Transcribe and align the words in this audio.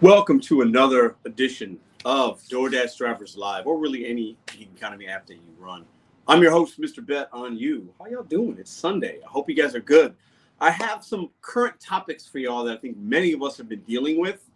Welcome 0.00 0.38
to 0.42 0.60
another 0.60 1.16
edition 1.24 1.76
of 2.04 2.40
DoorDash 2.42 2.96
Drivers 2.96 3.36
Live, 3.36 3.66
or 3.66 3.80
really 3.80 4.06
any 4.06 4.36
economy 4.56 5.08
app 5.08 5.26
that 5.26 5.34
you 5.34 5.52
run. 5.58 5.84
I'm 6.28 6.40
your 6.40 6.52
host, 6.52 6.80
Mr. 6.80 7.04
Bet 7.04 7.28
on 7.32 7.56
you. 7.56 7.92
How 7.98 8.06
y'all 8.06 8.22
doing? 8.22 8.58
It's 8.60 8.70
Sunday. 8.70 9.18
I 9.26 9.28
hope 9.28 9.48
you 9.48 9.56
guys 9.56 9.74
are 9.74 9.80
good. 9.80 10.14
I 10.60 10.70
have 10.70 11.02
some 11.02 11.30
current 11.40 11.80
topics 11.80 12.28
for 12.28 12.38
y'all 12.38 12.62
that 12.62 12.78
I 12.78 12.80
think 12.80 12.96
many 12.96 13.32
of 13.32 13.42
us 13.42 13.56
have 13.56 13.68
been 13.68 13.80
dealing 13.80 14.20
with. 14.20 14.48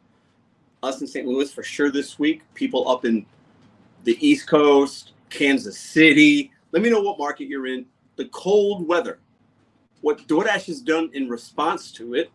Us 0.85 1.01
in 1.01 1.09
St. 1.09 1.27
Louis 1.27 1.53
for 1.53 1.65
sure 1.65 1.91
this 1.91 2.21
week. 2.21 2.43
People 2.55 2.89
up 2.89 3.05
in 3.05 3.27
the 4.05 4.17
East 4.25 4.47
Coast, 4.47 5.11
Kansas 5.29 5.77
City. 5.77 6.53
Let 6.71 6.85
me 6.85 6.89
know 6.89 7.01
what 7.01 7.19
market 7.19 7.49
you're 7.49 7.67
in. 7.67 7.85
The 8.15 8.27
cold 8.27 8.87
weather. 8.87 9.19
What 10.03 10.29
DoorDash 10.29 10.67
has 10.67 10.81
done 10.81 11.11
in 11.15 11.29
response 11.29 11.91
to 11.95 12.15
it. 12.15 12.31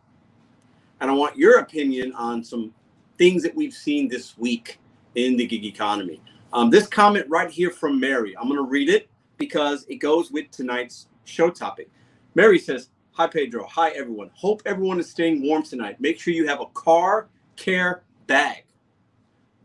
And 1.00 1.10
I 1.10 1.14
want 1.14 1.38
your 1.38 1.60
opinion 1.60 2.12
on 2.12 2.44
some 2.44 2.74
things 3.18 3.44
that 3.44 3.56
we've 3.56 3.74
seen 3.74 4.08
this 4.08 4.38
week 4.38 4.80
in 5.16 5.38
the 5.38 5.46
gig 5.46 5.66
economy. 5.66 6.22
Um, 6.54 6.70
this 6.70 6.88
comment 6.88 7.26
right 7.30 7.50
here 7.50 7.72
from 7.72 8.00
Mary, 8.00 8.36
I'm 8.38 8.48
going 8.48 8.58
to 8.58 8.64
read 8.64 8.90
it 8.90 9.10
because 9.38 9.86
it 9.90 9.96
goes 9.96 10.32
with 10.32 10.50
tonight's 10.52 11.08
show 11.26 11.50
topic. 11.50 11.90
Mary 12.36 12.60
says, 12.60 12.90
Hi, 13.18 13.26
Pedro. 13.26 13.66
Hi, 13.72 13.90
everyone. 13.90 14.30
Hope 14.36 14.62
everyone 14.68 15.00
is 15.00 15.10
staying 15.10 15.42
warm 15.42 15.64
tonight. 15.64 16.00
Make 16.00 16.20
sure 16.20 16.36
you 16.36 16.48
have 16.48 16.62
a 16.62 16.68
car 16.68 17.30
care 17.56 18.04
bag, 18.28 18.66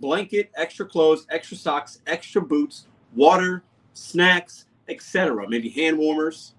blanket, 0.01 0.51
extra 0.57 0.87
clothes, 0.87 1.27
extra 1.29 1.59
socks, 1.59 2.01
extra 2.07 2.41
boots, 2.41 2.87
water, 3.15 3.63
snacks, 3.93 4.65
etc. 4.89 5.47
Maybe 5.47 5.69
hand 5.69 5.99
warmers, 5.99 6.55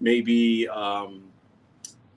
maybe 0.00 0.68
um, 0.68 1.31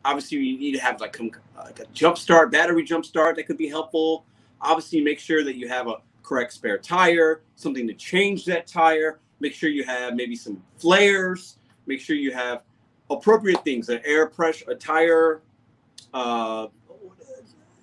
obviously 0.05 0.38
you 0.38 0.58
need 0.58 0.73
to 0.73 0.80
have 0.80 1.02
like, 1.02 1.20
like 1.58 1.80
a 1.80 1.86
jump 1.88 2.18
start, 2.18 2.52
battery 2.52 2.84
jump 2.84 3.04
start 3.04 3.36
that 3.36 3.48
could 3.48 3.58
be 3.58 3.68
helpful. 3.68 4.26
Obviously, 4.62 5.02
make 5.02 5.20
sure 5.20 5.44
that 5.44 5.58
you 5.58 5.68
have 5.68 5.88
a 5.88 5.95
correct 6.23 6.53
spare 6.53 6.78
tire, 6.78 7.42
something 7.56 7.88
to 7.88 7.94
change 7.94 8.45
that 8.45 8.67
tire. 8.67 9.20
Make 9.39 9.53
sure 9.53 9.70
you 9.70 9.83
have 9.83 10.16
maybe 10.16 10.36
some 10.36 10.61
flares. 10.78 11.58
Make 11.88 12.00
sure 12.00 12.16
you 12.16 12.31
have 12.31 12.61
appropriate 13.09 13.64
things, 13.64 13.89
an 13.89 14.00
air 14.06 14.28
pressure, 14.28 14.66
a 14.70 14.76
tire, 14.76 15.42
uh, 16.14 16.67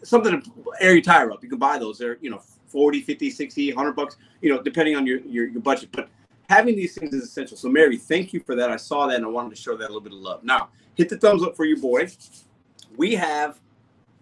something 0.03 0.41
to 0.41 0.50
air 0.81 0.95
your 0.95 1.03
tire 1.03 1.31
up. 1.31 1.43
You 1.43 1.48
can 1.48 1.59
buy 1.59 1.78
those. 1.78 1.98
They're, 1.98 2.19
you 2.20 2.31
know, 2.31 2.43
40, 2.69 3.03
50, 3.03 3.31
60, 3.31 3.73
100 3.75 3.93
bucks, 3.93 4.17
you 4.41 4.53
know, 4.53 4.62
depending 4.62 4.97
on 4.97 5.06
your, 5.06 5.19
your, 5.20 5.48
your 5.48 5.61
budget. 5.61 5.91
But 5.93 6.09
having 6.53 6.77
these 6.77 6.95
things 6.97 7.14
is 7.14 7.25
essential. 7.25 7.56
So, 7.56 7.69
Mary, 7.69 7.97
thank 7.97 8.33
you 8.33 8.41
for 8.41 8.55
that. 8.55 8.70
I 8.70 8.77
saw 8.77 9.06
that 9.06 9.17
and 9.17 9.25
I 9.25 9.28
wanted 9.28 9.50
to 9.50 9.56
show 9.56 9.77
that 9.77 9.84
a 9.84 9.89
little 9.89 10.00
bit 10.00 10.12
of 10.12 10.19
love. 10.19 10.45
Now, 10.45 10.69
hit 10.94 11.09
the 11.09 11.17
thumbs 11.17 11.42
up 11.42 11.56
for 11.56 11.64
your 11.64 11.78
boy. 11.78 12.09
We 12.97 13.14
have 13.14 13.59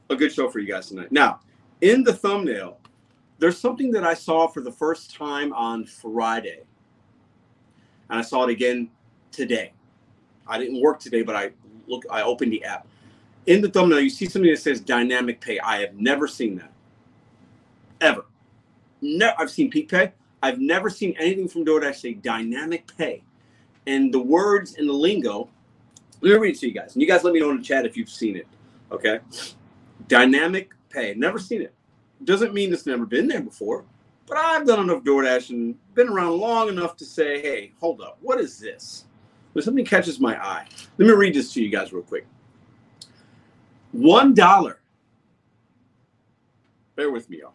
a 0.08 0.16
good 0.16 0.32
show 0.32 0.48
for 0.48 0.60
you 0.60 0.68
guys 0.68 0.88
tonight. 0.88 1.10
Now, 1.10 1.40
in 1.80 2.04
the 2.04 2.12
thumbnail, 2.12 2.78
there's 3.38 3.58
something 3.58 3.90
that 3.92 4.04
I 4.04 4.14
saw 4.14 4.46
for 4.46 4.60
the 4.60 4.70
first 4.70 5.14
time 5.14 5.52
on 5.52 5.84
Friday. 5.86 6.60
And 8.08 8.18
I 8.18 8.22
saw 8.22 8.44
it 8.44 8.50
again 8.50 8.90
today. 9.32 9.72
I 10.46 10.58
didn't 10.58 10.80
work 10.80 11.00
today, 11.00 11.22
but 11.22 11.36
I 11.36 11.50
look 11.86 12.04
I 12.10 12.22
opened 12.22 12.52
the 12.52 12.64
app. 12.64 12.86
In 13.46 13.60
the 13.60 13.68
thumbnail, 13.70 14.00
you 14.00 14.10
see 14.10 14.26
something 14.26 14.50
that 14.50 14.60
says 14.60 14.80
dynamic 14.80 15.40
pay. 15.40 15.58
I 15.60 15.80
have 15.80 15.94
never 15.94 16.28
seen 16.28 16.56
that. 16.56 16.72
Ever. 18.00 18.24
No, 19.00 19.32
I've 19.38 19.50
seen 19.50 19.70
Peak 19.70 19.88
Pay. 19.88 20.12
I've 20.42 20.58
never 20.58 20.90
seen 20.90 21.14
anything 21.18 21.48
from 21.48 21.64
DoorDash 21.64 21.96
say 21.96 22.14
dynamic 22.14 22.90
pay. 22.96 23.22
And 23.86 24.12
the 24.12 24.20
words 24.20 24.76
and 24.76 24.88
the 24.88 24.92
lingo, 24.92 25.48
let 26.20 26.32
me 26.32 26.38
read 26.38 26.54
it 26.54 26.60
to 26.60 26.68
you 26.68 26.74
guys. 26.74 26.94
And 26.94 27.02
you 27.02 27.08
guys 27.08 27.24
let 27.24 27.34
me 27.34 27.40
know 27.40 27.50
in 27.50 27.58
the 27.58 27.62
chat 27.62 27.86
if 27.86 27.96
you've 27.96 28.10
seen 28.10 28.36
it. 28.36 28.46
Okay. 28.92 29.20
Dynamic 30.08 30.70
pay. 30.88 31.14
Never 31.14 31.38
seen 31.38 31.62
it. 31.62 31.74
Doesn't 32.24 32.52
mean 32.52 32.72
it's 32.72 32.86
never 32.86 33.06
been 33.06 33.26
there 33.28 33.40
before, 33.40 33.84
but 34.26 34.36
I've 34.36 34.66
done 34.66 34.80
enough 34.80 35.02
DoorDash 35.02 35.50
and 35.50 35.74
been 35.94 36.08
around 36.08 36.38
long 36.38 36.68
enough 36.68 36.96
to 36.98 37.04
say, 37.06 37.40
hey, 37.40 37.72
hold 37.80 38.02
up, 38.02 38.18
what 38.20 38.38
is 38.38 38.58
this? 38.58 39.06
When 39.52 39.64
something 39.64 39.84
catches 39.84 40.20
my 40.20 40.36
eye, 40.42 40.66
let 40.98 41.06
me 41.08 41.14
read 41.14 41.34
this 41.34 41.52
to 41.54 41.62
you 41.62 41.70
guys 41.70 41.92
real 41.92 42.02
quick. 42.02 42.26
One 43.92 44.34
dollar. 44.34 44.80
Bear 46.94 47.10
with 47.10 47.28
me, 47.30 47.38
y'all. 47.38 47.54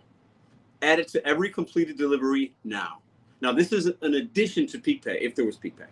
Added 0.86 1.08
to 1.10 1.28
every 1.28 1.50
completed 1.50 1.98
delivery 1.98 2.56
now. 2.64 3.00
Now, 3.42 3.52
this 3.52 3.74
is 3.74 3.88
an 4.02 4.14
addition 4.14 4.68
to 4.68 4.80
Peak 4.80 5.04
Pay 5.04 5.18
if 5.20 5.36
there 5.36 5.46
was 5.46 5.58
Peak 5.58 5.78
Pay. 5.78 5.86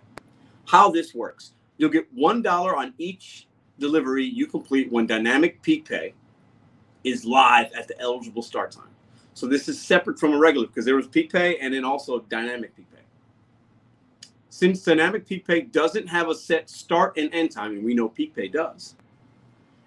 How 0.66 0.90
this 0.90 1.14
works 1.14 1.54
you'll 1.78 1.90
get 1.90 2.08
one 2.14 2.42
dollar 2.42 2.76
on 2.76 2.94
each 2.98 3.48
delivery 3.80 4.24
you 4.24 4.48
complete 4.48 4.92
when 4.92 5.08
dynamic 5.08 5.62
peak 5.62 5.86
pay 5.86 6.14
is 7.04 7.26
live 7.26 7.72
at 7.74 7.88
the 7.88 8.00
eligible 8.00 8.42
start 8.42 8.72
time. 8.72 8.90
So 9.34 9.48
this 9.48 9.68
is 9.68 9.82
separate 9.82 10.20
from 10.20 10.34
a 10.34 10.38
regular 10.38 10.68
because 10.68 10.86
there 10.86 10.96
was 10.96 11.08
peak 11.08 11.32
pay 11.32 11.58
and 11.58 11.74
then 11.74 11.84
also 11.84 12.20
dynamic 12.30 12.76
peak 12.76 12.86
pay. 12.94 13.02
Since 14.50 14.84
dynamic 14.84 15.28
peak 15.28 15.46
pay 15.46 15.62
doesn't 15.62 16.08
have 16.08 16.30
a 16.30 16.36
set 16.36 16.70
start 16.70 17.18
and 17.18 17.34
end 17.34 17.52
time, 17.52 17.74
and 17.74 17.84
we 17.84 17.96
know 17.96 18.08
peak 18.08 18.36
pay 18.36 18.48
does, 18.48 18.96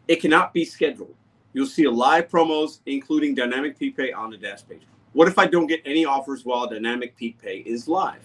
it 0.08 0.16
cannot 0.16 0.52
be 0.52 0.64
scheduled. 0.64 1.14
You'll 1.52 1.66
see 1.66 1.84
a 1.84 1.90
live 1.90 2.28
promos, 2.28 2.80
including 2.84 3.34
dynamic 3.34 3.78
peak 3.78 3.96
pay 3.96 4.12
on 4.12 4.30
the 4.30 4.36
dash 4.36 4.66
page. 4.68 4.82
What 5.12 5.28
if 5.28 5.38
I 5.38 5.46
don't 5.46 5.66
get 5.66 5.80
any 5.84 6.04
offers 6.04 6.44
while 6.44 6.66
dynamic 6.66 7.16
peak 7.16 7.40
pay 7.40 7.58
is 7.58 7.88
live? 7.88 8.20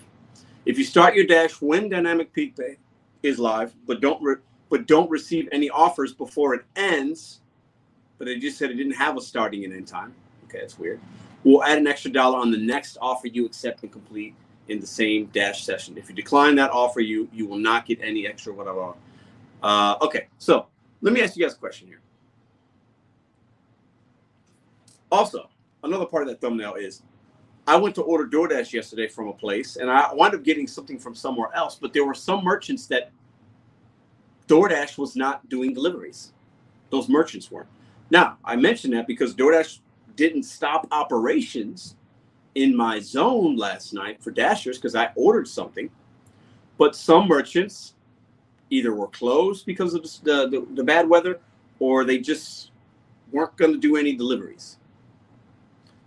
If 0.66 0.78
you 0.78 0.84
start 0.84 1.16
your 1.16 1.25
dash 1.25 1.62
when 1.62 1.90
dynamic 1.90 2.34
peak 2.34 2.56
pay 2.56 2.78
is 3.24 3.40
live, 3.40 3.74
but 3.88 4.02
don't 4.02 4.22
re- 4.22 4.36
but 4.69 4.88
don't 4.88 5.09
receive 5.09 5.50
any 5.52 5.70
offers 5.70 6.14
before 6.14 6.53
it 6.53 6.66
ends. 6.75 7.41
But 8.18 8.25
they 8.25 8.40
just 8.40 8.58
said 8.58 8.70
it 8.72 8.75
didn't 8.75 8.94
have 8.94 9.18
a 9.18 9.22
starting 9.22 9.66
and 9.66 9.74
end 9.74 9.88
time. 9.88 10.14
Okay, 10.46 10.59
that's 10.59 10.78
weird. 10.78 11.00
We'll 11.44 11.64
add 11.64 11.80
an 11.80 11.88
extra 11.88 12.12
dollar 12.12 12.38
on 12.40 12.52
the 12.52 12.58
next 12.58 12.97
offer 13.02 13.28
you 13.28 13.46
accept 13.46 13.81
and 13.84 13.91
complete 13.91 14.36
in 14.68 14.80
the 14.80 14.88
same 14.88 15.25
dash 15.28 15.64
session. 15.66 15.97
If 15.97 16.09
you 16.09 16.16
decline 16.16 16.56
that 16.56 16.72
offer, 16.72 17.00
you 17.00 17.28
you 17.34 17.47
will 17.47 17.58
not 17.58 17.86
get 17.86 18.00
any 18.02 18.28
extra 18.28 18.53
whatever. 18.53 18.94
Uh, 19.64 19.97
okay, 20.02 20.28
so 20.38 20.68
let 21.02 21.14
me 21.14 21.22
ask 21.22 21.36
you 21.36 21.44
guys 21.44 21.53
a 21.53 21.58
question 21.58 21.88
here. 21.88 22.02
Also, 25.12 25.50
another 25.84 26.06
part 26.06 26.24
of 26.24 26.30
that 26.30 26.42
thumbnail 26.42 26.75
is 26.75 27.02
I 27.68 27.75
went 27.75 27.96
to 27.96 28.02
order 28.02 28.25
DoorDash 28.25 28.74
yesterday 28.74 29.08
from 29.08 29.28
a 29.28 29.34
place 29.34 29.75
and 29.75 29.90
I 29.90 30.14
wound 30.14 30.34
up 30.34 30.44
getting 30.44 30.68
something 30.68 30.97
from 30.97 31.16
somewhere 31.16 31.50
else, 31.53 31.75
but 31.75 31.94
there 31.94 32.06
were 32.06 32.14
some 32.14 32.44
merchants 32.44 32.88
that 32.88 33.12
DoorDash 34.47 34.97
was 34.97 35.16
not 35.16 35.47
doing 35.50 35.74
deliveries. 35.74 36.34
Those 36.90 37.08
merchants 37.08 37.52
weren't. 37.52 37.70
Now, 38.09 38.38
I 38.44 38.56
mentioned 38.56 38.94
that 38.94 39.08
because 39.08 39.34
DoorDash 39.34 39.80
didn't 40.16 40.44
stop 40.44 40.88
operations 40.91 41.96
in 42.56 42.75
my 42.75 43.00
zone 43.00 43.56
last 43.56 43.94
night 43.94 44.22
for 44.22 44.31
Dashers 44.31 44.78
because 44.78 44.96
I 44.96 45.09
ordered 45.16 45.47
something, 45.47 45.90
but 46.78 46.96
some 46.96 47.28
merchants 47.28 47.94
either 48.70 48.94
were 48.94 49.08
closed 49.08 49.66
because 49.66 49.94
of 49.94 50.03
the, 50.24 50.47
the, 50.50 50.68
the 50.75 50.84
bad 50.84 51.08
weather 51.08 51.40
or 51.80 52.03
they 52.03 52.18
just 52.18 52.72
weren't 53.31 53.56
going 53.56 53.72
to 53.72 53.80
do 53.80 53.96
any 53.96 54.14
deliveries. 54.14 54.78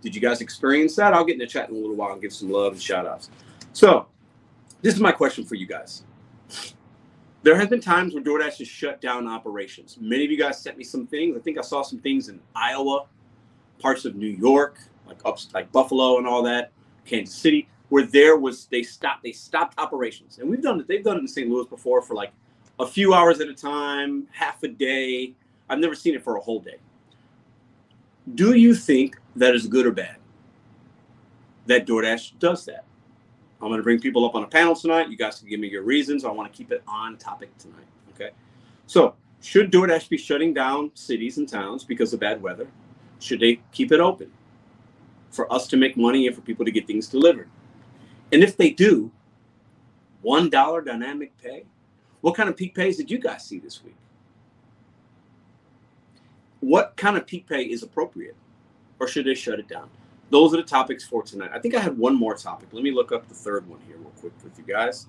Did 0.05 0.13
you 0.13 0.21
guys 0.21 0.39
experience 0.39 0.95
that? 0.97 1.15
I'll 1.15 1.25
get 1.25 1.33
in 1.33 1.39
the 1.39 1.47
chat 1.47 1.67
in 1.67 1.75
a 1.75 1.79
little 1.79 1.95
while 1.95 2.13
and 2.13 2.21
give 2.21 2.31
some 2.31 2.51
love 2.51 2.73
and 2.73 2.81
shout 2.81 3.07
outs. 3.07 3.31
So, 3.73 4.05
this 4.83 4.93
is 4.93 4.99
my 4.99 5.11
question 5.11 5.43
for 5.43 5.55
you 5.55 5.65
guys. 5.65 6.03
There 7.41 7.55
have 7.55 7.71
been 7.71 7.81
times 7.81 8.13
where 8.13 8.23
DoorDash 8.23 8.59
has 8.59 8.67
shut 8.67 9.01
down 9.01 9.27
operations. 9.27 9.97
Many 9.99 10.25
of 10.25 10.29
you 10.29 10.37
guys 10.37 10.61
sent 10.61 10.77
me 10.77 10.83
some 10.83 11.07
things. 11.07 11.35
I 11.35 11.39
think 11.39 11.57
I 11.57 11.61
saw 11.61 11.81
some 11.81 11.97
things 11.97 12.29
in 12.29 12.39
Iowa, 12.55 13.07
parts 13.79 14.05
of 14.05 14.15
New 14.15 14.27
York, 14.27 14.77
like 15.07 15.17
up 15.25 15.39
like 15.55 15.71
Buffalo 15.71 16.19
and 16.19 16.27
all 16.27 16.43
that, 16.43 16.71
Kansas 17.03 17.33
City, 17.33 17.67
where 17.89 18.05
there 18.05 18.37
was 18.37 18.67
they 18.67 18.83
stopped 18.83 19.23
they 19.23 19.31
stopped 19.31 19.79
operations. 19.79 20.37
And 20.37 20.47
we've 20.47 20.61
done 20.61 20.79
it. 20.79 20.87
They've 20.87 21.03
done 21.03 21.17
it 21.17 21.21
in 21.21 21.27
St. 21.27 21.49
Louis 21.49 21.65
before 21.65 22.03
for 22.03 22.13
like 22.13 22.31
a 22.77 22.85
few 22.85 23.15
hours 23.15 23.39
at 23.39 23.47
a 23.47 23.55
time, 23.55 24.27
half 24.31 24.61
a 24.61 24.67
day. 24.67 25.33
I've 25.67 25.79
never 25.79 25.95
seen 25.95 26.13
it 26.13 26.23
for 26.23 26.35
a 26.35 26.39
whole 26.39 26.59
day. 26.59 26.77
Do 28.35 28.53
you 28.53 28.75
think 28.75 29.17
that 29.35 29.55
is 29.55 29.67
good 29.67 29.85
or 29.85 29.91
bad? 29.91 30.17
That 31.67 31.85
DoorDash 31.85 32.39
does 32.39 32.65
that. 32.65 32.85
I'm 33.61 33.69
going 33.69 33.79
to 33.79 33.83
bring 33.83 33.99
people 33.99 34.25
up 34.25 34.35
on 34.35 34.43
a 34.43 34.47
panel 34.47 34.75
tonight. 34.75 35.09
You 35.09 35.17
guys 35.17 35.39
can 35.39 35.49
give 35.49 35.59
me 35.59 35.67
your 35.67 35.83
reasons. 35.83 36.25
I 36.25 36.29
want 36.29 36.51
to 36.51 36.55
keep 36.55 36.71
it 36.71 36.83
on 36.87 37.17
topic 37.17 37.57
tonight. 37.57 37.87
Okay. 38.13 38.31
So, 38.85 39.15
should 39.41 39.71
DoorDash 39.71 40.09
be 40.09 40.17
shutting 40.17 40.53
down 40.53 40.91
cities 40.93 41.37
and 41.37 41.47
towns 41.47 41.83
because 41.83 42.13
of 42.13 42.19
bad 42.19 42.41
weather? 42.41 42.67
Should 43.19 43.39
they 43.39 43.61
keep 43.71 43.91
it 43.91 43.99
open 43.99 44.31
for 45.31 45.51
us 45.51 45.67
to 45.67 45.77
make 45.77 45.97
money 45.97 46.27
and 46.27 46.35
for 46.35 46.41
people 46.41 46.65
to 46.65 46.71
get 46.71 46.87
things 46.87 47.07
delivered? 47.07 47.49
And 48.31 48.43
if 48.43 48.57
they 48.57 48.69
do, 48.71 49.11
$1 50.23 50.85
dynamic 50.85 51.37
pay? 51.41 51.65
What 52.21 52.35
kind 52.35 52.49
of 52.49 52.57
peak 52.57 52.73
pays 52.73 52.97
did 52.97 53.11
you 53.11 53.19
guys 53.19 53.45
see 53.45 53.59
this 53.59 53.83
week? 53.83 53.95
what 56.65 56.95
kind 56.97 57.15
of 57.15 57.27
peak 57.27 57.47
pay 57.47 57.61
is 57.61 57.83
appropriate 57.83 58.35
or 58.99 59.07
should 59.07 59.25
they 59.25 59.35
shut 59.35 59.59
it 59.59 59.67
down 59.67 59.89
those 60.29 60.53
are 60.53 60.57
the 60.57 60.63
topics 60.63 61.03
for 61.03 61.23
tonight 61.23 61.51
i 61.53 61.59
think 61.59 61.75
i 61.75 61.79
had 61.79 61.97
one 61.97 62.15
more 62.15 62.35
topic 62.35 62.67
let 62.71 62.83
me 62.83 62.91
look 62.91 63.11
up 63.11 63.27
the 63.27 63.35
third 63.35 63.67
one 63.67 63.79
here 63.87 63.97
real 63.97 64.11
quick 64.19 64.33
with 64.43 64.57
you 64.57 64.63
guys 64.65 65.07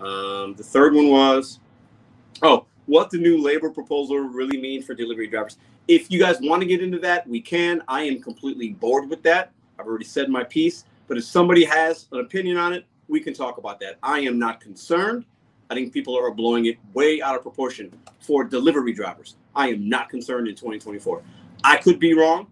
um, 0.00 0.54
the 0.54 0.62
third 0.62 0.94
one 0.94 1.08
was 1.08 1.60
oh 2.42 2.66
what 2.86 3.10
the 3.10 3.18
new 3.18 3.42
labor 3.42 3.70
proposal 3.70 4.18
really 4.18 4.60
mean 4.60 4.82
for 4.82 4.94
delivery 4.94 5.26
drivers 5.26 5.58
if 5.88 6.10
you 6.10 6.18
guys 6.18 6.38
want 6.40 6.60
to 6.60 6.66
get 6.66 6.82
into 6.82 6.98
that, 6.98 7.26
we 7.26 7.40
can. 7.40 7.82
I 7.88 8.02
am 8.02 8.20
completely 8.20 8.68
bored 8.68 9.08
with 9.08 9.22
that. 9.22 9.52
I've 9.78 9.86
already 9.86 10.04
said 10.04 10.28
my 10.28 10.44
piece. 10.44 10.84
But 11.08 11.16
if 11.16 11.24
somebody 11.24 11.64
has 11.64 12.06
an 12.12 12.20
opinion 12.20 12.58
on 12.58 12.74
it, 12.74 12.84
we 13.08 13.20
can 13.20 13.32
talk 13.32 13.56
about 13.56 13.80
that. 13.80 13.96
I 14.02 14.20
am 14.20 14.38
not 14.38 14.60
concerned. 14.60 15.24
I 15.70 15.74
think 15.74 15.92
people 15.92 16.16
are 16.16 16.30
blowing 16.30 16.66
it 16.66 16.76
way 16.92 17.22
out 17.22 17.34
of 17.34 17.42
proportion 17.42 17.90
for 18.20 18.44
delivery 18.44 18.92
drivers. 18.92 19.36
I 19.54 19.68
am 19.68 19.88
not 19.88 20.10
concerned 20.10 20.46
in 20.46 20.54
2024. 20.54 21.22
I 21.64 21.78
could 21.78 21.98
be 21.98 22.12
wrong, 22.12 22.48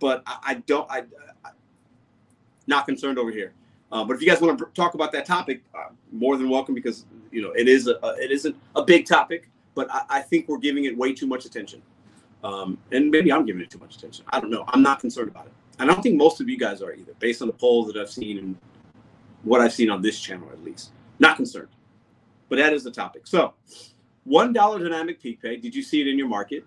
but 0.00 0.22
I, 0.26 0.38
I 0.42 0.54
don't. 0.54 0.90
I, 0.90 1.04
I, 1.44 1.50
not 2.66 2.86
concerned 2.86 3.18
over 3.18 3.30
here. 3.30 3.52
Uh, 3.90 4.04
but 4.04 4.14
if 4.14 4.22
you 4.22 4.28
guys 4.28 4.40
want 4.40 4.58
to 4.58 4.66
talk 4.74 4.94
about 4.94 5.10
that 5.12 5.24
topic, 5.24 5.62
uh, 5.74 5.88
more 6.12 6.36
than 6.36 6.50
welcome 6.50 6.74
because 6.74 7.06
you 7.32 7.40
know 7.40 7.50
it 7.52 7.68
is 7.68 7.88
a, 7.88 7.98
it 8.18 8.30
isn't 8.30 8.54
a 8.76 8.82
big 8.82 9.06
topic, 9.06 9.48
but 9.74 9.90
I, 9.90 10.02
I, 10.10 10.20
think 10.20 10.48
we're 10.48 10.58
giving 10.58 10.84
it 10.84 10.96
way 10.96 11.14
too 11.14 11.26
much 11.26 11.46
attention, 11.46 11.80
um, 12.44 12.78
and 12.92 13.10
maybe 13.10 13.32
I'm 13.32 13.46
giving 13.46 13.62
it 13.62 13.70
too 13.70 13.78
much 13.78 13.96
attention. 13.96 14.24
I 14.28 14.40
don't 14.40 14.50
know. 14.50 14.64
I'm 14.68 14.82
not 14.82 15.00
concerned 15.00 15.28
about 15.28 15.46
it. 15.46 15.52
I 15.78 15.86
don't 15.86 16.02
think 16.02 16.16
most 16.16 16.40
of 16.40 16.48
you 16.48 16.58
guys 16.58 16.82
are 16.82 16.92
either, 16.92 17.14
based 17.18 17.40
on 17.40 17.48
the 17.48 17.54
polls 17.54 17.86
that 17.86 17.96
I've 17.96 18.10
seen 18.10 18.38
and 18.38 18.56
what 19.44 19.60
I've 19.60 19.72
seen 19.72 19.90
on 19.90 20.02
this 20.02 20.20
channel 20.20 20.48
at 20.52 20.62
least. 20.62 20.90
Not 21.18 21.36
concerned. 21.36 21.68
But 22.48 22.56
that 22.56 22.72
is 22.72 22.82
the 22.82 22.90
topic. 22.90 23.26
So, 23.26 23.54
$1 24.28 24.52
dynamic 24.54 25.22
peak 25.22 25.40
pay. 25.40 25.56
Did 25.56 25.74
you 25.74 25.82
see 25.82 26.00
it 26.00 26.08
in 26.08 26.18
your 26.18 26.28
market? 26.28 26.64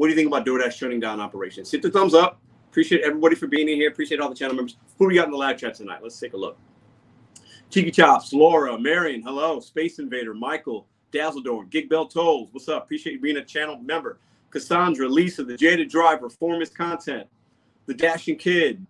What 0.00 0.06
do 0.06 0.12
you 0.12 0.16
think 0.16 0.28
about 0.28 0.46
DoorDash 0.46 0.72
shutting 0.72 0.98
down 0.98 1.20
operations? 1.20 1.70
Hit 1.70 1.82
the 1.82 1.90
thumbs 1.90 2.14
up. 2.14 2.40
Appreciate 2.70 3.02
everybody 3.02 3.34
for 3.34 3.48
being 3.48 3.68
in 3.68 3.76
here. 3.76 3.90
Appreciate 3.90 4.18
all 4.18 4.30
the 4.30 4.34
channel 4.34 4.56
members. 4.56 4.78
Who 4.96 5.06
we 5.06 5.16
got 5.16 5.26
in 5.26 5.30
the 5.30 5.36
live 5.36 5.58
chat 5.58 5.74
tonight? 5.74 6.02
Let's 6.02 6.18
take 6.18 6.32
a 6.32 6.38
look. 6.38 6.56
Cheeky 7.68 7.90
Chops, 7.90 8.32
Laura, 8.32 8.78
Marion, 8.78 9.20
hello. 9.20 9.60
Space 9.60 9.98
Invader, 9.98 10.32
Michael, 10.32 10.86
Dazzledorn, 11.12 11.68
Gig 11.68 11.90
Bell 11.90 12.06
Tolls, 12.06 12.48
what's 12.52 12.66
up? 12.66 12.84
Appreciate 12.84 13.12
you 13.12 13.20
being 13.20 13.36
a 13.36 13.44
channel 13.44 13.76
member. 13.76 14.18
Cassandra, 14.48 15.06
Lisa, 15.06 15.44
the 15.44 15.58
Jaded 15.58 15.90
Driver, 15.90 16.30
Formist 16.30 16.74
Content, 16.74 17.28
the 17.84 17.92
Dashing 17.92 18.36
Kid. 18.36 18.86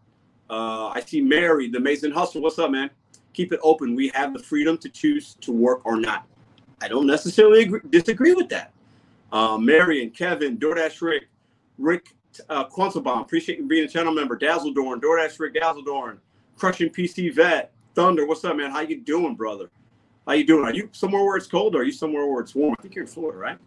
Uh, 0.49 0.91
I 0.91 1.01
see 1.01 1.21
Mary, 1.21 1.69
the 1.69 1.81
Mason 1.81 2.13
Hustle. 2.13 2.41
What's 2.41 2.61
up, 2.61 2.71
man? 2.71 2.89
Keep 3.33 3.53
it 3.53 3.59
open. 3.65 3.97
We 3.97 4.13
have 4.15 4.33
the 4.33 4.39
freedom 4.39 4.79
to 4.79 4.89
choose 4.89 5.35
to 5.41 5.51
work 5.51 5.85
or 5.85 5.97
not. 5.97 6.29
I 6.81 6.87
don't 6.87 7.09
necessarily 7.09 7.63
agree, 7.63 7.81
disagree 7.91 8.35
with 8.35 8.49
that. 8.51 8.73
Uh, 9.33 9.57
Marion, 9.59 10.11
Kevin, 10.11 10.59
DoorDash 10.59 11.01
Rick, 11.03 11.29
Rick 11.79 12.15
uh, 12.49 12.65
appreciate 12.75 13.59
you 13.59 13.67
being 13.67 13.85
a 13.85 13.89
channel 13.89 14.13
member. 14.13 14.39
Dazzledorn, 14.39 15.01
DoorDash 15.01 15.39
Rick 15.39 15.55
Dazzledorn, 15.55 16.19
Crushing 16.57 16.91
PC 16.91 17.35
Vet, 17.35 17.73
Thunder. 17.95 18.27
What's 18.27 18.45
up, 18.45 18.57
man? 18.57 18.71
How 18.71 18.81
you 18.81 19.01
doing, 19.01 19.35
brother? 19.35 19.71
How 20.27 20.33
you 20.35 20.45
doing? 20.45 20.65
Are 20.65 20.75
you 20.75 20.89
somewhere 20.93 21.25
where 21.25 21.37
it's 21.37 21.47
cold 21.47 21.75
or 21.75 21.81
are 21.81 21.85
you 21.85 21.93
somewhere 21.93 22.27
where 22.27 22.41
it's 22.41 22.55
warm? 22.55 22.75
I 22.79 22.83
think 22.83 22.95
you're 22.95 23.05
in 23.05 23.11
Florida, 23.11 23.39
right? 23.39 23.59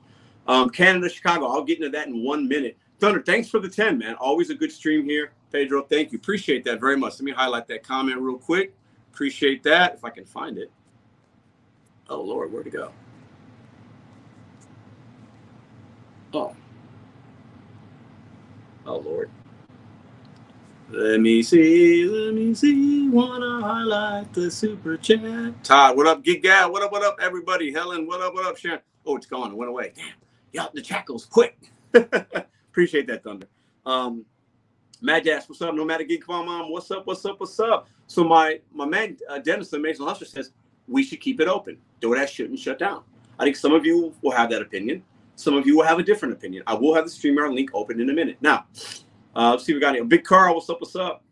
Um, 0.47 0.69
Canada, 0.69 1.09
Chicago. 1.09 1.47
I'll 1.47 1.63
get 1.63 1.77
into 1.77 1.89
that 1.89 2.07
in 2.07 2.23
one 2.23 2.47
minute. 2.47 2.77
Thunder, 2.99 3.21
thanks 3.21 3.49
for 3.49 3.59
the 3.59 3.69
10, 3.69 3.97
man. 3.97 4.15
Always 4.15 4.49
a 4.49 4.55
good 4.55 4.71
stream 4.71 5.05
here. 5.05 5.31
Pedro, 5.51 5.83
thank 5.83 6.11
you. 6.11 6.17
Appreciate 6.17 6.63
that 6.65 6.79
very 6.79 6.97
much. 6.97 7.13
Let 7.13 7.21
me 7.21 7.31
highlight 7.31 7.67
that 7.67 7.83
comment 7.83 8.19
real 8.19 8.37
quick. 8.37 8.73
Appreciate 9.13 9.63
that. 9.63 9.95
If 9.95 10.05
I 10.05 10.09
can 10.09 10.25
find 10.25 10.57
it. 10.57 10.71
Oh, 12.09 12.21
Lord, 12.21 12.51
where'd 12.51 12.67
it 12.67 12.73
go? 12.73 12.91
Oh. 16.33 16.55
Oh, 18.85 18.97
Lord. 18.99 19.29
Let 20.89 21.19
me 21.21 21.43
see, 21.43 22.05
let 22.05 22.33
me 22.33 22.53
see. 22.55 23.09
Wanna 23.09 23.61
highlight 23.61 24.33
the 24.33 24.51
super 24.51 24.97
chat. 24.97 25.63
Todd, 25.63 25.97
what 25.97 26.07
up? 26.07 26.23
Gig 26.23 26.43
Gal, 26.43 26.71
what 26.71 26.83
up, 26.83 26.93
what 26.93 27.03
up, 27.03 27.17
everybody? 27.21 27.73
Helen, 27.73 28.07
what 28.07 28.21
up, 28.21 28.33
what 28.33 28.45
up, 28.45 28.57
Sharon? 28.57 28.79
Oh, 29.05 29.17
it's 29.17 29.25
gone. 29.27 29.51
It 29.51 29.57
went 29.57 29.69
away. 29.69 29.93
Damn 29.95 30.13
yeah, 30.53 30.67
the 30.73 30.81
chat 30.81 31.05
goes 31.05 31.25
quick. 31.25 31.57
Appreciate 31.93 33.07
that, 33.07 33.23
Thunder. 33.23 33.47
Um, 33.85 34.25
Mad 35.01 35.25
Dash, 35.25 35.49
what's 35.49 35.61
up? 35.61 35.75
No 35.75 35.85
matter 35.85 36.03
geek, 36.05 36.27
mom. 36.27 36.71
What's 36.71 36.91
up? 36.91 37.07
What's 37.07 37.25
up? 37.25 37.39
What's 37.39 37.59
up? 37.59 37.87
So 38.07 38.23
my 38.23 38.59
my 38.73 38.85
man 38.85 39.17
uh, 39.29 39.39
Dennis, 39.39 39.69
the 39.69 39.79
Mason 39.79 40.05
Hustler, 40.07 40.27
says 40.27 40.51
we 40.87 41.03
should 41.03 41.21
keep 41.21 41.41
it 41.41 41.47
open. 41.49 41.77
DoorDash 42.01 42.29
shouldn't 42.29 42.59
shut 42.59 42.79
down. 42.79 43.03
I 43.39 43.45
think 43.45 43.57
some 43.57 43.73
of 43.73 43.85
you 43.85 44.13
will 44.23 44.31
have 44.31 44.49
that 44.51 44.61
opinion. 44.63 45.03
Some 45.35 45.55
of 45.55 45.65
you 45.65 45.77
will 45.77 45.85
have 45.85 45.99
a 45.99 46.03
different 46.03 46.33
opinion. 46.33 46.63
I 46.67 46.73
will 46.73 46.93
have 46.93 47.05
the 47.05 47.11
StreamYard 47.11 47.53
link 47.53 47.71
open 47.73 47.99
in 47.99 48.09
a 48.09 48.13
minute. 48.13 48.37
Now, 48.41 48.65
uh, 49.35 49.51
let's 49.51 49.63
see. 49.63 49.73
We 49.73 49.79
got 49.79 49.95
here. 49.95 50.03
Big 50.03 50.23
Carl, 50.23 50.55
what's 50.55 50.69
up? 50.69 50.79
What's 50.79 50.95
up? 50.95 51.23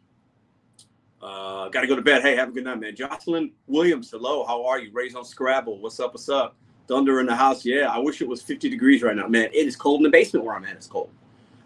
Uh, 1.22 1.70
got 1.70 1.82
to 1.82 1.88
go 1.88 1.96
to 1.96 2.02
bed. 2.02 2.24
Hey, 2.24 2.36
have 2.36 2.50
a 2.50 2.52
good 2.52 2.64
night, 2.64 2.80
man. 2.80 2.96
Jocelyn 2.96 3.52
Williams, 3.68 4.10
hello. 4.10 4.44
How 4.46 4.66
are 4.66 4.80
you? 4.80 4.92
Raised 4.92 5.16
on 5.16 5.24
Scrabble. 5.24 5.80
What's 5.80 6.00
up? 6.00 6.14
What's 6.14 6.30
up? 6.30 6.56
Thunder 6.88 7.20
in 7.20 7.28
the 7.28 7.36
house. 7.36 7.64
Yeah, 7.64 7.92
I 7.92 8.00
wish 8.00 8.22
it 8.22 8.28
was 8.28 8.42
50 8.42 8.70
degrees 8.70 9.04
right 9.04 9.16
now. 9.16 9.28
Man, 9.28 9.50
it 9.54 9.68
is 9.68 9.76
cold 9.76 10.00
in 10.00 10.04
the 10.04 10.10
basement 10.10 10.46
where 10.46 10.56
I'm 10.56 10.66
at. 10.66 10.76
It's 10.76 10.88
cold. 10.88 11.10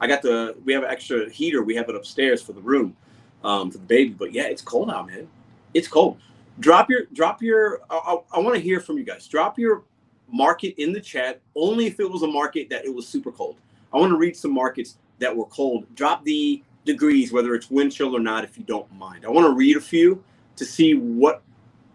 I 0.01 0.07
got 0.07 0.21
the 0.21 0.55
we 0.65 0.73
have 0.73 0.83
an 0.83 0.89
extra 0.89 1.29
heater. 1.29 1.63
We 1.63 1.73
have 1.75 1.87
it 1.87 1.95
upstairs 1.95 2.41
for 2.41 2.51
the 2.51 2.61
room, 2.61 2.95
um, 3.43 3.71
for 3.71 3.77
the 3.77 3.85
baby. 3.85 4.09
But 4.09 4.33
yeah, 4.33 4.43
it's 4.43 4.61
cold 4.61 4.91
out, 4.91 5.07
man. 5.07 5.27
It's 5.73 5.87
cold. 5.87 6.19
Drop 6.59 6.89
your 6.89 7.05
drop 7.13 7.41
your. 7.41 7.81
I, 7.89 7.95
I, 7.95 8.17
I 8.33 8.39
want 8.39 8.55
to 8.55 8.61
hear 8.61 8.81
from 8.81 8.97
you 8.97 9.05
guys. 9.05 9.25
Drop 9.27 9.57
your 9.57 9.83
market 10.31 10.81
in 10.81 10.91
the 10.91 11.01
chat. 11.01 11.41
Only 11.55 11.87
if 11.87 11.99
it 11.99 12.09
was 12.09 12.23
a 12.23 12.27
market 12.27 12.69
that 12.69 12.85
it 12.85 12.93
was 12.93 13.07
super 13.07 13.31
cold. 13.31 13.57
I 13.93 13.97
want 13.97 14.11
to 14.11 14.17
read 14.17 14.35
some 14.35 14.53
markets 14.53 14.97
that 15.19 15.35
were 15.35 15.45
cold. 15.45 15.85
Drop 15.95 16.23
the 16.23 16.61
degrees, 16.85 17.31
whether 17.31 17.55
it's 17.55 17.69
wind 17.69 17.91
chill 17.91 18.15
or 18.15 18.19
not, 18.19 18.43
if 18.43 18.57
you 18.57 18.63
don't 18.63 18.91
mind. 18.93 19.25
I 19.25 19.29
want 19.29 19.47
to 19.47 19.53
read 19.53 19.77
a 19.77 19.81
few 19.81 20.23
to 20.55 20.65
see 20.65 20.93
what 20.93 21.41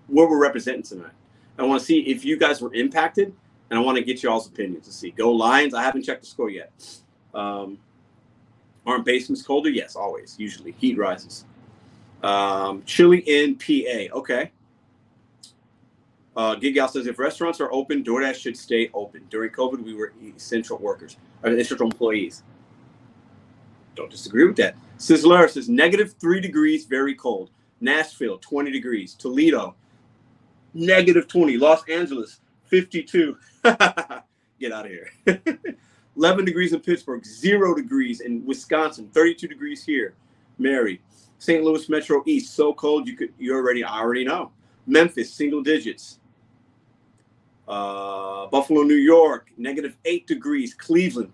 what 0.06 0.28
we're 0.28 0.40
representing 0.40 0.82
tonight. 0.82 1.12
I 1.58 1.62
want 1.62 1.80
to 1.80 1.86
see 1.86 2.00
if 2.00 2.24
you 2.24 2.36
guys 2.36 2.60
were 2.60 2.72
impacted, 2.74 3.34
and 3.68 3.78
I 3.78 3.82
want 3.82 3.98
to 3.98 4.04
get 4.04 4.22
y'all's 4.22 4.48
opinions 4.48 4.86
to 4.86 4.92
see. 4.92 5.10
Go 5.10 5.30
Lions! 5.30 5.74
I 5.74 5.82
haven't 5.82 6.02
checked 6.02 6.22
the 6.22 6.26
score 6.26 6.50
yet. 6.50 6.72
Um, 7.34 7.78
aren't 8.86 9.04
basements 9.04 9.42
colder? 9.42 9.70
Yes, 9.70 9.94
always. 9.94 10.36
Usually, 10.38 10.72
heat 10.72 10.96
rises. 10.96 11.44
Um, 12.22 12.82
chilly 12.84 13.18
in 13.20 13.56
PA. 13.56 14.16
Okay. 14.18 14.50
Uh, 16.40 16.54
Gig 16.54 16.72
Gal 16.72 16.88
says 16.88 17.06
if 17.06 17.18
restaurants 17.18 17.60
are 17.60 17.70
open, 17.70 18.02
DoorDash 18.02 18.36
should 18.36 18.56
stay 18.56 18.88
open. 18.94 19.26
During 19.28 19.50
COVID, 19.50 19.84
we 19.84 19.92
were 19.92 20.14
essential 20.34 20.78
workers, 20.78 21.18
or 21.42 21.50
essential 21.50 21.84
employees. 21.84 22.44
Don't 23.94 24.10
disagree 24.10 24.46
with 24.46 24.56
that. 24.56 24.74
Sizzler 24.96 25.50
says 25.50 25.68
negative 25.68 26.14
three 26.18 26.40
degrees, 26.40 26.86
very 26.86 27.14
cold. 27.14 27.50
Nashville, 27.82 28.38
20 28.38 28.70
degrees. 28.70 29.12
Toledo, 29.12 29.74
negative 30.72 31.28
20. 31.28 31.58
Los 31.58 31.86
Angeles, 31.90 32.40
52. 32.68 33.36
Get 33.62 34.72
out 34.72 34.86
of 34.86 34.90
here. 34.90 35.10
11 36.16 36.46
degrees 36.46 36.72
in 36.72 36.80
Pittsburgh, 36.80 37.22
zero 37.22 37.74
degrees 37.74 38.20
in 38.20 38.46
Wisconsin, 38.46 39.10
32 39.12 39.46
degrees 39.46 39.84
here. 39.84 40.14
Mary, 40.56 41.02
St. 41.38 41.62
Louis 41.62 41.86
Metro 41.90 42.22
East, 42.24 42.54
so 42.54 42.72
cold 42.72 43.06
you 43.06 43.14
could 43.14 43.34
you 43.38 43.54
already 43.54 43.84
I 43.84 44.00
already 44.00 44.24
know. 44.24 44.52
Memphis, 44.86 45.30
single 45.30 45.62
digits. 45.62 46.19
Uh, 47.70 48.48
Buffalo, 48.48 48.82
New 48.82 48.96
York, 48.96 49.52
negative 49.56 49.96
eight 50.04 50.26
degrees. 50.26 50.74
Cleveland, 50.74 51.30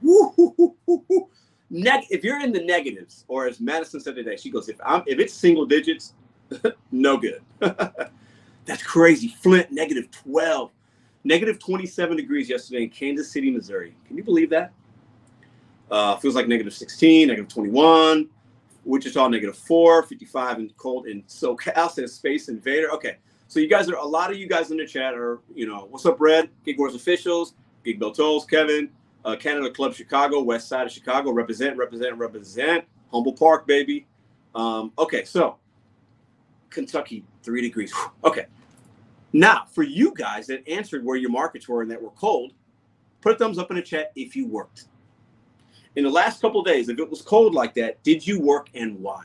Neg- 1.71 2.05
if 2.11 2.23
you're 2.23 2.41
in 2.41 2.53
the 2.53 2.63
negatives, 2.63 3.25
or 3.27 3.47
as 3.47 3.59
Madison 3.59 4.01
said 4.01 4.17
today, 4.17 4.37
she 4.37 4.51
goes, 4.51 4.69
if 4.69 4.77
I'm 4.85 5.03
if 5.07 5.19
it's 5.19 5.33
single 5.33 5.65
digits, 5.65 6.13
no 6.93 7.17
good. 7.17 7.41
That's 8.67 8.83
crazy. 8.83 9.29
Flint, 9.29 9.73
negative 9.73 10.11
12. 10.11 10.71
Negative 11.25 11.59
27 11.59 12.19
degrees 12.19 12.51
yesterday 12.51 12.83
in 12.83 12.91
Kansas 12.91 13.33
City, 13.33 13.51
Missouri. 13.51 13.97
Can 14.07 14.19
you 14.19 14.23
believe 14.23 14.51
that? 14.51 14.73
Uh, 15.91 16.17
feels 16.17 16.35
like 16.35 16.49
negative 16.49 16.75
16, 16.75 17.29
negative 17.29 17.49
21. 17.49 18.29
Wichita, 18.85 19.29
negative 19.29 19.57
4, 19.57 20.03
55 20.03 20.59
and 20.59 20.77
cold 20.77 21.07
in 21.07 21.23
SoCal, 21.23 21.91
says 21.91 22.13
Space 22.13 22.51
Invader. 22.51 22.93
Okay. 22.93 23.17
So 23.49 23.61
you 23.61 23.69
guys 23.69 23.89
are, 23.89 23.95
a 23.95 24.05
lot 24.05 24.31
of 24.31 24.39
you 24.39 24.49
guys 24.49 24.71
in 24.71 24.77
the 24.77 24.87
chat 24.87 25.15
are, 25.15 25.41
you 25.55 25.67
know, 25.67 25.87
what's 25.91 26.05
up, 26.05 26.21
Red? 26.21 26.51
Gig 26.65 26.79
Wars 26.79 26.95
officials, 26.95 27.55
Gig 27.85 28.01
Bell 28.01 28.11
Tolls, 28.11 28.45
Kevin, 28.45 28.91
uh, 29.25 29.37
Canada 29.37 29.71
Club 29.71 29.95
Chicago, 29.95 30.43
West 30.43 30.69
Side 30.69 30.87
of 30.87 30.93
Chicago, 30.93 31.31
represent, 31.31 31.77
represent, 31.77 32.17
represent. 32.17 32.85
Humboldt 33.13 33.39
Park, 33.39 33.67
baby. 33.67 34.07
Um, 34.55 34.93
okay, 34.99 35.25
so 35.25 35.59
Kentucky, 36.71 37.25
three 37.43 37.61
degrees. 37.61 37.95
Okay. 38.25 38.47
Now, 39.33 39.67
for 39.71 39.83
you 39.83 40.13
guys 40.15 40.47
that 40.49 40.67
answered 40.69 41.05
where 41.05 41.17
your 41.17 41.31
markets 41.31 41.69
were 41.69 41.83
and 41.83 41.91
that 41.91 42.03
were 42.03 42.11
cold, 42.11 42.53
put 43.21 43.35
a 43.35 43.39
thumbs 43.39 43.59
up 43.59 43.71
in 43.71 43.77
the 43.77 43.83
chat 43.83 44.13
if 44.17 44.35
you 44.35 44.47
worked. 44.47 44.87
In 45.95 46.05
the 46.05 46.11
last 46.11 46.41
couple 46.41 46.63
days, 46.63 46.89
if 46.89 46.99
it 46.99 47.09
was 47.09 47.23
cold 47.23 47.55
like 47.55 47.75
that, 47.75 48.03
did 48.03 48.27
you 48.27 48.41
work 48.41 48.69
and 48.75 48.99
why? 49.01 49.23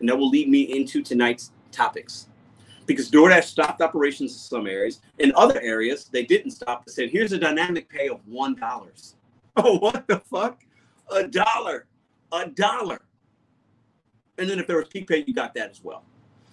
And 0.00 0.08
that 0.08 0.16
will 0.18 0.28
lead 0.28 0.48
me 0.48 0.62
into 0.76 1.02
tonight's 1.02 1.52
topics. 1.72 2.28
Because 2.86 3.10
DoorDash 3.10 3.44
stopped 3.44 3.80
operations 3.80 4.32
in 4.32 4.38
some 4.38 4.66
areas. 4.66 5.00
In 5.18 5.32
other 5.36 5.60
areas, 5.60 6.04
they 6.06 6.24
didn't 6.24 6.50
stop. 6.50 6.84
They 6.84 6.92
said, 6.92 7.10
here's 7.10 7.32
a 7.32 7.38
dynamic 7.38 7.88
pay 7.88 8.08
of 8.08 8.20
$1. 8.26 9.14
Oh, 9.56 9.78
what 9.78 10.08
the 10.08 10.18
fuck? 10.18 10.64
A 11.12 11.28
dollar. 11.28 11.86
A 12.32 12.48
dollar. 12.48 13.02
And 14.36 14.50
then 14.50 14.58
if 14.58 14.66
there 14.66 14.78
was 14.78 14.88
peak 14.88 15.06
pay, 15.06 15.22
you 15.28 15.32
got 15.32 15.54
that 15.54 15.70
as 15.70 15.80
well. 15.84 16.02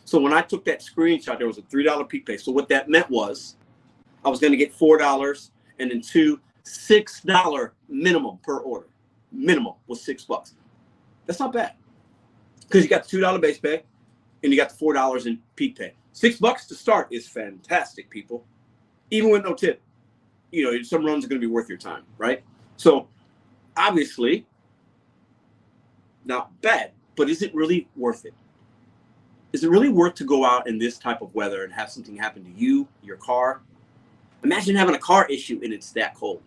So 0.05 0.19
when 0.19 0.33
I 0.33 0.43
took 0.43 0.63
that 0.65 0.81
screenshot, 0.81 1.39
there 1.39 1.47
was 1.47 1.57
a 1.57 1.63
three 1.63 1.83
dollar 1.83 2.05
peak 2.05 2.27
pay. 2.27 2.37
So 2.37 2.51
what 2.51 2.69
that 2.69 2.89
meant 2.89 3.09
was, 3.09 3.55
I 4.23 4.29
was 4.29 4.39
going 4.39 4.51
to 4.51 4.57
get 4.57 4.71
four 4.71 4.99
dollars, 4.99 5.49
and 5.79 5.89
then 5.89 6.01
two, 6.01 6.39
Six 6.63 7.21
dollar 7.21 7.73
minimum 7.89 8.37
per 8.43 8.59
order. 8.59 8.87
Minimum 9.31 9.73
was 9.87 10.01
six 10.01 10.23
bucks. 10.23 10.53
That's 11.25 11.39
not 11.39 11.53
bad. 11.53 11.73
Because 12.61 12.83
you 12.83 12.89
got 12.89 13.03
the 13.03 13.09
two 13.09 13.19
dollar 13.19 13.39
base 13.39 13.57
pay 13.57 13.83
and 14.43 14.51
you 14.51 14.57
got 14.57 14.69
the 14.69 14.75
four 14.75 14.93
dollars 14.93 15.25
in 15.25 15.39
peak 15.55 15.77
pay. 15.77 15.93
Six 16.13 16.37
bucks 16.37 16.65
to 16.67 16.75
start 16.75 17.07
is 17.11 17.27
fantastic, 17.27 18.09
people. 18.09 18.45
Even 19.09 19.31
with 19.31 19.43
no 19.43 19.53
tip. 19.53 19.81
You 20.51 20.63
know, 20.63 20.81
some 20.83 21.05
runs 21.05 21.23
are 21.23 21.27
gonna 21.27 21.39
be 21.39 21.47
worth 21.47 21.69
your 21.69 21.77
time, 21.77 22.03
right? 22.17 22.43
So 22.77 23.07
obviously 23.77 24.45
not 26.25 26.59
bad, 26.61 26.91
but 27.15 27.29
is 27.29 27.41
it 27.41 27.53
really 27.55 27.87
worth 27.95 28.25
it? 28.25 28.33
Is 29.53 29.63
it 29.63 29.69
really 29.69 29.89
worth 29.89 30.15
to 30.15 30.23
go 30.23 30.45
out 30.45 30.67
in 30.67 30.77
this 30.77 30.97
type 30.97 31.21
of 31.21 31.33
weather 31.35 31.63
and 31.63 31.73
have 31.73 31.89
something 31.89 32.15
happen 32.15 32.43
to 32.43 32.51
you, 32.51 32.87
your 33.03 33.17
car? 33.17 33.61
Imagine 34.43 34.75
having 34.75 34.95
a 34.95 34.99
car 34.99 35.27
issue 35.27 35.59
and 35.63 35.73
it's 35.73 35.91
that 35.91 36.15
cold. 36.15 36.41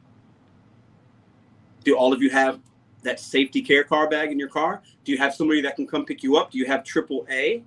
Do 1.84 1.96
all 1.96 2.12
of 2.12 2.22
you 2.22 2.30
have 2.30 2.60
that 3.02 3.20
safety 3.20 3.60
care 3.60 3.84
car 3.84 4.08
bag 4.08 4.32
in 4.32 4.38
your 4.38 4.48
car? 4.48 4.82
Do 5.04 5.12
you 5.12 5.18
have 5.18 5.34
somebody 5.34 5.60
that 5.60 5.76
can 5.76 5.86
come 5.86 6.04
pick 6.06 6.22
you 6.22 6.36
up? 6.36 6.50
Do 6.50 6.58
you 6.58 6.66
have 6.66 6.82
AAA? 6.82 7.62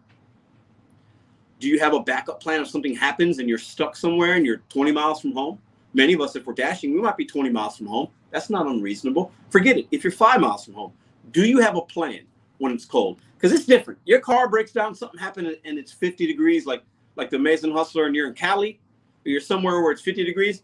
Do 1.59 1.67
you 1.67 1.79
have 1.79 1.93
a 1.93 1.99
backup 1.99 2.41
plan 2.41 2.61
if 2.61 2.69
something 2.69 2.95
happens 2.95 3.39
and 3.39 3.49
you're 3.49 3.57
stuck 3.57 3.95
somewhere 3.95 4.33
and 4.33 4.45
you're 4.45 4.61
20 4.69 4.91
miles 4.91 5.21
from 5.21 5.33
home? 5.33 5.59
Many 5.93 6.13
of 6.13 6.21
us, 6.21 6.35
if 6.35 6.45
we're 6.45 6.53
dashing, 6.53 6.93
we 6.93 7.01
might 7.01 7.17
be 7.17 7.25
20 7.25 7.49
miles 7.49 7.77
from 7.77 7.87
home. 7.87 8.09
That's 8.31 8.49
not 8.49 8.67
unreasonable. 8.67 9.31
Forget 9.49 9.77
it. 9.77 9.87
If 9.91 10.03
you're 10.03 10.11
five 10.11 10.39
miles 10.39 10.65
from 10.65 10.75
home, 10.75 10.93
do 11.31 11.45
you 11.45 11.59
have 11.59 11.75
a 11.75 11.81
plan 11.81 12.21
when 12.59 12.71
it's 12.71 12.85
cold? 12.85 13.19
Because 13.35 13.51
it's 13.51 13.65
different. 13.65 13.99
Your 14.05 14.19
car 14.19 14.49
breaks 14.49 14.71
down, 14.71 14.93
something 14.93 15.19
happened, 15.19 15.57
and 15.65 15.77
it's 15.77 15.91
50 15.91 16.27
degrees, 16.27 16.65
like 16.65 16.83
like 17.15 17.31
the 17.31 17.37
Amazing 17.37 17.71
Hustler, 17.71 18.05
and 18.05 18.15
you're 18.15 18.27
in 18.27 18.35
Cali, 18.35 18.79
or 19.25 19.29
you're 19.29 19.41
somewhere 19.41 19.81
where 19.81 19.91
it's 19.91 20.01
50 20.01 20.23
degrees. 20.23 20.61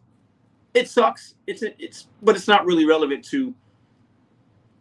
It 0.74 0.88
sucks. 0.88 1.36
It's 1.48 1.64
it's, 1.64 2.08
but 2.22 2.36
it's 2.36 2.48
not 2.48 2.66
really 2.66 2.86
relevant 2.86 3.26
to 3.26 3.54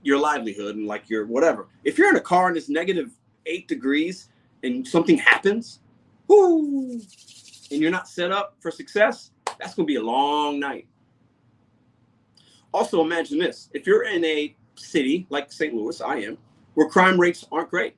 your 0.02 0.18
livelihood 0.18 0.76
and 0.76 0.86
like 0.86 1.08
your 1.08 1.26
whatever. 1.26 1.68
If 1.84 1.96
you're 1.96 2.08
in 2.08 2.16
a 2.16 2.20
car 2.20 2.48
and 2.48 2.56
it's 2.56 2.68
negative 2.68 3.10
eight 3.46 3.68
degrees 3.68 4.28
and 4.62 4.86
something 4.86 5.16
happens, 5.16 5.80
and 7.70 7.80
you're 7.80 7.90
not 7.90 8.08
set 8.08 8.32
up 8.32 8.56
for 8.60 8.70
success, 8.70 9.30
that's 9.58 9.74
gonna 9.74 9.86
be 9.86 9.96
a 9.96 10.02
long 10.02 10.60
night. 10.60 10.86
Also, 12.72 13.02
imagine 13.02 13.38
this: 13.38 13.68
if 13.74 13.86
you're 13.86 14.04
in 14.04 14.24
a 14.24 14.56
city 14.76 15.26
like 15.30 15.52
St. 15.52 15.74
Louis, 15.74 16.00
I 16.00 16.16
am, 16.16 16.38
where 16.74 16.88
crime 16.88 17.20
rates 17.20 17.46
aren't 17.52 17.70
great. 17.70 17.96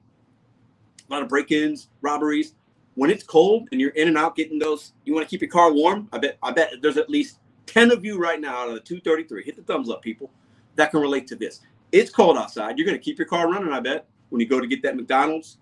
A 1.09 1.13
lot 1.13 1.23
of 1.23 1.29
break-ins, 1.29 1.89
robberies. 2.03 2.55
When 2.97 3.11
it's 3.11 3.25
cold 3.25 3.69
and 3.73 3.81
you're 3.81 3.91
in 3.91 4.09
and 4.09 4.17
out 4.19 4.37
getting 4.37 4.59
those, 4.59 4.93
you 5.05 5.15
want 5.15 5.27
to 5.27 5.31
keep 5.31 5.43
your 5.43 5.51
car 5.51 5.73
warm. 5.73 6.09
I 6.13 6.19
bet 6.19 6.39
I 6.43 6.53
bet 6.53 6.75
there's 6.83 6.97
at 6.97 7.11
least 7.11 7.39
10 7.67 7.91
of 7.93 8.05
you 8.05 8.19
right 8.19 8.41
now 8.41 8.57
out 8.63 8.69
of 8.69 8.75
the 8.75 8.81
233. 8.81 9.45
Hit 9.45 9.57
the 9.57 9.63
thumbs 9.63 9.91
up, 9.91 10.03
people, 10.03 10.31
that 10.77 10.91
can 10.91 11.01
relate 11.01 11.27
to 11.29 11.37
this. 11.37 11.61
It's 11.93 12.11
cold 12.11 12.39
outside. 12.39 12.79
You're 12.79 12.87
gonna 12.87 12.99
keep 12.99 13.19
your 13.19 13.29
car 13.29 13.51
running, 13.51 13.73
I 13.73 13.81
bet, 13.81 14.07
when 14.31 14.41
you 14.41 14.47
go 14.49 14.61
to 14.61 14.67
get 14.67 14.83
that 14.83 14.97
McDonald's, 14.97 15.59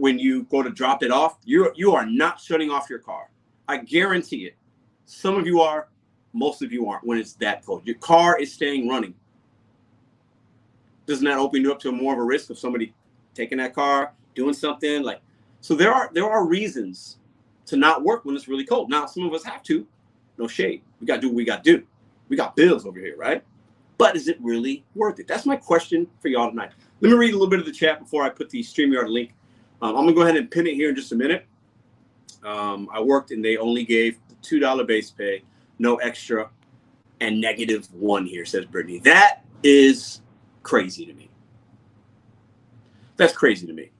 when 0.00 0.18
you 0.18 0.44
go 0.44 0.62
to 0.62 0.70
drop 0.70 1.02
it 1.02 1.10
off, 1.10 1.38
you're 1.44 1.72
you 1.76 1.94
are 1.94 2.06
not 2.06 2.40
shutting 2.40 2.70
off 2.70 2.88
your 2.88 2.98
car. 2.98 3.30
I 3.68 3.76
guarantee 3.78 4.46
it. 4.46 4.56
Some 5.04 5.36
of 5.36 5.46
you 5.46 5.60
are, 5.60 5.88
most 6.32 6.62
of 6.62 6.72
you 6.72 6.88
aren't 6.88 7.04
when 7.04 7.18
it's 7.18 7.34
that 7.34 7.64
cold. 7.64 7.82
Your 7.84 7.96
car 7.96 8.38
is 8.38 8.52
staying 8.52 8.88
running 8.88 9.14
doesn't 11.10 11.24
that 11.24 11.38
open 11.38 11.62
you 11.62 11.72
up 11.72 11.80
to 11.80 11.90
more 11.90 12.12
of 12.12 12.20
a 12.20 12.22
risk 12.22 12.50
of 12.50 12.58
somebody 12.58 12.94
taking 13.34 13.58
that 13.58 13.74
car, 13.74 14.12
doing 14.34 14.54
something 14.54 15.02
like? 15.02 15.20
So 15.60 15.74
there 15.74 15.92
are 15.92 16.08
there 16.14 16.30
are 16.30 16.46
reasons 16.46 17.18
to 17.66 17.76
not 17.76 18.04
work 18.04 18.24
when 18.24 18.36
it's 18.36 18.48
really 18.48 18.64
cold. 18.64 18.88
Now 18.88 19.06
some 19.06 19.24
of 19.26 19.34
us 19.34 19.44
have 19.44 19.62
to. 19.64 19.86
No 20.38 20.46
shade. 20.46 20.82
We 21.00 21.06
got 21.06 21.16
to 21.16 21.20
do 21.22 21.28
what 21.28 21.36
we 21.36 21.44
got 21.44 21.64
to 21.64 21.78
do. 21.78 21.86
We 22.28 22.36
got 22.36 22.54
bills 22.54 22.86
over 22.86 22.98
here, 23.00 23.16
right? 23.16 23.42
But 23.98 24.16
is 24.16 24.28
it 24.28 24.38
really 24.40 24.84
worth 24.94 25.18
it? 25.18 25.26
That's 25.26 25.44
my 25.44 25.56
question 25.56 26.06
for 26.22 26.28
y'all 26.28 26.48
tonight. 26.48 26.70
Let 27.00 27.10
me 27.10 27.18
read 27.18 27.30
a 27.30 27.32
little 27.32 27.50
bit 27.50 27.58
of 27.58 27.66
the 27.66 27.72
chat 27.72 27.98
before 27.98 28.22
I 28.22 28.30
put 28.30 28.48
the 28.48 28.62
StreamYard 28.62 29.10
link. 29.10 29.34
Um, 29.82 29.96
I'm 29.96 30.04
gonna 30.04 30.14
go 30.14 30.22
ahead 30.22 30.36
and 30.36 30.50
pin 30.50 30.66
it 30.66 30.74
here 30.74 30.90
in 30.90 30.96
just 30.96 31.12
a 31.12 31.16
minute. 31.16 31.46
Um, 32.44 32.88
I 32.92 33.00
worked 33.00 33.30
and 33.30 33.44
they 33.44 33.56
only 33.56 33.84
gave 33.84 34.18
two 34.42 34.58
dollar 34.58 34.84
base 34.84 35.10
pay, 35.10 35.42
no 35.78 35.96
extra, 35.96 36.50
and 37.20 37.40
negative 37.40 37.92
one 37.94 38.26
here 38.26 38.44
says 38.44 38.64
Brittany. 38.66 38.98
That 39.00 39.44
is 39.62 40.20
crazy 40.62 41.06
to 41.06 41.12
me. 41.14 41.28
That's 43.16 43.34
crazy 43.34 43.66
to 43.66 43.72
me. 43.72 43.90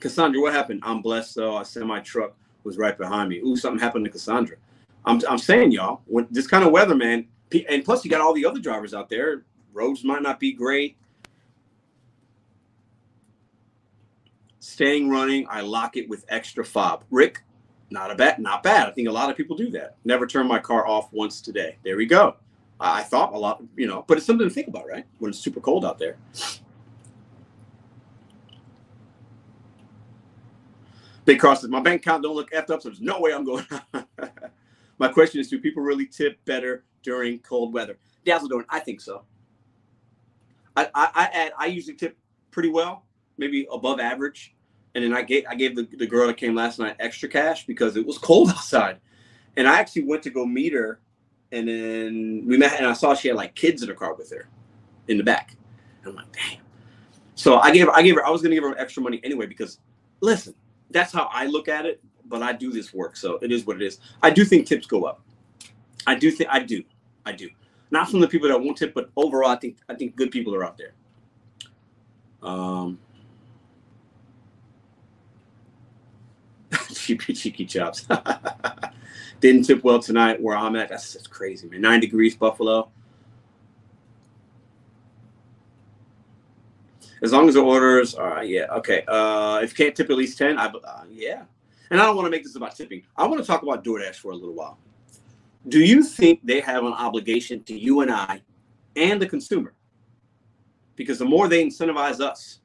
Cassandra, 0.00 0.40
what 0.40 0.52
happened? 0.52 0.80
I'm 0.82 1.02
blessed 1.02 1.36
though. 1.36 1.58
A 1.58 1.64
semi 1.64 2.00
truck 2.00 2.34
was 2.64 2.78
right 2.78 2.96
behind 2.96 3.28
me. 3.28 3.38
Ooh, 3.38 3.56
something 3.56 3.80
happened 3.80 4.04
to 4.04 4.10
Cassandra. 4.10 4.56
I'm, 5.04 5.20
I'm 5.28 5.38
saying, 5.38 5.72
y'all, 5.72 6.02
when 6.06 6.26
this 6.30 6.46
kind 6.46 6.64
of 6.64 6.72
weather, 6.72 6.94
man, 6.94 7.26
and 7.68 7.84
plus 7.84 8.04
you 8.04 8.10
got 8.10 8.20
all 8.20 8.34
the 8.34 8.44
other 8.44 8.60
drivers 8.60 8.94
out 8.94 9.08
there. 9.08 9.44
Roads 9.72 10.04
might 10.04 10.22
not 10.22 10.40
be 10.40 10.52
great. 10.52 10.96
Staying 14.60 15.08
running, 15.08 15.46
I 15.48 15.62
lock 15.62 15.96
it 15.96 16.08
with 16.08 16.26
extra 16.28 16.64
fob. 16.64 17.04
Rick, 17.10 17.42
not 17.90 18.10
a 18.10 18.14
bad, 18.14 18.38
not 18.38 18.62
bad. 18.62 18.86
I 18.86 18.90
think 18.92 19.08
a 19.08 19.12
lot 19.12 19.30
of 19.30 19.36
people 19.36 19.56
do 19.56 19.70
that. 19.70 19.96
Never 20.04 20.26
turn 20.26 20.46
my 20.46 20.58
car 20.58 20.86
off 20.86 21.10
once 21.12 21.40
today. 21.40 21.78
There 21.82 21.96
we 21.96 22.04
go. 22.04 22.36
I 22.78 23.02
thought 23.02 23.32
a 23.32 23.38
lot, 23.38 23.62
you 23.76 23.86
know, 23.86 24.04
but 24.06 24.18
it's 24.18 24.26
something 24.26 24.46
to 24.46 24.52
think 24.52 24.68
about, 24.68 24.86
right? 24.86 25.06
When 25.18 25.30
it's 25.30 25.38
super 25.38 25.60
cold 25.60 25.84
out 25.84 25.98
there. 25.98 26.18
Big 31.24 31.40
cross 31.40 31.62
my 31.64 31.80
bank 31.80 32.02
account 32.02 32.22
don't 32.22 32.34
look 32.36 32.50
effed 32.50 32.70
up, 32.70 32.82
so 32.82 32.88
there's 32.88 33.00
no 33.00 33.20
way 33.20 33.32
I'm 33.32 33.44
going. 33.44 33.66
my 34.98 35.08
question 35.08 35.40
is, 35.40 35.48
do 35.48 35.58
people 35.58 35.82
really 35.82 36.06
tip 36.06 36.42
better 36.44 36.84
during 37.02 37.38
cold 37.40 37.72
weather? 37.72 37.98
Dazzle 38.26 38.48
doing? 38.48 38.64
I 38.68 38.80
think 38.80 39.00
so. 39.00 39.24
I, 40.76 40.86
I, 40.94 41.10
I 41.14 41.24
add, 41.32 41.52
I 41.58 41.66
usually 41.66 41.96
tip 41.96 42.18
pretty 42.50 42.68
well, 42.68 43.04
maybe 43.40 43.66
above 43.72 43.98
average. 43.98 44.54
And 44.94 45.02
then 45.02 45.12
I 45.12 45.22
gave 45.22 45.44
I 45.48 45.56
gave 45.56 45.74
the, 45.74 45.88
the 45.98 46.06
girl 46.06 46.28
that 46.28 46.36
came 46.36 46.54
last 46.54 46.78
night 46.78 46.94
extra 47.00 47.28
cash 47.28 47.66
because 47.66 47.96
it 47.96 48.06
was 48.06 48.18
cold 48.18 48.50
outside. 48.50 48.98
And 49.56 49.66
I 49.66 49.80
actually 49.80 50.04
went 50.04 50.22
to 50.24 50.30
go 50.30 50.46
meet 50.46 50.72
her 50.72 51.00
and 51.52 51.66
then 51.66 52.44
we 52.46 52.56
met, 52.56 52.78
and 52.78 52.86
I 52.86 52.92
saw 52.92 53.14
she 53.14 53.28
had 53.28 53.36
like 53.36 53.54
kids 53.56 53.82
in 53.82 53.88
her 53.88 53.94
car 53.94 54.14
with 54.14 54.30
her 54.30 54.48
in 55.08 55.18
the 55.18 55.24
back. 55.24 55.56
And 56.02 56.10
I'm 56.10 56.16
like, 56.16 56.32
damn. 56.32 56.62
So 57.34 57.58
I 57.58 57.72
gave 57.72 57.88
I 57.88 58.02
gave 58.02 58.14
her, 58.14 58.24
I 58.24 58.30
was 58.30 58.42
gonna 58.42 58.54
give 58.54 58.64
her 58.64 58.78
extra 58.78 59.02
money 59.02 59.20
anyway 59.24 59.46
because, 59.46 59.78
listen, 60.20 60.54
that's 60.90 61.12
how 61.12 61.28
I 61.32 61.46
look 61.46 61.68
at 61.68 61.86
it. 61.86 62.00
But 62.26 62.42
I 62.42 62.52
do 62.52 62.70
this 62.70 62.94
work, 62.94 63.16
so 63.16 63.38
it 63.42 63.50
is 63.50 63.66
what 63.66 63.76
it 63.76 63.82
is. 63.82 63.98
I 64.22 64.30
do 64.30 64.44
think 64.44 64.66
tips 64.66 64.86
go 64.86 65.04
up. 65.04 65.22
I 66.06 66.14
do 66.14 66.30
think 66.30 66.48
I 66.50 66.60
do, 66.60 66.84
I 67.26 67.32
do. 67.32 67.48
Not 67.90 68.08
from 68.08 68.20
the 68.20 68.28
people 68.28 68.48
that 68.48 68.60
won't 68.60 68.76
tip, 68.76 68.94
but 68.94 69.10
overall, 69.16 69.50
I 69.50 69.56
think 69.56 69.78
I 69.88 69.94
think 69.94 70.14
good 70.14 70.30
people 70.30 70.54
are 70.54 70.64
out 70.64 70.78
there. 70.78 70.92
Um, 72.42 72.98
cheeky 76.94 77.32
cheeky 77.32 77.66
chops. 77.66 78.06
Didn't 79.40 79.62
tip 79.62 79.82
well 79.82 79.98
tonight 79.98 80.40
where 80.40 80.56
I'm 80.56 80.76
at. 80.76 80.90
That's 80.90 81.12
just 81.12 81.30
crazy, 81.30 81.68
man. 81.68 81.80
Nine 81.80 82.00
degrees, 82.00 82.36
Buffalo. 82.36 82.90
As 87.22 87.32
long 87.32 87.48
as 87.48 87.54
the 87.54 87.62
orders 87.62 88.14
are, 88.14 88.44
yeah, 88.44 88.66
okay. 88.72 89.04
Uh, 89.06 89.60
if 89.62 89.70
you 89.70 89.84
can't 89.84 89.96
tip 89.96 90.08
at 90.08 90.16
least 90.16 90.38
10, 90.38 90.58
I, 90.58 90.66
uh, 90.66 91.04
yeah. 91.10 91.42
And 91.90 92.00
I 92.00 92.06
don't 92.06 92.16
want 92.16 92.26
to 92.26 92.30
make 92.30 92.44
this 92.44 92.56
about 92.56 92.74
tipping. 92.76 93.02
I 93.16 93.26
want 93.26 93.40
to 93.40 93.46
talk 93.46 93.62
about 93.62 93.84
DoorDash 93.84 94.16
for 94.16 94.32
a 94.32 94.34
little 94.34 94.54
while. 94.54 94.78
Do 95.68 95.80
you 95.80 96.02
think 96.02 96.40
they 96.44 96.60
have 96.60 96.84
an 96.84 96.92
obligation 96.92 97.62
to 97.64 97.78
you 97.78 98.00
and 98.00 98.10
I 98.10 98.40
and 98.96 99.20
the 99.20 99.26
consumer? 99.26 99.74
Because 100.96 101.18
the 101.18 101.24
more 101.24 101.48
they 101.48 101.64
incentivize 101.64 102.20
us 102.20 102.60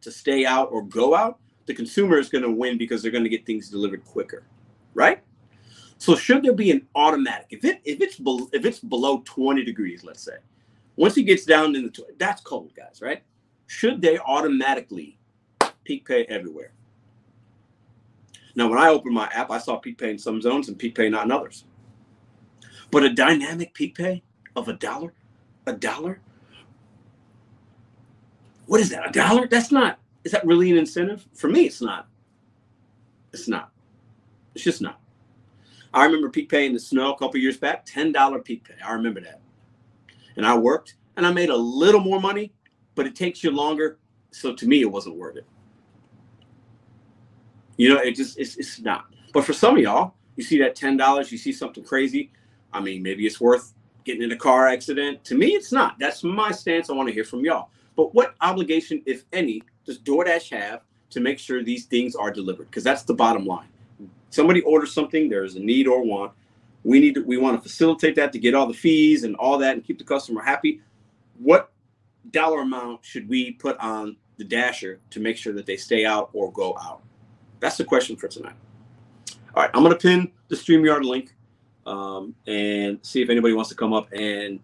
to 0.00 0.10
stay 0.10 0.44
out 0.44 0.70
or 0.72 0.82
go 0.82 1.14
out, 1.14 1.38
the 1.68 1.74
consumer 1.74 2.18
is 2.18 2.28
going 2.28 2.42
to 2.42 2.50
win 2.50 2.76
because 2.76 3.00
they're 3.00 3.12
going 3.12 3.22
to 3.22 3.30
get 3.30 3.46
things 3.46 3.70
delivered 3.70 4.04
quicker, 4.04 4.42
right? 4.94 5.22
So 5.98 6.16
should 6.16 6.42
there 6.42 6.54
be 6.54 6.70
an 6.72 6.86
automatic? 6.96 7.46
If 7.50 7.64
it 7.64 7.80
if 7.84 8.00
it's 8.00 8.16
be, 8.16 8.46
if 8.52 8.64
it's 8.64 8.80
below 8.80 9.22
20 9.24 9.64
degrees, 9.64 10.02
let's 10.02 10.22
say, 10.22 10.38
once 10.96 11.16
it 11.16 11.24
gets 11.24 11.44
down 11.44 11.76
in 11.76 11.84
the 11.84 12.04
that's 12.18 12.40
cold, 12.40 12.72
guys, 12.74 13.00
right? 13.00 13.22
Should 13.66 14.00
they 14.00 14.18
automatically 14.18 15.18
peak 15.84 16.06
pay 16.06 16.24
everywhere? 16.24 16.72
Now, 18.54 18.68
when 18.68 18.78
I 18.78 18.88
opened 18.88 19.14
my 19.14 19.28
app, 19.32 19.50
I 19.50 19.58
saw 19.58 19.76
peak 19.76 19.98
pay 19.98 20.10
in 20.10 20.18
some 20.18 20.40
zones 20.40 20.68
and 20.68 20.78
peak 20.78 20.94
pay 20.94 21.08
not 21.08 21.26
in 21.26 21.32
others. 21.32 21.64
But 22.90 23.04
a 23.04 23.12
dynamic 23.12 23.74
peak 23.74 23.96
pay 23.96 24.22
of 24.56 24.68
a 24.68 24.72
dollar, 24.72 25.12
a 25.66 25.72
dollar. 25.72 26.20
What 28.66 28.80
is 28.80 28.90
that? 28.90 29.08
A 29.08 29.12
dollar? 29.12 29.46
That's 29.46 29.70
not. 29.70 29.98
Is 30.24 30.32
that 30.32 30.46
really 30.46 30.70
an 30.70 30.78
incentive? 30.78 31.26
For 31.34 31.48
me, 31.48 31.66
it's 31.66 31.80
not. 31.80 32.08
It's 33.32 33.48
not. 33.48 33.70
It's 34.54 34.64
just 34.64 34.82
not. 34.82 35.00
I 35.92 36.04
remember 36.04 36.28
peak 36.28 36.48
pay 36.48 36.66
in 36.66 36.72
the 36.72 36.80
snow 36.80 37.12
a 37.12 37.18
couple 37.18 37.40
years 37.40 37.56
back, 37.56 37.86
$10 37.86 38.44
peak 38.44 38.64
pay. 38.64 38.74
I 38.84 38.92
remember 38.92 39.20
that. 39.20 39.40
And 40.36 40.46
I 40.46 40.56
worked 40.56 40.96
and 41.16 41.26
I 41.26 41.32
made 41.32 41.50
a 41.50 41.56
little 41.56 42.00
more 42.00 42.20
money, 42.20 42.52
but 42.94 43.06
it 43.06 43.16
takes 43.16 43.42
you 43.42 43.50
longer. 43.50 43.98
So 44.30 44.54
to 44.54 44.66
me, 44.66 44.82
it 44.82 44.90
wasn't 44.90 45.16
worth 45.16 45.36
it. 45.36 45.46
You 47.76 47.94
know, 47.94 48.00
it 48.00 48.16
just, 48.16 48.38
it's, 48.38 48.56
it's 48.56 48.80
not. 48.80 49.06
But 49.32 49.44
for 49.44 49.52
some 49.52 49.76
of 49.76 49.82
y'all, 49.82 50.14
you 50.36 50.44
see 50.44 50.58
that 50.58 50.76
$10, 50.76 51.30
you 51.30 51.38
see 51.38 51.52
something 51.52 51.84
crazy. 51.84 52.30
I 52.72 52.80
mean, 52.80 53.02
maybe 53.02 53.26
it's 53.26 53.40
worth 53.40 53.72
getting 54.04 54.22
in 54.22 54.32
a 54.32 54.36
car 54.36 54.68
accident. 54.68 55.24
To 55.24 55.34
me, 55.36 55.48
it's 55.48 55.72
not. 55.72 55.98
That's 55.98 56.22
my 56.22 56.50
stance. 56.50 56.90
I 56.90 56.92
want 56.92 57.08
to 57.08 57.14
hear 57.14 57.24
from 57.24 57.44
y'all. 57.44 57.70
But 57.96 58.14
what 58.14 58.34
obligation, 58.40 59.02
if 59.06 59.24
any, 59.32 59.62
does 59.88 59.98
DoorDash 59.98 60.50
have 60.50 60.82
to 61.08 61.20
make 61.20 61.38
sure 61.38 61.64
these 61.64 61.86
things 61.86 62.14
are 62.14 62.30
delivered? 62.30 62.66
Because 62.66 62.84
that's 62.84 63.04
the 63.04 63.14
bottom 63.14 63.46
line. 63.46 63.68
Somebody 64.28 64.60
orders 64.60 64.92
something, 64.92 65.30
there's 65.30 65.56
a 65.56 65.60
need 65.60 65.88
or 65.88 66.04
want. 66.04 66.32
We 66.84 67.00
need 67.00 67.14
to, 67.14 67.22
we 67.22 67.38
want 67.38 67.56
to 67.56 67.66
facilitate 67.66 68.14
that 68.16 68.30
to 68.34 68.38
get 68.38 68.54
all 68.54 68.66
the 68.66 68.74
fees 68.74 69.24
and 69.24 69.34
all 69.36 69.56
that 69.58 69.72
and 69.74 69.82
keep 69.82 69.96
the 69.96 70.04
customer 70.04 70.42
happy. 70.42 70.82
What 71.38 71.72
dollar 72.30 72.60
amount 72.60 73.02
should 73.02 73.30
we 73.30 73.52
put 73.52 73.78
on 73.78 74.16
the 74.36 74.44
dasher 74.44 75.00
to 75.08 75.20
make 75.20 75.38
sure 75.38 75.54
that 75.54 75.64
they 75.64 75.78
stay 75.78 76.04
out 76.04 76.28
or 76.34 76.52
go 76.52 76.76
out? 76.78 77.00
That's 77.58 77.78
the 77.78 77.84
question 77.84 78.14
for 78.14 78.28
tonight. 78.28 78.56
All 79.54 79.62
right, 79.62 79.70
I'm 79.72 79.82
going 79.82 79.94
to 79.94 79.98
pin 79.98 80.30
the 80.48 80.56
StreamYard 80.56 81.02
link 81.02 81.34
um, 81.86 82.34
and 82.46 82.98
see 83.00 83.22
if 83.22 83.30
anybody 83.30 83.54
wants 83.54 83.70
to 83.70 83.74
come 83.74 83.94
up 83.94 84.12
and 84.12 84.60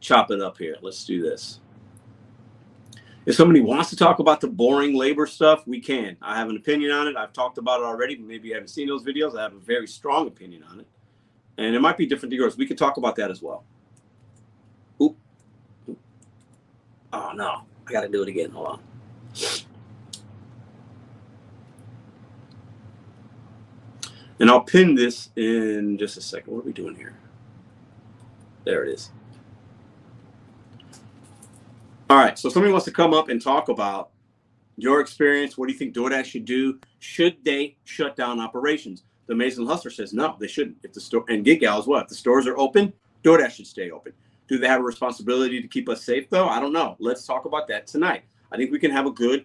chop 0.00 0.30
it 0.30 0.42
up 0.42 0.58
here. 0.58 0.76
Let's 0.82 1.06
do 1.06 1.22
this. 1.22 1.60
If 3.28 3.34
somebody 3.34 3.60
wants 3.60 3.90
to 3.90 3.96
talk 3.96 4.20
about 4.20 4.40
the 4.40 4.46
boring 4.48 4.94
labor 4.94 5.26
stuff, 5.26 5.66
we 5.66 5.80
can. 5.80 6.16
I 6.22 6.38
have 6.38 6.48
an 6.48 6.56
opinion 6.56 6.92
on 6.92 7.08
it. 7.08 7.14
I've 7.14 7.34
talked 7.34 7.58
about 7.58 7.80
it 7.80 7.84
already, 7.84 8.16
maybe 8.16 8.48
you 8.48 8.54
haven't 8.54 8.68
seen 8.70 8.88
those 8.88 9.04
videos. 9.04 9.38
I 9.38 9.42
have 9.42 9.52
a 9.52 9.58
very 9.58 9.86
strong 9.86 10.26
opinion 10.26 10.62
on 10.62 10.80
it. 10.80 10.86
And 11.58 11.76
it 11.76 11.80
might 11.80 11.98
be 11.98 12.06
different 12.06 12.30
to 12.30 12.36
yours. 12.36 12.56
We 12.56 12.66
could 12.66 12.78
talk 12.78 12.96
about 12.96 13.16
that 13.16 13.30
as 13.30 13.42
well. 13.42 13.64
Oop. 15.02 15.18
Oh, 17.12 17.32
no. 17.34 17.64
I 17.86 17.92
got 17.92 18.00
to 18.00 18.08
do 18.08 18.22
it 18.22 18.30
again. 18.30 18.50
Hold 18.50 18.66
on. 18.66 18.80
And 24.40 24.50
I'll 24.50 24.62
pin 24.62 24.94
this 24.94 25.28
in 25.36 25.98
just 25.98 26.16
a 26.16 26.22
second. 26.22 26.54
What 26.54 26.60
are 26.60 26.66
we 26.66 26.72
doing 26.72 26.96
here? 26.96 27.14
There 28.64 28.84
it 28.86 28.94
is. 28.94 29.10
All 32.10 32.16
right. 32.16 32.38
So 32.38 32.48
somebody 32.48 32.72
wants 32.72 32.86
to 32.86 32.92
come 32.92 33.12
up 33.12 33.28
and 33.28 33.40
talk 33.40 33.68
about 33.68 34.10
your 34.76 35.00
experience. 35.00 35.58
What 35.58 35.66
do 35.66 35.72
you 35.72 35.78
think 35.78 35.94
DoorDash 35.94 36.24
should 36.24 36.44
do? 36.44 36.78
Should 37.00 37.36
they 37.44 37.76
shut 37.84 38.16
down 38.16 38.40
operations? 38.40 39.04
The 39.26 39.34
Mason 39.34 39.66
Hustler 39.66 39.90
says 39.90 40.14
no, 40.14 40.36
they 40.40 40.46
shouldn't. 40.46 40.78
If 40.82 40.94
the 40.94 41.00
store 41.00 41.24
and 41.28 41.44
Gig 41.44 41.60
Gal 41.60 41.78
as 41.78 41.86
well. 41.86 42.00
If 42.00 42.08
the 42.08 42.14
stores 42.14 42.46
are 42.46 42.56
open, 42.56 42.92
DoorDash 43.24 43.52
should 43.52 43.66
stay 43.66 43.90
open. 43.90 44.12
Do 44.46 44.58
they 44.58 44.68
have 44.68 44.80
a 44.80 44.84
responsibility 44.84 45.60
to 45.60 45.68
keep 45.68 45.88
us 45.88 46.02
safe 46.02 46.30
though? 46.30 46.48
I 46.48 46.60
don't 46.60 46.72
know. 46.72 46.96
Let's 46.98 47.26
talk 47.26 47.44
about 47.44 47.68
that 47.68 47.86
tonight. 47.86 48.22
I 48.50 48.56
think 48.56 48.72
we 48.72 48.78
can 48.78 48.90
have 48.90 49.04
a 49.04 49.10
good, 49.10 49.44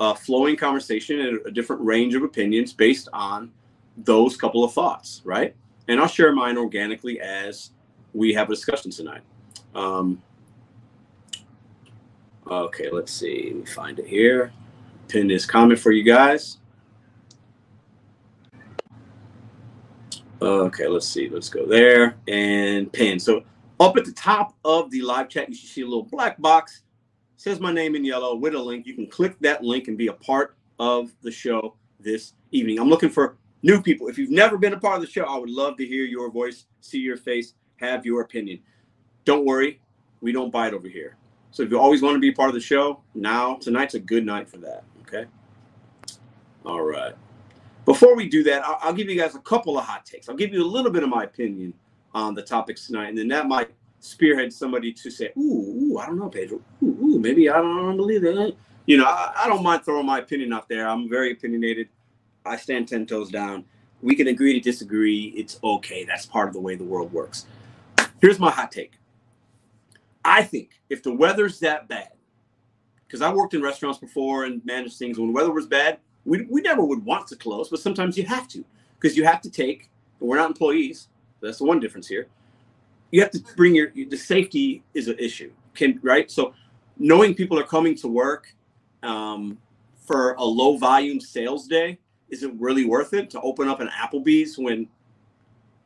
uh, 0.00 0.14
flowing 0.14 0.56
conversation 0.56 1.20
and 1.20 1.40
a 1.44 1.50
different 1.50 1.82
range 1.82 2.14
of 2.14 2.22
opinions 2.22 2.72
based 2.72 3.08
on 3.12 3.52
those 3.98 4.36
couple 4.38 4.64
of 4.64 4.72
thoughts, 4.72 5.20
right? 5.24 5.54
And 5.88 6.00
I'll 6.00 6.08
share 6.08 6.32
mine 6.32 6.56
organically 6.56 7.20
as 7.20 7.72
we 8.14 8.32
have 8.32 8.48
a 8.48 8.54
discussion 8.54 8.90
tonight. 8.90 9.20
Um, 9.74 10.22
okay, 12.46 12.90
let's 12.90 13.12
see. 13.12 13.44
Let 13.46 13.56
me 13.56 13.66
find 13.66 13.98
it 13.98 14.06
here. 14.06 14.52
Pin 15.08 15.28
this 15.28 15.46
comment 15.46 15.80
for 15.80 15.92
you 15.92 16.02
guys. 16.02 16.58
Okay, 20.40 20.88
let's 20.88 21.06
see. 21.06 21.28
Let's 21.28 21.48
go 21.48 21.66
there 21.66 22.16
and 22.26 22.92
pin. 22.92 23.20
So 23.20 23.44
up 23.78 23.96
at 23.96 24.04
the 24.04 24.12
top 24.12 24.54
of 24.64 24.90
the 24.90 25.02
live 25.02 25.28
chat, 25.28 25.48
you 25.48 25.54
should 25.54 25.68
see 25.68 25.82
a 25.82 25.86
little 25.86 26.02
black 26.02 26.40
box. 26.40 26.82
It 27.36 27.40
says 27.40 27.60
my 27.60 27.72
name 27.72 27.94
in 27.94 28.04
yellow 28.04 28.34
with 28.34 28.54
a 28.54 28.58
link. 28.58 28.86
You 28.86 28.94
can 28.94 29.06
click 29.06 29.36
that 29.40 29.62
link 29.62 29.88
and 29.88 29.96
be 29.96 30.08
a 30.08 30.12
part 30.12 30.56
of 30.78 31.12
the 31.22 31.30
show 31.30 31.76
this 32.00 32.34
evening. 32.50 32.78
I'm 32.78 32.88
looking 32.88 33.08
for 33.08 33.36
new 33.62 33.80
people. 33.80 34.08
If 34.08 34.18
you've 34.18 34.30
never 34.30 34.58
been 34.58 34.72
a 34.72 34.80
part 34.80 34.96
of 34.96 35.00
the 35.00 35.06
show, 35.06 35.24
I 35.24 35.38
would 35.38 35.50
love 35.50 35.76
to 35.76 35.86
hear 35.86 36.04
your 36.04 36.30
voice, 36.30 36.66
see 36.80 36.98
your 36.98 37.16
face, 37.16 37.54
have 37.76 38.04
your 38.04 38.22
opinion. 38.22 38.60
Don't 39.24 39.44
worry, 39.44 39.80
we 40.20 40.32
don't 40.32 40.52
bite 40.52 40.74
over 40.74 40.88
here. 40.88 41.16
So 41.52 41.62
if 41.62 41.70
you 41.70 41.78
always 41.78 42.02
want 42.02 42.16
to 42.16 42.20
be 42.20 42.32
part 42.32 42.48
of 42.48 42.54
the 42.54 42.60
show, 42.60 43.00
now 43.14 43.56
tonight's 43.56 43.94
a 43.94 44.00
good 44.00 44.24
night 44.24 44.48
for 44.48 44.56
that. 44.58 44.84
Okay. 45.02 45.26
All 46.64 46.82
right. 46.82 47.14
Before 47.84 48.16
we 48.16 48.28
do 48.28 48.42
that, 48.44 48.64
I'll, 48.64 48.78
I'll 48.80 48.92
give 48.94 49.08
you 49.10 49.18
guys 49.18 49.34
a 49.34 49.40
couple 49.40 49.78
of 49.78 49.84
hot 49.84 50.06
takes. 50.06 50.28
I'll 50.28 50.36
give 50.36 50.52
you 50.52 50.62
a 50.62 50.66
little 50.66 50.90
bit 50.90 51.02
of 51.02 51.10
my 51.10 51.24
opinion 51.24 51.74
on 52.14 52.34
the 52.34 52.42
topics 52.42 52.86
tonight, 52.86 53.08
and 53.08 53.18
then 53.18 53.28
that 53.28 53.46
might 53.46 53.70
spearhead 54.00 54.52
somebody 54.52 54.92
to 54.92 55.10
say, 55.10 55.30
"Ooh, 55.36 55.92
ooh 55.92 55.98
I 55.98 56.06
don't 56.06 56.18
know, 56.18 56.28
Pedro. 56.28 56.60
Ooh, 56.82 56.98
ooh, 57.02 57.18
maybe 57.18 57.50
I 57.50 57.54
don't 57.60 57.96
believe 57.96 58.22
that." 58.22 58.54
You 58.86 58.96
know, 58.98 59.04
I, 59.04 59.32
I 59.44 59.48
don't 59.48 59.62
mind 59.62 59.84
throwing 59.84 60.06
my 60.06 60.18
opinion 60.18 60.52
out 60.52 60.68
there. 60.68 60.88
I'm 60.88 61.08
very 61.08 61.32
opinionated. 61.32 61.88
I 62.44 62.56
stand 62.56 62.88
10 62.88 63.06
toes 63.06 63.30
down. 63.30 63.64
We 64.00 64.16
can 64.16 64.28
agree 64.28 64.54
to 64.54 64.60
disagree. 64.60 65.32
It's 65.36 65.60
okay. 65.62 66.04
That's 66.04 66.26
part 66.26 66.48
of 66.48 66.54
the 66.54 66.60
way 66.60 66.74
the 66.74 66.84
world 66.84 67.12
works. 67.12 67.46
Here's 68.20 68.38
my 68.38 68.50
hot 68.50 68.72
take 68.72 68.92
I 70.24 70.42
think 70.42 70.70
if 70.88 71.02
the 71.02 71.12
weather's 71.12 71.58
that 71.60 71.88
bad, 71.88 72.12
because 73.06 73.22
I 73.22 73.32
worked 73.32 73.54
in 73.54 73.62
restaurants 73.62 73.98
before 73.98 74.44
and 74.44 74.64
managed 74.64 74.96
things, 74.98 75.18
when 75.18 75.28
the 75.28 75.34
weather 75.34 75.52
was 75.52 75.66
bad, 75.66 75.98
we, 76.24 76.42
we 76.42 76.60
never 76.60 76.84
would 76.84 77.04
want 77.04 77.26
to 77.28 77.36
close, 77.36 77.68
but 77.68 77.80
sometimes 77.80 78.16
you 78.16 78.24
have 78.24 78.48
to 78.48 78.64
because 78.98 79.16
you 79.16 79.24
have 79.24 79.40
to 79.42 79.50
take, 79.50 79.90
and 80.20 80.28
we're 80.28 80.36
not 80.36 80.48
employees. 80.48 81.08
That's 81.40 81.58
the 81.58 81.64
one 81.64 81.80
difference 81.80 82.06
here. 82.06 82.28
You 83.10 83.20
have 83.20 83.32
to 83.32 83.40
bring 83.56 83.74
your, 83.74 83.90
the 83.90 84.16
safety 84.16 84.82
is 84.94 85.08
an 85.08 85.18
issue, 85.18 85.50
can 85.74 85.98
right? 86.02 86.30
So 86.30 86.54
knowing 86.98 87.34
people 87.34 87.58
are 87.58 87.64
coming 87.64 87.96
to 87.96 88.08
work 88.08 88.54
um, 89.02 89.58
for 90.06 90.34
a 90.34 90.44
low 90.44 90.76
volume 90.78 91.20
sales 91.20 91.66
day 91.66 91.98
is 92.32 92.42
it 92.42 92.52
really 92.58 92.86
worth 92.86 93.12
it 93.12 93.28
to 93.30 93.40
open 93.42 93.68
up 93.68 93.80
an 93.80 93.88
Applebee's 93.88 94.56
when 94.56 94.88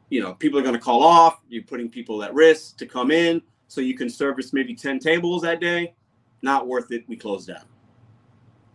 you 0.08 0.22
know 0.22 0.34
people 0.34 0.58
are 0.58 0.62
going 0.62 0.74
to 0.74 0.80
call 0.80 1.02
off? 1.02 1.40
You're 1.48 1.64
putting 1.64 1.90
people 1.90 2.22
at 2.22 2.32
risk 2.32 2.76
to 2.78 2.86
come 2.86 3.10
in 3.10 3.42
so 3.68 3.80
you 3.80 3.94
can 3.94 4.08
service 4.08 4.52
maybe 4.52 4.74
10 4.74 4.98
tables 4.98 5.42
that 5.42 5.60
day. 5.60 5.94
Not 6.42 6.66
worth 6.66 6.92
it. 6.92 7.04
We 7.08 7.16
close 7.16 7.46
down. 7.46 7.64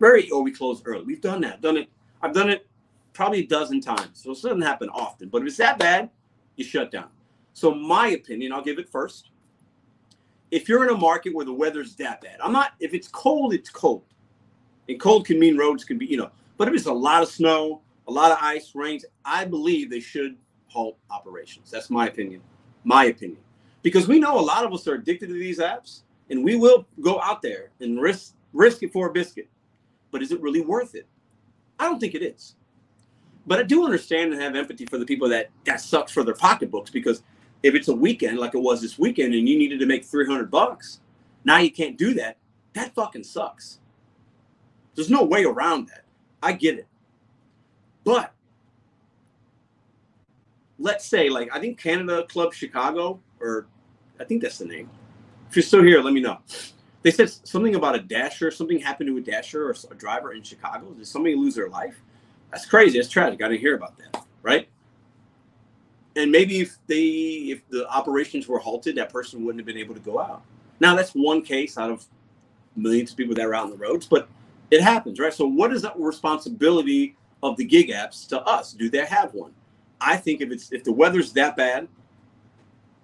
Very 0.00 0.28
or 0.30 0.42
we 0.42 0.52
close 0.52 0.82
early. 0.84 1.04
We've 1.04 1.20
done 1.20 1.40
that. 1.42 1.62
Done 1.62 1.76
it. 1.76 1.88
I've 2.22 2.34
done 2.34 2.50
it 2.50 2.66
probably 3.12 3.40
a 3.40 3.46
dozen 3.46 3.80
times. 3.80 4.22
So 4.22 4.32
it 4.32 4.42
doesn't 4.42 4.62
happen 4.62 4.88
often. 4.90 5.28
But 5.28 5.42
if 5.42 5.48
it's 5.48 5.56
that 5.58 5.78
bad, 5.78 6.10
you 6.56 6.64
shut 6.64 6.90
down. 6.90 7.08
So 7.52 7.74
my 7.74 8.08
opinion, 8.08 8.52
I'll 8.52 8.62
give 8.62 8.78
it 8.78 8.88
first. 8.88 9.30
If 10.50 10.68
you're 10.68 10.82
in 10.84 10.94
a 10.94 10.98
market 10.98 11.34
where 11.34 11.46
the 11.46 11.52
weather's 11.52 11.94
that 11.96 12.20
bad, 12.20 12.38
I'm 12.42 12.52
not. 12.52 12.72
If 12.80 12.94
it's 12.94 13.08
cold, 13.08 13.54
it's 13.54 13.70
cold, 13.70 14.04
and 14.88 15.00
cold 15.00 15.26
can 15.26 15.38
mean 15.38 15.56
roads 15.56 15.84
can 15.84 15.96
be 15.96 16.04
you 16.04 16.18
know 16.18 16.30
but 16.62 16.68
if 16.68 16.74
it's 16.74 16.86
a 16.86 16.92
lot 16.92 17.22
of 17.22 17.28
snow, 17.28 17.80
a 18.06 18.12
lot 18.12 18.30
of 18.30 18.38
ice, 18.40 18.72
rains, 18.74 19.04
I 19.24 19.44
believe 19.44 19.90
they 19.90 19.98
should 19.98 20.36
halt 20.68 20.96
operations. 21.10 21.70
That's 21.70 21.90
my 21.90 22.06
opinion. 22.06 22.40
My 22.84 23.06
opinion. 23.06 23.40
Because 23.82 24.06
we 24.06 24.18
know 24.18 24.38
a 24.38 24.40
lot 24.40 24.64
of 24.64 24.72
us 24.72 24.86
are 24.86 24.94
addicted 24.94 25.28
to 25.28 25.34
these 25.34 25.58
apps 25.58 26.02
and 26.30 26.44
we 26.44 26.56
will 26.56 26.86
go 27.00 27.20
out 27.20 27.42
there 27.42 27.70
and 27.80 28.00
risk 28.00 28.34
risk 28.52 28.82
it 28.82 28.92
for 28.92 29.08
a 29.08 29.12
biscuit. 29.12 29.48
But 30.10 30.22
is 30.22 30.30
it 30.30 30.40
really 30.40 30.60
worth 30.60 30.94
it? 30.94 31.06
I 31.78 31.84
don't 31.84 31.98
think 31.98 32.14
it 32.14 32.22
is. 32.22 32.54
But 33.46 33.58
I 33.58 33.62
do 33.64 33.84
understand 33.84 34.32
and 34.32 34.40
have 34.40 34.54
empathy 34.54 34.86
for 34.86 34.98
the 34.98 35.06
people 35.06 35.28
that 35.30 35.50
that 35.64 35.80
sucks 35.80 36.12
for 36.12 36.22
their 36.22 36.34
pocketbooks 36.34 36.90
because 36.90 37.22
if 37.62 37.74
it's 37.74 37.88
a 37.88 37.94
weekend 37.94 38.38
like 38.38 38.54
it 38.54 38.60
was 38.60 38.80
this 38.80 38.98
weekend 38.98 39.34
and 39.34 39.48
you 39.48 39.58
needed 39.58 39.80
to 39.80 39.86
make 39.86 40.04
300 40.04 40.50
bucks, 40.50 41.00
now 41.44 41.58
you 41.58 41.70
can't 41.70 41.98
do 41.98 42.14
that. 42.14 42.36
That 42.74 42.94
fucking 42.94 43.24
sucks. 43.24 43.80
There's 44.94 45.10
no 45.10 45.22
way 45.22 45.44
around 45.44 45.88
that. 45.88 46.04
I 46.42 46.52
get 46.52 46.78
it. 46.78 46.86
But 48.04 48.32
let's 50.78 51.06
say, 51.06 51.28
like, 51.28 51.48
I 51.54 51.60
think 51.60 51.78
Canada 51.78 52.24
Club 52.28 52.52
Chicago, 52.52 53.20
or 53.42 53.66
I 54.20 54.24
think 54.24 54.42
that's 54.42 54.58
the 54.58 54.66
name. 54.66 54.88
If 55.50 55.56
you're 55.56 55.62
still 55.62 55.82
here, 55.82 56.00
let 56.00 56.14
me 56.14 56.20
know. 56.20 56.38
They 57.02 57.10
said 57.10 57.30
something 57.30 57.74
about 57.74 57.96
a 57.96 58.00
dasher, 58.00 58.50
something 58.50 58.78
happened 58.78 59.08
to 59.08 59.16
a 59.16 59.20
dasher 59.20 59.68
or 59.68 59.76
a 59.90 59.94
driver 59.94 60.32
in 60.32 60.42
Chicago. 60.42 60.92
Did 60.92 61.06
somebody 61.06 61.34
lose 61.34 61.54
their 61.54 61.68
life? 61.68 62.00
That's 62.50 62.64
crazy. 62.64 62.98
That's 62.98 63.10
tragic. 63.10 63.42
I 63.42 63.48
didn't 63.48 63.60
hear 63.60 63.74
about 63.74 63.98
that, 63.98 64.24
right? 64.42 64.68
And 66.14 66.30
maybe 66.30 66.60
if 66.60 66.78
they, 66.86 67.00
if 67.00 67.68
the 67.70 67.88
operations 67.88 68.46
were 68.46 68.58
halted, 68.58 68.96
that 68.96 69.10
person 69.10 69.44
wouldn't 69.44 69.60
have 69.60 69.66
been 69.66 69.78
able 69.82 69.94
to 69.94 70.00
go 70.00 70.20
out. 70.20 70.42
Now 70.78 70.94
that's 70.94 71.12
one 71.12 71.42
case 71.42 71.76
out 71.76 71.90
of 71.90 72.04
millions 72.76 73.10
of 73.10 73.16
people 73.16 73.34
that 73.34 73.44
are 73.44 73.54
out 73.54 73.64
on 73.64 73.70
the 73.70 73.76
roads, 73.76 74.06
but 74.06 74.28
it 74.70 74.80
happens, 74.80 75.18
right? 75.18 75.32
So, 75.32 75.46
what 75.46 75.72
is 75.72 75.82
the 75.82 75.92
responsibility 75.96 77.16
of 77.42 77.56
the 77.56 77.64
gig 77.64 77.90
apps 77.90 78.26
to 78.28 78.40
us? 78.42 78.72
Do 78.72 78.88
they 78.88 79.04
have 79.04 79.34
one? 79.34 79.52
I 80.00 80.16
think 80.16 80.40
if 80.40 80.50
it's 80.50 80.72
if 80.72 80.84
the 80.84 80.92
weather's 80.92 81.32
that 81.34 81.56
bad 81.56 81.88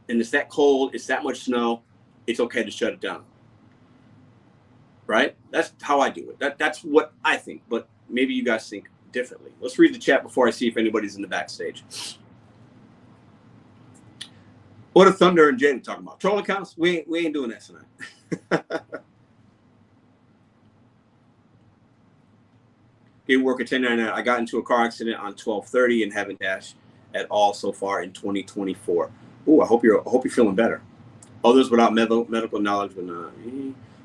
and 0.08 0.20
it's 0.20 0.30
that 0.30 0.48
cold, 0.48 0.94
it's 0.94 1.06
that 1.06 1.22
much 1.22 1.40
snow, 1.40 1.82
it's 2.26 2.40
okay 2.40 2.62
to 2.62 2.70
shut 2.70 2.92
it 2.92 3.00
down. 3.00 3.24
Right? 5.06 5.36
That's 5.50 5.72
how 5.80 6.00
I 6.00 6.10
do 6.10 6.30
it. 6.30 6.38
That 6.38 6.58
that's 6.58 6.84
what 6.84 7.12
I 7.24 7.36
think. 7.36 7.62
But 7.68 7.88
maybe 8.08 8.34
you 8.34 8.44
guys 8.44 8.68
think 8.68 8.88
differently. 9.12 9.52
Let's 9.60 9.78
read 9.78 9.94
the 9.94 9.98
chat 9.98 10.22
before 10.22 10.46
I 10.46 10.50
see 10.50 10.68
if 10.68 10.76
anybody's 10.76 11.16
in 11.16 11.22
the 11.22 11.28
backstage. 11.28 11.82
What 14.92 15.06
are 15.06 15.12
Thunder 15.12 15.48
and 15.48 15.58
Jaden 15.58 15.82
talking 15.82 16.04
about? 16.04 16.20
Troll 16.20 16.38
accounts? 16.38 16.76
We 16.76 16.98
ain't, 16.98 17.08
we 17.08 17.20
ain't 17.20 17.32
doing 17.32 17.50
that 17.50 17.62
tonight. 17.62 18.64
did 23.28 23.42
work 23.42 23.60
at 23.60 23.70
1099. 23.70 24.08
I 24.12 24.22
got 24.22 24.40
into 24.40 24.58
a 24.58 24.62
car 24.62 24.84
accident 24.84 25.16
on 25.18 25.26
1230 25.26 26.02
and 26.02 26.12
haven't 26.12 26.40
dashed 26.40 26.76
at 27.14 27.26
all 27.30 27.52
so 27.52 27.70
far 27.70 28.02
in 28.02 28.12
2024. 28.12 29.10
Oh, 29.48 29.62
I 29.62 29.66
hope 29.66 29.82
you're 29.82 30.06
I 30.06 30.10
hope 30.10 30.24
you're 30.24 30.32
feeling 30.32 30.54
better. 30.54 30.82
Others 31.42 31.70
without 31.70 31.94
medical 31.94 32.26
medical 32.30 32.60
knowledge 32.60 32.94
would 32.94 33.06
not. 33.06 33.32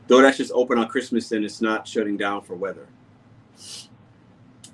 DoorDash 0.07 0.39
is 0.39 0.51
open 0.51 0.77
on 0.77 0.87
Christmas 0.87 1.31
and 1.33 1.43
it's 1.43 1.61
not 1.61 1.85
shutting 1.85 2.15
down 2.15 2.41
for 2.41 2.55
weather. 2.55 2.87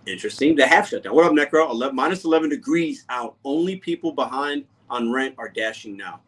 Interesting. 0.05 0.55
They 0.55 0.67
have 0.67 0.87
shut 0.87 1.03
down. 1.03 1.15
What 1.15 1.25
up, 1.25 1.33
Necro? 1.33 1.69
11, 1.69 1.95
minus 1.95 2.23
11 2.23 2.49
degrees 2.49 3.05
out. 3.09 3.35
Only 3.43 3.77
people 3.77 4.11
behind 4.11 4.65
on 4.89 5.11
rent 5.11 5.35
are 5.37 5.49
dashing 5.49 5.97
now. 5.97 6.21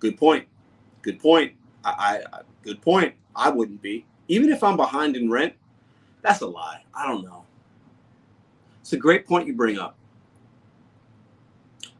Good 0.00 0.18
point. 0.18 0.46
Good 1.02 1.18
point. 1.18 1.52
I, 1.84 2.22
I 2.32 2.40
good 2.62 2.80
point. 2.80 3.14
I 3.34 3.50
wouldn't 3.50 3.82
be. 3.82 4.04
Even 4.28 4.50
if 4.50 4.62
I'm 4.62 4.76
behind 4.76 5.16
in 5.16 5.30
rent, 5.30 5.54
that's 6.22 6.40
a 6.40 6.46
lie. 6.46 6.82
I 6.94 7.06
don't 7.06 7.24
know. 7.24 7.44
It's 8.80 8.92
a 8.92 8.96
great 8.96 9.26
point 9.26 9.46
you 9.46 9.54
bring 9.54 9.78
up. 9.78 9.96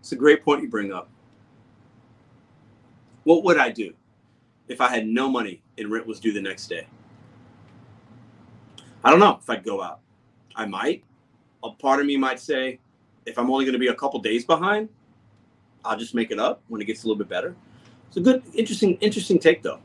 It's 0.00 0.12
a 0.12 0.16
great 0.16 0.42
point 0.42 0.62
you 0.62 0.68
bring 0.68 0.92
up. 0.92 1.08
What 3.24 3.44
would 3.44 3.58
I 3.58 3.70
do 3.70 3.92
if 4.68 4.80
I 4.80 4.88
had 4.88 5.06
no 5.06 5.28
money 5.28 5.62
and 5.78 5.90
rent 5.90 6.06
was 6.06 6.20
due 6.20 6.32
the 6.32 6.42
next 6.42 6.66
day? 6.66 6.86
I 9.04 9.10
don't 9.10 9.20
know 9.20 9.38
if 9.40 9.48
I'd 9.48 9.64
go 9.64 9.82
out. 9.82 10.00
I 10.54 10.66
might. 10.66 11.04
A 11.64 11.70
part 11.70 12.00
of 12.00 12.06
me 12.06 12.16
might 12.16 12.40
say, 12.40 12.78
if 13.26 13.38
I'm 13.38 13.50
only 13.50 13.64
going 13.64 13.74
to 13.74 13.78
be 13.78 13.88
a 13.88 13.94
couple 13.94 14.20
days 14.20 14.44
behind, 14.44 14.88
I'll 15.84 15.96
just 15.96 16.14
make 16.14 16.30
it 16.30 16.38
up 16.38 16.62
when 16.68 16.80
it 16.80 16.84
gets 16.84 17.04
a 17.04 17.06
little 17.06 17.18
bit 17.18 17.28
better. 17.28 17.56
It's 18.08 18.16
a 18.16 18.20
good, 18.20 18.42
interesting, 18.54 18.94
interesting 18.96 19.38
take 19.38 19.62
though. 19.62 19.80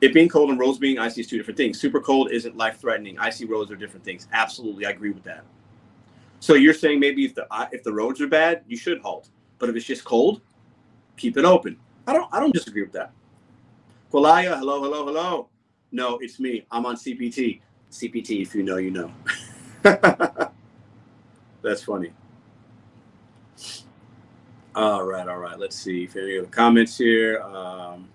It 0.00 0.12
being 0.12 0.28
cold 0.28 0.50
and 0.50 0.58
roads 0.58 0.78
being 0.78 0.98
icy 0.98 1.22
is 1.22 1.26
two 1.26 1.38
different 1.38 1.56
things. 1.56 1.80
Super 1.80 2.00
cold 2.00 2.30
isn't 2.30 2.56
life 2.56 2.78
threatening. 2.78 3.18
Icy 3.18 3.46
roads 3.46 3.70
are 3.70 3.76
different 3.76 4.04
things. 4.04 4.28
Absolutely, 4.32 4.84
I 4.84 4.90
agree 4.90 5.10
with 5.10 5.24
that. 5.24 5.44
So 6.44 6.52
you're 6.52 6.74
saying 6.74 7.00
maybe 7.00 7.24
if 7.24 7.34
the 7.34 7.46
if 7.72 7.82
the 7.84 7.92
roads 7.94 8.20
are 8.20 8.26
bad, 8.26 8.64
you 8.68 8.76
should 8.76 9.00
halt. 9.00 9.30
But 9.58 9.70
if 9.70 9.76
it's 9.76 9.86
just 9.86 10.04
cold, 10.04 10.42
keep 11.16 11.38
it 11.38 11.46
open. 11.46 11.78
I 12.06 12.12
don't 12.12 12.28
I 12.34 12.38
don't 12.38 12.52
disagree 12.52 12.82
with 12.82 12.92
that. 12.92 13.12
Kolaya, 14.12 14.58
hello, 14.58 14.82
hello, 14.82 15.06
hello. 15.06 15.48
No, 15.90 16.18
it's 16.18 16.38
me. 16.38 16.66
I'm 16.70 16.84
on 16.84 16.96
CPT. 16.96 17.62
CPT, 17.90 18.42
if 18.42 18.54
you 18.54 18.62
know, 18.62 18.76
you 18.76 18.90
know. 18.90 19.10
That's 21.62 21.82
funny. 21.82 22.12
All 24.74 25.02
right, 25.02 25.26
all 25.26 25.38
right. 25.38 25.58
Let's 25.58 25.76
see 25.76 26.04
if 26.04 26.14
any 26.14 26.36
other 26.36 26.48
comments 26.48 26.98
here. 26.98 27.40
Um, 27.40 28.06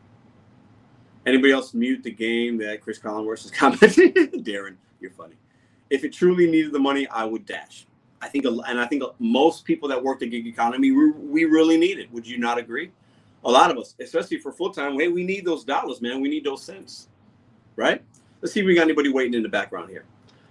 anybody 1.26 1.52
else 1.52 1.74
mute 1.74 2.04
the 2.04 2.12
game 2.12 2.60
that 2.60 2.82
Cris 2.82 3.00
Collinsworth 3.00 3.46
is 3.46 3.50
commenting? 3.50 4.14
Darren, 4.44 4.76
you're 5.02 5.10
funny. 5.10 5.34
If 5.90 6.04
it 6.04 6.14
truly 6.14 6.46
needed 6.46 6.74
the 6.74 6.80
money, 6.80 7.08
I 7.08 7.26
would 7.26 7.48
dash. 7.48 7.88
I 8.22 8.28
think, 8.28 8.46
and 8.46 8.80
I 8.80 8.86
think 8.86 9.04
most 9.20 9.66
people 9.66 9.88
that 9.90 10.04
work 10.04 10.20
the 10.20 10.28
gig 10.28 10.46
economy, 10.46 10.92
we, 10.92 11.12
we 11.12 11.46
really 11.46 11.78
need 11.78 12.00
it. 12.00 12.12
Would 12.12 12.28
you 12.28 12.38
not 12.38 12.58
agree? 12.58 12.92
A 13.46 13.52
lot 13.52 13.72
of 13.72 13.78
us, 13.78 13.96
especially 14.00 14.40
for 14.40 14.52
full 14.52 14.72
time, 14.72 15.00
hey, 15.00 15.08
we 15.08 15.24
need 15.24 15.46
those 15.46 15.64
dollars, 15.64 16.02
man. 16.02 16.20
We 16.20 16.30
need 16.30 16.44
those 16.44 16.62
cents, 16.62 17.08
right? 17.78 18.04
Let's 18.42 18.54
see 18.54 18.60
if 18.60 18.66
we 18.66 18.76
got 18.76 18.84
anybody 18.84 19.10
waiting 19.10 19.34
in 19.34 19.44
the 19.44 19.50
background 19.50 19.90
here. 19.90 20.04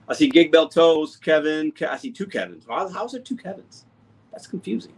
I 0.09 0.14
see 0.14 0.28
Gig 0.28 0.50
Bell 0.50 0.68
Tolls, 0.68 1.16
Kevin. 1.16 1.72
I 1.87 1.98
see 1.98 2.11
two 2.11 2.26
Kevins. 2.26 2.64
How's 2.66 3.12
there 3.12 3.20
two 3.20 3.37
Kevins? 3.37 3.85
That's 4.33 4.46
confusing. 4.46 4.94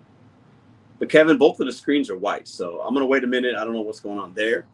But 1.00 1.08
Kevin, 1.08 1.36
both 1.36 1.58
of 1.58 1.66
the 1.66 1.72
screens 1.72 2.10
are 2.10 2.16
white. 2.16 2.46
So 2.46 2.80
I'm 2.82 2.94
going 2.94 3.02
to 3.02 3.08
wait 3.08 3.24
a 3.24 3.26
minute. 3.26 3.56
I 3.56 3.64
don't 3.64 3.72
know 3.72 3.80
what's 3.80 4.00
going 4.00 4.20
on 4.20 4.34
there, 4.34 4.66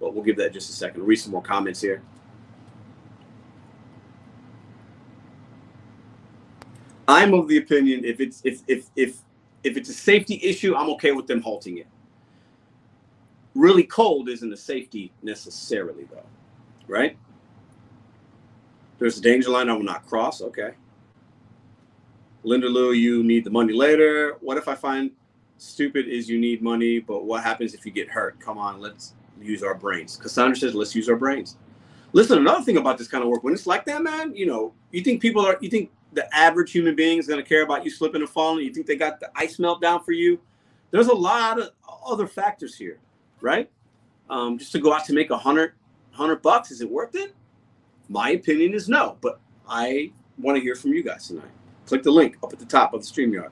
but 0.00 0.14
we'll 0.14 0.24
give 0.24 0.36
that 0.36 0.54
just 0.54 0.70
a 0.70 0.72
second. 0.72 1.02
Read 1.02 1.16
some 1.16 1.32
more 1.32 1.42
comments 1.42 1.80
here. 1.80 2.02
I'm 7.08 7.34
of 7.34 7.48
the 7.48 7.58
opinion 7.58 8.04
if 8.04 8.20
it's 8.20 8.40
if 8.44 8.62
if 8.68 8.86
if 8.96 9.18
if 9.64 9.76
it's 9.76 9.88
a 9.88 9.94
safety 9.94 10.40
issue, 10.42 10.74
I'm 10.74 10.90
okay 10.90 11.12
with 11.12 11.26
them 11.26 11.40
halting 11.40 11.78
it. 11.78 11.86
Really 13.54 13.84
cold 13.84 14.28
isn't 14.28 14.52
a 14.52 14.56
safety 14.56 15.12
necessarily 15.22 16.04
though, 16.04 16.26
right? 16.86 17.16
There's 18.98 19.18
a 19.18 19.20
danger 19.20 19.50
line 19.50 19.68
I 19.68 19.74
will 19.74 19.82
not 19.82 20.06
cross. 20.06 20.40
Okay. 20.40 20.74
Linda 22.44 22.68
Lou, 22.68 22.92
you 22.92 23.22
need 23.22 23.44
the 23.44 23.50
money 23.50 23.72
later. 23.72 24.36
What 24.40 24.58
if 24.58 24.66
I 24.66 24.74
find 24.74 25.12
stupid 25.58 26.08
is 26.08 26.28
you 26.28 26.40
need 26.40 26.60
money, 26.60 26.98
but 26.98 27.24
what 27.24 27.42
happens 27.44 27.74
if 27.74 27.86
you 27.86 27.92
get 27.92 28.08
hurt? 28.08 28.40
Come 28.40 28.58
on, 28.58 28.80
let's 28.80 29.14
use 29.40 29.62
our 29.62 29.74
brains. 29.74 30.16
Cassandra 30.16 30.56
says, 30.56 30.74
let's 30.74 30.94
use 30.94 31.08
our 31.08 31.16
brains. 31.16 31.56
Listen, 32.12 32.38
another 32.38 32.64
thing 32.64 32.76
about 32.76 32.98
this 32.98 33.08
kind 33.08 33.22
of 33.22 33.30
work, 33.30 33.44
when 33.44 33.54
it's 33.54 33.66
like 33.66 33.84
that, 33.86 34.02
man, 34.02 34.34
you 34.34 34.46
know, 34.46 34.74
you 34.90 35.02
think 35.02 35.22
people 35.22 35.44
are, 35.44 35.56
you 35.60 35.70
think 35.70 35.90
the 36.12 36.34
average 36.34 36.72
human 36.72 36.94
being 36.94 37.18
is 37.18 37.26
going 37.26 37.42
to 37.42 37.48
care 37.48 37.62
about 37.62 37.84
you 37.84 37.90
slipping 37.90 38.20
and 38.20 38.30
falling? 38.30 38.64
You 38.64 38.72
think 38.72 38.86
they 38.86 38.96
got 38.96 39.20
the 39.20 39.30
ice 39.34 39.58
melt 39.58 39.80
down 39.80 40.02
for 40.04 40.12
you? 40.12 40.40
There's 40.90 41.08
a 41.08 41.14
lot 41.14 41.58
of 41.58 41.70
other 42.04 42.26
factors 42.26 42.76
here, 42.76 42.98
right? 43.40 43.70
Um, 44.28 44.58
just 44.58 44.72
to 44.72 44.78
go 44.78 44.92
out 44.92 45.04
to 45.06 45.12
make 45.12 45.30
a 45.30 45.38
hundred, 45.38 45.72
hundred 46.10 46.42
bucks, 46.42 46.70
is 46.70 46.80
it 46.80 46.90
worth 46.90 47.14
it? 47.14 47.34
My 48.08 48.30
opinion 48.30 48.74
is 48.74 48.88
no, 48.88 49.16
but 49.20 49.40
I 49.68 50.12
want 50.38 50.56
to 50.56 50.62
hear 50.62 50.74
from 50.74 50.92
you 50.92 51.02
guys 51.02 51.28
tonight. 51.28 51.50
Click 51.86 52.02
the 52.02 52.10
link 52.10 52.36
up 52.42 52.52
at 52.52 52.58
the 52.58 52.66
top 52.66 52.94
of 52.94 53.00
the 53.02 53.06
StreamYard. 53.06 53.50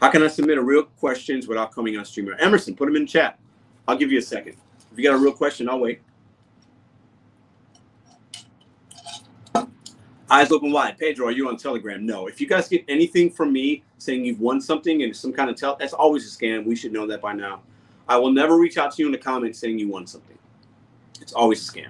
How 0.00 0.10
can 0.10 0.22
I 0.22 0.28
submit 0.28 0.56
a 0.56 0.62
real 0.62 0.84
questions 0.84 1.46
without 1.46 1.72
coming 1.74 1.96
on 1.98 2.04
StreamYard? 2.04 2.40
Emerson, 2.40 2.74
put 2.74 2.86
them 2.86 2.96
in 2.96 3.06
chat. 3.06 3.38
I'll 3.86 3.96
give 3.96 4.10
you 4.10 4.18
a 4.18 4.22
second. 4.22 4.56
If 4.90 4.98
you 4.98 5.04
got 5.04 5.14
a 5.14 5.18
real 5.18 5.32
question, 5.32 5.68
I'll 5.68 5.80
wait. 5.80 6.00
Eyes 10.30 10.52
open 10.52 10.70
wide. 10.70 10.96
Pedro, 10.96 11.26
are 11.26 11.32
you 11.32 11.48
on 11.48 11.56
Telegram? 11.56 12.06
No. 12.06 12.28
If 12.28 12.40
you 12.40 12.46
guys 12.46 12.68
get 12.68 12.84
anything 12.88 13.30
from 13.30 13.52
me 13.52 13.82
saying 13.98 14.24
you've 14.24 14.38
won 14.38 14.60
something 14.60 15.02
and 15.02 15.14
some 15.14 15.32
kind 15.32 15.50
of 15.50 15.56
tell, 15.56 15.74
that's 15.76 15.92
always 15.92 16.24
a 16.24 16.38
scam. 16.38 16.64
We 16.64 16.76
should 16.76 16.92
know 16.92 17.04
that 17.08 17.20
by 17.20 17.32
now. 17.32 17.62
I 18.08 18.16
will 18.16 18.32
never 18.32 18.56
reach 18.56 18.78
out 18.78 18.92
to 18.94 19.02
you 19.02 19.06
in 19.06 19.12
the 19.12 19.18
comments 19.18 19.58
saying 19.58 19.78
you 19.78 19.88
won 19.88 20.06
something. 20.06 20.38
It's 21.20 21.32
always 21.32 21.68
a 21.68 21.72
scam. 21.72 21.88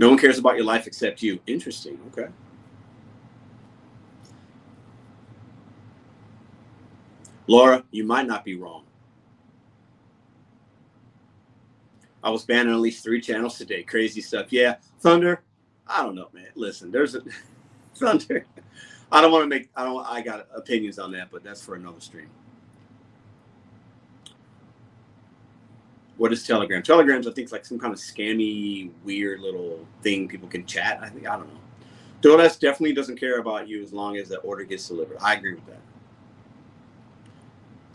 No 0.00 0.08
one 0.08 0.18
cares 0.18 0.38
about 0.38 0.56
your 0.56 0.64
life 0.64 0.88
except 0.88 1.22
you. 1.22 1.38
Interesting. 1.46 1.98
Okay. 2.08 2.28
Laura, 7.46 7.84
you 7.92 8.02
might 8.04 8.26
not 8.26 8.44
be 8.44 8.56
wrong. 8.56 8.82
I 12.24 12.30
was 12.30 12.44
banned 12.44 12.68
on 12.68 12.74
at 12.74 12.80
least 12.80 13.02
three 13.02 13.20
channels 13.20 13.58
today. 13.58 13.82
Crazy 13.82 14.20
stuff. 14.20 14.52
Yeah. 14.52 14.76
Thunder. 15.00 15.42
I 15.86 16.02
don't 16.02 16.14
know, 16.14 16.28
man. 16.32 16.48
Listen, 16.54 16.90
there's 16.90 17.14
a 17.14 17.22
Thunder. 17.96 18.46
I 19.10 19.20
don't 19.20 19.32
want 19.32 19.44
to 19.44 19.48
make 19.48 19.68
I 19.76 19.84
don't 19.84 20.06
I 20.06 20.22
got 20.22 20.46
opinions 20.54 20.98
on 20.98 21.12
that, 21.12 21.30
but 21.30 21.42
that's 21.44 21.62
for 21.62 21.74
another 21.74 22.00
stream. 22.00 22.30
What 26.16 26.32
is 26.32 26.46
Telegram? 26.46 26.82
Telegram's 26.82 27.26
I 27.26 27.32
think 27.32 27.44
it's 27.44 27.52
like 27.52 27.66
some 27.66 27.78
kind 27.78 27.92
of 27.92 27.98
scammy, 27.98 28.90
weird 29.04 29.40
little 29.40 29.86
thing 30.02 30.28
people 30.28 30.48
can 30.48 30.64
chat. 30.64 30.98
I 31.02 31.08
think 31.08 31.26
I 31.26 31.36
don't 31.36 31.52
know. 31.52 31.60
DoorDash 32.22 32.60
definitely 32.60 32.94
doesn't 32.94 33.18
care 33.18 33.40
about 33.40 33.68
you 33.68 33.82
as 33.82 33.92
long 33.92 34.16
as 34.16 34.28
the 34.28 34.38
order 34.38 34.62
gets 34.62 34.86
delivered. 34.86 35.18
I 35.20 35.34
agree 35.34 35.54
with 35.54 35.66
that. 35.66 35.80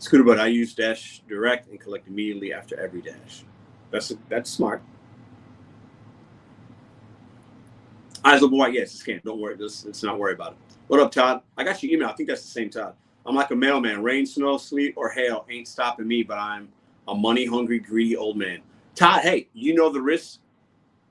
Scooter, 0.00 0.22
but 0.22 0.38
I 0.38 0.46
use 0.46 0.74
Dash 0.74 1.22
Direct 1.28 1.68
and 1.68 1.80
collect 1.80 2.06
immediately 2.06 2.52
after 2.52 2.78
every 2.78 3.00
dash. 3.00 3.42
That's 3.90 4.12
that's 4.28 4.50
smart. 4.50 4.82
Eyes 8.24 8.42
open 8.42 8.58
white, 8.58 8.74
yes, 8.74 8.94
it's 8.94 9.02
scam. 9.02 9.22
Don't 9.22 9.40
worry, 9.40 9.56
let's, 9.58 9.84
let's 9.84 10.02
not 10.02 10.18
worry 10.18 10.34
about 10.34 10.52
it. 10.52 10.58
What 10.88 11.00
up, 11.00 11.12
Todd? 11.12 11.42
I 11.56 11.64
got 11.64 11.82
your 11.82 11.92
email. 11.92 12.08
I 12.08 12.12
think 12.12 12.28
that's 12.28 12.42
the 12.42 12.48
same 12.48 12.68
Todd. 12.68 12.94
I'm 13.24 13.34
like 13.34 13.50
a 13.50 13.56
mailman. 13.56 14.02
Rain, 14.02 14.26
snow, 14.26 14.58
sleet, 14.58 14.94
or 14.96 15.08
hail 15.10 15.46
ain't 15.48 15.68
stopping 15.68 16.08
me, 16.08 16.22
but 16.22 16.38
I'm 16.38 16.68
a 17.06 17.14
money 17.14 17.46
hungry, 17.46 17.78
greedy 17.78 18.16
old 18.16 18.36
man. 18.36 18.60
Todd, 18.94 19.20
hey, 19.20 19.48
you 19.54 19.74
know 19.74 19.90
the 19.90 20.00
risks. 20.00 20.40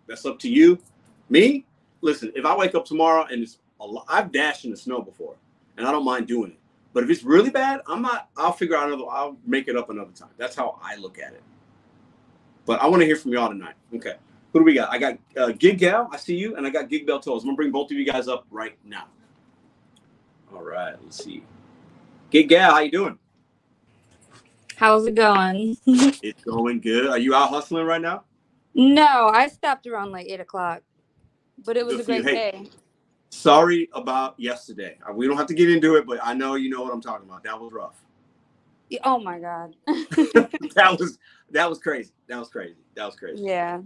That's 0.07 0.25
up 0.25 0.39
to 0.39 0.49
you. 0.49 0.79
Me, 1.29 1.65
listen, 2.01 2.31
if 2.35 2.45
I 2.45 2.55
wake 2.55 2.75
up 2.75 2.85
tomorrow 2.85 3.25
and 3.31 3.41
it's 3.41 3.59
a 3.79 3.85
lot, 3.85 4.05
I've 4.07 4.31
dashed 4.31 4.65
in 4.65 4.71
the 4.71 4.77
snow 4.77 5.01
before, 5.01 5.35
and 5.77 5.87
I 5.87 5.91
don't 5.91 6.05
mind 6.05 6.27
doing 6.27 6.51
it. 6.51 6.59
But 6.93 7.03
if 7.03 7.09
it's 7.09 7.23
really 7.23 7.49
bad, 7.49 7.81
I'm 7.87 8.01
not. 8.01 8.29
I'll 8.37 8.51
figure 8.51 8.75
out 8.75 8.87
another. 8.87 9.09
I'll 9.09 9.37
make 9.45 9.67
it 9.67 9.75
up 9.75 9.89
another 9.89 10.11
time. 10.11 10.29
That's 10.37 10.55
how 10.55 10.79
I 10.81 10.95
look 10.95 11.19
at 11.19 11.33
it. 11.33 11.43
But 12.67 12.81
I 12.81 12.87
want 12.87 12.99
to 12.99 13.05
hear 13.05 13.15
from 13.15 13.31
y'all 13.31 13.47
tonight. 13.47 13.75
Okay, 13.95 14.15
who 14.51 14.59
do 14.59 14.65
we 14.65 14.73
got? 14.73 14.91
I 14.91 14.97
got 14.99 15.17
uh, 15.37 15.51
Gig 15.53 15.79
Gal. 15.79 16.09
I 16.11 16.17
see 16.17 16.35
you, 16.35 16.57
and 16.57 16.67
I 16.67 16.69
got 16.69 16.89
Gig 16.89 17.07
Bell 17.07 17.19
Tolls. 17.19 17.43
I'm 17.43 17.47
gonna 17.47 17.55
bring 17.55 17.71
both 17.71 17.89
of 17.89 17.97
you 17.97 18.05
guys 18.05 18.27
up 18.27 18.45
right 18.51 18.77
now. 18.83 19.05
All 20.53 20.61
right, 20.61 20.95
let's 21.01 21.23
see. 21.23 21.43
Gig 22.29 22.49
Gal, 22.49 22.73
how 22.73 22.79
you 22.79 22.91
doing? 22.91 23.17
How's 24.75 25.07
it 25.07 25.15
going? 25.15 25.77
it's 25.85 26.43
going 26.43 26.81
good. 26.81 27.07
Are 27.07 27.17
you 27.17 27.33
out 27.33 27.49
hustling 27.49 27.85
right 27.85 28.01
now? 28.01 28.25
No, 28.75 29.31
I 29.33 29.47
stopped 29.47 29.87
around 29.87 30.11
like 30.11 30.27
eight 30.27 30.41
o'clock, 30.41 30.83
but 31.65 31.77
it 31.77 31.85
was 31.85 32.05
good 32.05 32.19
a 32.19 32.21
great 32.21 32.25
hey, 32.25 32.51
day. 32.51 32.69
Sorry 33.29 33.87
about 33.93 34.37
yesterday. 34.37 34.97
We 35.13 35.25
don't 35.25 35.37
have 35.37 35.47
to 35.47 35.53
get 35.53 35.71
into 35.71 35.95
it, 35.95 36.05
but 36.05 36.19
I 36.21 36.33
know 36.33 36.55
you 36.55 36.69
know 36.69 36.83
what 36.83 36.93
I'm 36.93 37.01
talking 37.01 37.29
about. 37.29 37.45
That 37.45 37.57
was 37.59 37.71
rough. 37.71 38.03
Yeah, 38.89 38.99
Oh 39.03 39.19
my 39.19 39.39
god. 39.39 39.75
that 39.87 40.95
was 40.99 41.17
that 41.51 41.69
was 41.69 41.79
crazy. 41.79 42.11
That 42.27 42.39
was 42.39 42.49
crazy. 42.49 42.77
That 42.95 43.05
was 43.05 43.15
crazy. 43.15 43.43
yeah. 43.43 43.81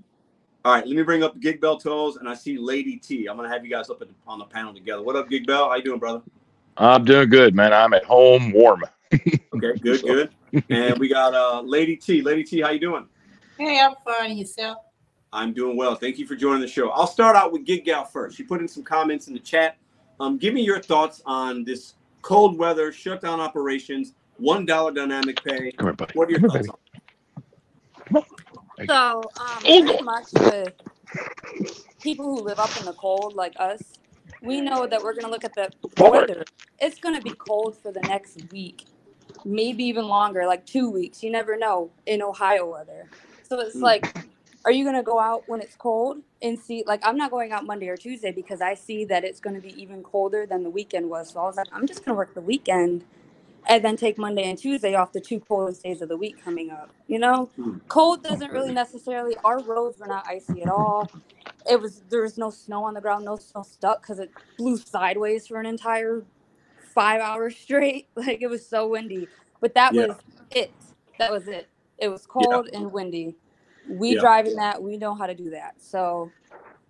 All 0.63 0.73
right, 0.73 0.85
let 0.85 0.95
me 0.95 1.01
bring 1.01 1.23
up 1.23 1.39
Gig 1.39 1.59
Bell 1.59 1.75
Tolls, 1.77 2.17
and 2.17 2.29
I 2.29 2.35
see 2.35 2.55
Lady 2.55 2.97
T. 2.97 3.25
I'm 3.25 3.35
gonna 3.35 3.49
have 3.49 3.65
you 3.65 3.71
guys 3.71 3.89
up 3.89 3.99
at 4.01 4.09
the, 4.09 4.13
on 4.27 4.37
the 4.37 4.45
panel 4.45 4.73
together. 4.73 5.01
What 5.01 5.15
up, 5.15 5.27
Gig 5.27 5.47
Bell? 5.47 5.69
How 5.69 5.75
you 5.75 5.83
doing, 5.83 5.99
brother? 5.99 6.21
I'm 6.77 7.03
doing 7.03 7.29
good, 7.29 7.55
man. 7.55 7.73
I'm 7.73 7.93
at 7.93 8.05
home, 8.05 8.51
warm. 8.51 8.83
Okay, 9.53 9.77
good, 9.81 10.01
good. 10.03 10.29
And 10.69 10.97
we 10.97 11.09
got 11.09 11.33
uh 11.33 11.61
Lady 11.61 11.97
T. 11.97 12.21
Lady 12.21 12.43
T, 12.43 12.61
how 12.61 12.69
you 12.69 12.79
doing? 12.79 13.05
Hey, 13.57 13.79
I'm 13.79 13.95
fine. 14.05 14.37
Yourself? 14.37 14.77
I'm 15.33 15.53
doing 15.53 15.75
well. 15.75 15.95
Thank 15.95 16.17
you 16.17 16.25
for 16.25 16.35
joining 16.35 16.61
the 16.61 16.67
show. 16.67 16.89
I'll 16.91 17.07
start 17.07 17.35
out 17.35 17.51
with 17.51 17.65
Gig 17.65 17.83
Gal 17.83 18.05
first. 18.05 18.37
She 18.37 18.43
put 18.43 18.61
in 18.61 18.67
some 18.67 18.83
comments 18.83 19.27
in 19.27 19.33
the 19.33 19.39
chat. 19.39 19.77
Um, 20.19 20.37
give 20.37 20.53
me 20.53 20.61
your 20.61 20.81
thoughts 20.81 21.21
on 21.25 21.63
this 21.63 21.95
cold 22.21 22.57
weather 22.57 22.91
shutdown 22.91 23.39
operations, 23.39 24.13
one 24.41 24.65
dollar 24.67 24.91
dynamic 24.93 25.43
pay. 25.43 25.71
Come 25.73 25.87
here, 25.89 25.93
buddy. 25.95 26.13
What 26.15 26.29
are 26.29 26.33
your 26.33 26.41
Come 26.41 26.51
thoughts? 26.51 26.69
On 26.69 26.75
So, 28.89 29.31
um, 29.37 29.69
pretty 29.77 30.01
much 30.01 30.27
with 30.35 30.73
people 32.01 32.25
who 32.25 32.41
live 32.41 32.59
up 32.59 32.77
in 32.77 32.85
the 32.85 32.93
cold 32.93 33.35
like 33.35 33.53
us, 33.59 33.99
we 34.41 34.61
know 34.61 34.87
that 34.87 35.03
we're 35.03 35.15
gonna 35.15 35.29
look 35.29 35.45
at 35.45 35.55
the 35.55 35.71
weather. 35.99 36.45
It's 36.79 36.99
gonna 36.99 37.21
be 37.21 37.33
cold 37.35 37.77
for 37.77 37.91
the 37.91 38.01
next 38.03 38.39
week, 38.51 38.85
maybe 39.45 39.85
even 39.85 40.07
longer, 40.07 40.47
like 40.47 40.65
two 40.65 40.89
weeks. 40.91 41.23
You 41.23 41.31
never 41.31 41.57
know 41.57 41.91
in 42.05 42.21
Ohio 42.21 42.71
weather. 42.71 43.07
So 43.43 43.59
it's 43.61 43.75
Mm. 43.77 43.81
like, 43.81 44.07
are 44.65 44.71
you 44.71 44.85
gonna 44.85 45.03
go 45.03 45.19
out 45.19 45.43
when 45.47 45.61
it's 45.61 45.75
cold 45.75 46.19
and 46.41 46.59
see? 46.59 46.83
Like, 46.87 47.01
I'm 47.05 47.17
not 47.17 47.31
going 47.31 47.51
out 47.53 47.65
Monday 47.65 47.89
or 47.89 47.97
Tuesday 47.97 48.31
because 48.31 48.61
I 48.61 48.75
see 48.75 49.05
that 49.05 49.23
it's 49.25 49.39
gonna 49.41 49.61
be 49.61 49.81
even 49.81 50.03
colder 50.03 50.45
than 50.45 50.63
the 50.63 50.71
weekend 50.71 51.09
was. 51.09 51.31
So 51.31 51.41
I 51.41 51.45
was 51.45 51.57
like, 51.57 51.67
I'm 51.73 51.87
just 51.87 52.05
gonna 52.05 52.17
work 52.17 52.33
the 52.35 52.41
weekend. 52.41 53.05
And 53.69 53.85
then 53.85 53.97
take 53.97 54.17
Monday 54.17 54.43
and 54.43 54.57
Tuesday 54.57 54.95
off 54.95 55.13
the 55.13 55.21
two 55.21 55.39
coldest 55.39 55.83
days 55.83 56.01
of 56.01 56.09
the 56.09 56.17
week 56.17 56.43
coming 56.43 56.71
up. 56.71 56.91
You 57.07 57.19
know, 57.19 57.51
Hmm. 57.55 57.79
cold 57.89 58.23
doesn't 58.23 58.51
really 58.51 58.73
necessarily 58.73 59.35
our 59.45 59.61
roads 59.61 59.99
were 59.99 60.07
not 60.07 60.25
icy 60.27 60.63
at 60.63 60.69
all. 60.69 61.11
It 61.69 61.81
was 61.81 62.03
there 62.09 62.23
was 62.23 62.37
no 62.37 62.49
snow 62.51 62.85
on 62.85 62.95
the 62.95 63.01
ground 63.01 63.25
no 63.25 63.37
snow 63.37 63.63
stuck 63.63 64.01
because 64.03 64.19
it 64.19 64.31
blew 64.57 64.77
sideways 64.77 65.47
for 65.47 65.59
an 65.59 65.67
entire 65.67 66.25
five 66.95 67.21
hours 67.21 67.57
straight. 67.61 68.09
Like 68.15 68.41
it 68.41 68.49
was 68.49 68.67
so 68.67 68.87
windy. 68.89 69.29
But 69.61 69.75
that 69.75 69.95
Yeah. 69.95 70.07
was 70.07 70.17
it. 70.51 70.75
That 71.19 71.31
was 71.31 71.47
it. 71.47 71.69
It 71.99 72.09
was 72.09 72.25
cold 72.27 72.69
and 72.73 72.91
windy. 72.91 73.37
We 73.89 74.15
Yeah. 74.15 74.21
drive 74.21 74.47
in 74.47 74.55
that 74.57 74.83
we 74.83 74.97
know 74.97 75.15
how 75.15 75.27
to 75.27 75.35
do 75.35 75.51
that. 75.51 75.75
So 75.81 76.31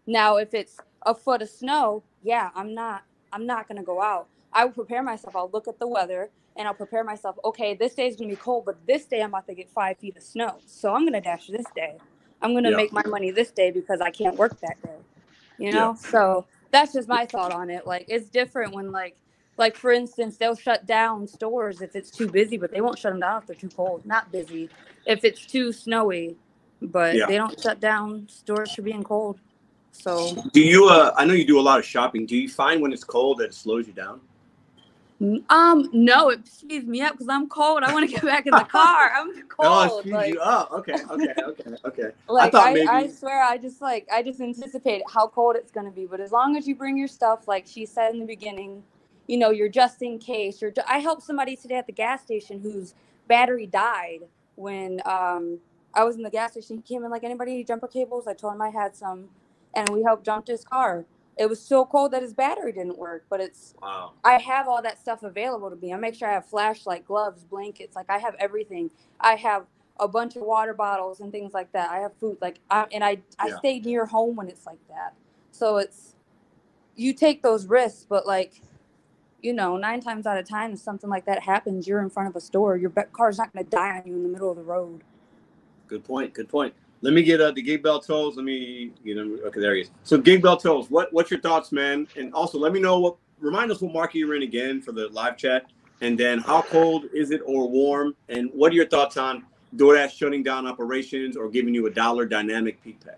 now 0.07 0.37
if 0.37 0.53
it's 0.53 0.77
a 1.05 1.15
foot 1.15 1.41
of 1.41 1.49
snow 1.49 2.03
yeah 2.23 2.49
i'm 2.55 2.73
not 2.73 3.03
i'm 3.31 3.45
not 3.45 3.67
going 3.67 3.77
to 3.77 3.83
go 3.85 4.01
out. 4.01 4.27
I 4.53 4.65
will 4.65 4.73
prepare 4.73 5.03
myself. 5.03 5.35
I'll 5.35 5.49
look 5.51 5.67
at 5.67 5.79
the 5.79 5.87
weather 5.87 6.29
and 6.55 6.67
I'll 6.67 6.73
prepare 6.73 7.03
myself. 7.03 7.37
Okay, 7.45 7.73
this 7.73 7.95
day 7.95 8.07
is 8.07 8.15
gonna 8.15 8.29
be 8.29 8.35
cold, 8.35 8.65
but 8.65 8.85
this 8.85 9.05
day 9.05 9.21
I'm 9.21 9.29
about 9.29 9.47
to 9.47 9.55
get 9.55 9.69
five 9.69 9.97
feet 9.97 10.17
of 10.17 10.23
snow, 10.23 10.57
so 10.65 10.93
I'm 10.93 11.05
gonna 11.05 11.21
dash 11.21 11.47
this 11.47 11.65
day. 11.75 11.95
I'm 12.41 12.53
gonna 12.53 12.71
Yeah. 12.71 12.77
make 12.77 12.91
my 12.91 13.03
money 13.05 13.31
this 13.31 13.51
day 13.51 13.71
because 13.71 14.01
I 14.01 14.11
can't 14.11 14.35
work 14.37 14.59
that 14.61 14.81
day. 14.81 14.97
You 15.57 15.71
Yeah. 15.71 15.79
know, 15.79 15.95
so 15.95 16.45
that's 16.71 16.93
just 16.93 17.07
my 17.07 17.25
thought 17.25 17.51
on 17.51 17.69
it. 17.69 17.85
Like 17.85 18.05
it's 18.07 18.29
different 18.29 18.73
when 18.73 18.91
like 18.91 19.15
like 19.57 19.75
for 19.75 19.91
instance 19.91 20.37
they'll 20.37 20.55
shut 20.55 20.85
down 20.85 21.27
stores 21.27 21.81
if 21.81 21.95
it's 21.95 22.09
too 22.09 22.27
busy, 22.27 22.57
but 22.57 22.71
they 22.71 22.81
won't 22.81 22.97
shut 22.97 23.11
them 23.11 23.19
down 23.19 23.41
if 23.41 23.47
they're 23.47 23.55
too 23.55 23.69
cold. 23.69 24.05
Not 24.05 24.31
busy, 24.31 24.69
if 25.05 25.23
it's 25.23 25.45
too 25.45 25.71
snowy, 25.71 26.35
but 26.81 27.15
Yeah. 27.15 27.27
they 27.27 27.37
don't 27.37 27.59
shut 27.61 27.79
down 27.79 28.27
stores 28.27 28.73
for 28.73 28.81
being 28.81 29.03
cold. 29.03 29.39
So 29.91 30.35
Do 30.53 30.61
you? 30.61 30.87
Uh, 30.87 31.13
I 31.15 31.25
know 31.25 31.33
you 31.33 31.45
do 31.45 31.59
a 31.59 31.61
lot 31.61 31.79
of 31.79 31.85
shopping. 31.85 32.25
Do 32.25 32.35
you 32.35 32.49
find 32.49 32.81
when 32.81 32.91
it's 32.93 33.03
cold 33.03 33.39
that 33.39 33.45
it 33.45 33.53
slows 33.53 33.87
you 33.87 33.93
down? 33.93 34.21
Um 35.49 35.89
no, 35.93 36.29
it 36.29 36.47
speeds 36.47 36.85
me 36.87 37.01
up 37.01 37.13
because 37.13 37.29
I'm 37.29 37.47
cold. 37.47 37.83
I 37.83 37.93
want 37.93 38.09
to 38.09 38.15
get 38.15 38.23
back 38.23 38.47
in 38.47 38.55
the 38.55 38.63
car. 38.63 39.11
I'm 39.15 39.33
cold. 39.47 39.59
Oh, 39.59 39.99
it 39.99 40.01
speeds 40.01 40.13
like, 40.13 40.33
you 40.33 40.39
up. 40.39 40.71
Okay, 40.71 40.95
okay, 41.11 41.33
okay, 41.43 41.75
okay. 41.85 42.09
like 42.27 42.51
thought 42.51 42.69
I, 42.69 42.73
maybe- 42.73 42.87
I 42.87 43.07
swear 43.07 43.43
I 43.43 43.57
just 43.57 43.81
like 43.81 44.07
I 44.11 44.23
just 44.23 44.41
anticipate 44.41 45.03
how 45.07 45.27
cold 45.27 45.55
it's 45.55 45.71
gonna 45.71 45.91
be. 45.91 46.07
But 46.07 46.21
as 46.21 46.31
long 46.31 46.57
as 46.57 46.67
you 46.67 46.75
bring 46.75 46.97
your 46.97 47.07
stuff, 47.07 47.47
like 47.47 47.67
she 47.67 47.85
said 47.85 48.13
in 48.13 48.19
the 48.19 48.25
beginning, 48.25 48.83
you 49.27 49.37
know, 49.37 49.51
you're 49.51 49.69
just 49.69 50.01
in 50.01 50.17
case. 50.17 50.59
You're 50.61 50.73
I 50.87 50.97
helped 50.99 51.23
somebody 51.23 51.55
today 51.55 51.75
at 51.75 51.85
the 51.85 51.93
gas 51.93 52.23
station 52.23 52.59
whose 52.59 52.95
battery 53.27 53.67
died 53.67 54.21
when 54.55 55.01
um 55.05 55.59
I 55.93 56.03
was 56.03 56.15
in 56.15 56.23
the 56.23 56.31
gas 56.31 56.53
station. 56.53 56.77
He 56.77 56.81
came 56.81 57.03
in 57.03 57.11
like 57.11 57.23
anybody 57.23 57.53
need 57.53 57.67
jumper 57.67 57.87
cables? 57.87 58.25
I 58.25 58.33
told 58.33 58.55
him 58.55 58.61
I 58.61 58.69
had 58.69 58.95
some 58.95 59.29
and 59.75 59.87
we 59.89 60.01
helped 60.01 60.25
jump 60.25 60.47
his 60.47 60.63
car. 60.63 61.05
It 61.41 61.49
was 61.49 61.61
so 61.61 61.85
cold 61.85 62.13
that 62.13 62.23
his 62.23 62.33
battery 62.35 62.73
didn't 62.73 62.99
work, 62.99 63.25
but 63.29 63.41
it's 63.41 63.75
Wow. 63.81 64.13
I 64.25 64.39
have 64.39 64.67
all 64.69 64.81
that 64.83 64.99
stuff 64.99 65.23
available 65.23 65.69
to 65.71 65.77
me. 65.77 65.93
I 65.93 65.97
make 65.97 66.15
sure 66.15 66.29
I 66.29 66.33
have 66.33 66.47
flashlight, 66.47 67.05
gloves, 67.05 67.45
blankets. 67.45 67.95
Like 67.97 68.09
I 68.09 68.19
have 68.19 68.35
everything. 68.39 68.91
I 69.19 69.35
have 69.35 69.67
a 69.99 70.07
bunch 70.09 70.37
of 70.37 70.43
water 70.43 70.73
bottles 70.75 71.21
and 71.21 71.31
things 71.31 71.53
like 71.53 71.73
that. 71.73 71.91
I 71.91 71.99
have 71.99 72.13
food. 72.19 72.37
Like 72.41 72.59
I 72.71 72.87
and 72.93 73.03
I 73.03 73.19
I 73.39 73.49
Yeah. 73.49 73.59
stay 73.59 73.79
near 73.81 74.07
home 74.07 74.37
when 74.37 74.49
it's 74.49 74.65
like 74.67 74.79
that. 74.89 75.15
So 75.51 75.77
it's 75.79 76.15
you 76.95 77.13
take 77.13 77.43
those 77.43 77.67
risks, 77.67 78.05
but 78.09 78.27
like 78.27 78.61
you 79.41 79.53
know, 79.53 79.77
nine 79.77 80.01
times 80.01 80.27
out 80.27 80.37
of 80.37 80.47
time, 80.47 80.73
if 80.73 80.79
something 80.79 81.09
like 81.09 81.25
that 81.25 81.43
happens, 81.43 81.87
you're 81.87 82.01
in 82.01 82.09
front 82.11 82.29
of 82.29 82.35
a 82.35 82.41
store. 82.41 82.77
Your 82.77 82.91
car's 83.13 83.37
not 83.39 83.53
going 83.53 83.65
to 83.65 83.71
die 83.71 83.99
on 83.99 84.03
you 84.07 84.15
in 84.15 84.23
the 84.23 84.29
middle 84.29 84.51
of 84.51 84.57
the 84.57 84.63
road. 84.63 85.03
Good 85.87 86.03
point. 86.05 86.33
Good 86.33 86.49
point. 86.49 86.75
Let 87.01 87.13
me 87.13 87.23
get 87.23 87.41
uh, 87.41 87.51
the 87.51 87.61
Gig 87.61 87.81
Bell 87.81 87.99
Tolls. 87.99 88.35
Let 88.35 88.45
me 88.45 88.91
get 89.03 89.17
him. 89.17 89.39
Okay, 89.45 89.59
there 89.59 89.75
he 89.75 89.81
is. 89.81 89.91
So 90.03 90.17
Gig 90.17 90.41
Bell 90.41 90.57
Tolls, 90.57 90.89
what 90.89 91.11
what's 91.11 91.31
your 91.31 91.39
thoughts, 91.39 91.71
man? 91.71 92.07
And 92.15 92.33
also 92.33 92.59
let 92.59 92.73
me 92.73 92.79
know 92.79 92.99
what 92.99 93.15
remind 93.39 93.71
us 93.71 93.81
what 93.81 93.93
market 93.93 94.19
you're 94.19 94.35
in 94.35 94.43
again 94.43 94.81
for 94.81 94.91
the 94.91 95.07
live 95.09 95.35
chat. 95.37 95.65
And 96.01 96.17
then 96.17 96.39
how 96.39 96.61
cold 96.63 97.05
is 97.13 97.31
it 97.31 97.41
or 97.45 97.69
warm? 97.69 98.15
And 98.29 98.49
what 98.53 98.71
are 98.71 98.75
your 98.75 98.87
thoughts 98.87 99.17
on 99.17 99.45
DoorDash 99.75 100.11
shutting 100.11 100.43
down 100.43 100.67
operations 100.67 101.37
or 101.37 101.49
giving 101.49 101.73
you 101.73 101.85
a 101.87 101.91
dollar 101.91 102.25
dynamic 102.25 102.83
peak 102.83 102.99
pay? 103.03 103.11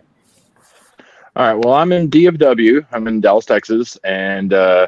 All 1.36 1.46
right. 1.46 1.64
Well, 1.64 1.74
I'm 1.74 1.92
in 1.92 2.10
DFW. 2.10 2.86
I'm 2.92 3.08
in 3.08 3.20
Dallas, 3.20 3.44
Texas, 3.46 3.96
and 4.04 4.52
uh, 4.52 4.86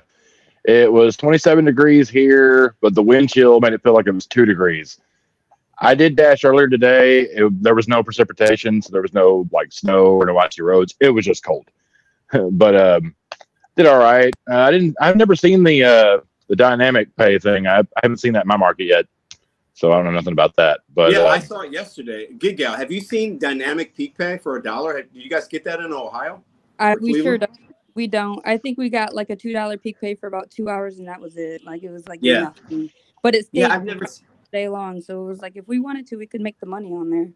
it 0.64 0.92
was 0.92 1.16
27 1.16 1.64
degrees 1.64 2.08
here, 2.08 2.76
but 2.80 2.94
the 2.94 3.02
wind 3.02 3.30
chill 3.30 3.60
made 3.60 3.72
it 3.72 3.82
feel 3.82 3.94
like 3.94 4.06
it 4.06 4.12
was 4.12 4.26
two 4.26 4.44
degrees. 4.44 5.00
I 5.78 5.94
did 5.94 6.16
dash 6.16 6.44
earlier 6.44 6.68
today. 6.68 7.22
It, 7.22 7.62
there 7.62 7.74
was 7.74 7.88
no 7.88 8.02
precipitation, 8.02 8.80
so 8.80 8.90
there 8.90 9.02
was 9.02 9.12
no 9.12 9.48
like 9.52 9.72
snow 9.72 10.06
or 10.06 10.26
no 10.26 10.38
icy 10.38 10.62
roads. 10.62 10.94
It 11.00 11.10
was 11.10 11.24
just 11.24 11.44
cold, 11.44 11.68
but 12.52 12.76
um, 12.76 13.14
did 13.76 13.86
all 13.86 13.98
right. 13.98 14.34
Uh, 14.50 14.60
I 14.60 14.70
didn't. 14.70 14.96
I've 15.00 15.16
never 15.16 15.36
seen 15.36 15.62
the 15.64 15.84
uh, 15.84 16.18
the 16.48 16.56
dynamic 16.56 17.14
pay 17.16 17.38
thing. 17.38 17.66
I, 17.66 17.80
I 17.80 17.84
haven't 18.02 18.18
seen 18.18 18.32
that 18.34 18.44
in 18.44 18.48
my 18.48 18.56
market 18.56 18.84
yet, 18.84 19.06
so 19.74 19.92
I 19.92 19.96
don't 19.96 20.06
know 20.06 20.12
nothing 20.12 20.32
about 20.32 20.56
that. 20.56 20.80
But 20.94 21.12
yeah, 21.12 21.20
uh, 21.20 21.26
I 21.28 21.40
saw 21.40 21.60
it 21.60 21.72
yesterday. 21.72 22.32
Gig 22.38 22.56
Gal, 22.56 22.74
have 22.74 22.90
you 22.90 23.00
seen 23.00 23.38
dynamic 23.38 23.94
peak 23.94 24.16
pay 24.16 24.38
for 24.38 24.56
a 24.56 24.62
dollar? 24.62 25.02
Did 25.02 25.10
you 25.12 25.28
guys 25.28 25.46
get 25.46 25.64
that 25.64 25.80
in 25.80 25.92
Ohio? 25.92 26.42
I, 26.78 26.94
For 26.94 27.00
we 27.00 27.22
sure 27.22 27.38
don't. 27.38 27.50
We 27.94 28.06
don't. 28.06 28.40
I 28.46 28.58
think 28.58 28.76
we 28.78 28.90
got 28.90 29.14
like 29.14 29.30
a 29.30 29.36
two 29.36 29.52
dollar 29.52 29.76
peak 29.76 30.00
pay 30.00 30.14
for 30.14 30.26
about 30.26 30.50
two 30.50 30.70
hours, 30.70 30.98
and 30.98 31.08
that 31.08 31.20
was 31.20 31.36
it. 31.36 31.64
Like 31.64 31.82
it 31.82 31.90
was 31.90 32.08
like 32.08 32.20
Yeah. 32.22 32.40
nothing. 32.40 32.90
But 33.22 33.34
it's 33.34 33.48
stayed 33.48 33.60
Yeah, 33.60 33.74
I've 33.74 33.84
never. 33.84 34.06
Day 34.50 34.68
long, 34.68 35.00
so 35.00 35.22
it 35.22 35.26
was 35.26 35.40
like 35.40 35.56
if 35.56 35.66
we 35.68 35.78
wanted 35.78 36.06
to, 36.08 36.16
we 36.16 36.26
could 36.26 36.40
make 36.40 36.58
the 36.60 36.66
money 36.66 36.92
on 36.92 37.10
there. 37.10 37.28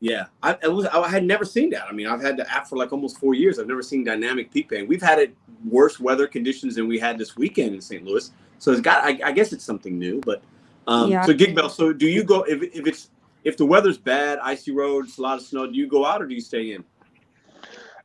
Yeah, 0.00 0.26
I, 0.42 0.58
it 0.62 0.72
was. 0.72 0.86
I 0.86 1.08
had 1.08 1.24
never 1.24 1.44
seen 1.44 1.70
that. 1.70 1.86
I 1.88 1.92
mean, 1.92 2.06
I've 2.06 2.20
had 2.20 2.36
the 2.36 2.50
app 2.50 2.66
for 2.68 2.76
like 2.76 2.92
almost 2.92 3.18
four 3.18 3.34
years. 3.34 3.58
I've 3.58 3.66
never 3.66 3.82
seen 3.82 4.04
dynamic 4.04 4.52
peak 4.52 4.68
pay. 4.68 4.82
We've 4.82 5.02
had 5.02 5.18
it 5.18 5.34
worse 5.66 5.98
weather 5.98 6.26
conditions 6.26 6.74
than 6.74 6.86
we 6.86 6.98
had 6.98 7.16
this 7.16 7.36
weekend 7.36 7.74
in 7.74 7.80
St. 7.80 8.04
Louis. 8.04 8.30
So 8.58 8.72
it's 8.72 8.82
got. 8.82 9.04
I, 9.04 9.18
I 9.24 9.32
guess 9.32 9.52
it's 9.54 9.64
something 9.64 9.98
new. 9.98 10.20
But 10.20 10.42
um, 10.86 11.10
Yeah. 11.10 11.22
so 11.22 11.32
Gig 11.32 11.54
Bell. 11.54 11.70
So 11.70 11.94
do 11.94 12.06
you 12.06 12.24
go 12.24 12.42
if 12.42 12.62
if 12.62 12.86
it's 12.86 13.10
if 13.44 13.56
the 13.56 13.64
weather's 13.64 13.96
bad, 13.96 14.38
icy 14.42 14.70
roads, 14.72 15.16
a 15.16 15.22
lot 15.22 15.38
of 15.38 15.44
snow? 15.44 15.66
Do 15.66 15.74
you 15.74 15.86
go 15.86 16.04
out 16.04 16.20
or 16.20 16.26
do 16.26 16.34
you 16.34 16.42
stay 16.42 16.72
in? 16.72 16.84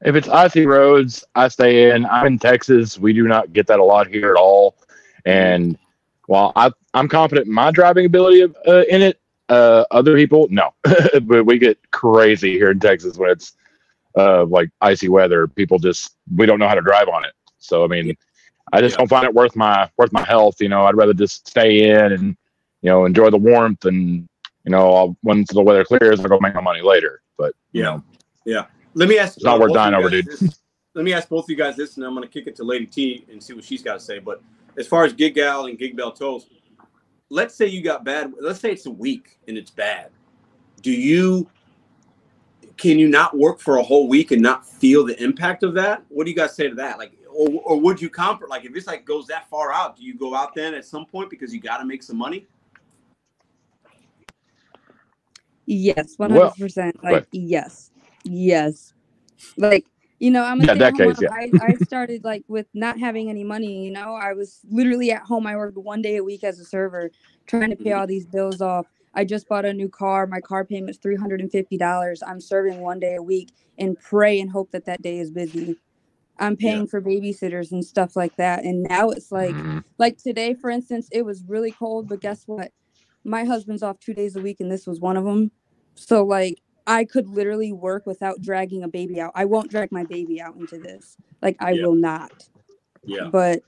If 0.03 0.15
it's 0.15 0.29
icy 0.29 0.65
roads, 0.65 1.23
I 1.35 1.49
stay 1.49 1.91
in. 1.91 2.05
I'm 2.05 2.25
in 2.25 2.39
Texas. 2.39 2.97
We 2.97 3.13
do 3.13 3.27
not 3.27 3.53
get 3.53 3.67
that 3.67 3.79
a 3.79 3.83
lot 3.83 4.07
here 4.07 4.31
at 4.31 4.37
all. 4.37 4.75
And 5.25 5.77
while 6.31 6.53
I, 6.55 6.71
I'm 6.93 7.09
confident 7.09 7.47
in 7.47 7.53
my 7.53 7.71
driving 7.71 8.05
ability 8.05 8.39
of, 8.39 8.55
uh, 8.65 8.83
in 8.89 9.01
it, 9.01 9.19
uh, 9.49 9.83
other 9.91 10.15
people, 10.15 10.47
no. 10.49 10.73
but 11.23 11.45
we 11.45 11.59
get 11.59 11.77
crazy 11.91 12.53
here 12.53 12.71
in 12.71 12.79
Texas 12.79 13.17
when 13.17 13.31
it's 13.31 13.51
uh, 14.17 14.45
like 14.45 14.69
icy 14.79 15.09
weather. 15.09 15.45
People 15.45 15.77
just, 15.77 16.15
we 16.33 16.45
don't 16.45 16.57
know 16.57 16.69
how 16.69 16.75
to 16.75 16.81
drive 16.81 17.09
on 17.09 17.25
it. 17.25 17.33
So, 17.57 17.83
I 17.83 17.87
mean, 17.87 18.15
I 18.71 18.79
just 18.79 18.93
Yeah. 18.93 18.99
don't 18.99 19.09
find 19.09 19.25
it 19.25 19.33
worth 19.33 19.57
my, 19.57 19.89
worth 19.97 20.13
my 20.13 20.23
health. 20.23 20.61
You 20.61 20.69
know, 20.69 20.85
I'd 20.85 20.95
rather 20.95 21.13
just 21.13 21.49
stay 21.49 21.89
in 21.89 22.13
and, 22.13 22.37
you 22.81 22.89
know, 22.89 23.03
enjoy 23.03 23.29
the 23.29 23.37
warmth 23.37 23.83
and, 23.83 24.25
you 24.63 24.71
know, 24.71 24.93
I'll, 24.93 25.17
once 25.23 25.51
the 25.51 25.61
weather 25.61 25.83
clears, 25.83 26.21
I'll 26.21 26.29
go 26.29 26.39
make 26.39 26.55
my 26.55 26.61
money 26.61 26.81
later. 26.81 27.21
But, 27.37 27.55
you 27.73 27.81
Yeah. 27.83 27.89
know, 27.89 28.03
yeah. 28.45 28.65
Let 28.93 29.09
me 29.09 29.19
ask. 29.19 29.35
It's 29.35 29.43
not 29.43 29.59
worth 29.59 29.73
dying 29.73 29.95
over, 29.95 30.09
dude. 30.09 30.27
this. 30.27 30.61
Let 30.95 31.03
me 31.03 31.11
ask 31.11 31.27
both 31.27 31.43
of 31.43 31.49
you 31.49 31.57
guys 31.57 31.75
this, 31.75 31.97
and 31.97 32.05
I'm 32.05 32.15
going 32.15 32.25
to 32.25 32.31
kick 32.33 32.47
it 32.47 32.55
to 32.55 32.63
Lady 32.63 32.85
T 32.85 33.25
and 33.29 33.43
see 33.43 33.53
what 33.53 33.65
she's 33.65 33.81
got 33.83 33.95
to 33.95 33.99
say. 33.99 34.19
But 34.19 34.41
as 34.77 34.87
far 34.87 35.03
as 35.03 35.13
Gig 35.13 35.35
Gal 35.35 35.65
and 35.67 35.77
Gig 35.77 35.95
Bell 35.95 36.11
Tolls, 36.11 36.47
let's 37.29 37.55
say 37.55 37.65
you 37.67 37.81
got 37.81 38.03
bad. 38.03 38.33
Let's 38.39 38.59
say 38.59 38.71
it's 38.71 38.85
a 38.85 38.91
week 38.91 39.37
and 39.47 39.57
it's 39.57 39.71
bad. 39.71 40.09
Do 40.81 40.91
you? 40.91 41.49
Can 42.77 42.97
you 42.97 43.07
not 43.09 43.37
work 43.37 43.59
for 43.59 43.77
a 43.77 43.83
whole 43.83 44.07
week 44.07 44.31
and 44.31 44.41
not 44.41 44.67
feel 44.67 45.05
the 45.05 45.21
impact 45.23 45.61
of 45.63 45.73
that? 45.75 46.03
What 46.09 46.23
do 46.25 46.31
you 46.31 46.35
guys 46.35 46.55
say 46.55 46.67
to 46.67 46.73
that? 46.75 46.97
Like, 46.97 47.11
or, 47.31 47.47
or 47.63 47.79
would 47.79 48.01
you 48.01 48.09
comfort? 48.09 48.49
Like, 48.49 48.65
if 48.65 48.75
it's 48.75 48.87
like 48.87 49.05
goes 49.05 49.27
that 49.27 49.47
far 49.49 49.71
out, 49.71 49.97
do 49.97 50.03
you 50.03 50.15
go 50.17 50.33
out 50.33 50.55
then 50.55 50.73
at 50.73 50.83
some 50.85 51.05
point 51.05 51.29
because 51.29 51.53
you 51.53 51.59
got 51.61 51.77
to 51.77 51.85
make 51.85 52.01
some 52.01 52.17
money? 52.17 52.47
Yes, 55.65 56.15
hundred 56.19 56.51
percent. 56.57 56.97
but- 57.01 57.11
Like 57.11 57.27
yes, 57.31 57.91
yes. 58.23 58.93
Like 59.57 59.85
you 60.21 60.31
know, 60.31 60.43
I'm 60.45 60.61
a 60.61 60.65
Yeah, 60.65 60.75
case, 60.91 60.93
mom. 60.93 61.27
I, 61.31 61.53
I 61.61 61.75
started 61.77 62.23
like 62.25 62.45
with 62.47 62.67
not 62.75 62.99
having 62.99 63.29
any 63.29 63.43
money. 63.43 63.85
You 63.85 63.91
know, 63.91 64.15
I 64.15 64.33
was 64.33 64.61
literally 64.69 65.11
at 65.11 65.23
home. 65.23 65.47
I 65.47 65.57
worked 65.57 65.77
one 65.77 66.01
day 66.03 66.17
a 66.17 66.23
week 66.23 66.45
as 66.45 66.59
a 66.59 66.65
server, 66.65 67.11
trying 67.47 67.71
to 67.71 67.77
pay 67.77 67.93
all 67.93 68.07
these 68.07 68.27
bills 68.27 68.61
off. 68.61 68.87
I 69.15 69.25
just 69.25 69.49
bought 69.49 69.65
a 69.65 69.73
new 69.73 69.89
car. 69.89 70.27
My 70.27 70.41
car 70.41 70.65
payment's 70.65 70.99
three 70.99 71.17
hundred 71.17 71.41
and 71.41 71.51
fifty 71.51 71.77
dollars. 71.77 72.23
I'm 72.25 72.41
serving 72.41 72.79
one 72.81 72.99
day 72.99 73.15
a 73.15 73.23
week 73.23 73.51
and 73.79 73.99
pray 73.99 74.39
and 74.39 74.51
hope 74.51 74.71
that 74.71 74.85
that 74.85 75.01
day 75.03 75.19
is 75.19 75.31
busy. 75.31 75.77
I'm 76.39 76.57
paying 76.57 76.87
for 76.87 77.01
babysitters 77.01 77.71
and 77.71 77.85
stuff 77.85 78.15
like 78.15 78.37
that. 78.37 78.63
And 78.65 78.83
now 78.83 79.11
it's 79.11 79.31
like, 79.31 79.57
Mhm. 79.57 79.83
like 79.99 80.17
today, 80.17 80.53
for 80.55 80.69
instance, 80.71 81.09
it 81.11 81.23
was 81.25 81.43
really 81.47 81.71
cold, 81.71 82.09
but 82.09 82.21
guess 82.21 82.43
what? 82.47 82.71
My 83.25 83.45
husband's 83.45 83.83
off 83.83 83.99
two 83.99 84.13
days 84.15 84.35
a 84.35 84.41
week, 84.41 84.59
and 84.61 84.71
this 84.71 84.87
was 84.87 84.99
one 85.01 85.17
of 85.17 85.25
them. 85.25 85.51
So 85.95 86.25
like, 86.25 86.61
I 86.87 87.05
could 87.05 87.27
literally 87.27 87.71
work 87.71 88.05
without 88.05 88.41
dragging 88.41 88.83
a 88.83 88.87
baby 88.87 89.19
out. 89.21 89.31
I 89.35 89.45
won't 89.45 89.71
drag 89.71 89.91
my 89.91 90.03
baby 90.03 90.41
out 90.41 90.55
into 90.55 90.79
this. 90.79 91.17
Like, 91.41 91.57
I 91.59 91.73
Yeah. 91.73 91.83
will 91.85 91.95
not. 91.95 92.31
Yeah. 93.05 93.29
But 93.31 93.63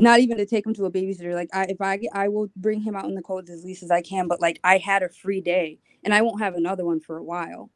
not 0.00 0.20
even 0.20 0.38
to 0.38 0.46
take 0.46 0.66
him 0.66 0.74
to 0.74 0.86
a 0.86 0.90
babysitter. 0.90 1.34
Like, 1.34 1.50
I 1.52 1.64
if 1.64 1.80
I 1.80 2.00
I 2.12 2.28
will 2.28 2.48
bring 2.56 2.80
him 2.80 2.96
out 2.96 3.04
in 3.06 3.14
the 3.14 3.22
cold 3.22 3.48
as 3.50 3.64
least 3.64 3.82
as 3.82 3.90
I 3.90 4.02
can. 4.02 4.28
But 4.28 4.40
like, 4.40 4.58
I 4.64 4.78
had 4.78 5.02
a 5.02 5.08
free 5.08 5.40
day, 5.40 5.78
and 6.04 6.14
I 6.14 6.22
won't 6.22 6.40
have 6.40 6.54
another 6.54 6.84
one 6.84 7.00
for 7.00 7.18
a 7.18 7.24
while. 7.24 7.70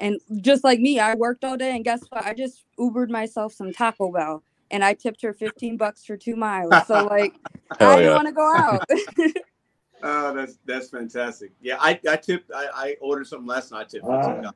And 0.00 0.20
just 0.42 0.64
like 0.64 0.80
me, 0.80 1.00
I 1.00 1.14
worked 1.14 1.44
all 1.44 1.56
day, 1.56 1.74
and 1.74 1.84
guess 1.84 2.02
what? 2.10 2.26
I 2.26 2.34
just 2.34 2.66
Ubered 2.78 3.10
myself 3.10 3.52
some 3.54 3.72
Taco 3.72 4.12
Bell, 4.12 4.42
and 4.70 4.84
I 4.84 4.94
tipped 4.94 5.22
her 5.22 5.32
fifteen 5.34 5.76
bucks 5.78 6.04
for 6.04 6.16
two 6.16 6.36
miles. 6.36 6.84
So 6.86 7.04
like, 7.06 7.34
I 7.80 7.96
yeah. 8.02 8.10
want 8.10 8.28
to 8.28 8.32
go 8.34 8.46
out. 8.56 8.88
Oh, 10.02 10.34
that's 10.34 10.58
that's 10.66 10.90
fantastic. 10.90 11.52
Yeah, 11.60 11.76
I 11.80 11.98
I 12.08 12.16
tipped. 12.16 12.50
I, 12.54 12.66
I 12.74 12.96
ordered 13.00 13.26
something 13.26 13.46
last 13.46 13.72
night. 13.72 13.80
I 13.80 13.84
tipped. 13.84 14.04
$15. 14.04 14.52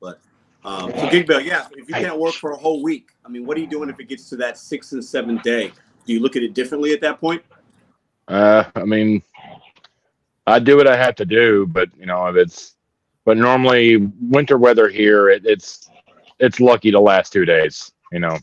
But 0.00 0.20
um, 0.64 0.92
so 0.94 1.10
Gig 1.10 1.26
Bell, 1.26 1.40
yeah. 1.40 1.66
If 1.72 1.88
you 1.88 1.94
can't 1.94 2.18
work 2.18 2.34
for 2.34 2.52
a 2.52 2.56
whole 2.56 2.82
week, 2.82 3.08
I 3.24 3.28
mean, 3.28 3.46
what 3.46 3.56
are 3.56 3.60
you 3.60 3.66
doing 3.66 3.88
if 3.88 3.98
it 3.98 4.08
gets 4.08 4.28
to 4.30 4.36
that 4.36 4.58
sixth 4.58 4.92
and 4.92 5.04
seventh 5.04 5.42
day? 5.42 5.72
Do 6.04 6.12
you 6.12 6.20
look 6.20 6.36
at 6.36 6.42
it 6.42 6.54
differently 6.54 6.92
at 6.92 7.00
that 7.00 7.20
point? 7.20 7.42
Uh, 8.28 8.64
I 8.74 8.84
mean, 8.84 9.22
I 10.46 10.58
do 10.58 10.76
what 10.76 10.86
I 10.86 10.96
have 10.96 11.14
to 11.16 11.24
do, 11.24 11.66
but 11.66 11.88
you 11.98 12.06
know, 12.06 12.26
if 12.26 12.36
it's, 12.36 12.76
but 13.24 13.36
normally 13.36 13.96
winter 14.20 14.58
weather 14.58 14.88
here, 14.88 15.28
it, 15.30 15.44
it's, 15.44 15.90
it's 16.38 16.60
lucky 16.60 16.90
to 16.90 17.00
last 17.00 17.32
two 17.32 17.44
days. 17.44 17.92
You 18.12 18.20
know, 18.20 18.38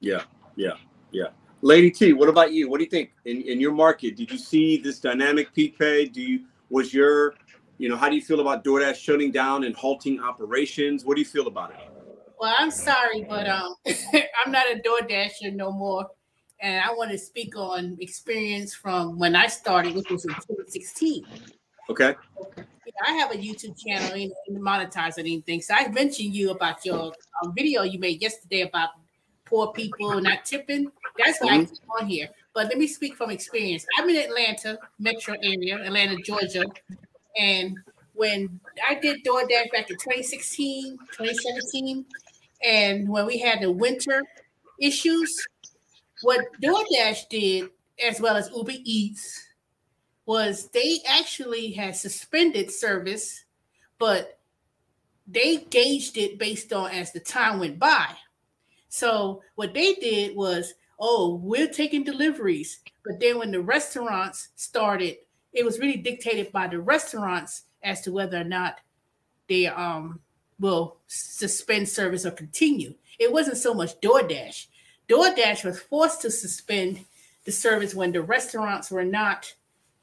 Yeah, 0.00 0.22
yeah, 0.56 0.74
yeah. 1.10 1.28
Lady 1.62 1.90
T, 1.90 2.12
what 2.12 2.28
about 2.28 2.52
you? 2.52 2.70
What 2.70 2.78
do 2.78 2.84
you 2.84 2.90
think 2.90 3.12
in, 3.24 3.42
in 3.42 3.60
your 3.60 3.72
market? 3.72 4.16
Did 4.16 4.30
you 4.30 4.38
see 4.38 4.78
this 4.78 4.98
dynamic 4.98 5.52
peak 5.54 5.78
pay? 5.78 6.06
Do 6.06 6.22
you 6.22 6.44
was 6.70 6.94
your, 6.94 7.34
you 7.78 7.88
know, 7.88 7.96
how 7.96 8.08
do 8.08 8.14
you 8.14 8.22
feel 8.22 8.40
about 8.40 8.64
DoorDash 8.64 8.96
shutting 8.96 9.30
down 9.30 9.64
and 9.64 9.74
halting 9.74 10.20
operations? 10.20 11.04
What 11.04 11.16
do 11.16 11.20
you 11.20 11.26
feel 11.26 11.48
about 11.48 11.72
it? 11.72 11.78
Well, 12.38 12.54
I'm 12.58 12.70
sorry, 12.70 13.26
but 13.28 13.48
um, 13.48 13.74
I'm 13.86 14.52
not 14.52 14.70
a 14.70 14.80
door 14.80 15.00
dasher 15.06 15.50
no 15.50 15.72
more. 15.72 16.06
And 16.62 16.82
I 16.82 16.92
want 16.92 17.10
to 17.10 17.18
speak 17.18 17.56
on 17.56 17.96
experience 18.00 18.74
from 18.74 19.18
when 19.18 19.34
I 19.34 19.46
started, 19.46 19.94
which 19.94 20.10
was 20.10 20.24
in 20.24 20.30
2016. 20.30 21.26
Okay. 21.90 22.14
I 23.06 23.12
have 23.12 23.30
a 23.30 23.34
YouTube 23.34 23.78
channel 23.78 24.12
and 24.12 24.32
monetize 24.58 25.16
or 25.16 25.20
anything. 25.20 25.62
So 25.62 25.74
I 25.74 25.88
mentioned 25.88 26.34
you 26.34 26.50
about 26.50 26.84
your 26.84 27.12
um, 27.42 27.54
video 27.56 27.82
you 27.82 27.98
made 27.98 28.20
yesterday 28.20 28.62
about 28.62 28.90
poor 29.50 29.72
people 29.72 30.20
not 30.20 30.44
tipping. 30.44 30.90
That's 31.18 31.40
why 31.40 31.54
I 31.54 31.58
mm-hmm. 31.58 31.74
keep 31.74 31.90
on 32.00 32.06
here. 32.06 32.28
But 32.54 32.66
let 32.66 32.78
me 32.78 32.86
speak 32.86 33.16
from 33.16 33.30
experience. 33.30 33.84
I'm 33.98 34.08
in 34.08 34.16
Atlanta, 34.16 34.78
metro 34.98 35.34
area, 35.42 35.76
Atlanta, 35.84 36.16
Georgia. 36.22 36.64
And 37.36 37.76
when 38.14 38.60
I 38.88 38.94
did 38.94 39.24
DoorDash 39.24 39.70
back 39.72 39.90
in 39.90 39.96
2016, 39.96 40.98
2017, 41.12 42.04
and 42.64 43.08
when 43.08 43.26
we 43.26 43.38
had 43.38 43.60
the 43.60 43.70
winter 43.70 44.22
issues, 44.80 45.46
what 46.22 46.40
DoorDash 46.62 47.28
did, 47.28 47.70
as 48.04 48.20
well 48.20 48.36
as 48.36 48.50
Uber 48.54 48.72
Eats, 48.84 49.46
was 50.26 50.68
they 50.68 50.98
actually 51.08 51.72
had 51.72 51.96
suspended 51.96 52.70
service, 52.70 53.44
but 53.98 54.38
they 55.26 55.58
gauged 55.58 56.16
it 56.18 56.38
based 56.38 56.72
on 56.72 56.90
as 56.90 57.12
the 57.12 57.20
time 57.20 57.58
went 57.58 57.78
by. 57.78 58.06
So 58.90 59.42
what 59.54 59.72
they 59.72 59.94
did 59.94 60.36
was, 60.36 60.74
oh, 60.98 61.40
we're 61.42 61.68
taking 61.68 62.04
deliveries. 62.04 62.80
But 63.06 63.20
then 63.20 63.38
when 63.38 63.52
the 63.52 63.62
restaurants 63.62 64.48
started, 64.56 65.16
it 65.52 65.64
was 65.64 65.78
really 65.78 65.96
dictated 65.96 66.52
by 66.52 66.66
the 66.66 66.80
restaurants 66.80 67.62
as 67.82 68.02
to 68.02 68.12
whether 68.12 68.38
or 68.38 68.44
not 68.44 68.80
they 69.48 69.66
um 69.66 70.20
will 70.58 70.98
suspend 71.06 71.88
service 71.88 72.26
or 72.26 72.30
continue. 72.32 72.94
It 73.18 73.32
wasn't 73.32 73.56
so 73.56 73.72
much 73.72 73.98
DoorDash. 74.00 74.66
DoorDash 75.08 75.64
was 75.64 75.80
forced 75.80 76.20
to 76.22 76.30
suspend 76.30 77.04
the 77.44 77.52
service 77.52 77.94
when 77.94 78.12
the 78.12 78.22
restaurants 78.22 78.90
were 78.90 79.04
not 79.04 79.54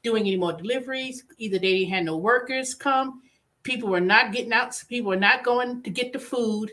doing 0.02 0.22
any 0.22 0.36
more 0.36 0.52
deliveries. 0.52 1.24
Either 1.38 1.58
they 1.58 1.78
didn't 1.78 1.92
have 1.94 2.04
no 2.04 2.16
workers 2.16 2.74
come, 2.74 3.22
people 3.62 3.88
were 3.88 4.00
not 4.00 4.32
getting 4.32 4.52
out, 4.52 4.82
people 4.88 5.10
were 5.10 5.16
not 5.16 5.44
going 5.44 5.82
to 5.82 5.90
get 5.90 6.12
the 6.12 6.18
food, 6.18 6.72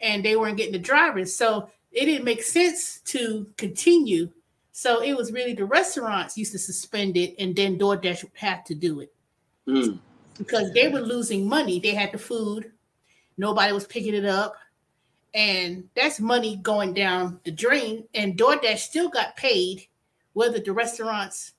and 0.00 0.24
they 0.24 0.36
weren't 0.36 0.56
getting 0.56 0.72
the 0.72 0.78
drivers. 0.78 1.34
So 1.34 1.68
it 1.92 2.04
didn't 2.06 2.24
make 2.24 2.42
sense 2.42 3.00
to 3.06 3.46
continue. 3.56 4.30
So 4.72 5.02
it 5.02 5.16
was 5.16 5.32
really 5.32 5.54
the 5.54 5.64
restaurants 5.64 6.36
used 6.36 6.52
to 6.52 6.58
suspend 6.58 7.16
it, 7.16 7.34
and 7.38 7.56
then 7.56 7.78
DoorDash 7.78 8.24
had 8.34 8.66
to 8.66 8.74
do 8.74 9.00
it 9.00 9.12
Mm, 9.66 9.98
because 10.38 10.72
they 10.74 10.88
were 10.88 11.00
losing 11.00 11.48
money. 11.48 11.80
They 11.80 11.92
had 11.94 12.12
the 12.12 12.18
food, 12.18 12.70
nobody 13.38 13.72
was 13.72 13.86
picking 13.86 14.14
it 14.14 14.24
up, 14.26 14.54
and 15.34 15.88
that's 15.96 16.20
money 16.20 16.56
going 16.56 16.94
down 16.94 17.40
the 17.44 17.50
drain. 17.50 18.04
And 18.14 18.36
DoorDash 18.36 18.78
still 18.78 19.08
got 19.08 19.36
paid 19.36 19.86
whether 20.34 20.60
the 20.60 20.72
restaurants 20.72 21.54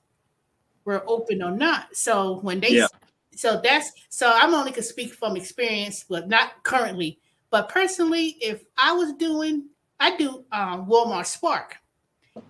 were 0.84 1.02
open 1.06 1.42
or 1.42 1.50
not. 1.50 1.94
So 1.96 2.38
when 2.40 2.60
they, 2.60 2.70
Yeah. 2.70 2.86
so 3.34 3.60
that's 3.62 3.90
so 4.08 4.30
I'm 4.32 4.54
only 4.54 4.72
can 4.72 4.82
speak 4.84 5.12
from 5.12 5.36
experience, 5.36 6.04
but 6.08 6.28
not 6.28 6.62
currently. 6.62 7.18
But 7.50 7.68
personally, 7.68 8.36
if 8.40 8.64
I 8.76 8.92
was 8.92 9.14
doing, 9.14 9.68
I 10.00 10.16
do 10.16 10.44
um, 10.52 10.86
Walmart 10.86 11.26
Spark. 11.26 11.76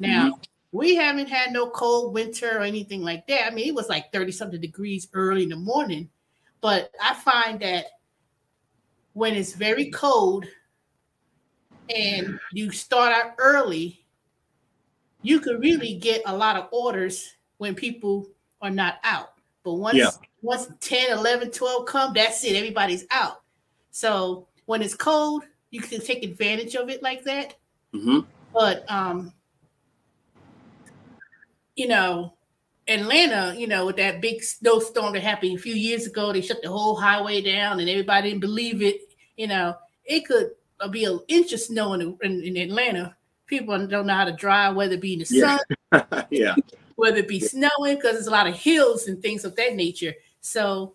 Now 0.00 0.38
we 0.72 0.94
haven't 0.94 1.28
had 1.28 1.52
no 1.52 1.70
cold 1.70 2.12
winter 2.12 2.58
or 2.58 2.62
anything 2.62 3.02
like 3.02 3.26
that. 3.28 3.46
I 3.50 3.54
mean, 3.54 3.68
it 3.68 3.74
was 3.74 3.88
like 3.88 4.12
30 4.12 4.32
something 4.32 4.60
degrees 4.60 5.08
early 5.14 5.44
in 5.44 5.48
the 5.48 5.56
morning. 5.56 6.08
But 6.60 6.90
I 7.02 7.14
find 7.14 7.60
that 7.60 7.86
when 9.12 9.34
it's 9.34 9.54
very 9.54 9.90
cold 9.90 10.44
and 11.94 12.38
you 12.52 12.70
start 12.72 13.12
out 13.12 13.34
early, 13.38 14.04
you 15.22 15.40
could 15.40 15.60
really 15.60 15.94
get 15.94 16.22
a 16.26 16.36
lot 16.36 16.56
of 16.56 16.68
orders 16.72 17.34
when 17.58 17.74
people 17.74 18.28
are 18.60 18.70
not 18.70 18.96
out. 19.04 19.34
But 19.64 19.74
once 19.74 19.96
Yeah. 19.98 20.10
once 20.42 20.68
10, 20.80 21.16
11, 21.18 21.50
12 21.50 21.86
come, 21.86 22.12
that's 22.12 22.44
it. 22.44 22.56
Everybody's 22.56 23.06
out. 23.10 23.42
So 23.90 24.47
when 24.68 24.82
it's 24.82 24.94
cold, 24.94 25.44
you 25.70 25.80
can 25.80 25.98
take 25.98 26.22
advantage 26.22 26.74
of 26.74 26.90
it 26.90 27.02
like 27.02 27.24
that. 27.24 27.54
hmm 27.92 28.20
But 28.52 28.84
um, 28.90 29.32
you 31.74 31.88
know, 31.88 32.34
Atlanta, 32.86 33.54
you 33.58 33.66
know, 33.66 33.86
with 33.86 33.96
that 33.96 34.20
big 34.20 34.42
snowstorm 34.42 35.14
that 35.14 35.22
happened 35.22 35.58
a 35.58 35.62
few 35.62 35.74
years 35.74 36.06
ago, 36.06 36.32
they 36.34 36.42
shut 36.42 36.60
the 36.62 36.68
whole 36.70 36.94
highway 36.94 37.40
down, 37.40 37.80
and 37.80 37.88
everybody 37.88 38.28
didn't 38.28 38.42
believe 38.42 38.82
it. 38.82 39.00
You 39.38 39.46
know, 39.46 39.74
it 40.04 40.26
could 40.26 40.50
be 40.90 41.04
an 41.04 41.18
inch 41.28 41.54
of 41.54 41.60
snow 41.60 41.94
in, 41.94 42.18
in, 42.22 42.42
in 42.42 42.56
Atlanta. 42.58 43.16
People 43.46 43.86
don't 43.86 44.06
know 44.06 44.14
how 44.14 44.26
to 44.26 44.32
drive, 44.32 44.76
whether 44.76 44.94
it 44.94 45.00
be 45.00 45.14
in 45.14 45.20
the 45.20 45.24
Yeah. 45.30 45.56
sun, 45.92 46.26
yeah. 46.30 46.56
whether 46.96 47.16
it 47.16 47.28
be 47.28 47.40
snowing, 47.40 47.96
because 47.96 48.12
there's 48.12 48.26
a 48.26 48.30
lot 48.30 48.46
of 48.46 48.54
hills 48.54 49.08
and 49.08 49.22
things 49.22 49.46
of 49.46 49.56
that 49.56 49.76
nature. 49.76 50.12
So 50.42 50.94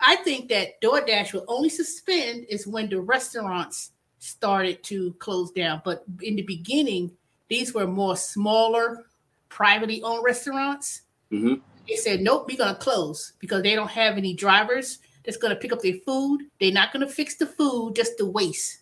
I 0.00 0.16
think 0.16 0.48
that 0.48 0.80
DoorDash 0.80 1.32
will 1.32 1.44
only 1.48 1.68
suspend 1.68 2.46
is 2.48 2.66
when 2.66 2.88
the 2.88 3.00
restaurants 3.00 3.92
started 4.18 4.82
to 4.84 5.12
close 5.14 5.50
down. 5.50 5.82
But 5.84 6.04
in 6.22 6.36
the 6.36 6.42
beginning, 6.42 7.10
these 7.48 7.74
were 7.74 7.86
more 7.86 8.16
smaller, 8.16 9.06
privately 9.48 10.02
owned 10.02 10.24
restaurants. 10.24 11.02
hmm 11.30 11.54
They 11.88 11.96
said, 11.96 12.20
nope, 12.20 12.46
we're 12.48 12.58
going 12.58 12.74
to 12.74 12.80
close 12.80 13.32
because 13.38 13.62
they 13.62 13.74
don't 13.74 13.90
have 13.90 14.16
any 14.16 14.34
drivers 14.34 14.98
that's 15.24 15.36
going 15.36 15.54
to 15.54 15.60
pick 15.60 15.72
up 15.72 15.82
their 15.82 15.98
food. 16.06 16.42
They're 16.60 16.72
not 16.72 16.92
going 16.92 17.06
to 17.06 17.12
fix 17.12 17.36
the 17.36 17.46
food 17.46 17.96
just 17.96 18.18
the 18.18 18.26
waste. 18.26 18.80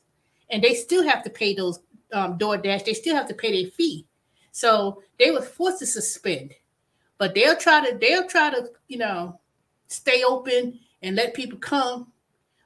And 0.50 0.62
they 0.62 0.74
still 0.74 1.02
have 1.02 1.24
to 1.24 1.30
pay 1.30 1.54
those 1.54 1.80
um, 2.12 2.38
DoorDash, 2.38 2.84
they 2.84 2.94
still 2.94 3.16
have 3.16 3.28
to 3.28 3.34
pay 3.34 3.62
their 3.62 3.70
fee. 3.72 4.06
So 4.52 5.02
they 5.18 5.30
were 5.30 5.42
forced 5.42 5.80
to 5.80 5.86
suspend. 5.86 6.52
But 7.18 7.34
they'll 7.34 7.56
try 7.56 7.88
to, 7.88 7.96
they'll 7.98 8.28
try 8.28 8.50
to, 8.50 8.68
you 8.88 8.98
know, 8.98 9.40
stay 9.88 10.22
open 10.22 10.78
and 11.02 11.16
let 11.16 11.34
people 11.34 11.58
come. 11.58 12.12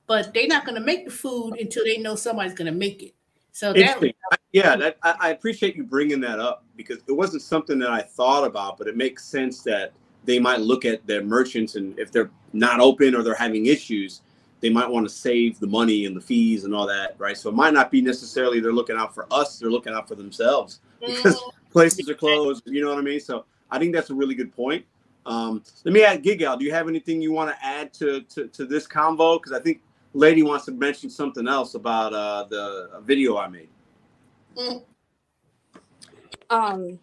But 0.06 0.34
they're 0.34 0.48
not 0.48 0.64
going 0.64 0.74
to 0.74 0.80
make 0.84 1.04
the 1.04 1.10
food 1.10 1.58
until 1.60 1.84
they 1.84 1.98
know 1.98 2.16
somebody's 2.16 2.54
going 2.54 2.72
to 2.72 2.76
make 2.76 3.02
it. 3.02 3.14
So 3.52 3.72
that. 3.72 3.98
I- 4.32 4.36
Yeah, 4.52 4.74
that, 4.76 4.96
I, 5.02 5.14
I 5.20 5.30
appreciate 5.30 5.76
you 5.76 5.84
bringing 5.84 6.20
that 6.22 6.40
up 6.40 6.64
because 6.76 6.98
it 7.06 7.12
wasn't 7.12 7.42
something 7.42 7.78
that 7.78 7.90
I 7.90 8.00
thought 8.02 8.44
about, 8.44 8.78
but 8.78 8.88
it 8.88 8.96
makes 8.96 9.24
sense 9.24 9.62
that 9.62 9.92
they 10.24 10.40
might 10.40 10.60
look 10.60 10.84
at 10.84 11.06
their 11.06 11.22
merchants 11.22 11.76
and 11.76 11.96
if 11.98 12.10
they're 12.10 12.30
not 12.52 12.80
open 12.80 13.14
or 13.14 13.22
they're 13.22 13.34
having 13.34 13.66
issues, 13.66 14.22
they 14.60 14.68
might 14.70 14.88
want 14.88 15.06
to 15.08 15.14
save 15.14 15.58
the 15.60 15.66
money 15.68 16.04
and 16.06 16.16
the 16.16 16.20
fees 16.20 16.64
and 16.64 16.74
all 16.74 16.86
that, 16.86 17.14
right? 17.18 17.36
So 17.36 17.48
it 17.48 17.54
might 17.54 17.72
not 17.72 17.90
be 17.90 18.00
necessarily 18.02 18.58
they're 18.60 18.72
looking 18.72 18.96
out 18.96 19.14
for 19.14 19.26
us; 19.32 19.58
they're 19.58 19.70
looking 19.70 19.94
out 19.94 20.08
for 20.08 20.16
themselves 20.16 20.80
because 21.06 21.36
Mm-hmm. 21.36 21.72
places 21.72 22.08
are 22.10 22.14
closed. 22.14 22.62
You 22.66 22.82
know 22.82 22.90
what 22.90 22.98
I 22.98 23.02
mean? 23.02 23.20
So 23.20 23.44
I 23.70 23.78
think 23.78 23.94
that's 23.94 24.10
a 24.10 24.14
really 24.14 24.34
good 24.34 24.54
point. 24.54 24.84
Um, 25.26 25.62
let 25.84 25.92
me 25.92 26.02
add, 26.02 26.22
Gig 26.22 26.38
Gal, 26.38 26.56
do 26.56 26.64
you 26.64 26.72
have 26.72 26.88
anything 26.88 27.20
you 27.20 27.32
want 27.32 27.50
to 27.50 27.64
add 27.64 27.92
to 27.94 28.22
to, 28.22 28.48
to 28.48 28.64
this 28.64 28.86
convo? 28.86 29.38
Because 29.38 29.52
I 29.52 29.60
think 29.60 29.82
Lady 30.14 30.42
wants 30.42 30.64
to 30.66 30.72
mention 30.72 31.10
something 31.10 31.46
else 31.46 31.74
about 31.74 32.12
uh, 32.12 32.44
the 32.48 33.00
video 33.04 33.36
I 33.36 33.48
made. 33.48 33.68
Um, 36.48 36.98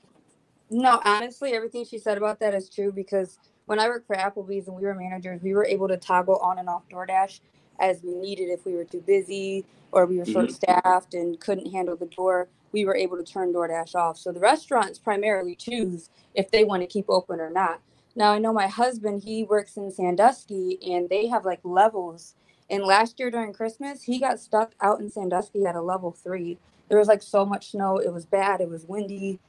no, 0.70 1.02
honestly, 1.06 1.54
everything 1.54 1.86
she 1.86 1.98
said 1.98 2.18
about 2.18 2.40
that 2.42 2.54
is 2.54 2.70
true 2.70 2.92
because 2.92 3.40
when 3.66 3.80
I 3.80 3.88
worked 3.88 4.08
for 4.08 4.16
Applebee's 4.16 4.68
and 4.68 4.76
we 4.76 4.84
were 4.84 4.96
managers, 4.96 5.42
we 5.42 5.54
were 5.54 5.66
able 5.66 5.88
to 5.88 5.98
toggle 5.98 6.38
on 6.38 6.60
and 6.60 6.68
off 6.68 6.84
DoorDash 6.90 7.40
as 7.80 8.02
we 8.04 8.16
needed 8.16 8.50
if 8.50 8.66
we 8.66 8.74
were 8.74 8.84
too 8.84 9.02
busy 9.02 9.66
or 9.92 10.06
we 10.06 10.18
were 10.18 10.26
Mhm. 10.26 10.34
short 10.34 10.52
staffed 10.52 11.14
and 11.14 11.40
couldn't 11.40 11.72
handle 11.72 11.96
the 11.96 12.08
door. 12.08 12.50
We 12.74 12.84
were 12.84 12.96
able 12.96 13.18
to 13.18 13.24
turn 13.24 13.54
DoorDash 13.54 13.96
off. 13.96 14.18
So 14.18 14.32
the 14.32 14.40
restaurants 14.40 15.00
primarily 15.00 15.56
choose 15.56 16.10
if 16.34 16.52
they 16.52 16.66
want 16.66 16.82
to 16.82 16.88
keep 16.88 17.06
open 17.08 17.40
or 17.40 17.50
not. 17.50 17.82
Now 18.18 18.34
I 18.34 18.40
know 18.40 18.54
my 18.54 18.68
husband, 18.68 19.24
he 19.26 19.46
works 19.46 19.78
in 19.78 19.92
Sandusky 19.92 20.80
and 20.94 21.10
they 21.10 21.28
have 21.30 21.46
like 21.46 21.62
levels. 21.66 22.36
And 22.70 22.84
last 22.86 23.20
year 23.20 23.32
during 23.32 23.54
Christmas, 23.54 24.04
he 24.04 24.20
got 24.20 24.42
stuck 24.42 24.74
out 24.82 25.02
in 25.02 25.12
Sandusky 25.12 25.66
at 25.68 25.76
a 25.76 25.82
level 25.84 26.12
three. 26.14 26.60
There 26.90 27.00
was 27.00 27.10
like 27.10 27.24
so 27.24 27.46
much 27.46 27.72
snow. 27.72 28.00
It 28.00 28.14
was 28.14 28.28
bad. 28.28 28.62
It 28.62 28.70
was 28.70 28.86
windy 28.88 29.40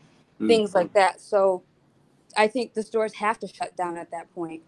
Mm. 0.42 0.48
things 0.48 0.74
like 0.76 0.92
that. 0.94 1.22
So 1.22 1.64
I 2.36 2.48
think 2.48 2.74
the 2.74 2.82
stores 2.84 3.14
have 3.14 3.38
to 3.40 3.48
shut 3.48 3.76
down 3.76 3.98
at 3.98 4.10
that 4.12 4.34
point. 4.34 4.62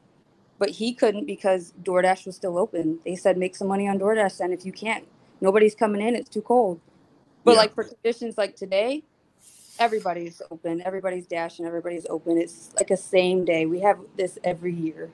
But 0.58 0.70
he 0.70 0.94
couldn't 0.94 1.26
because 1.26 1.74
DoorDash 1.82 2.26
was 2.26 2.36
still 2.36 2.58
open. 2.58 3.00
They 3.04 3.16
said 3.16 3.38
make 3.38 3.56
some 3.56 3.68
money 3.68 3.88
on 3.88 3.98
DoorDash 4.00 4.40
and 4.40 4.52
if 4.54 4.66
you 4.66 4.72
can't. 4.72 5.06
Nobody's 5.40 5.74
coming 5.76 6.02
in, 6.06 6.16
it's 6.16 6.30
too 6.30 6.42
cold. 6.42 6.80
But 7.44 7.52
Yeah. 7.52 7.58
like 7.58 7.74
for 7.74 7.84
conditions 7.84 8.38
like 8.38 8.56
today, 8.56 9.04
everybody's 9.80 10.40
open, 10.50 10.82
everybody's 10.84 11.26
dashing, 11.26 11.66
everybody's 11.66 12.06
open. 12.08 12.36
It's 12.38 12.70
like 12.76 12.90
a 12.90 12.96
same 12.96 13.44
day. 13.44 13.66
We 13.66 13.80
have 13.80 13.98
this 14.16 14.38
every 14.44 14.74
year. 14.74 15.10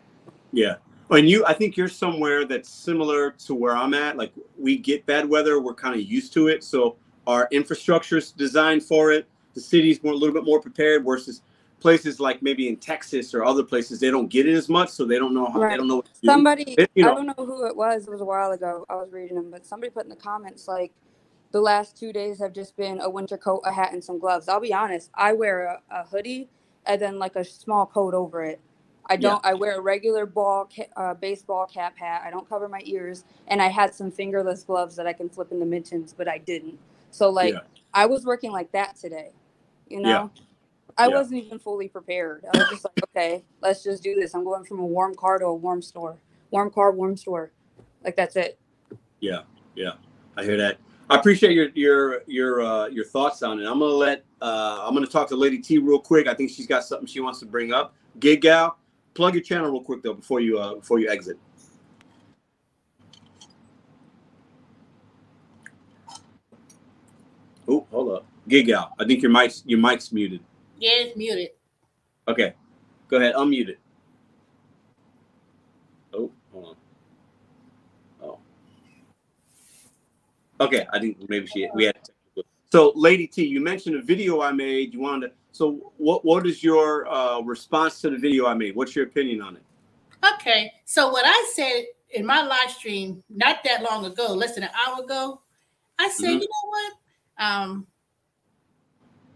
Yeah. 0.52 0.74
And 1.08 1.30
you, 1.30 1.46
I 1.46 1.54
think 1.54 1.76
you're 1.76 1.88
somewhere 1.88 2.44
that's 2.44 2.68
similar 2.68 3.30
to 3.46 3.54
where 3.54 3.76
I'm 3.76 3.94
at. 3.94 4.16
Like 4.16 4.32
we 4.58 4.76
get 4.76 5.06
bad 5.06 5.28
weather, 5.28 5.60
we're 5.60 5.74
kind 5.74 5.94
of 5.94 6.02
used 6.02 6.32
to 6.34 6.48
it. 6.48 6.64
So 6.64 6.96
our 7.28 7.48
infrastructure 7.52 8.16
is 8.18 8.32
designed 8.32 8.82
for 8.82 9.12
it. 9.12 9.26
The 9.54 9.60
city's 9.60 10.02
more 10.02 10.12
a 10.12 10.16
little 10.16 10.34
bit 10.34 10.44
more 10.44 10.60
prepared 10.60 11.04
versus 11.04 11.42
places 11.78 12.18
like 12.18 12.42
maybe 12.42 12.68
in 12.68 12.76
Texas 12.76 13.34
or 13.34 13.44
other 13.44 13.62
places, 13.62 14.00
they 14.00 14.10
don't 14.10 14.28
get 14.28 14.46
it 14.48 14.54
as 14.54 14.68
much. 14.68 14.88
So 14.88 15.04
they 15.04 15.18
don't 15.18 15.32
know 15.32 15.46
how, 15.46 15.60
they 15.60 15.76
don't 15.76 15.86
know 15.86 15.96
what 15.96 16.06
to 16.06 16.20
do. 16.20 16.26
Somebody, 16.26 16.72
It- 16.72 16.90
you 16.96 17.08
I 17.08 17.14
don't 17.14 17.26
know 17.26 17.34
who 17.36 17.66
it 17.66 17.76
was. 17.76 18.06
It 18.08 18.10
was 18.10 18.20
a 18.20 18.24
while 18.24 18.50
ago. 18.50 18.84
I 18.88 18.96
was 18.96 19.12
reading 19.12 19.36
them, 19.36 19.50
but 19.50 19.64
somebody 19.64 19.90
put 19.90 20.04
in 20.04 20.10
the 20.10 20.16
comments 20.16 20.66
like 20.66 20.92
the 21.52 21.60
last 21.60 21.98
two 21.98 22.12
days 22.12 22.40
have 22.40 22.52
just 22.52 22.76
been 22.76 23.00
a 23.00 23.10
winter 23.10 23.38
coat, 23.38 23.62
a 23.64 23.72
hat, 23.72 23.92
and 23.92 24.02
some 24.04 24.18
gloves. 24.18 24.48
I'll 24.48 24.60
be 24.60 24.74
honest. 24.74 25.10
I 25.14 25.32
wear 25.32 25.66
a, 25.66 25.82
a 25.90 26.04
hoodie 26.04 26.48
and 26.86 27.00
then 27.00 27.18
like 27.18 27.36
a 27.36 27.44
small 27.44 27.86
coat 27.86 28.14
over 28.14 28.44
it. 28.44 28.60
I 29.06 29.16
don't. 29.16 29.44
I 29.46 29.54
wear 29.54 29.78
a 29.78 29.80
regular 29.80 30.26
ball, 30.26 30.68
ca- 30.74 30.88
uh, 30.96 31.14
baseball 31.14 31.66
cap 31.66 31.96
hat. 31.98 32.22
I 32.26 32.30
don't 32.30 32.48
cover 32.48 32.68
my 32.68 32.82
ears, 32.84 33.24
and 33.48 33.62
I 33.62 33.68
had 33.68 33.94
some 33.94 34.10
fingerless 34.10 34.64
gloves 34.64 34.96
that 34.96 35.06
I 35.06 35.12
can 35.14 35.28
flip 35.30 35.52
into 35.52 35.66
mittens, 35.66 36.14
but 36.16 36.28
I 36.28 36.38
didn't. 36.38 36.78
So 37.10 37.30
like, 37.30 37.54
Yeah. 37.54 37.60
I 37.94 38.06
was 38.06 38.24
working 38.26 38.52
like 38.52 38.72
that 38.72 38.96
today. 38.96 39.30
You 39.88 40.00
know, 40.00 40.08
Yeah. 40.10 40.28
I 40.98 41.08
Yeah. 41.08 41.14
wasn't 41.14 41.44
even 41.44 41.58
fully 41.58 41.88
prepared. 41.88 42.44
I 42.50 42.56
was 42.56 42.68
just 42.68 42.84
like, 42.84 42.94
okay, 43.10 43.44
let's 43.62 43.82
just 43.84 44.02
do 44.02 44.14
this. 44.14 44.34
I'm 44.34 44.44
going 44.44 44.64
from 44.64 44.80
a 44.80 44.86
warm 44.86 45.14
car 45.16 45.38
to 45.38 45.46
a 45.46 45.54
warm 45.54 45.82
store. 45.82 46.18
Warm 46.50 46.70
car, 46.70 46.92
warm 46.92 47.16
store. 47.16 47.52
Like 48.04 48.16
that's 48.16 48.36
it. 48.36 48.58
Yeah, 49.20 49.42
yeah, 49.76 49.92
I 50.36 50.44
hear 50.44 50.56
that. 50.58 50.78
I 51.08 51.14
appreciate 51.14 51.52
your 51.52 51.68
your 51.74 52.22
your 52.26 52.62
uh, 52.62 52.86
your 52.88 53.04
thoughts 53.04 53.42
on 53.42 53.60
it. 53.60 53.66
I'm 53.66 53.78
gonna 53.78 53.92
let 53.92 54.24
uh, 54.42 54.80
I'm 54.82 54.92
gonna 54.92 55.06
talk 55.06 55.28
to 55.28 55.36
Lady 55.36 55.58
T 55.58 55.78
real 55.78 56.00
quick. 56.00 56.26
I 56.26 56.34
think 56.34 56.50
she's 56.50 56.66
got 56.66 56.84
something 56.84 57.06
she 57.06 57.20
wants 57.20 57.38
to 57.40 57.46
bring 57.46 57.72
up. 57.72 57.94
Gig 58.18 58.40
Gal, 58.40 58.76
plug 59.14 59.34
your 59.34 59.42
channel 59.42 59.70
real 59.70 59.82
quick 59.82 60.02
though 60.02 60.14
before 60.14 60.40
you 60.40 60.58
uh, 60.58 60.74
before 60.74 60.98
you 60.98 61.08
exit. 61.08 61.38
Oh, 67.68 67.86
hold 67.90 68.12
up, 68.12 68.26
Gig 68.48 68.66
Gal. 68.66 68.92
I 68.98 69.04
think 69.04 69.22
your 69.22 69.30
mic's 69.30 69.62
your 69.64 69.78
mic's 69.78 70.12
muted. 70.12 70.40
Yeah, 70.78 70.90
it's 70.94 71.16
muted. 71.16 71.50
Okay, 72.26 72.54
go 73.06 73.18
ahead, 73.18 73.34
unmute 73.36 73.68
it. 73.68 73.78
Oh, 76.12 76.32
hold 76.52 76.64
on. 76.64 76.76
Oh. 78.22 78.38
Okay, 80.60 80.86
I 80.92 80.98
think 80.98 81.18
maybe 81.28 81.46
she 81.46 81.68
we 81.74 81.84
had. 81.84 81.94
technical- 81.96 82.44
So, 82.72 82.92
Lady 82.96 83.26
T, 83.26 83.44
you 83.44 83.60
mentioned 83.60 83.96
a 83.96 84.02
video 84.02 84.40
I 84.40 84.52
made. 84.52 84.92
You 84.94 85.00
wanted 85.00 85.28
to. 85.28 85.32
So, 85.52 85.92
what 85.96 86.24
what 86.24 86.46
is 86.46 86.62
your 86.62 87.06
uh, 87.08 87.40
response 87.40 88.00
to 88.02 88.10
the 88.10 88.18
video 88.18 88.46
I 88.46 88.54
made? 88.54 88.74
What's 88.76 88.94
your 88.96 89.06
opinion 89.06 89.40
on 89.42 89.56
it? 89.56 89.62
Okay, 90.34 90.72
so 90.84 91.10
what 91.10 91.24
I 91.26 91.50
said 91.54 91.84
in 92.10 92.24
my 92.26 92.42
live 92.42 92.70
stream 92.70 93.22
not 93.28 93.58
that 93.64 93.82
long 93.82 94.04
ago, 94.06 94.32
less 94.32 94.54
than 94.54 94.64
an 94.64 94.70
hour 94.86 95.04
ago, 95.04 95.40
I 95.98 96.08
said, 96.08 96.30
Mhm. 96.38 96.40
you 96.42 96.48
know 96.48 96.68
what? 96.68 96.92
Um, 97.38 97.86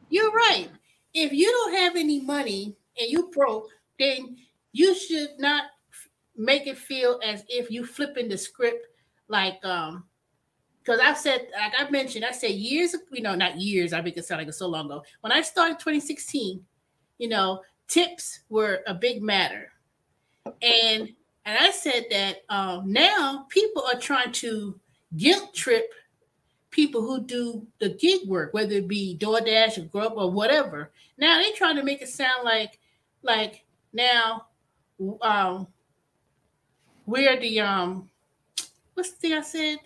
you're 0.08 0.32
right. 0.32 0.68
If 1.14 1.32
you 1.32 1.46
don't 1.46 1.74
have 1.74 1.96
any 1.96 2.20
money 2.20 2.76
and 2.98 3.10
you 3.10 3.30
broke, 3.30 3.68
then 3.98 4.36
you 4.72 4.94
should 4.94 5.38
not 5.38 5.64
f- 5.90 6.08
make 6.36 6.66
it 6.66 6.78
feel 6.78 7.20
as 7.22 7.44
if 7.48 7.70
you 7.70 7.84
flipping 7.84 8.28
the 8.28 8.38
script 8.38 8.86
like 9.28 9.64
um 9.64 10.04
because 10.82 11.00
I've 11.00 11.18
said, 11.18 11.48
like 11.58 11.72
I 11.78 11.90
mentioned, 11.90 12.24
I 12.24 12.32
said 12.32 12.52
years, 12.52 12.96
you 13.12 13.22
know, 13.22 13.34
not 13.34 13.60
years, 13.60 13.92
I 13.92 14.00
make 14.00 14.16
it 14.16 14.24
sound 14.24 14.40
like 14.40 14.48
it's 14.48 14.58
so 14.58 14.68
long 14.68 14.86
ago. 14.86 15.02
When 15.20 15.32
I 15.32 15.42
started 15.42 15.78
2016, 15.78 16.64
you 17.18 17.28
know, 17.28 17.60
tips 17.86 18.40
were 18.48 18.80
a 18.86 18.94
big 18.94 19.22
matter 19.22 19.72
and 20.62 21.08
and 21.44 21.58
I 21.58 21.70
said 21.70 22.04
that 22.10 22.42
um, 22.48 22.92
now 22.92 23.46
people 23.48 23.82
are 23.82 23.98
trying 23.98 24.32
to 24.32 24.78
guilt 25.16 25.54
trip 25.54 25.90
people 26.70 27.00
who 27.00 27.22
do 27.22 27.66
the 27.80 27.88
gig 27.88 28.28
work, 28.28 28.52
whether 28.54 28.74
it 28.74 28.86
be 28.86 29.16
DoorDash 29.18 29.78
or 29.78 29.86
Grub 29.86 30.12
or 30.16 30.30
whatever. 30.30 30.92
Now 31.18 31.38
they're 31.38 31.52
trying 31.56 31.76
to 31.76 31.82
make 31.82 32.02
it 32.02 32.08
sound 32.08 32.44
like 32.44 32.78
like 33.22 33.64
now 33.92 34.46
um, 35.22 35.66
we're 37.06 37.38
the 37.40 37.60
um 37.60 38.10
what's 38.94 39.12
the 39.12 39.16
thing 39.16 39.32
I 39.32 39.40
said 39.40 39.78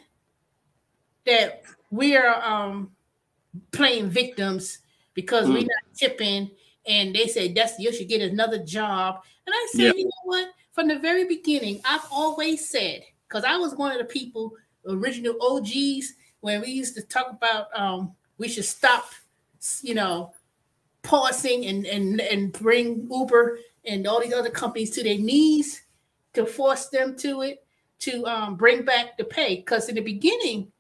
that 1.27 1.62
we're 1.91 2.33
um 2.35 2.91
playing 3.72 4.09
victims 4.11 4.79
because 5.14 5.49
we're 5.49 5.59
Mm. 5.59 5.68
not 5.68 5.95
tipping 5.97 6.51
and 6.87 7.14
they 7.14 7.27
say 7.27 7.53
that's 7.53 7.79
you 7.79 7.93
should 7.93 8.09
get 8.09 8.20
another 8.20 8.59
job 8.64 9.22
and 9.47 9.55
I 9.55 9.68
said, 9.72 9.83
Yeah. 9.83 9.93
you 9.95 10.05
know 10.05 10.11
what? 10.25 10.49
From 10.72 10.89
the 10.89 10.99
very 10.99 11.25
beginning, 11.27 11.81
I've 11.85 12.05
always 12.11 12.68
said, 12.68 13.03
because 13.29 13.45
I 13.45 13.57
was 13.57 13.75
one 13.75 13.93
of 13.93 13.99
the 13.99 14.05
people, 14.05 14.53
original 14.89 15.37
OGs, 15.41 16.14
when 16.41 16.61
we 16.62 16.68
used 16.68 16.95
to 16.97 17.03
talk 17.03 17.31
about 17.31 17.66
um, 17.79 18.14
we 18.39 18.49
should 18.49 18.64
stop, 18.64 19.05
you 19.83 19.95
know, 19.95 20.33
pausing 21.03 21.66
and 21.66 21.87
and 21.87 22.20
and 22.20 22.53
bring 22.53 23.07
Uber 23.11 23.59
and 23.85 24.07
all 24.07 24.20
these 24.20 24.33
other 24.33 24.51
companies 24.51 24.91
to 24.93 25.03
their 25.03 25.18
knees 25.18 25.83
to 26.33 26.47
force 26.47 26.89
them 26.89 27.16
to 27.18 27.43
it 27.43 27.64
to 28.01 28.25
um, 28.27 28.57
bring 28.57 28.85
back 28.85 29.16
the 29.16 29.25
pay. 29.25 29.57
Because 29.57 29.89
in 29.89 29.95
the 29.95 30.01
beginning, 30.01 30.72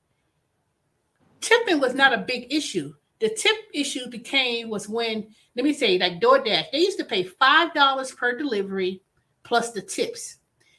tipping 1.44 1.80
was 1.80 1.94
not 1.94 2.12
a 2.12 2.18
big 2.18 2.52
issue. 2.52 2.94
The 3.20 3.28
tip 3.28 3.56
issue 3.72 4.08
became 4.10 4.68
was 4.68 4.88
when 4.88 5.28
let 5.56 5.64
me 5.64 5.72
say 5.72 5.98
like 5.98 6.20
DoorDash, 6.20 6.70
they 6.72 6.78
used 6.78 6.98
to 6.98 7.04
pay 7.04 7.22
five 7.22 7.72
dollars 7.74 8.12
per 8.12 8.36
delivery 8.36 9.02
plus 9.44 9.72
the 9.72 9.82
tips. 9.82 10.38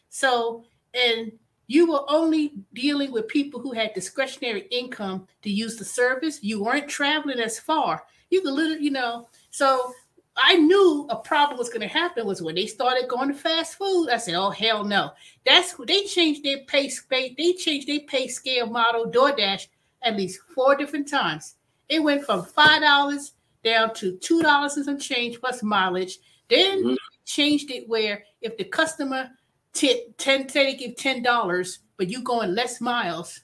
So 0.10 0.66
and 0.94 1.32
you 1.68 1.92
were 1.92 2.04
only 2.10 2.54
dealing 2.74 3.12
with 3.12 3.28
people 3.28 3.60
who 3.60 3.72
had 3.72 3.94
discretionary 3.94 4.68
income 4.72 5.28
to 5.42 5.50
use 5.50 5.78
the 5.78 5.86
service. 5.86 6.44
You 6.44 6.64
weren't 6.64 6.88
traveling 6.88 7.40
as 7.40 7.60
far. 7.60 8.04
You 8.30 8.42
could 8.42 8.54
literally, 8.54 8.84
you 8.84 8.92
know. 8.92 9.28
So 9.52 9.94
I 10.38 10.56
knew 10.56 11.08
a 11.10 11.16
problem 11.16 11.58
was 11.58 11.70
going 11.70 11.82
to 11.82 11.88
happen 11.88 12.26
was 12.26 12.42
when 12.42 12.56
they 12.56 12.68
started 12.68 13.08
going 13.08 13.30
to 13.30 13.34
fast 13.34 13.76
food. 13.76 14.10
I 14.10 14.18
said, 14.18 14.36
"Oh 14.36 14.50
hell 14.50 14.84
no!" 14.84 15.12
That's 15.46 15.74
they 15.88 16.04
changed 16.04 16.44
their 16.44 16.60
pay. 16.68 16.92
They 17.10 17.54
changed 17.54 17.88
their 17.88 18.02
pay 18.02 18.28
scale 18.28 18.68
model. 18.68 19.10
DoorDash 19.10 19.68
at 20.06 20.16
least 20.16 20.40
four 20.54 20.76
different 20.76 21.10
times. 21.10 21.56
It 21.90 22.00
went 22.02 22.24
from 22.26 22.46
five 22.46 22.82
dollars 22.82 23.34
down 23.64 23.94
to 23.96 24.16
two 24.18 24.42
dollars 24.42 24.78
and 24.78 24.86
some 24.86 25.00
change 25.00 25.40
plus 25.42 25.62
mileage. 25.64 26.20
Then 26.50 26.84
Mhm. 26.84 26.98
changed 27.26 27.72
it 27.72 27.90
where 27.90 28.24
if 28.42 28.56
the 28.58 28.64
customer 28.64 29.32
tip 29.74 30.16
10 30.18 30.48
say 30.48 30.66
they 30.72 30.76
give 30.78 30.96
ten 30.96 31.22
dollars, 31.24 31.80
but 31.98 32.08
you 32.10 32.22
going 32.22 32.54
less 32.54 32.80
miles, 32.80 33.42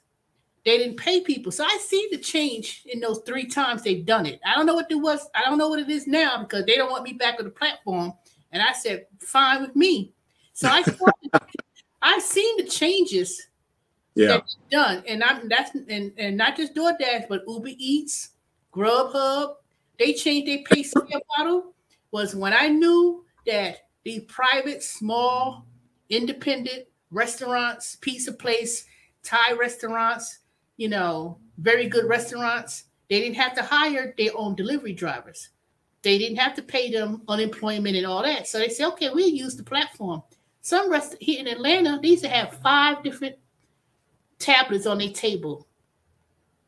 they 0.64 0.78
didn't 0.78 0.98
pay 0.98 1.22
people. 1.22 1.52
So 1.52 1.64
I 1.66 1.78
see 1.82 2.08
the 2.12 2.20
change 2.20 2.84
in 2.86 3.00
those 3.00 3.22
three 3.26 3.48
times 3.48 3.82
they've 3.82 4.06
done 4.06 4.28
it. 4.28 4.40
I 4.46 4.56
don't 4.56 4.68
know 4.68 4.76
what 4.76 4.92
it 4.92 4.96
was. 4.96 5.28
I 5.34 5.42
don't 5.50 5.58
know 5.58 5.70
what 5.70 5.80
it 5.80 5.90
is 5.90 6.06
now 6.06 6.44
because 6.44 6.66
they 6.66 6.76
don't 6.76 6.92
want 6.92 7.04
me 7.04 7.14
back 7.14 7.40
on 7.40 7.46
the 7.46 7.52
platform 7.52 8.14
And 8.54 8.62
I 8.62 8.74
said, 8.74 9.08
fine 9.20 9.62
with 9.62 9.76
me. 9.78 10.14
So 10.54 10.68
I 10.68 10.84
I've 12.02 12.22
seen 12.36 12.58
the 12.58 12.66
changes 12.66 13.48
Yeah. 14.16 14.40
done. 14.70 15.04
And 15.08 15.24
I'm 15.24 15.48
that's 15.48 15.74
and, 15.76 16.12
and 16.18 16.38
not 16.38 16.58
just 16.58 16.76
DoorDash, 16.76 17.28
but 17.30 17.44
Uber 17.48 17.70
Eats, 17.78 18.30
Grubhub, 18.74 19.56
they 19.98 20.14
changed 20.14 20.48
their 20.48 20.64
pay 20.64 20.84
scale 20.84 21.22
model. 21.38 21.74
Was 22.12 22.36
when 22.36 22.54
I 22.54 22.68
knew 22.68 23.24
that 23.48 23.88
the 24.04 24.22
private, 24.22 24.84
small, 24.84 25.66
independent 26.10 26.86
restaurants, 27.10 27.96
pizza 28.02 28.34
place, 28.34 28.86
Thai 29.24 29.54
restaurants, 29.54 30.40
you 30.78 30.90
know, 30.90 31.38
very 31.58 31.88
good 31.88 32.06
restaurants, 32.06 32.86
they 33.10 33.20
didn't 33.22 33.36
have 33.36 33.54
to 33.56 33.64
hire 33.64 34.14
their 34.18 34.32
own 34.36 34.56
delivery 34.56 34.94
drivers. 34.94 35.50
They 36.02 36.18
didn't 36.18 36.38
have 36.38 36.56
to 36.56 36.64
pay 36.64 36.92
them 36.92 37.22
unemployment 37.28 37.96
and 37.96 38.06
all 38.06 38.24
that. 38.24 38.48
So 38.48 38.58
they 38.58 38.70
said, 38.70 38.88
okay, 38.90 39.10
we'll 39.10 39.30
use 39.30 39.56
the 39.56 39.64
platform. 39.64 40.24
Some 40.62 40.90
rest 40.92 41.16
here 41.20 41.40
in 41.40 41.48
Atlanta, 41.48 42.00
they 42.02 42.10
used 42.10 42.24
to 42.24 42.30
have 42.30 42.58
five 42.62 43.04
different 43.04 43.36
tablets 44.42 44.86
on 44.86 44.98
their 44.98 45.12
table 45.12 45.68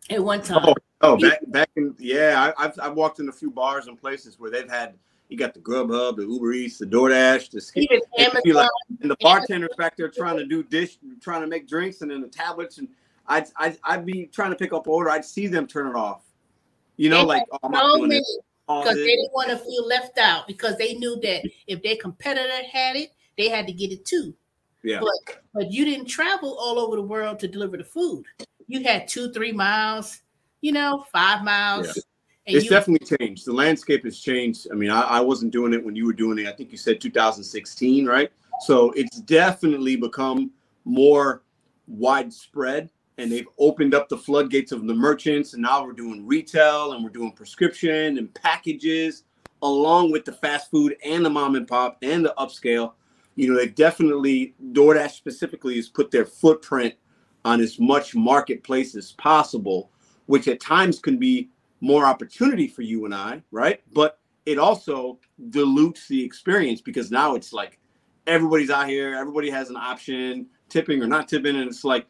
at 0.09 0.23
one 0.23 0.39
oh, 0.39 0.43
time. 0.43 0.63
Oh, 0.65 0.73
oh, 1.01 1.17
back 1.17 1.39
back 1.47 1.69
in 1.75 1.95
yeah, 1.99 2.53
I, 2.57 2.65
I've 2.65 2.79
I've 2.81 2.93
walked 2.93 3.19
in 3.19 3.29
a 3.29 3.31
few 3.31 3.51
bars 3.51 3.87
and 3.87 3.99
places 3.99 4.39
where 4.39 4.51
they've 4.51 4.69
had 4.69 4.95
you 5.29 5.37
got 5.37 5.53
the 5.53 5.59
Grubhub, 5.59 6.17
the 6.17 6.23
Uber 6.23 6.53
Eats, 6.53 6.77
the 6.77 6.85
DoorDash, 6.85 7.49
the 7.49 7.59
Skip, 7.59 7.89
and 7.89 8.01
Amazon, 8.19 8.53
like- 8.53 8.69
and 9.01 9.09
the 9.11 9.17
bartenders 9.21 9.71
back 9.77 9.97
there 9.97 10.09
trying 10.09 10.37
to 10.37 10.45
do 10.45 10.63
dish, 10.63 10.97
trying 11.21 11.41
to 11.41 11.47
make 11.47 11.67
drinks, 11.67 12.01
and 12.01 12.11
then 12.11 12.21
the 12.21 12.27
tablets, 12.27 12.77
and 12.77 12.87
I'd 13.27 13.47
I'd, 13.57 13.77
I'd 13.83 14.05
be 14.05 14.27
trying 14.27 14.51
to 14.51 14.55
pick 14.55 14.73
up 14.73 14.87
order, 14.87 15.09
I'd 15.09 15.25
see 15.25 15.47
them 15.47 15.67
turn 15.67 15.87
it 15.87 15.95
off. 15.95 16.23
You 16.97 17.09
know, 17.09 17.21
They 17.21 17.25
like 17.25 17.43
oh, 17.51 17.59
I'm 17.63 17.71
not 17.71 17.95
doing 17.95 18.09
many 18.09 18.19
this. 18.19 18.37
because 18.67 18.95
they 18.95 19.05
didn't 19.05 19.33
want 19.33 19.49
to 19.49 19.57
feel 19.57 19.87
left 19.87 20.17
out 20.19 20.47
because 20.47 20.77
they 20.77 20.93
knew 20.93 21.19
that 21.21 21.49
if 21.67 21.81
their 21.81 21.95
competitor 21.95 22.63
had 22.71 22.95
it, 22.95 23.09
they 23.37 23.49
had 23.49 23.65
to 23.67 23.73
get 23.73 23.91
it 23.91 24.05
too. 24.05 24.35
Yeah. 24.83 24.99
But 24.99 25.39
but 25.53 25.71
you 25.71 25.85
didn't 25.85 26.07
travel 26.07 26.57
all 26.59 26.79
over 26.79 26.95
the 26.95 27.01
world 27.01 27.39
to 27.39 27.47
deliver 27.47 27.77
the 27.77 27.83
food. 27.83 28.25
You 28.67 28.83
had 28.83 29.07
two, 29.07 29.31
three 29.31 29.51
miles, 29.51 30.21
you 30.61 30.71
know, 30.71 31.05
five 31.11 31.43
miles. 31.43 31.95
And 32.45 32.57
It's 32.57 32.65
you, 32.65 32.71
definitely 32.71 33.17
changed. 33.17 33.45
The 33.45 33.53
landscape 33.53 34.03
has 34.03 34.19
changed. 34.19 34.67
I 34.71 34.75
mean, 34.75 34.89
I, 34.89 35.01
I 35.01 35.19
wasn't 35.21 35.53
doing 35.53 35.73
it 35.73 35.83
when 35.83 35.95
you 35.95 36.05
were 36.05 36.13
doing 36.13 36.39
it. 36.39 36.47
I 36.47 36.51
think 36.51 36.71
you 36.71 36.77
said 36.77 36.99
2016, 36.99 38.05
right? 38.05 38.31
So 38.61 38.91
it's 38.91 39.19
definitely 39.21 39.95
become 39.95 40.51
more 40.85 41.43
widespread 41.87 42.89
and 43.17 43.31
they've 43.31 43.47
opened 43.59 43.93
up 43.93 44.09
the 44.09 44.17
floodgates 44.17 44.71
of 44.71 44.85
the 44.87 44.93
merchants. 44.93 45.53
And 45.53 45.61
now 45.61 45.85
we're 45.85 45.93
doing 45.93 46.25
retail 46.25 46.93
and 46.93 47.03
we're 47.03 47.09
doing 47.09 47.31
prescription 47.31 48.17
and 48.17 48.33
packages 48.33 49.23
along 49.61 50.11
with 50.11 50.25
the 50.25 50.33
fast 50.33 50.69
food 50.69 50.97
and 51.05 51.25
the 51.25 51.29
mom 51.29 51.55
and 51.55 51.67
pop 51.67 51.97
and 52.01 52.25
the 52.25 52.33
upscale. 52.37 52.93
You 53.35 53.51
know, 53.51 53.57
they 53.57 53.67
definitely, 53.67 54.55
DoorDash 54.71 55.11
specifically, 55.11 55.75
has 55.75 55.89
put 55.89 56.11
their 56.11 56.25
footprint 56.25 56.93
on 57.45 57.61
as 57.61 57.79
much 57.79 58.15
marketplace 58.15 58.95
as 58.95 59.11
possible, 59.13 59.91
which 60.27 60.47
at 60.47 60.59
times 60.59 60.99
can 60.99 61.17
be 61.17 61.49
more 61.81 62.05
opportunity 62.05 62.67
for 62.67 62.81
you 62.81 63.05
and 63.05 63.13
I, 63.13 63.41
right? 63.51 63.81
But 63.93 64.19
it 64.45 64.57
also 64.57 65.19
dilutes 65.49 66.07
the 66.07 66.23
experience 66.23 66.81
because 66.81 67.11
now 67.11 67.35
it's 67.35 67.53
like 67.53 67.79
everybody's 68.27 68.69
out 68.69 68.87
here, 68.87 69.15
everybody 69.15 69.49
has 69.49 69.69
an 69.69 69.75
option, 69.75 70.47
tipping 70.69 71.01
or 71.01 71.07
not 71.07 71.27
tipping, 71.27 71.55
and 71.55 71.67
it's 71.67 71.83
like, 71.83 72.07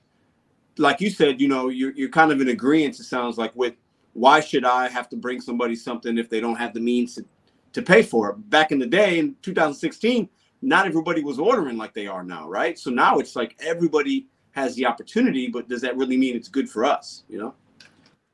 like 0.78 1.02
you 1.02 1.10
said, 1.10 1.40
you 1.40 1.48
know, 1.48 1.70
you're 1.70 1.92
you're 1.92 2.10
kind 2.10 2.32
of 2.32 2.42
in 2.42 2.50
agreement. 2.50 3.00
It 3.00 3.04
sounds 3.04 3.38
like 3.38 3.56
with 3.56 3.76
why 4.14 4.40
should 4.40 4.66
I 4.66 4.88
have 4.90 5.10
to 5.10 5.16
bring 5.16 5.42
somebody 5.42 5.76
something 5.76 6.18
if 6.18 6.30
they 6.30 6.40
don't 6.40 6.56
have 6.56 6.74
the 6.74 6.80
means 6.80 7.16
to 7.16 7.26
to 7.74 7.82
pay 7.82 8.02
for 8.02 8.32
it? 8.32 8.50
Back 8.50 8.72
in 8.72 8.80
the 8.80 8.86
day, 8.88 9.20
in 9.20 9.36
2016, 9.42 10.30
not 10.64 10.86
everybody 10.86 11.24
was 11.24 11.40
ordering 11.40 11.78
like 11.78 11.94
they 11.94 12.08
are 12.08 12.24
now, 12.24 12.48
right? 12.48 12.78
So 12.80 12.90
now 12.90 13.20
it's 13.20 13.36
like 13.36 13.56
everybody 13.60 14.28
has 14.52 14.76
the 14.76 14.86
opportunity, 14.86 15.48
but 15.48 15.68
does 15.68 15.82
that 15.82 15.98
really 15.98 16.18
mean 16.18 16.36
it's 16.36 16.48
good 16.48 16.70
for 16.70 16.86
us? 16.86 17.24
You 17.30 17.40
know? 17.40 17.54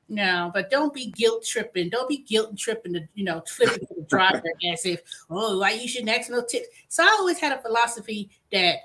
no, 0.10 0.50
but 0.54 0.72
don't 0.72 0.94
be 0.94 1.12
guilt 1.12 1.46
tripping. 1.46 1.90
Don't 1.90 2.10
be 2.10 2.18
guilt 2.18 2.58
tripping 2.58 2.94
to 2.94 3.02
you 3.14 3.24
know 3.24 3.44
flipping 3.48 3.86
to 3.88 3.96
the 3.96 4.06
driver 4.10 4.44
as 4.74 4.86
if 4.86 5.02
oh 5.30 5.60
why 5.60 5.72
you 5.72 5.88
shouldn't 5.88 6.10
ask 6.10 6.30
no 6.30 6.44
tips. 6.44 6.68
So 6.88 7.04
I 7.04 7.18
always 7.20 7.40
had 7.40 7.54
a 7.54 7.62
philosophy 7.62 8.30
that 8.52 8.78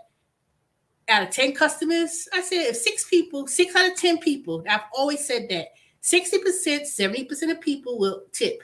out 1.08 1.22
of 1.22 1.30
10 1.30 1.54
customers, 1.54 2.28
I 2.32 2.40
said 2.40 2.66
if 2.66 2.76
six 2.76 3.04
people, 3.04 3.46
six 3.46 3.74
out 3.76 3.90
of 3.90 3.96
10 3.96 4.18
people, 4.18 4.64
I've 4.68 4.84
always 4.96 5.26
said 5.26 5.48
that 5.50 5.68
60%, 6.02 6.40
70% 6.82 7.50
of 7.50 7.60
people 7.60 7.98
will 7.98 8.22
tip. 8.32 8.62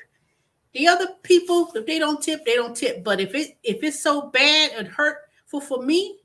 The 0.73 0.87
other 0.87 1.09
people, 1.23 1.71
if 1.75 1.87
they 1.87 1.99
don't 1.99 2.23
tip, 2.23 2.45
they 2.45 2.55
don't 2.55 2.77
tip. 2.77 3.03
But 3.03 3.21
if 3.21 3.35
it 3.35 3.59
if 3.63 3.83
it's 3.83 4.03
so 4.03 4.31
bad 4.31 4.73
and 4.77 4.87
hurtful 4.87 5.61
for 5.61 5.83
me, 5.83 6.19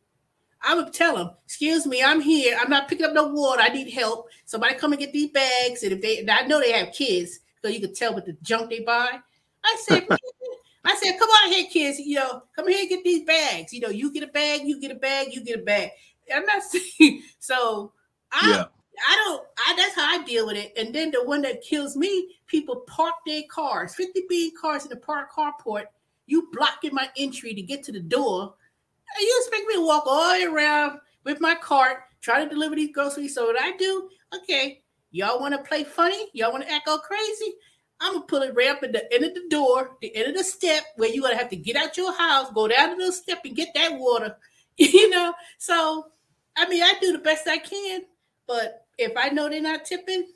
I 0.61 0.75
would 0.75 0.93
tell 0.93 1.15
them, 1.15 1.31
excuse 1.45 1.85
me, 1.85 2.03
I'm 2.03 2.21
here. 2.21 2.57
I'm 2.59 2.69
not 2.69 2.87
picking 2.87 3.05
up 3.05 3.13
no 3.13 3.27
water. 3.27 3.61
I 3.61 3.69
need 3.69 3.91
help. 3.91 4.29
Somebody 4.45 4.75
come 4.75 4.93
and 4.93 4.99
get 4.99 5.13
these 5.13 5.31
bags. 5.31 5.83
And 5.83 5.93
if 5.93 6.01
they 6.01 6.19
and 6.19 6.29
I 6.29 6.41
know 6.41 6.59
they 6.59 6.71
have 6.71 6.93
kids, 6.93 7.39
so 7.61 7.69
you 7.69 7.79
can 7.79 7.93
tell 7.93 8.13
with 8.13 8.25
the 8.25 8.37
junk 8.43 8.69
they 8.69 8.81
buy. 8.81 9.19
I 9.63 9.77
said, 9.87 10.07
I 10.85 10.95
said, 10.95 11.17
come 11.17 11.29
on 11.29 11.51
here, 11.51 11.65
kids. 11.71 11.99
You 11.99 12.15
know, 12.15 12.43
come 12.55 12.67
here 12.67 12.79
and 12.81 12.89
get 12.89 13.03
these 13.03 13.23
bags. 13.23 13.73
You 13.73 13.81
know, 13.81 13.89
you 13.89 14.11
get 14.13 14.23
a 14.23 14.27
bag, 14.27 14.61
you 14.65 14.79
get 14.79 14.91
a 14.91 14.95
bag, 14.95 15.33
you 15.33 15.43
get 15.43 15.59
a 15.59 15.63
bag. 15.63 15.89
I'm 16.33 16.45
not 16.45 16.63
saying 16.99 17.23
so. 17.39 17.93
I 18.31 18.51
Yeah. 18.51 18.65
I 19.07 19.15
don't. 19.15 19.45
I 19.57 19.75
that's 19.75 19.95
how 19.95 20.19
I 20.19 20.23
deal 20.23 20.47
with 20.47 20.57
it. 20.57 20.73
And 20.77 20.93
then 20.93 21.11
the 21.11 21.23
one 21.23 21.41
that 21.43 21.61
kills 21.61 21.95
me, 21.95 22.37
people 22.47 22.77
park 22.87 23.15
their 23.25 23.43
cars, 23.49 23.95
50 23.95 24.23
big 24.29 24.53
cars 24.59 24.83
in 24.83 24.89
the 24.89 24.97
park 24.97 25.29
carport. 25.33 25.85
You 26.27 26.49
blocking 26.51 26.93
my 26.93 27.09
entry 27.17 27.53
to 27.53 27.61
get 27.61 27.83
to 27.83 27.91
the 27.91 27.99
door. 27.99 28.55
And 29.17 29.21
you 29.21 29.41
expect 29.41 29.67
me 29.67 29.75
to 29.75 29.85
walk 29.85 30.03
all 30.07 30.33
the 30.33 30.39
way 30.39 30.45
around 30.45 30.99
with 31.23 31.39
my 31.39 31.55
cart, 31.55 31.97
try 32.21 32.43
to 32.43 32.49
deliver 32.49 32.75
these 32.75 32.93
groceries. 32.93 33.35
So 33.35 33.45
what 33.45 33.61
I 33.61 33.75
do, 33.77 34.09
okay, 34.35 34.81
y'all 35.11 35.39
want 35.39 35.53
to 35.53 35.67
play 35.67 35.83
funny? 35.83 36.27
Y'all 36.33 36.51
want 36.51 36.63
to 36.63 36.71
act 36.71 36.87
all 36.87 36.99
crazy? 36.99 37.53
I'm 38.01 38.13
gonna 38.13 38.25
pull 38.25 38.41
it 38.41 38.53
right 38.55 38.69
up 38.69 38.83
at 38.83 38.91
the 38.91 39.11
end 39.13 39.23
of 39.23 39.33
the 39.33 39.47
door, 39.49 39.97
the 40.01 40.13
end 40.15 40.27
of 40.27 40.35
the 40.35 40.43
step, 40.43 40.83
where 40.97 41.09
you're 41.09 41.23
gonna 41.23 41.37
have 41.37 41.49
to 41.49 41.55
get 41.55 41.77
out 41.77 41.95
your 41.95 42.13
house, 42.13 42.51
go 42.53 42.67
down 42.67 42.97
to 42.97 43.05
the 43.05 43.11
step 43.11 43.39
and 43.45 43.55
get 43.55 43.69
that 43.75 43.97
water. 43.97 44.35
You 44.77 45.09
know, 45.09 45.33
so 45.57 46.07
I 46.57 46.67
mean, 46.67 46.83
I 46.83 46.95
do 46.99 47.13
the 47.13 47.19
best 47.19 47.47
I 47.47 47.57
can, 47.57 48.01
but 48.45 48.84
if 48.97 49.13
I 49.17 49.29
know 49.29 49.49
they're 49.49 49.61
not 49.61 49.85
tipping, 49.85 50.31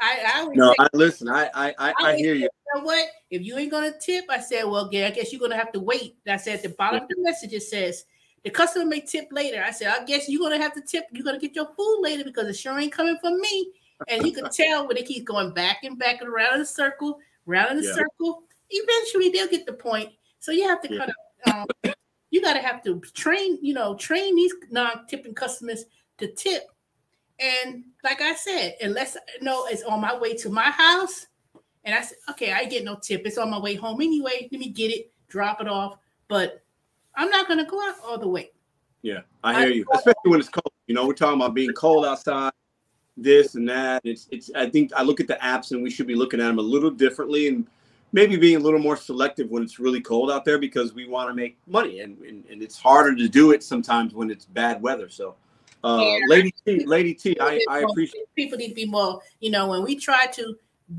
I 0.00 0.32
I 0.34 0.40
always 0.40 0.58
No, 0.58 0.70
say, 0.70 0.76
I 0.78 0.88
listen. 0.92 1.28
I 1.28 1.50
I 1.54 1.74
I, 1.78 1.94
I 1.98 2.16
hear 2.16 2.34
say, 2.34 2.40
you. 2.40 2.48
know 2.74 2.82
what? 2.82 3.06
If 3.30 3.42
you 3.42 3.56
ain't 3.58 3.70
gonna 3.70 3.92
tip, 4.00 4.24
I 4.28 4.40
said, 4.40 4.64
well, 4.64 4.88
yeah, 4.92 5.06
I 5.06 5.10
guess 5.10 5.32
you're 5.32 5.40
gonna 5.40 5.56
have 5.56 5.72
to 5.72 5.80
wait. 5.80 6.16
I 6.28 6.36
said 6.36 6.56
at 6.56 6.62
the 6.62 6.68
bottom 6.70 7.02
of 7.02 7.08
the 7.08 7.16
message 7.18 7.52
it 7.52 7.62
says 7.62 8.04
the 8.42 8.50
customer 8.50 8.84
may 8.84 9.00
tip 9.00 9.28
later. 9.32 9.62
I 9.64 9.70
said, 9.70 9.88
I 9.88 10.04
guess 10.04 10.28
you're 10.28 10.42
gonna 10.42 10.62
have 10.62 10.74
to 10.74 10.82
tip. 10.82 11.04
You're 11.12 11.24
gonna 11.24 11.38
get 11.38 11.54
your 11.56 11.68
food 11.76 12.00
later 12.02 12.24
because 12.24 12.48
it 12.48 12.56
sure 12.56 12.78
ain't 12.78 12.92
coming 12.92 13.16
from 13.20 13.40
me. 13.40 13.72
And 14.08 14.26
you 14.26 14.32
can 14.32 14.50
tell 14.50 14.86
when 14.86 14.96
they 14.96 15.02
keep 15.02 15.24
going 15.24 15.54
back 15.54 15.78
and 15.82 15.98
back 15.98 16.20
and 16.20 16.28
around 16.28 16.56
in 16.56 16.60
a 16.60 16.66
circle, 16.66 17.18
round 17.46 17.72
in 17.72 17.78
a 17.78 17.82
Yeah. 17.82 17.94
circle. 17.94 18.42
Eventually, 18.68 19.30
they'll 19.30 19.48
get 19.48 19.66
the 19.66 19.72
point. 19.72 20.10
So 20.40 20.52
you 20.52 20.68
have 20.68 20.82
to 20.82 20.92
Yeah. 20.92 20.98
kind 20.98 21.10
of, 21.10 21.52
um, 21.84 21.92
you 22.30 22.42
got 22.42 22.54
to 22.54 22.60
have 22.60 22.82
to 22.84 23.00
train, 23.14 23.58
you 23.62 23.72
know, 23.72 23.94
train 23.94 24.34
these 24.36 24.52
non-tipping 24.70 25.34
customers 25.34 25.84
to 26.18 26.26
tip. 26.32 26.64
And 27.40 27.84
like 28.02 28.20
I 28.20 28.34
said, 28.34 28.76
unless 28.80 29.16
no, 29.40 29.52
know 29.52 29.66
it's 29.66 29.82
on 29.82 30.00
my 30.00 30.16
way 30.16 30.34
to 30.36 30.48
my 30.48 30.70
house, 30.70 31.26
and 31.84 31.94
I 31.94 32.00
said, 32.00 32.18
okay, 32.30 32.52
I 32.52 32.64
get 32.64 32.84
no 32.84 32.96
tip. 32.96 33.22
It's 33.24 33.38
on 33.38 33.50
my 33.50 33.58
way 33.58 33.74
home 33.74 34.00
anyway. 34.00 34.48
Let 34.50 34.60
me 34.60 34.70
get 34.70 34.90
it, 34.90 35.12
drop 35.28 35.60
it 35.60 35.68
off. 35.68 35.98
But 36.28 36.62
I'm 37.16 37.28
not 37.30 37.48
gonna 37.48 37.66
go 37.66 37.80
out 37.80 37.96
all 38.04 38.18
the 38.18 38.28
way. 38.28 38.50
Yeah, 39.02 39.20
I 39.42 39.60
hear 39.60 39.70
you. 39.70 39.84
Especially 39.92 40.30
when 40.30 40.40
it's 40.40 40.48
cold. 40.48 40.72
You 40.86 40.94
know, 40.94 41.06
we're 41.06 41.14
talking 41.14 41.40
about 41.40 41.54
being 41.54 41.72
cold 41.72 42.06
outside, 42.06 42.52
this 43.16 43.54
and 43.54 43.68
that. 43.68 44.00
It's 44.04 44.28
it's. 44.30 44.50
I 44.54 44.68
think 44.70 44.92
I 44.94 45.02
look 45.02 45.20
at 45.20 45.26
the 45.26 45.38
apps 45.42 45.72
and 45.72 45.82
we 45.82 45.90
should 45.90 46.06
be 46.06 46.14
looking 46.14 46.40
at 46.40 46.46
them 46.46 46.58
a 46.58 46.62
little 46.62 46.90
differently 46.90 47.48
and 47.48 47.66
maybe 48.12 48.36
being 48.36 48.56
a 48.56 48.60
little 48.60 48.78
more 48.78 48.96
selective 48.96 49.50
when 49.50 49.62
it's 49.62 49.78
really 49.78 50.00
cold 50.00 50.30
out 50.30 50.44
there 50.44 50.58
because 50.58 50.94
we 50.94 51.06
want 51.06 51.28
to 51.28 51.34
make 51.34 51.58
money 51.66 52.00
and, 52.00 52.16
and 52.20 52.44
and 52.50 52.62
it's 52.62 52.78
harder 52.78 53.14
to 53.14 53.28
do 53.28 53.50
it 53.50 53.62
sometimes 53.62 54.14
when 54.14 54.30
it's 54.30 54.46
bad 54.46 54.80
weather. 54.80 55.08
So, 55.08 55.34
uh, 55.84 55.98
Yeah. 56.00 56.18
Lady 56.28 56.54
T, 56.66 56.84
Lady 56.86 57.14
T, 57.14 57.36
I 57.40 57.60
I 57.68 57.80
appreciate. 57.80 58.24
people 58.34 58.58
need 58.58 58.68
to 58.70 58.74
be 58.74 58.86
more, 58.86 59.20
you 59.40 59.50
know, 59.50 59.68
when 59.68 59.82
we 59.82 59.96
try 59.96 60.26
to 60.26 60.56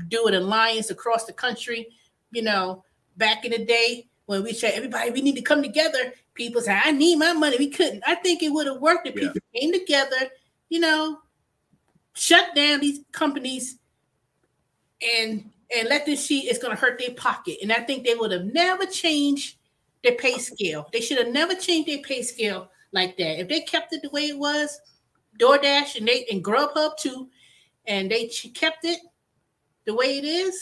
do 0.08 0.26
an 0.26 0.34
alliance 0.34 0.90
across 0.90 1.24
the 1.24 1.32
country, 1.32 1.88
you 2.30 2.42
know, 2.42 2.84
back 3.16 3.44
in 3.44 3.50
the 3.52 3.64
day 3.64 4.08
when 4.26 4.42
we 4.42 4.52
said 4.52 4.72
everybody 4.74 5.10
we 5.10 5.22
need 5.22 5.36
to 5.36 5.42
come 5.42 5.62
together, 5.62 6.12
people 6.34 6.60
say, 6.60 6.78
I 6.82 6.92
need 6.92 7.16
my 7.16 7.32
money. 7.32 7.56
We 7.58 7.70
couldn't. 7.70 8.02
I 8.06 8.14
think 8.16 8.42
it 8.42 8.50
would 8.50 8.66
have 8.66 8.80
worked 8.80 9.06
if 9.06 9.14
Yeah. 9.14 9.28
people 9.28 9.40
came 9.54 9.72
together, 9.72 10.30
you 10.68 10.80
know, 10.80 11.18
shut 12.14 12.54
down 12.54 12.80
these 12.80 13.00
companies 13.12 13.78
and 15.18 15.50
and 15.76 15.88
let 15.88 16.06
them 16.06 16.16
see 16.16 16.40
it's 16.48 16.58
gonna 16.60 16.76
hurt 16.76 16.98
their 16.98 17.10
pocket. 17.14 17.58
And 17.62 17.72
I 17.72 17.80
think 17.80 18.04
they 18.04 18.14
would 18.14 18.30
have 18.32 18.44
never 18.44 18.86
changed 18.86 19.56
their 20.04 20.14
pay 20.14 20.38
scale. 20.38 20.88
They 20.92 21.00
should 21.00 21.18
have 21.18 21.32
never 21.32 21.54
changed 21.54 21.88
their 21.88 21.98
pay 21.98 22.22
scale 22.22 22.70
like 22.92 23.16
that. 23.16 23.40
If 23.40 23.48
they 23.48 23.60
kept 23.60 23.92
it 23.92 24.02
the 24.02 24.10
way 24.10 24.26
it 24.28 24.38
was, 24.38 24.80
DoorDash 25.38 25.96
and 25.96 26.08
they 26.08 26.26
and 26.30 26.44
Grubhub 26.44 26.96
too, 26.96 27.28
and 27.86 28.10
they 28.10 28.26
kept 28.54 28.84
it 28.84 29.00
the 29.84 29.94
way 29.94 30.18
it 30.18 30.24
is, 30.24 30.58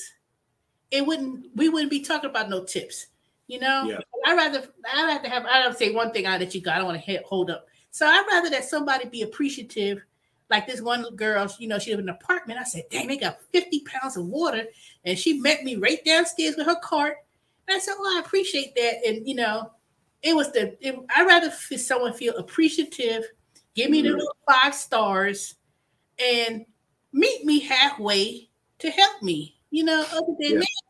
it 0.91 1.07
wouldn't 1.07 1.47
we 1.55 1.68
wouldn't 1.68 1.91
be 1.91 2.01
talking 2.01 2.31
about 2.31 2.51
no 2.51 2.64
tips. 2.64 3.07
You 3.47 3.61
know, 3.61 3.85
Yeah. 3.85 3.99
I 4.27 4.35
rather 4.35 4.66
I 4.93 5.07
rather 5.07 5.29
have 5.29 5.45
I 5.47 5.62
don't 5.62 5.77
say 5.77 5.93
one 5.93 6.12
thing 6.12 6.27
out 6.27 6.41
that 6.41 6.55
you 6.55 6.61
got. 6.61 6.77
I 6.77 6.79
don't 6.79 6.87
want 6.87 7.05
to 7.05 7.22
hold 7.27 7.51
up. 7.51 7.66
So 7.91 8.07
I'd 8.07 8.27
rather 8.31 8.51
that 8.51 8.64
somebody 8.64 9.09
be 9.09 9.22
appreciative. 9.22 10.03
Like 10.51 10.66
this 10.66 10.81
one 10.81 11.05
girl, 11.16 11.51
you 11.59 11.68
know, 11.68 11.79
she 11.79 11.91
lived 11.91 12.03
in 12.03 12.09
an 12.09 12.16
apartment. 12.16 12.61
I 12.61 12.64
said, 12.64 12.85
"Dang, 12.91 13.09
they 13.09 13.16
got 13.16 13.41
fifty 13.53 13.81
pounds 13.81 14.16
of 14.16 14.27
water," 14.27 14.66
and 15.05 15.18
she 15.18 15.41
met 15.41 15.64
me 15.64 15.77
right 15.77 16.05
downstairs 16.05 16.57
with 16.57 16.66
her 16.66 16.79
cart. 16.81 17.16
And 17.66 17.77
I 17.77 17.79
said, 17.79 17.95
"Well, 17.99 18.16
I 18.16 18.20
appreciate 18.20 18.75
that." 18.75 19.07
And 19.07 19.27
you 19.27 19.35
know, 19.35 19.72
it 20.25 20.35
was 20.35 20.51
the. 20.53 20.77
It, 20.81 20.99
I'd 21.14 21.27
rather 21.27 21.51
someone 21.51 22.14
feel 22.14 22.35
appreciative, 22.37 23.25
give 23.75 23.91
me 23.91 24.01
the 24.01 24.09
Mhm. 24.09 24.16
little 24.16 24.37
five 24.51 24.75
stars, 24.75 25.57
and 26.18 26.64
meet 27.12 27.45
me 27.45 27.61
halfway 27.61 28.49
to 28.79 28.91
help 28.91 29.22
me. 29.22 29.61
You 29.70 29.85
know, 29.85 30.01
other 30.01 30.35
than 30.41 30.53
Yeah. 30.55 30.59
that, 30.61 30.83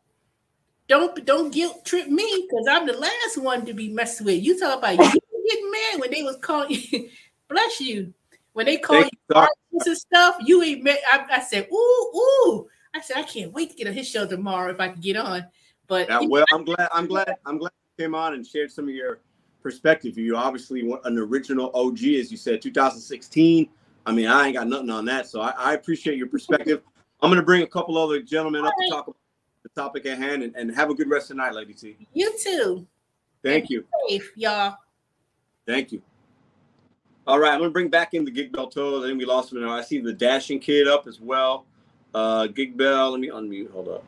don't 0.87 1.25
don't 1.25 1.53
guilt 1.53 1.83
trip 1.85 2.07
me 2.07 2.47
because 2.47 2.65
I'm 2.69 2.87
the 2.87 2.93
last 2.97 3.37
one 3.37 3.65
to 3.65 3.73
be 3.73 3.89
messed 3.89 4.21
with. 4.21 4.41
You 4.41 4.57
talk 4.57 4.79
about 4.79 4.97
you 4.97 5.19
getting 5.49 5.71
mad 5.71 5.99
when 5.99 6.11
they 6.11 6.23
was 6.23 6.37
calling 6.37 6.69
you, 6.71 7.09
bless 7.49 7.81
you, 7.81 8.13
when 8.53 8.65
they 8.67 8.77
call 8.77 9.01
Thank 9.01 9.11
you 9.29 9.35
artists 9.35 9.87
and 9.87 9.97
stuff. 9.97 10.37
You 10.45 10.63
ain't 10.63 10.83
met. 10.83 11.01
I, 11.11 11.25
I 11.29 11.39
said, 11.41 11.67
ooh, 11.71 12.11
ooh. 12.15 12.67
I 12.93 13.01
said, 13.01 13.17
I 13.17 13.23
can't 13.23 13.51
wait 13.51 13.71
to 13.71 13.75
get 13.75 13.87
on 13.87 13.93
his 13.93 14.09
show 14.09 14.25
tomorrow 14.25 14.71
if 14.71 14.79
I 14.79 14.87
can 14.87 15.01
get 15.01 15.17
on. 15.17 15.45
But 15.87 16.07
Yeah, 16.07 16.21
well, 16.21 16.45
I'm 16.53 16.63
glad. 16.63 16.87
I'm 16.93 17.07
glad. 17.07 17.35
I'm 17.45 17.57
glad 17.57 17.71
came 17.97 18.15
on 18.15 18.33
and 18.33 18.45
shared 18.45 18.71
some 18.71 18.87
of 18.87 18.93
your 18.93 19.19
perspective. 19.61 20.17
You 20.17 20.35
obviously 20.35 20.83
want 20.83 21.01
an 21.05 21.17
original 21.17 21.71
OG, 21.73 22.03
as 22.03 22.31
you 22.31 22.37
said, 22.37 22.61
2016. 22.61 23.69
I 24.05 24.11
mean, 24.11 24.27
I 24.27 24.47
ain't 24.47 24.55
got 24.55 24.67
nothing 24.67 24.89
on 24.89 25.05
that, 25.05 25.27
so 25.27 25.41
I, 25.41 25.49
I 25.51 25.73
appreciate 25.73 26.17
your 26.17 26.27
perspective. 26.27 26.81
I'm 27.21 27.29
going 27.29 27.39
to 27.39 27.45
bring 27.45 27.63
a 27.63 27.67
couple 27.67 27.97
other 27.97 28.21
gentlemen 28.21 28.65
up 28.65 28.73
to 28.77 28.89
talk 28.89 29.07
about 29.07 29.17
the 29.63 29.69
topic 29.69 30.05
at 30.05 30.19
hand, 30.19 30.43
and, 30.43 30.55
and 30.55 30.75
have 30.75 30.91
a 30.91 30.93
good 30.93 31.09
rest 31.09 31.31
of 31.31 31.37
the 31.37 31.43
night, 31.43 31.55
Lady 31.55 31.73
T. 31.73 31.97
you 32.13 32.31
too. 32.39 32.85
Thank 33.43 33.69
you. 33.69 33.85
Safe, 34.07 34.31
y'all. 34.35 34.75
Thank 35.65 35.91
you. 35.91 36.01
All 37.25 37.39
right, 37.39 37.53
I'm 37.53 37.59
gonna 37.59 37.71
bring 37.71 37.89
back 37.89 38.13
in 38.13 38.23
the 38.23 38.29
Gig 38.29 38.51
Bell 38.51 38.67
Tolls. 38.67 39.03
I 39.03 39.07
think 39.07 39.17
we 39.17 39.25
lost 39.25 39.51
him. 39.51 39.67
I 39.67 39.81
see 39.81 39.99
the 39.99 40.13
Dashing 40.13 40.59
Kid 40.59 40.87
up 40.87 41.07
as 41.07 41.19
well. 41.19 41.65
Uh, 42.13 42.45
Gig 42.45 42.77
Bell, 42.77 43.11
let 43.11 43.19
me 43.19 43.29
unmute. 43.29 43.71
Hold 43.71 43.87
up. 43.87 44.03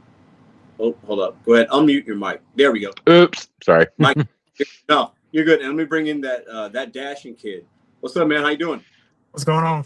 Oh, 0.79 0.95
hold 1.05 1.19
up. 1.19 1.43
Go 1.43 1.55
ahead. 1.55 1.69
Unmute 1.69 2.05
your 2.05 2.15
mic. 2.15 2.41
There 2.55 2.71
we 2.71 2.79
go. 2.81 2.91
Oops, 3.09 3.49
sorry. 3.63 3.87
Mike. 3.97 4.17
No, 4.89 5.11
you're 5.31 5.45
good. 5.45 5.59
And 5.59 5.69
let 5.69 5.75
me 5.75 5.83
bring 5.83 6.07
in 6.07 6.19
that 6.21 6.47
uh, 6.47 6.67
that 6.69 6.91
Dashing 6.91 7.35
Kid. 7.35 7.63
What's 7.99 8.17
up, 8.17 8.27
man? 8.27 8.41
How 8.41 8.49
you 8.49 8.57
doing? 8.57 8.83
What's 9.29 9.43
going 9.43 9.63
on? 9.63 9.85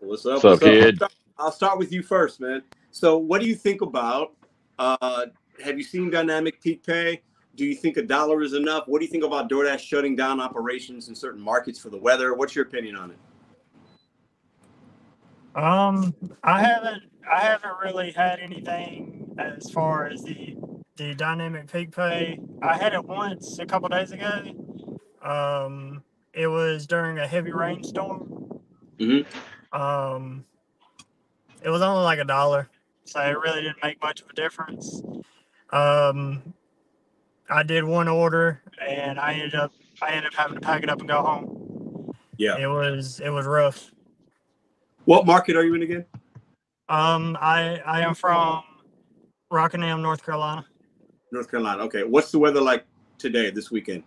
What's 0.00 0.26
up? 0.26 0.42
What's 0.42 0.44
up, 0.44 0.60
kid? 0.60 0.84
I'll 0.84 0.96
start, 0.96 1.12
I'll 1.38 1.52
start 1.52 1.78
with 1.78 1.92
you 1.92 2.02
first, 2.02 2.40
man. 2.40 2.62
So, 2.90 3.16
what 3.16 3.40
do 3.40 3.46
you 3.46 3.54
think 3.54 3.82
about? 3.82 4.32
Uh, 4.80 5.26
have 5.62 5.78
you 5.78 5.84
seen 5.84 6.10
Dynamic 6.10 6.60
Peak 6.60 6.84
Pay? 6.84 7.22
Do 7.54 7.64
you 7.64 7.76
think 7.76 7.96
a 7.98 8.02
dollar 8.02 8.42
is 8.42 8.54
enough? 8.54 8.88
What 8.88 8.98
do 8.98 9.04
you 9.04 9.10
think 9.12 9.22
about 9.22 9.48
DoorDash 9.48 9.78
shutting 9.78 10.16
down 10.16 10.40
operations 10.40 11.08
in 11.08 11.14
certain 11.14 11.40
markets 11.40 11.78
for 11.78 11.90
the 11.90 11.98
weather? 11.98 12.34
What's 12.34 12.56
your 12.56 12.64
opinion 12.64 12.96
on 12.96 13.12
it? 13.12 13.18
Um, 15.54 16.12
I 16.42 16.60
haven't 16.60 17.04
I 17.32 17.40
haven't 17.40 17.74
really 17.80 18.10
had 18.10 18.40
anything 18.40 19.23
as 19.38 19.70
far 19.70 20.06
as 20.06 20.22
the 20.22 20.56
the 20.96 21.14
dynamic 21.14 21.70
peak 21.72 21.94
pay. 21.94 22.38
I 22.62 22.76
had 22.76 22.94
it 22.94 23.04
once 23.04 23.58
a 23.58 23.66
couple 23.66 23.88
days 23.88 24.12
ago. 24.12 24.42
Um, 25.22 26.04
it 26.32 26.46
was 26.46 26.86
during 26.86 27.18
a 27.18 27.26
heavy 27.26 27.52
rainstorm. 27.52 28.60
Mhm. 28.98 29.26
Um, 29.72 30.44
it 31.62 31.70
was 31.70 31.82
only 31.82 32.04
like 32.04 32.20
a 32.20 32.24
dollar, 32.24 32.68
so 33.04 33.20
it 33.20 33.36
really 33.38 33.62
didn't 33.62 33.82
make 33.82 34.00
much 34.02 34.20
of 34.22 34.30
a 34.30 34.34
difference. 34.34 35.02
Um, 35.70 36.54
I 37.50 37.64
did 37.64 37.82
one 37.84 38.06
order 38.06 38.62
and 38.80 39.18
I 39.18 39.34
ended 39.34 39.56
up 39.56 39.72
I 40.00 40.10
ended 40.12 40.26
up 40.32 40.34
having 40.34 40.54
to 40.54 40.60
pack 40.60 40.82
it 40.84 40.88
up 40.90 41.00
and 41.00 41.08
go 41.08 41.22
home. 41.22 42.12
Yeah. 42.36 42.56
It 42.58 42.66
was 42.66 43.18
it 43.20 43.30
was 43.30 43.46
rough. 43.46 43.90
What 45.06 45.26
market 45.26 45.56
are 45.56 45.64
you 45.64 45.74
in 45.74 45.82
again? 45.82 46.04
Um, 46.88 47.36
I 47.40 47.80
I 47.84 48.02
am 48.02 48.14
from 48.14 48.62
Rockingham, 49.58 50.02
North 50.02 50.24
Carolina. 50.24 50.66
North 51.30 51.48
Carolina. 51.48 51.84
Okay. 51.84 52.02
What's 52.02 52.32
the 52.32 52.38
weather 52.40 52.60
like 52.60 52.84
today, 53.18 53.50
this 53.50 53.70
weekend? 53.70 54.02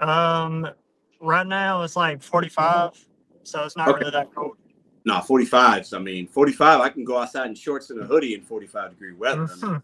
Um, 0.00 0.66
right 1.20 1.46
now 1.46 1.82
it's 1.82 1.96
like 1.96 2.22
45, 2.22 2.92
so 3.42 3.64
it's 3.64 3.76
not 3.76 3.88
Okay. 3.88 3.98
really 3.98 4.12
that 4.12 4.32
cold. 4.32 4.56
No, 5.04 5.14
45s. 5.14 5.92
I 5.92 5.98
mean, 5.98 6.28
45, 6.28 6.80
I 6.80 6.88
can 6.88 7.04
go 7.04 7.18
outside 7.18 7.48
in 7.48 7.54
shorts 7.56 7.90
and 7.90 8.00
a 8.00 8.04
hoodie 8.04 8.34
in 8.34 8.42
45 8.42 8.90
degree 8.90 9.12
weather. 9.12 9.48
I 9.50 9.56
mean, 9.56 9.82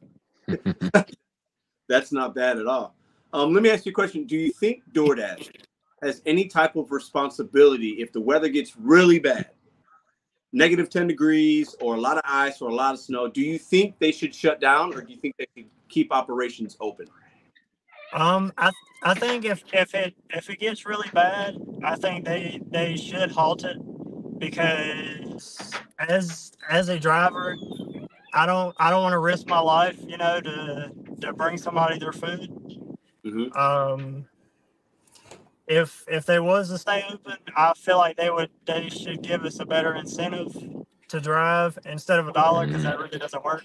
Mhm. 0.49 1.07
that's 1.89 2.13
not 2.13 2.35
bad 2.35 2.59
at 2.59 2.67
all. 2.69 2.95
Um, 3.33 3.53
let 3.53 3.63
me 3.65 3.71
ask 3.71 3.85
you 3.87 3.91
a 3.91 3.95
question. 3.95 4.25
Do 4.25 4.37
you 4.37 4.53
think 4.53 4.83
DoorDash 4.93 5.51
has 6.03 6.23
any 6.27 6.47
type 6.47 6.77
of 6.77 6.93
responsibility 6.93 8.01
if 8.01 8.13
the 8.13 8.21
weather 8.21 8.49
gets 8.49 8.77
really 8.77 9.19
bad, 9.19 9.51
negative 10.57 10.89
10 10.89 11.07
degrees, 11.07 11.77
or 11.81 11.95
a 11.95 12.01
lot 12.01 12.17
of 12.17 12.23
ice, 12.25 12.61
or 12.61 12.71
a 12.71 12.75
lot 12.75 12.95
of 12.95 13.01
snow? 13.01 13.29
Do 13.29 13.43
you 13.43 13.59
think 13.59 13.99
they 13.99 14.11
should 14.11 14.35
shut 14.35 14.61
down, 14.61 14.95
or 14.95 15.03
do 15.03 15.13
you 15.13 15.19
think 15.19 15.37
they 15.39 15.47
should 15.57 15.71
keep 15.89 16.13
operations 16.13 16.77
open? 16.81 17.07
Um, 18.13 18.53
I 18.57 18.73
I 19.03 19.15
think 19.15 19.45
if 19.45 19.63
if 19.73 19.95
it 19.95 20.15
if 20.31 20.49
it 20.49 20.59
gets 20.59 20.87
really 20.87 21.09
bad, 21.13 21.57
I 21.85 21.97
think 21.97 22.25
they 22.25 22.61
they 22.71 22.97
should 22.97 23.31
halt 23.31 23.65
it 23.65 23.77
because 24.39 25.59
as 25.99 26.53
as 26.69 26.89
a 26.89 26.99
driver, 26.99 27.57
I 28.33 28.47
don't 28.47 28.75
I 28.79 28.91
don't 28.91 29.03
want 29.03 29.13
to 29.13 29.19
risk 29.19 29.47
my 29.49 29.61
life, 29.61 29.99
you 30.09 30.17
know, 30.17 30.41
to 30.41 30.91
to 31.21 31.33
bring 31.35 31.59
somebody 31.59 31.99
their 31.99 32.13
food. 32.13 32.51
Mhm. 33.25 33.55
Um, 33.57 34.27
if 35.67 36.05
if 36.09 36.27
they 36.27 36.41
was 36.41 36.71
to 36.71 36.79
stay 36.79 37.05
open, 37.11 37.37
I 37.57 37.73
feel 37.77 37.99
like 37.99 38.17
they 38.17 38.31
would 38.31 38.51
they 38.67 38.89
should 38.89 39.23
give 39.23 39.45
us 39.45 39.61
a 39.61 39.67
better 39.67 39.95
incentive 39.95 40.55
to 41.09 41.21
drive 41.21 41.79
instead 41.87 42.19
of 42.19 42.29
a 42.29 42.33
dollar 42.33 42.67
because 42.67 42.83
that 42.83 42.99
really 42.99 43.19
doesn't 43.19 43.45
work. 43.45 43.65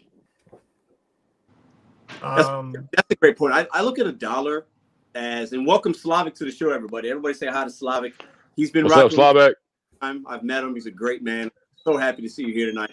Um, 2.22 2.74
That's 2.92 3.10
a 3.10 3.16
great 3.16 3.38
point. 3.38 3.54
I, 3.54 3.68
I 3.72 3.82
look 3.82 3.98
at 4.00 4.06
a 4.06 4.12
dollar 4.12 4.68
as, 5.16 5.54
and 5.54 5.66
welcome 5.66 5.94
Slavic 5.94 6.36
to 6.36 6.46
the 6.46 6.52
show, 6.52 6.70
everybody. 6.70 7.10
Everybody 7.10 7.34
say 7.34 7.48
hi 7.48 7.64
to 7.64 7.70
Slavic. 7.70 8.14
He's 8.56 8.70
been 8.72 8.84
What's 8.84 8.96
up, 8.96 9.04
rocking 9.06 9.16
Slavic? 9.18 9.56
time. 10.02 10.26
I've 10.28 10.44
met 10.44 10.64
him. 10.64 10.76
He's 10.76 10.86
a 10.86 10.92
great 10.92 11.24
man. 11.24 11.50
So 11.84 11.98
happy 11.98 12.22
to 12.22 12.30
see 12.30 12.44
you 12.44 12.54
here 12.54 12.68
tonight. 12.68 12.92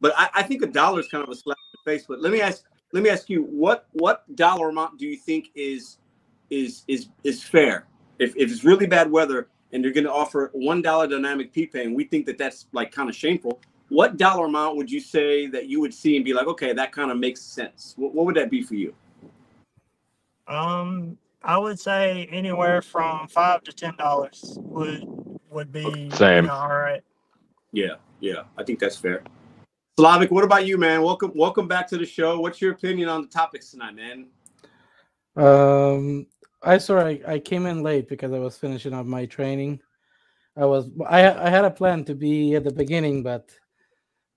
But 0.00 0.14
I, 0.16 0.30
I 0.34 0.42
think 0.42 0.62
a 0.62 0.66
dollar 0.66 1.00
is 1.00 1.08
kind 1.08 1.22
of 1.22 1.28
a 1.28 1.34
slap 1.34 1.58
in 1.58 1.78
the 1.84 1.90
face. 1.90 2.06
But 2.08 2.20
let 2.20 2.32
me 2.32 2.40
ask, 2.40 2.64
let 2.92 3.02
me 3.02 3.10
ask 3.10 3.28
you, 3.28 3.42
what 3.44 3.86
what 3.92 4.24
dollar 4.34 4.70
amount 4.70 4.98
do 4.98 5.06
you 5.06 5.16
think 5.16 5.50
is 5.54 5.98
is 6.48 6.84
is 6.88 7.08
is 7.22 7.42
fair? 7.42 7.86
If 8.20 8.36
if 8.36 8.52
it's 8.52 8.62
really 8.64 8.86
bad 8.86 9.10
weather 9.10 9.48
and 9.72 9.82
you're 9.82 9.94
going 9.94 10.04
to 10.04 10.12
offer 10.12 10.50
one 10.52 10.82
dollar 10.82 11.08
dynamic 11.08 11.52
P 11.52 11.66
pay, 11.66 11.84
and 11.84 11.96
we 11.96 12.04
think 12.04 12.26
that 12.26 12.36
that's 12.36 12.66
like 12.72 12.92
kind 12.92 13.08
of 13.08 13.16
shameful, 13.16 13.60
what 13.88 14.18
dollar 14.18 14.44
amount 14.44 14.76
would 14.76 14.90
you 14.90 15.00
say 15.00 15.46
that 15.46 15.68
you 15.68 15.80
would 15.80 15.94
see 15.94 16.16
and 16.16 16.24
be 16.24 16.34
like, 16.34 16.46
okay, 16.46 16.74
that 16.74 16.92
kind 16.92 17.10
of 17.10 17.18
makes 17.18 17.40
sense? 17.40 17.94
What, 17.96 18.14
what 18.14 18.26
would 18.26 18.36
that 18.36 18.50
be 18.50 18.62
for 18.62 18.74
you? 18.74 18.94
Um, 20.46 21.16
I 21.42 21.56
would 21.56 21.80
say 21.80 22.28
anywhere 22.30 22.82
from 22.82 23.26
five 23.26 23.62
to 23.62 23.72
ten 23.72 23.96
dollars 23.96 24.58
would 24.58 25.02
would 25.48 25.72
be 25.72 26.10
Same. 26.10 26.44
You 26.44 26.50
know, 26.50 26.54
all 26.54 26.68
right. 26.68 27.02
Yeah, 27.72 27.94
yeah, 28.20 28.42
I 28.58 28.64
think 28.64 28.80
that's 28.80 28.96
fair. 28.96 29.22
Slavic, 29.98 30.30
what 30.30 30.44
about 30.44 30.66
you, 30.66 30.76
man? 30.76 31.02
Welcome, 31.02 31.32
welcome 31.34 31.68
back 31.68 31.88
to 31.88 31.96
the 31.96 32.06
show. 32.06 32.38
What's 32.40 32.60
your 32.60 32.72
opinion 32.72 33.08
on 33.08 33.22
the 33.22 33.28
topics 33.28 33.70
tonight, 33.70 33.94
man? 33.94 34.26
Um, 35.36 36.26
I 36.62 36.78
sorry, 36.78 37.24
I, 37.24 37.34
I 37.34 37.38
came 37.38 37.66
in 37.66 37.82
late 37.82 38.08
because 38.08 38.32
I 38.32 38.38
was 38.38 38.56
finishing 38.56 38.92
up 38.92 39.06
my 39.06 39.26
training. 39.26 39.80
I 40.56 40.64
was 40.66 40.90
I 41.06 41.46
I 41.46 41.50
had 41.50 41.64
a 41.64 41.70
plan 41.70 42.04
to 42.04 42.14
be 42.14 42.54
at 42.54 42.64
the 42.64 42.72
beginning, 42.72 43.22
but 43.22 43.50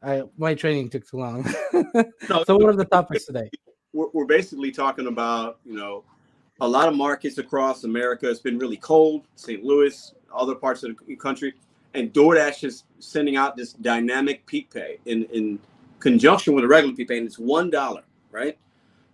I 0.02 0.24
my 0.38 0.54
training 0.54 0.90
took 0.90 1.08
too 1.08 1.18
long. 1.18 1.46
No, 2.30 2.44
so 2.46 2.58
what 2.58 2.70
are 2.70 2.76
the 2.76 2.86
topics 2.86 3.26
today? 3.26 3.50
we're, 3.94 4.08
we're 4.14 4.26
basically 4.26 4.72
talking 4.72 5.08
about 5.08 5.60
you 5.64 5.76
know 5.76 6.04
a 6.62 6.68
lot 6.68 6.88
of 6.88 6.96
markets 6.96 7.38
across 7.38 7.84
america 7.84 8.30
it's 8.30 8.40
been 8.40 8.58
really 8.58 8.78
cold 8.78 9.26
st 9.36 9.64
louis 9.64 10.14
other 10.36 10.56
parts 10.56 10.84
of 10.84 10.96
the 11.08 11.16
country 11.16 11.54
and 11.94 12.12
doordash 12.12 12.64
is 12.64 12.84
sending 13.00 13.38
out 13.38 13.56
this 13.56 13.74
dynamic 13.74 14.46
peak 14.46 14.70
pay 14.72 14.98
in 15.06 15.24
in 15.26 15.60
conjunction 16.00 16.54
with 16.54 16.66
a 16.66 16.68
regular 16.68 16.96
peak 16.96 17.08
pay 17.08 17.18
and 17.18 17.28
it's 17.28 17.40
one 17.40 17.70
dollar 17.70 18.04
right 18.32 18.58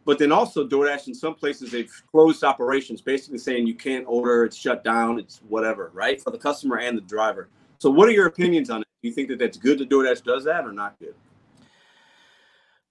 but 0.09 0.17
then 0.17 0.31
also 0.31 0.67
DoorDash 0.67 1.07
in 1.07 1.13
some 1.13 1.35
places 1.35 1.69
they've 1.69 1.91
closed 2.09 2.43
operations, 2.43 2.99
basically 2.99 3.37
saying 3.37 3.67
you 3.67 3.75
can't 3.75 4.05
order, 4.07 4.43
it's 4.43 4.57
shut 4.57 4.83
down, 4.83 5.19
it's 5.19 5.39
whatever, 5.47 5.91
right? 5.93 6.19
For 6.19 6.31
the 6.31 6.37
customer 6.39 6.79
and 6.79 6.97
the 6.97 7.01
driver. 7.01 7.47
So 7.77 7.91
what 7.91 8.09
are 8.09 8.11
your 8.11 8.25
opinions 8.25 8.71
on 8.71 8.81
it? 8.81 8.87
Do 9.03 9.07
you 9.07 9.13
think 9.13 9.27
that 9.27 9.37
that's 9.37 9.55
good 9.55 9.77
that 9.77 9.87
DoorDash 9.87 10.23
does 10.23 10.45
that 10.45 10.65
or 10.65 10.71
not 10.71 10.95
good? 10.97 11.13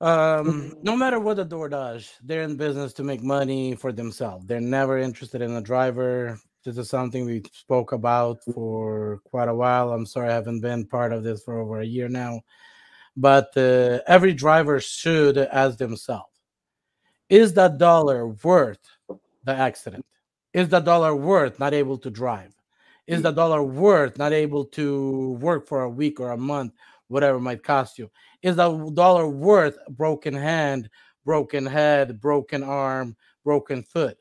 Um, 0.00 0.76
no 0.84 0.96
matter 0.96 1.18
what 1.18 1.38
the 1.38 1.44
door 1.44 1.68
does, 1.68 2.08
they're 2.22 2.42
in 2.42 2.56
business 2.56 2.92
to 2.92 3.02
make 3.02 3.20
money 3.20 3.74
for 3.74 3.90
themselves. 3.90 4.46
They're 4.46 4.60
never 4.60 4.96
interested 4.96 5.42
in 5.42 5.50
a 5.50 5.60
driver. 5.60 6.38
This 6.64 6.78
is 6.78 6.88
something 6.88 7.24
we 7.24 7.42
spoke 7.52 7.90
about 7.90 8.44
for 8.44 9.18
quite 9.24 9.48
a 9.48 9.54
while. 9.56 9.92
I'm 9.92 10.06
sorry 10.06 10.28
I 10.28 10.34
haven't 10.34 10.60
been 10.60 10.86
part 10.86 11.12
of 11.12 11.24
this 11.24 11.42
for 11.42 11.58
over 11.58 11.80
a 11.80 11.84
year 11.84 12.08
now. 12.08 12.42
But 13.16 13.56
uh, 13.56 13.98
every 14.06 14.32
driver 14.34 14.78
should 14.78 15.36
ask 15.36 15.78
themselves, 15.78 16.27
is 17.30 17.52
that 17.54 17.78
dollar 17.78 18.28
worth 18.28 18.78
the 19.44 19.52
accident? 19.52 20.04
Is 20.52 20.68
the 20.68 20.80
dollar 20.80 21.14
worth 21.14 21.58
not 21.58 21.74
able 21.74 21.98
to 21.98 22.10
drive? 22.10 22.54
Is 23.06 23.22
the 23.22 23.30
dollar 23.30 23.62
worth 23.62 24.18
not 24.18 24.32
able 24.32 24.66
to 24.66 25.32
work 25.40 25.66
for 25.66 25.82
a 25.82 25.90
week 25.90 26.20
or 26.20 26.32
a 26.32 26.36
month, 26.36 26.74
whatever 27.08 27.38
it 27.38 27.42
might 27.42 27.62
cost 27.62 27.98
you? 27.98 28.10
Is 28.42 28.56
the 28.56 28.90
dollar 28.90 29.26
worth 29.26 29.78
broken 29.88 30.34
hand, 30.34 30.90
broken 31.24 31.64
head, 31.64 32.20
broken 32.20 32.62
arm, 32.62 33.16
broken 33.44 33.82
foot? 33.82 34.18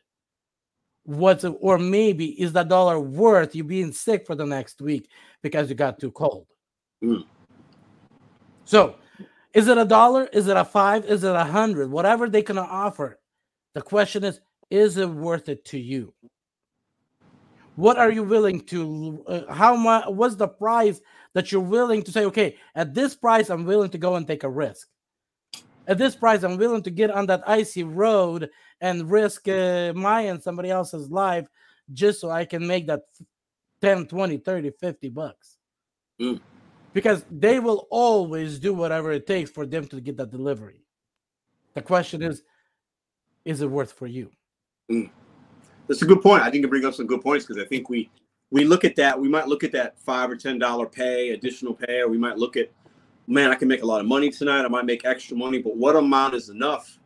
What's 1.04 1.44
or 1.44 1.78
maybe 1.78 2.42
is 2.42 2.54
the 2.54 2.64
dollar 2.64 3.00
worth 3.00 3.56
you 3.56 3.64
being 3.64 3.92
sick 3.92 4.26
for 4.26 4.36
the 4.36 4.46
next 4.46 4.82
week 4.82 5.10
because 5.42 5.70
you 5.70 5.76
got 5.76 6.00
too 6.00 6.12
cold? 6.12 6.48
Mm. 7.04 7.26
So, 8.66 8.96
is 9.54 9.68
it 9.68 9.78
a 9.78 9.86
dollar? 9.86 10.26
Is 10.34 10.48
it 10.48 10.58
a 10.58 10.66
five? 10.66 11.06
Is 11.06 11.24
it 11.24 11.36
a 11.36 11.44
hundred? 11.44 11.90
Whatever 11.90 12.30
they 12.30 12.42
can 12.42 12.58
offer. 12.58 13.20
The 13.74 13.82
question 13.82 14.24
is, 14.24 14.40
is 14.70 14.98
it 14.98 15.10
worth 15.10 15.50
it 15.50 15.66
to 15.66 15.80
you? 15.80 16.14
What 17.76 17.98
are 17.98 18.12
you 18.12 18.24
willing 18.24 18.62
to? 18.66 19.24
Uh, 19.28 19.54
how 19.54 19.76
much? 19.76 20.06
What's 20.08 20.36
the 20.36 20.48
price 20.48 21.00
that 21.34 21.52
you're 21.52 21.62
willing 21.62 22.04
to 22.04 22.12
say? 22.12 22.26
Okay, 22.26 22.58
at 22.76 22.94
this 22.94 23.16
price, 23.16 23.50
I'm 23.50 23.66
willing 23.66 23.92
to 23.92 23.98
go 23.98 24.16
and 24.16 24.26
take 24.28 24.44
a 24.44 24.50
risk. 24.50 24.88
At 25.88 25.98
this 25.98 26.16
price, 26.16 26.44
I'm 26.44 26.58
willing 26.58 26.84
to 26.84 26.90
get 26.90 27.12
on 27.12 27.28
that 27.28 27.48
icy 27.48 27.84
road 27.84 28.50
and 28.82 29.10
risk 29.10 29.48
uh, 29.48 29.94
my 29.96 30.22
and 30.22 30.42
somebody 30.42 30.70
else's 30.70 31.10
life 31.10 31.48
just 31.94 32.20
so 32.20 32.30
I 32.30 32.46
can 32.46 32.68
make 32.68 32.88
that 32.88 33.04
10, 33.82 34.08
20, 34.08 34.38
30, 34.38 34.72
50 34.72 35.10
bucks. 35.10 35.58
Mm. 36.20 36.42
Because 36.98 37.24
they 37.30 37.60
will 37.60 37.88
always 37.92 38.58
do 38.58 38.74
whatever 38.74 39.12
it 39.12 39.28
takes 39.28 39.52
for 39.52 39.68
them 39.68 39.86
to 39.90 40.02
get 40.02 40.18
that 40.18 40.32
delivery. 40.32 40.82
The 41.76 41.84
question 41.84 42.24
is, 42.24 42.42
is 43.46 43.62
it 43.62 43.70
worth 43.70 43.92
for 43.92 44.08
you? 44.08 44.32
Mm. 44.90 45.12
That's 45.88 46.02
a 46.02 46.08
good 46.08 46.24
point. 46.24 46.42
I 46.42 46.50
think 46.50 46.64
you 46.64 46.68
bring 46.68 46.86
up 46.86 46.96
some 46.96 47.06
good 47.06 47.22
points 47.22 47.46
because 47.46 47.62
I 47.64 47.68
think 47.68 47.88
we 47.88 48.10
we 48.50 48.66
look 48.66 48.84
at 48.84 48.96
that. 48.96 49.22
We 49.22 49.30
might 49.30 49.48
look 49.48 49.64
at 49.64 49.72
that 49.74 50.00
five 50.00 50.32
or 50.32 50.36
ten 50.36 50.58
dollar 50.58 50.88
pay, 50.88 51.34
additional 51.34 51.76
pay, 51.76 52.00
or 52.00 52.08
we 52.08 52.18
might 52.18 52.40
look 52.40 52.58
at, 52.58 52.72
man, 53.28 53.52
I 53.52 53.54
can 53.54 53.68
make 53.68 53.84
a 53.84 53.86
lot 53.86 54.02
of 54.02 54.08
money 54.08 54.32
tonight. 54.32 54.66
I 54.66 54.68
might 54.68 54.86
make 54.86 55.06
extra 55.06 55.38
money, 55.38 55.60
but 55.60 55.78
what 55.78 55.96
amount 55.96 56.34
is 56.34 56.50
enough? 56.50 56.98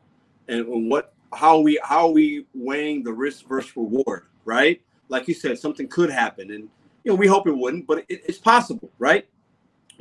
And, 0.48 0.89
what 0.89 1.14
how 1.34 1.60
we 1.60 1.78
how 1.84 2.08
are 2.08 2.14
we 2.14 2.46
weighing 2.54 3.04
the 3.04 3.12
risk 3.12 3.46
versus 3.46 3.76
reward, 3.76 4.28
right? 4.46 4.82
Like 5.10 5.28
you 5.28 5.34
said, 5.34 5.60
something 5.60 5.89
could 5.89 6.10
happen, 6.10 6.52
and 6.52 6.70
you 7.04 7.12
know 7.12 7.16
we 7.16 7.28
hope 7.28 7.46
it 7.46 7.58
wouldn't, 7.58 7.88
but 7.88 8.06
it, 8.08 8.22
it's 8.26 8.38
possible, 8.38 8.89
right? 8.98 9.28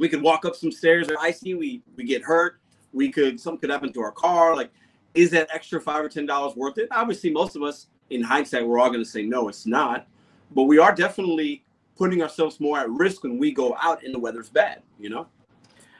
We 0.00 0.08
could 0.08 0.22
walk 0.22 0.46
up 0.46 0.56
some 0.56 0.72
stairs 0.72 1.10
or 1.10 1.18
icy, 1.20 1.52
we 1.54 1.82
we 1.94 2.04
get 2.04 2.22
hurt. 2.22 2.58
We 2.92 3.12
could 3.12 3.38
something 3.38 3.60
could 3.60 3.70
happen 3.70 3.92
to 3.92 4.00
our 4.00 4.12
car. 4.12 4.56
Like, 4.56 4.70
is 5.14 5.30
that 5.32 5.48
extra 5.52 5.78
five 5.78 6.02
or 6.02 6.08
ten 6.08 6.24
dollars 6.24 6.56
worth 6.56 6.78
it? 6.78 6.88
Obviously, 6.90 7.30
most 7.30 7.54
of 7.54 7.62
us, 7.62 7.88
in 8.08 8.22
hindsight, 8.22 8.66
we're 8.66 8.78
all 8.80 8.88
going 8.88 9.04
to 9.04 9.08
say 9.08 9.22
no, 9.22 9.48
it's 9.48 9.66
not. 9.66 10.08
But 10.52 10.62
we 10.64 10.78
are 10.78 10.94
definitely 10.94 11.64
putting 11.96 12.22
ourselves 12.22 12.58
more 12.60 12.78
at 12.78 12.88
risk 12.90 13.24
when 13.24 13.36
we 13.36 13.52
go 13.52 13.76
out 13.80 14.02
and 14.02 14.14
the 14.14 14.18
weather's 14.18 14.48
bad. 14.48 14.82
You 14.98 15.10
know. 15.10 15.26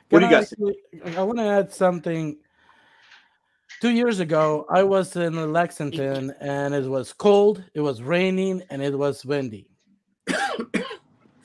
What 0.09 0.21
do 0.21 0.25
you 0.25 0.31
Can 0.31 0.35
I 0.35 0.41
guys? 0.41 0.53
actually- 0.53 1.17
I 1.19 1.23
want 1.23 1.39
to 1.39 1.45
add 1.45 1.73
something. 1.73 2.39
Two 3.83 3.91
years 3.91 4.19
ago, 4.19 4.67
I 4.71 4.83
was 4.83 5.15
in 5.15 5.53
Lexington 5.53 6.35
and 6.41 6.75
it 6.75 6.85
was 6.85 7.13
cold, 7.13 7.63
it 7.75 7.81
was 7.81 8.03
raining, 8.03 8.63
and 8.71 8.83
it 8.83 8.99
was 8.99 9.25
windy. 9.25 9.69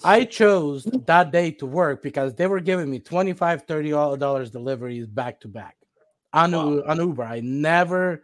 I 0.05 0.23
chose 0.25 0.83
that 1.07 1.31
day 1.31 1.51
to 1.51 1.65
work 1.65 2.03
because 2.03 2.35
they 2.35 2.45
were 2.45 2.59
giving 2.59 2.89
me 2.91 2.99
25 2.99 3.63
30 3.63 3.89
dollars 3.89 4.51
deliveries 4.51 5.07
back 5.07 5.39
to 5.41 5.47
back 5.47 5.77
on, 6.31 6.51
U- 6.51 6.83
on 6.87 6.97
Uber. 6.97 7.23
I 7.23 7.39
never 7.39 8.23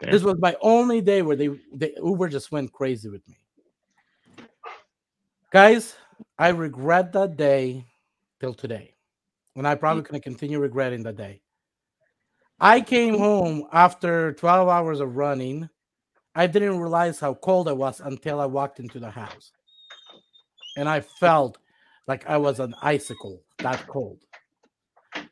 Damn. 0.00 0.10
this 0.12 0.22
was 0.22 0.38
my 0.40 0.56
only 0.60 1.00
day 1.00 1.22
where 1.22 1.36
they, 1.36 1.48
the 1.72 1.92
Uber 2.02 2.28
just 2.28 2.50
went 2.50 2.72
crazy 2.72 3.08
with 3.08 3.26
me. 3.28 3.36
Guys, 5.52 5.94
I 6.38 6.48
regret 6.48 7.12
that 7.12 7.36
day 7.36 7.84
till 8.40 8.54
today. 8.54 8.94
And 9.54 9.68
I 9.68 9.74
probably 9.76 10.02
mm. 10.02 10.08
gonna 10.08 10.20
continue 10.20 10.58
regretting 10.58 11.02
that 11.04 11.16
day. 11.16 11.42
I 12.58 12.80
came 12.80 13.16
home 13.16 13.66
after 13.72 14.32
12 14.32 14.68
hours 14.68 15.00
of 15.00 15.16
running. 15.16 15.68
I 16.34 16.46
didn't 16.46 16.78
realize 16.78 17.20
how 17.20 17.34
cold 17.34 17.68
I 17.68 17.72
was 17.72 18.00
until 18.00 18.40
I 18.40 18.46
walked 18.46 18.80
into 18.80 18.98
the 18.98 19.10
house. 19.10 19.52
And 20.76 20.88
I 20.88 21.00
felt 21.00 21.58
like 22.06 22.28
I 22.28 22.36
was 22.36 22.60
an 22.60 22.74
icicle 22.82 23.42
that 23.58 23.86
cold. 23.86 24.24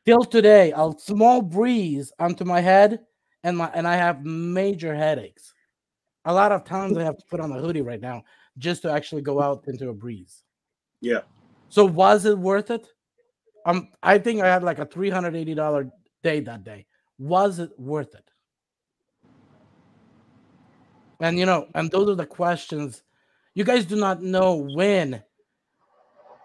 Till 0.04 0.20
today, 0.20 0.72
a 0.74 0.90
small 0.98 1.42
breeze 1.42 2.12
onto 2.18 2.44
my 2.44 2.60
head 2.60 3.00
and 3.44 3.56
my 3.56 3.70
and 3.74 3.86
I 3.86 3.96
have 3.96 4.24
major 4.24 4.94
headaches. 4.94 5.54
A 6.24 6.32
lot 6.32 6.52
of 6.52 6.64
times 6.64 6.96
I 6.96 7.04
have 7.04 7.16
to 7.16 7.24
put 7.30 7.40
on 7.40 7.52
a 7.52 7.60
hoodie 7.60 7.82
right 7.82 8.00
now 8.00 8.22
just 8.58 8.82
to 8.82 8.90
actually 8.90 9.22
go 9.22 9.40
out 9.40 9.64
into 9.68 9.88
a 9.88 9.94
breeze. 9.94 10.42
Yeah. 11.00 11.20
So 11.68 11.84
was 11.84 12.24
it 12.24 12.38
worth 12.38 12.70
it? 12.70 12.86
Um, 13.66 13.88
I 14.02 14.18
think 14.18 14.40
I 14.40 14.46
had 14.46 14.62
like 14.62 14.78
a 14.78 14.86
three 14.86 15.10
hundred 15.10 15.36
eighty 15.36 15.54
dollar 15.54 15.90
day 16.22 16.40
that 16.40 16.64
day. 16.64 16.86
Was 17.18 17.58
it 17.58 17.70
worth 17.78 18.14
it? 18.14 18.30
And 21.20 21.38
you 21.38 21.46
know, 21.46 21.68
and 21.74 21.90
those 21.90 22.08
are 22.08 22.14
the 22.14 22.26
questions. 22.26 23.02
You 23.54 23.64
guys 23.64 23.84
do 23.84 23.96
not 23.96 24.22
know 24.22 24.54
when 24.74 25.22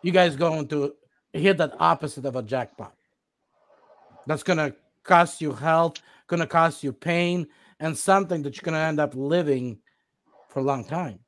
you 0.03 0.11
guys 0.11 0.35
going 0.35 0.67
to 0.69 0.93
hit 1.33 1.57
that 1.57 1.73
opposite 1.79 2.25
of 2.25 2.35
a 2.35 2.43
jackpot. 2.43 2.93
That's 4.27 4.43
gonna 4.43 4.73
cost 5.03 5.41
you 5.41 5.53
health, 5.53 6.01
gonna 6.27 6.47
cost 6.47 6.83
you 6.83 6.93
pain, 6.93 7.47
and 7.79 7.97
something 7.97 8.43
that 8.43 8.55
you're 8.55 8.63
gonna 8.65 8.85
end 8.85 8.99
up 8.99 9.15
living 9.15 9.79
for 10.49 10.59
a 10.59 10.63
long 10.63 10.85
time. 10.85 11.19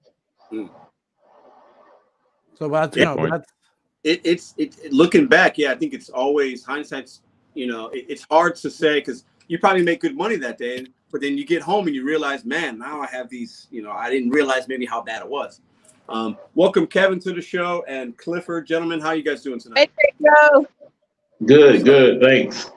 Mm. 0.53 0.69
So 2.55 2.69
that's 2.69 2.97
you 2.97 3.01
Yeah, 3.01 3.05
know 3.05 3.17
point. 3.17 3.32
that's 3.32 3.45
it, 4.03 4.21
it's 4.23 4.53
it, 4.57 4.78
it- 4.84 4.93
looking 4.93 5.28
back 5.28 5.57
yeah 5.57 5.71
i 5.71 5.76
think 5.76 5.93
it's 5.93 6.09
always 6.09 6.63
hindsight's 6.63 7.21
you 7.55 7.67
know 7.67 7.88
it, 7.89 8.05
it's 8.09 8.26
hard 8.32 8.55
to 8.57 8.69
say 8.69 8.99
because 8.99 9.26
you 9.47 9.59
probably 9.59 9.84
make 9.84 10.01
good 10.01 10.15
money 10.15 10.38
that 10.38 10.57
day 10.57 10.86
but 11.11 11.21
then 11.21 11.38
you 11.38 11.45
get 11.45 11.61
home 11.61 11.88
and 11.88 11.95
you 11.95 12.05
realize 12.05 12.45
man 12.45 12.80
now 12.80 13.01
i 13.01 13.07
have 13.07 13.30
these 13.30 13.67
you 13.71 13.82
know 13.82 13.91
i 13.91 14.09
didn't 14.09 14.30
realize 14.30 14.67
maybe 14.67 14.86
how 14.86 15.01
bad 15.01 15.21
it 15.21 15.30
was 15.30 15.61
um, 16.09 16.37
welcome 16.53 16.87
kevin 16.87 17.19
to 17.19 17.33
the 17.33 17.41
show 17.41 17.83
and 17.87 18.17
clifford 18.17 18.65
gentlemen 18.65 18.99
how 18.99 19.09
are 19.09 19.15
you 19.15 19.23
guys 19.23 19.41
doing 19.41 19.59
tonight 19.59 19.91
Joe. 20.21 20.67
Good, 21.45 21.83
good, 21.83 22.21
thanks. 22.21 22.71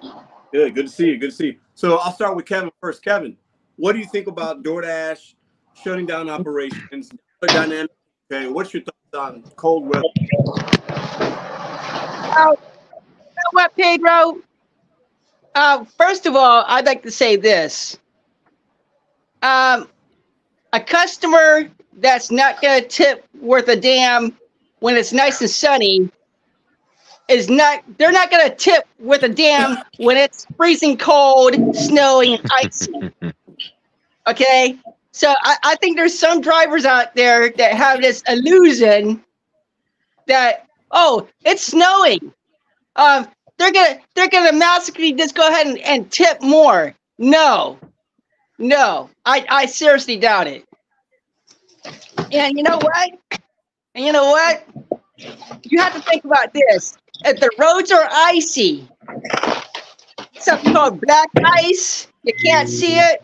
good 0.53 0.75
good 0.75 0.87
to 0.87 0.93
see 0.93 1.09
you 1.09 1.19
good 1.19 1.31
to 1.31 1.37
see 1.37 1.47
you 1.47 1.59
so 1.75 1.99
i'll 1.99 2.13
start 2.13 2.37
with 2.37 2.47
kevin 2.47 2.71
first 2.81 3.03
kevin 3.03 3.37
what 3.77 3.93
do 3.93 3.99
you 3.99 4.07
think 4.07 4.27
about 4.27 4.63
doordash 4.63 5.35
shutting 5.75 6.07
down 6.07 6.29
operations 6.29 7.11
dynamic 7.43 7.91
okay 8.33 8.49
what's 8.49 8.75
your 8.75 8.83
thoughts 8.83 9.15
on 9.15 9.43
cold 9.57 9.87
weather 9.87 10.03
Oh, 12.41 12.57
you 12.91 12.95
know 12.95 13.51
what, 13.51 13.75
Pedro? 13.75 14.39
Uh, 15.57 15.85
first 15.85 16.27
of 16.27 16.37
all, 16.37 16.65
I'd 16.69 16.87
like 16.87 17.03
to 17.03 17.11
say 17.11 17.35
this. 17.35 17.99
Um, 19.43 19.89
a 20.73 20.81
customer 20.81 21.69
that's 22.01 22.31
not 22.31 22.61
going 22.61 22.83
to 22.83 22.89
tip 22.89 23.27
worth 23.41 23.69
a 23.69 23.77
damn 23.77 24.37
when 24.81 24.97
it's 24.97 25.13
nice 25.13 25.41
and 25.41 25.51
sunny 25.51 26.11
is 27.29 27.51
not, 27.51 27.83
they're 27.99 28.13
not 28.13 28.31
going 28.31 28.49
to 28.49 28.55
tip 28.55 28.87
worth 28.99 29.23
a 29.23 29.29
damn 29.29 29.79
when 29.99 30.17
it's 30.17 30.47
freezing 30.57 30.97
cold, 30.97 31.55
snowing, 31.77 32.35
and 32.35 32.51
icy. 32.53 32.93
Okay? 34.27 34.77
So 35.13 35.33
I, 35.41 35.57
I 35.65 35.75
think 35.77 35.97
there's 35.97 36.17
some 36.17 36.43
drivers 36.43 36.85
out 36.85 37.15
there 37.15 37.49
that 37.53 37.73
have 37.73 38.03
this 38.03 38.23
illusion 38.29 39.25
that 40.27 40.69
oh, 40.91 41.27
it's 41.45 41.63
snowing. 41.63 42.33
Um, 42.97 43.27
they're 43.59 43.73
gonna 43.73 43.99
they're 44.15 44.29
gonna 44.29 44.53
magically 44.53 45.13
just 45.13 45.35
go 45.35 45.49
ahead 45.49 45.67
and, 45.67 45.79
and 45.79 46.11
tip 46.11 46.41
more. 46.43 46.95
No, 47.19 47.79
no, 48.59 49.11
I 49.25 49.45
I 49.49 49.67
seriously 49.67 50.17
doubt 50.17 50.47
it. 50.47 50.68
And 52.33 52.57
you 52.57 52.63
know 52.63 52.79
what? 52.79 53.11
And 53.95 54.05
you 54.05 54.13
know 54.13 54.31
what? 54.31 54.67
You 55.65 55.81
have 55.81 55.95
to 55.95 56.01
think 56.03 56.25
about 56.25 56.53
this. 56.53 56.97
If 57.25 57.41
the 57.41 57.51
roads 57.59 57.91
are 57.91 58.09
icy, 58.11 58.89
something 60.39 60.73
called 60.73 61.01
black 61.01 61.29
ice, 61.45 62.07
you 62.23 62.33
can't 62.45 62.69
see 62.69 62.95
it. 62.99 63.21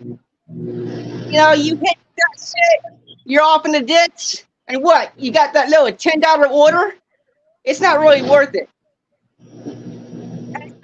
You 0.49 1.33
know, 1.33 1.53
you 1.53 1.77
hit 1.77 1.99
that 2.17 2.39
shit, 2.39 2.99
you're 3.25 3.43
off 3.43 3.65
in 3.65 3.73
the 3.73 3.83
ditch, 3.83 4.45
and 4.69 4.83
what? 4.83 5.13
You 5.17 5.31
got 5.31 5.53
that 5.55 5.69
little 5.69 5.93
ten 5.93 6.21
dollar 6.21 6.49
order? 6.49 6.95
it's 7.65 7.81
not 7.81 7.99
really 7.99 8.23
worth 8.23 8.55
it. 8.55 8.69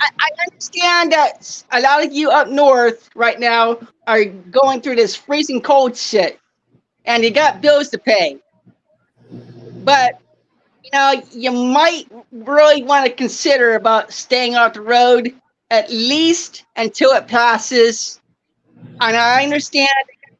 I 0.00 0.30
understand 0.48 1.12
that 1.12 1.62
a 1.72 1.80
lot 1.80 2.04
of 2.04 2.12
you 2.12 2.30
up 2.30 2.48
north 2.48 3.10
right 3.14 3.38
now 3.38 3.78
are 4.06 4.24
going 4.24 4.80
through 4.80 4.96
this 4.96 5.14
freezing 5.14 5.60
cold 5.60 5.96
shit 5.96 6.40
and 7.04 7.22
you 7.24 7.30
got 7.30 7.60
bills 7.60 7.88
to 7.90 7.98
pay. 7.98 8.38
But 9.84 10.20
you 10.84 10.90
know, 10.92 11.22
you 11.32 11.52
might 11.52 12.04
really 12.32 12.82
want 12.82 13.06
to 13.06 13.12
consider 13.12 13.74
about 13.74 14.12
staying 14.12 14.56
off 14.56 14.74
the 14.74 14.80
road 14.80 15.34
at 15.70 15.90
least 15.90 16.64
until 16.76 17.12
it 17.12 17.28
passes. 17.28 18.20
And 19.00 19.16
I 19.16 19.42
understand 19.44 19.88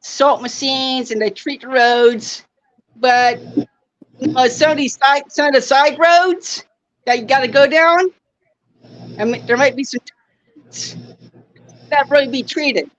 salt 0.01 0.41
machines 0.41 1.11
and 1.11 1.21
they 1.21 1.29
treat 1.29 1.61
the 1.61 1.67
roads, 1.67 2.43
but 2.97 3.39
you 4.19 4.27
know, 4.27 4.47
some 4.47 4.71
of 4.71 4.77
these 4.77 4.97
side, 4.97 5.23
some 5.31 5.47
of 5.47 5.53
the 5.53 5.61
side 5.61 5.97
roads 5.99 6.65
that 7.05 7.19
you 7.19 7.25
got 7.25 7.39
to 7.41 7.47
go 7.47 7.67
down, 7.67 8.09
I 9.19 9.25
mean, 9.25 9.45
there 9.45 9.57
might 9.57 9.75
be 9.75 9.83
some 9.83 10.01
that 11.89 12.09
really 12.09 12.27
be 12.27 12.43
treated. 12.43 12.89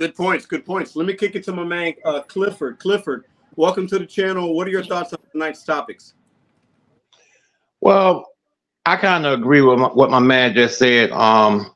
Good 0.00 0.16
points. 0.16 0.46
Good 0.46 0.64
points. 0.64 0.96
Let 0.96 1.06
me 1.06 1.12
kick 1.12 1.36
it 1.36 1.44
to 1.44 1.52
my 1.52 1.62
man 1.62 1.92
uh, 2.06 2.22
Clifford. 2.22 2.78
Clifford, 2.78 3.26
welcome 3.56 3.86
to 3.88 3.98
the 3.98 4.06
channel. 4.06 4.56
What 4.56 4.66
are 4.66 4.70
your 4.70 4.82
thoughts 4.82 5.12
on 5.12 5.18
tonight's 5.30 5.62
topics? 5.62 6.14
Well, 7.82 8.32
I 8.86 8.96
kind 8.96 9.26
of 9.26 9.38
agree 9.38 9.60
with 9.60 9.78
my, 9.78 9.88
what 9.88 10.08
my 10.08 10.18
man 10.18 10.54
just 10.54 10.78
said. 10.78 11.10
Um, 11.12 11.74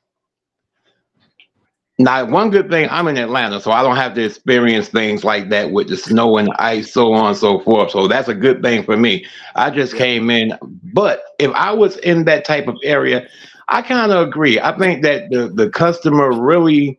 now, 1.99 2.25
one 2.25 2.49
good 2.49 2.71
thing, 2.71 2.89
I'm 2.91 3.09
in 3.09 3.19
Atlanta, 3.19 3.61
so 3.61 3.73
I 3.73 3.83
don't 3.83 3.97
have 3.97 4.15
to 4.15 4.25
experience 4.25 4.89
things 4.89 5.23
like 5.23 5.51
that 5.51 5.71
with 5.71 5.91
the 5.91 5.97
snow 5.99 6.39
and 6.39 6.51
ice, 6.59 6.95
so 6.95 7.13
on 7.13 7.27
and 7.27 7.37
so 7.37 7.61
forth. 7.61 7.91
So 7.91 8.09
that's 8.09 8.29
a 8.29 8.35
good 8.35 8.63
thing 8.63 8.85
for 8.85 8.97
me. 8.97 9.27
I 9.55 9.69
just 9.69 9.97
came 9.97 10.31
in, 10.31 10.55
but 10.95 11.25
if 11.39 11.51
I 11.53 11.73
was 11.73 11.99
in 11.99 12.25
that 12.25 12.47
type 12.47 12.69
of 12.69 12.79
area, 12.83 13.29
I 13.69 13.83
kind 13.83 14.13
of 14.13 14.27
agree. 14.27 14.59
I 14.59 14.75
think 14.79 15.03
that 15.03 15.29
the, 15.29 15.49
the 15.49 15.69
customer 15.69 16.33
really, 16.33 16.99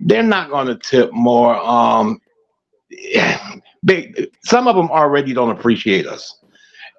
they're 0.00 0.22
not 0.22 0.50
going 0.50 0.66
to 0.66 0.76
tip 0.76 1.12
more. 1.12 1.56
Um, 1.56 2.20
they, 3.82 4.14
some 4.44 4.68
of 4.68 4.76
them 4.76 4.90
already 4.90 5.34
don't 5.34 5.50
appreciate 5.50 6.06
us. 6.06 6.38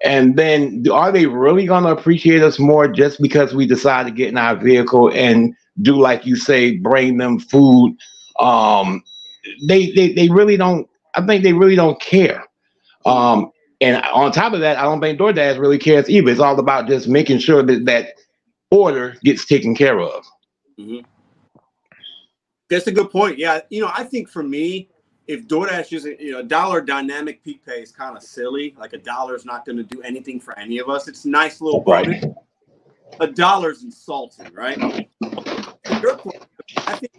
And 0.04 0.36
then 0.36 0.84
are 0.92 1.10
they 1.10 1.26
really 1.26 1.66
going 1.66 1.84
to 1.84 1.90
appreciate 1.90 2.42
us 2.42 2.58
more 2.58 2.86
just 2.86 3.20
because 3.20 3.54
we 3.54 3.66
decide 3.66 4.04
to 4.04 4.12
get 4.12 4.28
in 4.28 4.36
our 4.36 4.54
vehicle 4.54 5.10
and 5.12 5.54
do 5.80 5.96
like 5.96 6.26
you 6.26 6.36
say, 6.36 6.76
bring 6.76 7.16
them 7.16 7.38
food? 7.38 7.96
Um, 8.38 9.02
they, 9.66 9.90
they, 9.92 10.12
they 10.12 10.28
really 10.28 10.56
don't, 10.56 10.88
I 11.14 11.24
think 11.24 11.42
they 11.42 11.54
really 11.54 11.76
don't 11.76 12.00
care. 12.00 12.44
Um, 13.06 13.50
and 13.80 14.02
on 14.06 14.32
top 14.32 14.52
of 14.52 14.60
that, 14.60 14.78
I 14.78 14.82
don't 14.82 15.00
think 15.00 15.18
DoorDash 15.18 15.58
really 15.58 15.78
cares 15.78 16.10
either. 16.10 16.30
It's 16.30 16.40
all 16.40 16.58
about 16.58 16.88
just 16.88 17.08
making 17.08 17.38
sure 17.38 17.62
that 17.62 17.84
that 17.86 18.14
order 18.70 19.16
gets 19.22 19.46
taken 19.46 19.74
care 19.74 20.00
of. 20.00 20.24
Mm-hmm. 20.78 21.06
That's 22.68 22.86
a 22.86 22.92
good 22.92 23.10
point. 23.10 23.38
Yeah, 23.38 23.60
you 23.70 23.80
know, 23.80 23.90
I 23.96 24.04
think 24.04 24.28
for 24.28 24.42
me, 24.42 24.88
if 25.26 25.46
DoorDash 25.46 25.92
isn't, 25.92 26.20
you 26.20 26.32
know, 26.32 26.42
dollar 26.42 26.80
dynamic 26.80 27.42
peak 27.42 27.64
pay 27.64 27.82
is 27.82 27.90
kind 27.90 28.16
of 28.16 28.22
silly. 28.22 28.74
Like 28.78 28.92
a 28.92 28.98
dollar 28.98 29.34
is 29.34 29.44
not 29.44 29.64
going 29.64 29.76
to 29.76 29.82
do 29.82 30.02
anything 30.02 30.40
for 30.40 30.58
any 30.58 30.78
of 30.78 30.88
us. 30.88 31.08
It's 31.08 31.24
a 31.24 31.28
nice 31.28 31.60
little 31.60 31.80
bonus. 31.80 32.22
Right. 32.24 32.34
A 33.20 33.26
dollar's 33.26 33.82
insulting, 33.82 34.52
right? 34.52 34.78
Your 36.00 36.16
point, 36.16 36.46
I 36.78 36.96
think, 36.96 37.12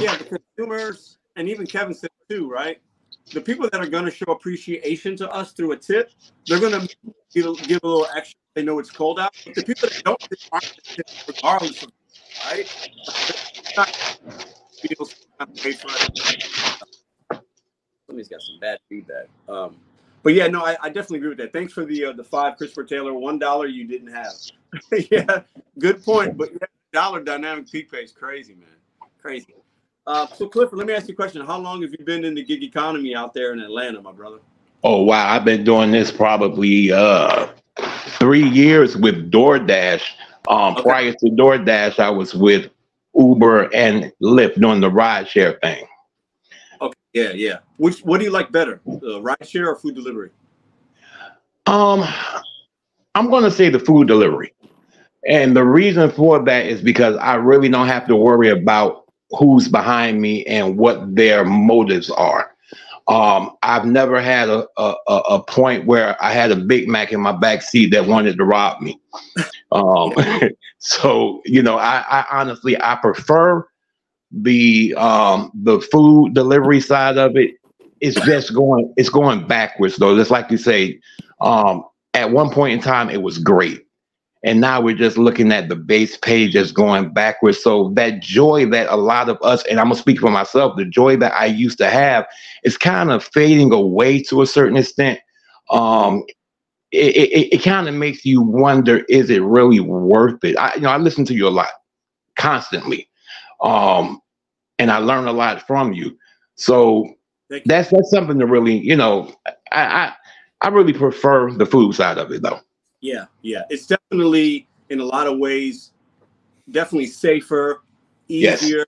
yeah, 0.00 0.16
the 0.16 0.40
consumers 0.56 1.18
and 1.36 1.48
even 1.48 1.66
Kevin 1.66 1.94
said 1.94 2.10
too, 2.28 2.50
right? 2.50 2.80
The 3.32 3.40
people 3.40 3.68
that 3.70 3.80
are 3.80 3.88
going 3.88 4.04
to 4.04 4.10
show 4.10 4.30
appreciation 4.32 5.16
to 5.16 5.30
us 5.30 5.52
through 5.52 5.72
a 5.72 5.76
tip, 5.76 6.10
they're 6.46 6.60
going 6.60 6.72
to 6.72 6.96
give, 7.32 7.56
give 7.62 7.80
a 7.82 7.86
little 7.86 8.06
extra. 8.14 8.38
They 8.54 8.62
know 8.62 8.78
it's 8.78 8.90
cold 8.90 9.18
out. 9.18 9.34
But 9.44 9.54
the 9.54 9.62
people 9.62 9.88
that 9.88 10.02
don't 10.04 10.22
aren't 10.52 10.82
regardless 11.26 11.82
of, 11.82 11.92
right? 12.46 12.68
Somebody's 18.06 18.28
got 18.28 18.42
some 18.42 18.58
bad 18.60 18.78
feedback. 18.88 19.26
Um, 19.48 19.76
but 20.22 20.34
yeah, 20.34 20.46
no, 20.46 20.64
I, 20.64 20.76
I, 20.82 20.88
definitely 20.88 21.18
agree 21.18 21.30
with 21.30 21.38
that. 21.38 21.52
Thanks 21.52 21.72
for 21.72 21.84
the 21.84 22.06
uh, 22.06 22.12
the 22.12 22.22
five, 22.22 22.56
Christopher 22.56 22.84
Taylor. 22.84 23.12
One 23.14 23.38
dollar 23.38 23.66
you 23.66 23.84
didn't 23.86 24.12
have. 24.12 24.32
yeah, 25.10 25.42
good 25.78 26.04
point. 26.04 26.36
But 26.36 26.52
yeah, 26.52 26.66
dollar 26.92 27.20
dynamic 27.22 27.70
peak 27.70 27.90
pay 27.90 27.98
is 27.98 28.12
crazy, 28.12 28.54
man, 28.54 28.68
crazy. 29.20 29.54
Uh, 30.06 30.26
so 30.28 30.48
Clifford, 30.48 30.78
let 30.78 30.86
me 30.86 30.94
ask 30.94 31.08
you 31.08 31.14
a 31.14 31.16
question. 31.16 31.44
How 31.46 31.58
long 31.58 31.82
have 31.82 31.92
you 31.92 32.04
been 32.04 32.24
in 32.24 32.34
the 32.34 32.44
gig 32.44 32.62
economy 32.62 33.14
out 33.14 33.34
there 33.34 33.52
in 33.52 33.60
Atlanta, 33.60 34.00
my 34.00 34.12
brother? 34.12 34.38
Oh 34.84 35.02
wow, 35.02 35.32
I've 35.32 35.44
been 35.44 35.64
doing 35.64 35.90
this 35.90 36.10
probably 36.10 36.92
uh, 36.92 37.48
three 38.18 38.48
years 38.48 38.96
with 38.96 39.30
DoorDash. 39.30 40.02
Um, 40.48 40.74
okay. 40.74 40.82
Prior 40.82 41.12
to 41.12 41.26
DoorDash, 41.26 41.98
I 41.98 42.10
was 42.10 42.34
with 42.34 42.70
Uber 43.14 43.74
and 43.74 44.12
Lyft 44.22 44.60
doing 44.60 44.80
the 44.80 44.90
ride 44.90 45.28
share 45.28 45.58
thing. 45.62 45.86
Okay. 46.80 46.94
Yeah, 47.12 47.32
yeah. 47.32 47.58
Which 47.76 48.00
what 48.00 48.18
do 48.18 48.24
you 48.24 48.30
like 48.30 48.50
better, 48.50 48.80
uh, 48.86 49.20
ride 49.20 49.46
share 49.46 49.68
or 49.68 49.76
food 49.76 49.94
delivery? 49.94 50.30
Um, 51.66 52.04
I'm 53.14 53.30
going 53.30 53.44
to 53.44 53.50
say 53.50 53.68
the 53.68 53.78
food 53.78 54.08
delivery, 54.08 54.52
and 55.28 55.54
the 55.56 55.64
reason 55.64 56.10
for 56.10 56.42
that 56.44 56.66
is 56.66 56.80
because 56.80 57.16
I 57.16 57.34
really 57.34 57.68
don't 57.68 57.86
have 57.86 58.06
to 58.08 58.16
worry 58.16 58.48
about 58.48 59.04
who's 59.30 59.68
behind 59.68 60.20
me 60.20 60.44
and 60.46 60.76
what 60.76 61.14
their 61.14 61.44
motives 61.44 62.10
are. 62.10 62.51
Um, 63.08 63.56
I've 63.62 63.84
never 63.84 64.20
had 64.20 64.48
a, 64.48 64.66
a, 64.76 64.94
a 65.08 65.42
point 65.42 65.86
where 65.86 66.22
I 66.22 66.32
had 66.32 66.50
a 66.50 66.56
Big 66.56 66.88
Mac 66.88 67.12
in 67.12 67.20
my 67.20 67.32
back 67.32 67.62
seat 67.62 67.90
that 67.92 68.06
wanted 68.06 68.36
to 68.36 68.44
rob 68.44 68.80
me. 68.80 69.00
Um, 69.72 70.14
so 70.78 71.42
you 71.44 71.62
know, 71.62 71.78
I, 71.78 72.04
I 72.08 72.26
honestly 72.30 72.80
I 72.80 72.96
prefer 72.96 73.66
the 74.32 74.94
um 74.94 75.50
the 75.54 75.80
food 75.80 76.34
delivery 76.34 76.80
side 76.80 77.18
of 77.18 77.36
it. 77.36 77.50
it 77.50 77.90
is 78.00 78.14
just 78.24 78.54
going 78.54 78.92
it's 78.96 79.10
going 79.10 79.46
backwards 79.46 79.96
though 79.96 80.16
just 80.16 80.30
like 80.30 80.50
you 80.50 80.56
say 80.56 80.98
um 81.40 81.84
at 82.14 82.30
one 82.30 82.50
point 82.50 82.72
in 82.72 82.80
time 82.80 83.10
it 83.10 83.20
was 83.20 83.38
great 83.38 83.86
and 84.44 84.60
now 84.60 84.80
we're 84.80 84.96
just 84.96 85.16
looking 85.16 85.52
at 85.52 85.68
the 85.68 85.76
base 85.76 86.16
page 86.16 86.56
as 86.56 86.72
going 86.72 87.12
backwards. 87.12 87.62
So 87.62 87.90
that 87.90 88.20
joy 88.20 88.66
that 88.66 88.88
a 88.88 88.96
lot 88.96 89.28
of 89.28 89.38
us 89.42 89.64
and 89.66 89.78
i'm 89.78 89.86
gonna 89.86 89.96
speak 89.96 90.20
for 90.20 90.30
myself 90.30 90.76
the 90.76 90.84
joy 90.84 91.16
that 91.16 91.32
i 91.34 91.46
used 91.46 91.78
to 91.78 91.88
have 91.88 92.26
is 92.64 92.76
kind 92.76 93.10
of 93.10 93.24
fading 93.24 93.72
away 93.72 94.22
to 94.24 94.42
a 94.42 94.46
certain 94.46 94.76
extent. 94.76 95.20
Um 95.70 96.24
it, 96.90 97.16
it, 97.16 97.54
it 97.54 97.62
kind 97.62 97.88
of 97.88 97.94
makes 97.94 98.24
you 98.24 98.42
wonder 98.42 98.98
is 99.08 99.30
it 99.30 99.42
really 99.42 99.80
worth 99.80 100.42
it? 100.44 100.56
I 100.58 100.74
you 100.74 100.82
know 100.82 100.90
i 100.90 100.96
listen 100.96 101.24
to 101.26 101.34
you 101.34 101.46
a 101.46 101.50
lot 101.50 101.70
constantly. 102.36 103.08
Um 103.62 104.20
and 104.78 104.90
I 104.90 104.98
learn 104.98 105.28
a 105.28 105.32
lot 105.32 105.64
from 105.66 105.92
you. 105.92 106.18
So 106.56 107.14
that's 107.66 107.90
that's 107.90 108.10
something 108.10 108.38
to 108.38 108.46
really, 108.46 108.78
you 108.78 108.96
know, 108.96 109.32
I, 109.70 109.84
I 109.84 110.12
I 110.62 110.68
really 110.68 110.92
prefer 110.92 111.50
the 111.52 111.66
food 111.66 111.94
side 111.94 112.18
of 112.18 112.32
it 112.32 112.42
though. 112.42 112.60
Yeah, 113.02 113.26
yeah. 113.42 113.64
It's 113.68 113.86
definitely 113.86 114.68
in 114.88 115.00
a 115.00 115.04
lot 115.04 115.26
of 115.26 115.38
ways 115.38 115.92
definitely 116.70 117.08
safer, 117.08 117.82
easier, 118.28 118.78
yes. 118.78 118.86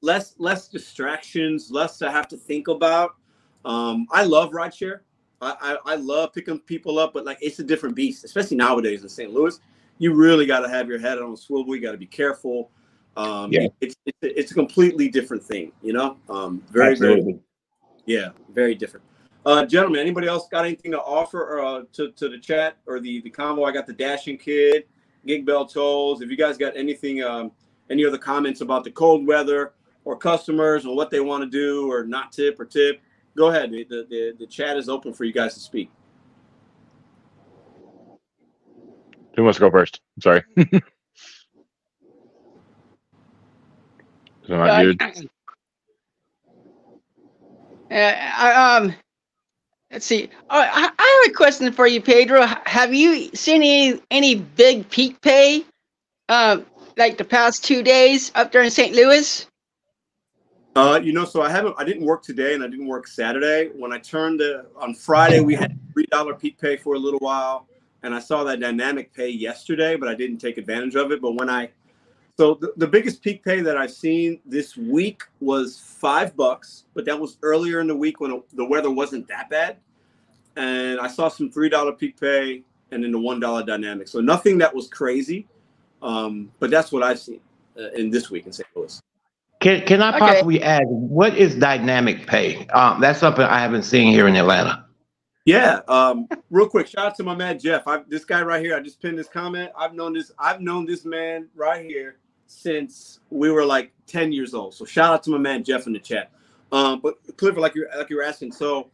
less 0.00 0.34
less 0.38 0.68
distractions, 0.68 1.70
less 1.70 1.98
to 1.98 2.10
have 2.10 2.28
to 2.28 2.36
think 2.36 2.68
about. 2.68 3.16
Um, 3.64 4.06
I 4.10 4.24
love 4.24 4.52
rideshare. 4.52 5.00
I, 5.42 5.54
I, 5.60 5.92
I 5.92 5.96
love 5.96 6.32
picking 6.32 6.58
people 6.60 6.98
up, 6.98 7.12
but 7.12 7.26
like 7.26 7.38
it's 7.42 7.58
a 7.58 7.64
different 7.64 7.94
beast, 7.94 8.24
especially 8.24 8.56
nowadays 8.56 9.02
in 9.02 9.08
St. 9.08 9.32
Louis. 9.32 9.58
You 9.98 10.14
really 10.14 10.46
got 10.46 10.60
to 10.60 10.68
have 10.68 10.88
your 10.88 10.98
head 10.98 11.18
on 11.18 11.32
a 11.32 11.36
swivel. 11.36 11.74
You 11.74 11.82
got 11.82 11.92
to 11.92 11.98
be 11.98 12.06
careful. 12.06 12.70
Um, 13.16 13.50
yeah. 13.50 13.66
it's, 13.80 13.96
it's, 14.04 14.18
it's 14.22 14.50
a 14.50 14.54
completely 14.54 15.08
different 15.08 15.42
thing, 15.42 15.72
you 15.82 15.92
know. 15.92 16.18
Um, 16.28 16.62
very 16.70 16.92
Absolutely. 16.92 17.22
very 17.24 17.40
yeah, 18.04 18.28
very 18.52 18.74
different. 18.74 19.04
Uh, 19.46 19.64
gentlemen, 19.64 20.00
anybody 20.00 20.26
else 20.26 20.48
got 20.48 20.64
anything 20.64 20.90
to 20.90 21.00
offer 21.00 21.60
uh, 21.60 21.82
to 21.92 22.10
to 22.10 22.28
the 22.28 22.36
chat 22.36 22.78
or 22.86 22.98
the 22.98 23.20
the 23.20 23.30
combo? 23.30 23.62
I 23.62 23.70
got 23.70 23.86
the 23.86 23.92
dashing 23.92 24.38
kid, 24.38 24.86
gig 25.24 25.46
bell 25.46 25.64
tolls. 25.64 26.20
If 26.20 26.30
you 26.30 26.36
guys 26.36 26.58
got 26.58 26.76
anything, 26.76 27.22
um, 27.22 27.52
any 27.88 28.04
other 28.04 28.18
comments 28.18 28.60
about 28.60 28.82
the 28.82 28.90
cold 28.90 29.24
weather 29.24 29.74
or 30.04 30.16
customers 30.16 30.84
or 30.84 30.96
what 30.96 31.10
they 31.10 31.20
want 31.20 31.44
to 31.44 31.48
do 31.48 31.88
or 31.88 32.04
not 32.04 32.32
tip 32.32 32.58
or 32.58 32.64
tip, 32.64 33.00
go 33.36 33.46
ahead. 33.50 33.70
The, 33.70 33.84
the 34.10 34.34
the 34.36 34.46
chat 34.48 34.76
is 34.76 34.88
open 34.88 35.12
for 35.12 35.22
you 35.22 35.32
guys 35.32 35.54
to 35.54 35.60
speak. 35.60 35.92
Who 39.36 39.44
wants 39.44 39.58
to 39.58 39.60
go 39.60 39.70
first? 39.70 40.00
I'm 40.16 40.22
sorry. 40.22 40.42
So 44.48 44.56
not 44.56 44.72
good. 44.82 45.00
Uh, 47.90 48.80
um, 48.82 48.94
let's 49.90 50.06
see. 50.06 50.28
Uh, 50.50 50.66
I, 50.70 50.90
I 50.98 51.22
have 51.24 51.32
a 51.32 51.34
question 51.34 51.72
for 51.72 51.86
you, 51.86 52.00
Pedro. 52.00 52.46
Have 52.64 52.94
you 52.94 53.30
seen 53.34 53.62
any 53.62 54.00
any 54.10 54.34
big 54.36 54.88
peak 54.90 55.20
pay, 55.20 55.64
um, 56.28 56.66
like 56.96 57.18
the 57.18 57.24
past 57.24 57.64
two 57.64 57.82
days 57.82 58.32
up 58.34 58.52
there 58.52 58.62
in 58.62 58.70
St. 58.70 58.94
Louis? 58.94 59.46
Uh, 60.74 61.00
you 61.02 61.12
know, 61.12 61.24
so 61.24 61.40
I 61.40 61.48
haven't. 61.48 61.74
I 61.78 61.84
didn't 61.84 62.04
work 62.04 62.22
today, 62.22 62.54
and 62.54 62.62
I 62.62 62.66
didn't 62.66 62.86
work 62.86 63.06
Saturday. 63.06 63.70
When 63.74 63.92
I 63.92 63.98
turned 63.98 64.42
on 64.76 64.94
Friday, 64.94 65.40
we 65.40 65.54
had 65.54 65.78
three 65.92 66.06
dollar 66.06 66.34
peak 66.34 66.58
pay 66.58 66.76
for 66.76 66.94
a 66.94 66.98
little 66.98 67.20
while, 67.20 67.66
and 68.02 68.14
I 68.14 68.18
saw 68.18 68.44
that 68.44 68.60
dynamic 68.60 69.12
pay 69.14 69.30
yesterday, 69.30 69.96
but 69.96 70.08
I 70.08 70.14
didn't 70.14 70.38
take 70.38 70.58
advantage 70.58 70.94
of 70.94 71.12
it. 71.12 71.22
But 71.22 71.32
when 71.32 71.48
I 71.48 71.70
so 72.36 72.54
the, 72.54 72.72
the 72.76 72.86
biggest 72.86 73.22
peak 73.22 73.42
pay 73.42 73.60
that 73.62 73.78
I've 73.78 73.90
seen 73.90 74.40
this 74.44 74.76
week 74.76 75.22
was 75.40 75.80
five 75.80 76.36
bucks, 76.36 76.84
but 76.94 77.06
that 77.06 77.18
was 77.18 77.38
earlier 77.42 77.80
in 77.80 77.86
the 77.86 77.96
week 77.96 78.20
when 78.20 78.42
the 78.52 78.64
weather 78.64 78.90
wasn't 78.90 79.26
that 79.28 79.48
bad. 79.48 79.78
And 80.56 81.00
I 81.00 81.08
saw 81.08 81.28
some 81.28 81.50
three 81.50 81.70
dollar 81.70 81.92
peak 81.92 82.20
pay 82.20 82.62
and 82.90 83.02
then 83.02 83.12
the 83.12 83.18
one 83.18 83.40
dollar 83.40 83.64
dynamic. 83.64 84.08
So 84.08 84.20
nothing 84.20 84.58
that 84.58 84.74
was 84.74 84.88
crazy, 84.88 85.46
um, 86.02 86.52
but 86.58 86.70
that's 86.70 86.92
what 86.92 87.02
I've 87.02 87.18
seen 87.18 87.40
uh, 87.78 87.90
in 87.92 88.10
this 88.10 88.30
week 88.30 88.44
in 88.44 88.52
St. 88.52 88.68
Louis. 88.74 89.00
Can 89.60 89.86
can 89.86 90.02
I 90.02 90.10
Okay. 90.10 90.18
possibly 90.18 90.62
add 90.62 90.84
what 90.88 91.34
is 91.38 91.54
dynamic 91.54 92.26
pay? 92.26 92.66
Um, 92.68 93.00
that's 93.00 93.18
something 93.18 93.44
I 93.44 93.60
haven't 93.60 93.84
seen 93.84 94.12
here 94.12 94.28
in 94.28 94.36
Atlanta. 94.36 94.84
Yeah. 95.46 95.80
Um, 95.88 96.28
real 96.50 96.68
quick, 96.68 96.86
shout 96.86 97.06
out 97.06 97.14
to 97.16 97.22
my 97.22 97.34
man 97.34 97.58
Jeff. 97.58 97.88
I, 97.88 98.02
this 98.08 98.26
guy 98.26 98.42
right 98.42 98.62
here. 98.62 98.76
I 98.76 98.80
just 98.80 99.00
pinned 99.00 99.18
this 99.18 99.28
comment. 99.28 99.70
I've 99.76 99.94
known 99.94 100.12
this. 100.12 100.32
I've 100.38 100.60
known 100.60 100.84
this 100.84 101.06
man 101.06 101.48
right 101.54 101.82
here 101.84 102.18
since 102.46 103.20
we 103.30 103.50
were 103.50 103.64
like 103.64 103.92
ten 104.06 104.32
years 104.32 104.54
old. 104.54 104.74
So 104.74 104.84
shout 104.84 105.12
out 105.12 105.22
to 105.24 105.30
my 105.30 105.38
man 105.38 105.64
Jeff 105.64 105.86
in 105.86 105.92
the 105.92 105.98
chat. 105.98 106.30
Um, 106.72 107.00
but 107.00 107.14
Clifford, 107.36 107.60
like 107.60 107.74
you're 107.74 107.88
like 107.96 108.10
you're 108.10 108.22
asking, 108.22 108.52
so 108.52 108.90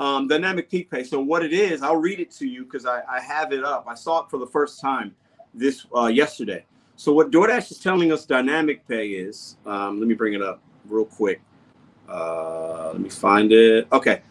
um, 0.00 0.28
dynamic 0.28 0.70
peak 0.70 0.90
pay. 0.90 1.04
So 1.04 1.20
what 1.20 1.44
it 1.44 1.52
is, 1.52 1.82
I'll 1.82 1.96
read 1.96 2.20
it 2.20 2.30
to 2.32 2.46
you 2.46 2.64
because 2.64 2.86
I, 2.86 3.02
I 3.08 3.20
have 3.20 3.52
it 3.52 3.64
up. 3.64 3.86
I 3.88 3.94
saw 3.94 4.24
it 4.24 4.30
for 4.30 4.38
the 4.38 4.46
first 4.46 4.80
time 4.80 5.14
this 5.54 5.86
uh, 5.96 6.06
yesterday. 6.06 6.64
So 6.96 7.12
what 7.12 7.30
DoorDash 7.30 7.70
is 7.70 7.78
telling 7.78 8.12
us 8.12 8.26
dynamic 8.26 8.86
pay 8.86 9.08
is. 9.08 9.56
Um, 9.66 9.98
let 9.98 10.08
me 10.08 10.14
bring 10.14 10.34
it 10.34 10.42
up 10.42 10.60
real 10.88 11.04
quick. 11.04 11.40
Uh, 12.08 12.88
let 12.92 13.00
me 13.00 13.08
find 13.08 13.52
it. 13.52 13.86
Okay. 13.92 14.22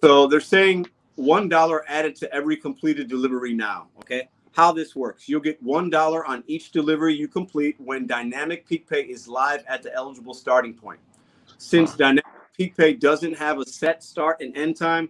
So 0.00 0.26
they're 0.26 0.40
saying 0.40 0.86
one 1.16 1.48
dollar 1.48 1.84
added 1.88 2.16
to 2.16 2.34
every 2.34 2.56
completed 2.56 3.08
delivery 3.08 3.52
now. 3.52 3.88
Okay, 3.98 4.28
how 4.52 4.72
this 4.72 4.96
works? 4.96 5.28
You'll 5.28 5.40
get 5.40 5.62
one 5.62 5.90
dollar 5.90 6.24
on 6.24 6.42
each 6.46 6.72
delivery 6.72 7.14
you 7.14 7.28
complete 7.28 7.76
when 7.78 8.06
Dynamic 8.06 8.66
Peak 8.66 8.88
Pay 8.88 9.02
is 9.02 9.28
live 9.28 9.64
at 9.68 9.82
the 9.82 9.94
eligible 9.94 10.34
starting 10.34 10.74
point. 10.74 11.00
Since 11.58 11.96
Dynamic 11.96 12.24
Peak 12.56 12.76
Pay 12.76 12.94
doesn't 12.94 13.36
have 13.36 13.58
a 13.58 13.64
set 13.64 14.02
start 14.02 14.40
and 14.40 14.56
end 14.56 14.76
time, 14.76 15.08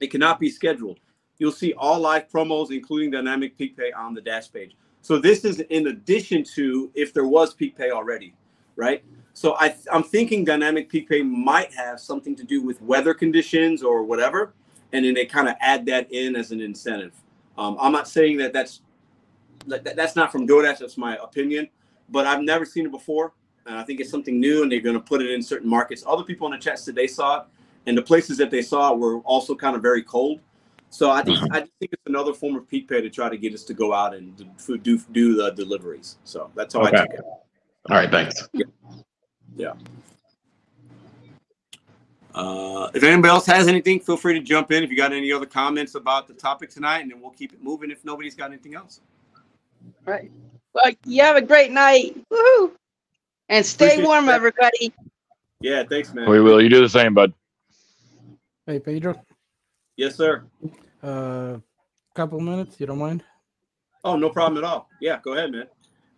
it 0.00 0.08
cannot 0.08 0.40
be 0.40 0.50
scheduled. 0.50 0.98
You'll 1.38 1.52
see 1.52 1.74
all 1.74 2.00
live 2.00 2.28
promos, 2.28 2.70
including 2.70 3.10
Dynamic 3.10 3.58
Peak 3.58 3.76
Pay, 3.76 3.92
on 3.92 4.14
the 4.14 4.20
dash 4.20 4.50
page. 4.52 4.76
So 5.02 5.18
this 5.18 5.44
is 5.44 5.60
in 5.60 5.88
addition 5.88 6.44
to 6.54 6.90
if 6.94 7.12
there 7.12 7.26
was 7.26 7.54
Peak 7.54 7.76
Pay 7.76 7.90
already, 7.90 8.34
right? 8.76 9.04
So 9.34 9.56
I, 9.58 9.74
I'm 9.92 10.04
thinking 10.04 10.44
Dynamic 10.44 10.88
Peak 10.88 11.08
Pay 11.08 11.22
might 11.22 11.74
have 11.74 12.00
something 12.00 12.34
to 12.36 12.44
do 12.44 12.62
with 12.62 12.80
weather 12.80 13.12
conditions 13.12 13.82
or 13.82 14.02
whatever 14.02 14.54
and 14.94 15.04
then 15.04 15.12
they 15.12 15.26
kind 15.26 15.48
of 15.48 15.56
add 15.60 15.84
that 15.86 16.10
in 16.12 16.36
as 16.36 16.52
an 16.52 16.60
incentive. 16.60 17.12
Um, 17.56 17.76
I'm 17.80 17.92
not 17.92 18.08
saying 18.08 18.38
that 18.38 18.52
that's 18.52 18.80
that, 19.66 19.96
that's 19.96 20.16
not 20.16 20.32
from 20.32 20.46
DoorDash. 20.46 20.78
That's 20.78 20.96
my 20.96 21.16
opinion, 21.16 21.68
but 22.10 22.26
I've 22.26 22.42
never 22.42 22.64
seen 22.64 22.86
it 22.86 22.90
before, 22.92 23.32
and 23.66 23.76
I 23.76 23.82
think 23.82 24.00
it's 24.00 24.10
something 24.10 24.38
new. 24.38 24.62
And 24.62 24.70
they're 24.70 24.80
going 24.80 24.96
to 24.96 25.00
put 25.00 25.22
it 25.22 25.30
in 25.30 25.42
certain 25.42 25.68
markets. 25.68 26.04
Other 26.06 26.24
people 26.24 26.46
in 26.46 26.52
the 26.52 26.58
chat 26.58 26.78
said 26.78 26.94
they 26.94 27.06
saw 27.06 27.40
it, 27.40 27.46
and 27.86 27.96
the 27.96 28.02
places 28.02 28.36
that 28.38 28.50
they 28.50 28.62
saw 28.62 28.92
it 28.92 28.98
were 28.98 29.18
also 29.20 29.54
kind 29.54 29.76
of 29.76 29.82
very 29.82 30.02
cold. 30.02 30.40
So 30.90 31.10
I 31.10 31.22
think 31.22 31.38
I 31.50 31.60
think 31.60 31.92
it's 31.92 32.02
another 32.06 32.32
form 32.32 32.54
of 32.56 32.68
peak 32.68 32.88
pay 32.88 33.00
to 33.00 33.10
try 33.10 33.28
to 33.28 33.36
get 33.36 33.52
us 33.52 33.64
to 33.64 33.74
go 33.74 33.92
out 33.92 34.14
and 34.14 34.36
do 34.36 34.78
do, 34.78 34.98
do 35.12 35.34
the 35.34 35.50
deliveries. 35.50 36.18
So 36.24 36.50
that's 36.54 36.74
how 36.74 36.82
Okay. 36.82 36.98
I 36.98 37.00
took 37.02 37.14
it. 37.14 37.20
All 37.90 37.96
right, 37.96 38.10
thanks. 38.10 38.48
Yeah. 39.56 39.72
Uh, 42.34 42.90
if 42.94 43.02
anybody 43.04 43.28
else 43.30 43.46
has 43.46 43.68
anything, 43.68 44.00
feel 44.00 44.16
free 44.16 44.34
to 44.34 44.40
jump 44.40 44.72
in. 44.72 44.82
If 44.82 44.90
you 44.90 44.96
got 44.96 45.12
any 45.12 45.30
other 45.32 45.46
comments 45.46 45.94
about 45.94 46.26
the 46.26 46.34
topic 46.34 46.68
tonight, 46.70 47.00
and 47.00 47.10
then 47.10 47.20
we'll 47.20 47.30
keep 47.30 47.52
it 47.52 47.62
moving. 47.62 47.90
If 47.90 48.04
nobody's 48.04 48.34
got 48.34 48.50
anything 48.50 48.74
else, 48.74 49.00
Right. 50.04 50.30
Well, 50.74 50.92
you 51.06 51.22
have 51.22 51.36
a 51.36 51.42
great 51.42 51.70
night. 51.70 52.16
Woohoo! 52.32 52.72
And 53.48 53.64
stay 53.64 53.86
Appreciate 53.86 54.04
warm, 54.06 54.26
that. 54.26 54.34
everybody. 54.34 54.92
yeah, 55.60 55.84
thanks, 55.88 56.12
man. 56.12 56.28
We 56.28 56.40
will. 56.40 56.60
You 56.60 56.68
do 56.68 56.80
the 56.80 56.88
same, 56.88 57.14
bud. 57.14 57.32
Hey, 58.66 58.80
Pedro, 58.80 59.14
Yes, 59.96 60.16
sir. 60.16 60.44
uh, 61.02 61.58
couple 62.14 62.40
minutes, 62.40 62.80
you 62.80 62.86
don't 62.86 62.98
mind? 62.98 63.22
Oh, 64.02 64.16
no 64.16 64.30
problem 64.30 64.62
at 64.64 64.68
all. 64.68 64.88
Yeah, 65.00 65.18
go 65.22 65.34
ahead, 65.34 65.52
man. 65.52 65.66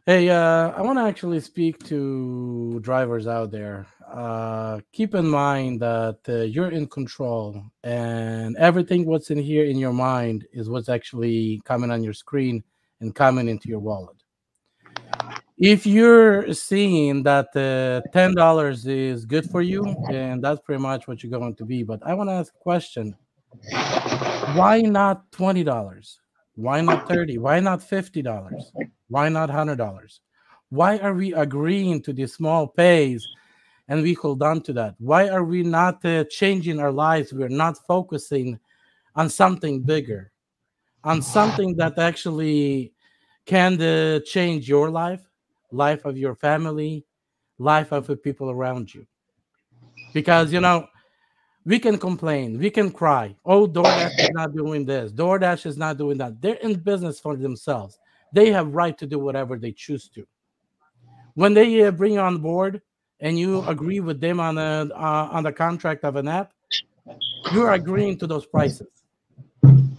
Hey, 0.07 0.31
uh, 0.31 0.71
I 0.71 0.81
want 0.83 0.99
to 0.99 1.03
actually 1.03 1.41
speak 1.41 1.83
to 1.87 2.79
drivers 2.81 3.27
out 3.27 3.51
there. 3.51 3.87
Uh, 4.11 4.81
keep 4.93 5.15
in 5.15 5.27
mind 5.27 5.81
that 5.81 6.19
uh, 6.29 6.43
you're 6.43 6.71
in 6.71 6.87
control, 6.87 7.61
and 7.83 8.57
everything 8.57 9.05
what's 9.05 9.31
in 9.31 9.39
here 9.39 9.65
in 9.65 9.77
your 9.77 9.93
mind 9.93 10.47
is 10.53 10.69
what's 10.69 10.89
actually 10.89 11.61
coming 11.65 11.91
on 11.91 12.05
your 12.05 12.13
screen 12.13 12.63
and 13.01 13.15
coming 13.15 13.49
into 13.49 13.69
your 13.69 13.81
wallet. 13.81 14.17
If 15.59 15.87
you're 15.87 16.53
seeing 16.53 17.25
that 17.25 17.49
uh, 17.57 18.09
ten 18.13 18.35
dollars 18.35 18.87
is 18.87 19.25
good 19.25 19.51
for 19.51 19.61
you, 19.61 19.85
and 20.11 20.43
that's 20.43 20.61
pretty 20.61 20.83
much 20.83 21.09
what 21.09 21.23
you're 21.23 21.37
going 21.37 21.57
to 21.57 21.65
be. 21.65 21.83
But 21.83 22.01
I 22.07 22.15
want 22.15 22.31
to 22.31 22.35
ask 22.35 22.55
a 22.55 22.59
question: 22.59 23.17
Why 24.55 24.83
not 24.83 25.33
twenty 25.33 25.65
dollars? 25.65 26.21
Why 26.55 26.81
not 26.81 27.09
thirty? 27.09 27.39
Why 27.39 27.59
not 27.59 27.83
fifty 27.83 28.23
dollars? 28.23 28.71
Why 29.09 29.29
not 29.31 29.51
hundred 29.51 29.77
dollars? 29.77 30.21
Why 30.69 30.99
are 30.99 31.15
we 31.15 31.33
agreeing 31.33 32.03
to 32.03 32.13
these 32.13 32.35
small 32.35 32.67
pays 32.69 33.27
and 33.89 34.03
we 34.03 34.15
hold 34.15 34.43
on 34.43 34.61
to 34.63 34.73
that? 34.75 34.95
Why 34.99 35.29
are 35.29 35.45
we 35.45 35.63
not 35.63 36.05
uh, 36.05 36.25
changing 36.25 36.81
our 36.81 36.93
lives? 36.93 37.33
We're 37.33 37.49
not 37.49 37.79
focusing 37.87 38.59
on 39.15 39.31
something 39.31 39.83
bigger, 39.83 40.33
on 41.05 41.23
something 41.23 41.77
that 41.77 41.99
actually 41.99 42.93
can 43.45 43.81
uh, 43.81 44.21
change 44.21 44.69
your 44.69 44.91
life, 44.91 45.23
life 45.71 46.05
of 46.05 46.19
your 46.19 46.35
family, 46.35 47.05
life 47.59 47.93
of 47.93 48.07
the 48.07 48.17
people 48.17 48.51
around 48.51 48.93
you. 48.93 49.07
Because 50.13 50.53
you 50.53 50.61
know, 50.61 50.89
we 51.65 51.79
can 51.79 51.99
complain, 51.99 52.59
we 52.59 52.71
can 52.71 52.91
cry. 52.91 53.35
Oh, 53.45 53.67
DoorDash 53.67 54.19
is 54.19 54.31
not 54.31 54.55
doing 54.55 54.85
this. 54.85 55.13
DoorDash 55.13 55.67
is 55.67 55.77
not 55.77 55.97
doing 55.97 56.19
that. 56.19 56.41
They're 56.41 56.55
in 56.55 56.75
business 56.75 57.19
for 57.21 57.37
themselves. 57.37 57.99
They 58.33 58.51
have 58.51 58.75
right 58.75 58.97
to 58.99 59.07
do 59.07 59.19
whatever 59.19 59.57
they 59.57 59.73
choose 59.73 60.09
to. 60.11 60.27
When 61.35 61.55
they 61.55 61.83
uh, 61.83 61.91
bring 61.91 62.15
you 62.15 62.21
on 62.21 62.39
board 62.39 62.83
and 63.21 63.39
you 63.39 63.63
agree 63.67 64.01
with 64.01 64.21
them 64.21 64.41
on 64.41 64.59
a 64.59 64.89
uh, 64.95 65.29
on 65.33 65.45
the 65.45 65.53
contract 65.53 66.05
of 66.05 66.17
an 66.17 66.29
app, 66.29 66.53
you're 67.53 67.73
agreeing 67.73 68.19
to 68.19 68.27
those 68.27 68.47
prices. 68.47 68.89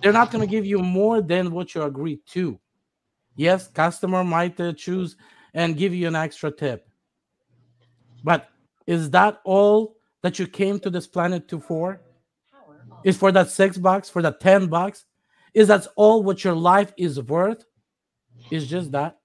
They're 0.01 0.13
not 0.13 0.31
going 0.31 0.45
to 0.45 0.49
give 0.49 0.65
you 0.65 0.79
more 0.79 1.21
than 1.21 1.51
what 1.51 1.73
you 1.73 1.83
agreed 1.83 2.19
to. 2.27 2.59
Yes, 3.35 3.67
customer 3.67 4.23
might 4.23 4.59
uh, 4.59 4.73
choose 4.73 5.15
and 5.53 5.77
give 5.77 5.93
you 5.93 6.07
an 6.07 6.15
extra 6.15 6.51
tip. 6.51 6.87
But 8.23 8.49
is 8.85 9.09
that 9.11 9.41
all 9.43 9.97
that 10.21 10.39
you 10.39 10.47
came 10.47 10.79
to 10.79 10.89
this 10.89 11.07
planet 11.07 11.47
to 11.49 11.59
for? 11.59 12.01
Is 13.03 13.17
for 13.17 13.31
that 13.31 13.49
six 13.49 13.77
bucks, 13.77 14.09
for 14.09 14.21
that 14.21 14.39
10 14.39 14.67
bucks? 14.67 15.05
Is 15.53 15.67
that 15.67 15.87
all 15.95 16.23
what 16.23 16.43
your 16.43 16.55
life 16.55 16.93
is 16.97 17.21
worth? 17.21 17.63
Is 18.51 18.67
just 18.67 18.91
that? 18.91 19.17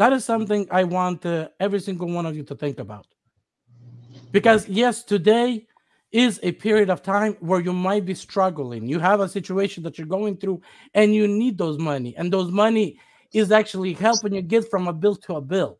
That 0.00 0.14
is 0.14 0.24
something 0.24 0.66
I 0.70 0.84
want 0.84 1.26
uh, 1.26 1.48
every 1.60 1.78
single 1.78 2.08
one 2.08 2.24
of 2.24 2.34
you 2.34 2.42
to 2.44 2.54
think 2.54 2.78
about. 2.78 3.06
Because, 4.32 4.66
yes, 4.66 5.02
today 5.02 5.66
is 6.10 6.40
a 6.42 6.52
period 6.52 6.88
of 6.88 7.02
time 7.02 7.36
where 7.40 7.60
you 7.60 7.74
might 7.74 8.06
be 8.06 8.14
struggling. 8.14 8.88
You 8.88 8.98
have 8.98 9.20
a 9.20 9.28
situation 9.28 9.82
that 9.82 9.98
you're 9.98 10.06
going 10.06 10.38
through 10.38 10.62
and 10.94 11.14
you 11.14 11.28
need 11.28 11.58
those 11.58 11.78
money. 11.78 12.16
And 12.16 12.32
those 12.32 12.50
money 12.50 12.98
is 13.34 13.52
actually 13.52 13.92
helping 13.92 14.32
you 14.32 14.40
get 14.40 14.70
from 14.70 14.88
a 14.88 14.92
bill 14.94 15.16
to 15.16 15.34
a 15.34 15.40
bill. 15.42 15.78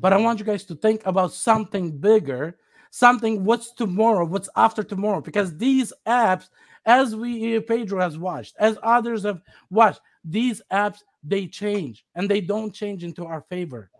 But 0.00 0.12
I 0.12 0.16
want 0.16 0.40
you 0.40 0.44
guys 0.44 0.64
to 0.64 0.74
think 0.74 1.06
about 1.06 1.32
something 1.32 1.96
bigger, 1.96 2.58
something 2.90 3.44
what's 3.44 3.70
tomorrow, 3.70 4.24
what's 4.24 4.48
after 4.56 4.82
tomorrow, 4.82 5.20
because 5.20 5.56
these 5.56 5.92
apps, 6.04 6.48
as 6.84 7.14
we 7.14 7.60
Pedro 7.60 8.00
has 8.00 8.18
watched, 8.18 8.56
as 8.58 8.76
others 8.82 9.22
have 9.22 9.40
watched, 9.70 10.00
these 10.24 10.60
apps 10.72 11.02
they 11.22 11.46
change 11.46 12.04
and 12.14 12.28
they 12.28 12.40
don't 12.40 12.72
change 12.72 13.04
into 13.04 13.24
our 13.24 13.42
favor. 13.48 13.90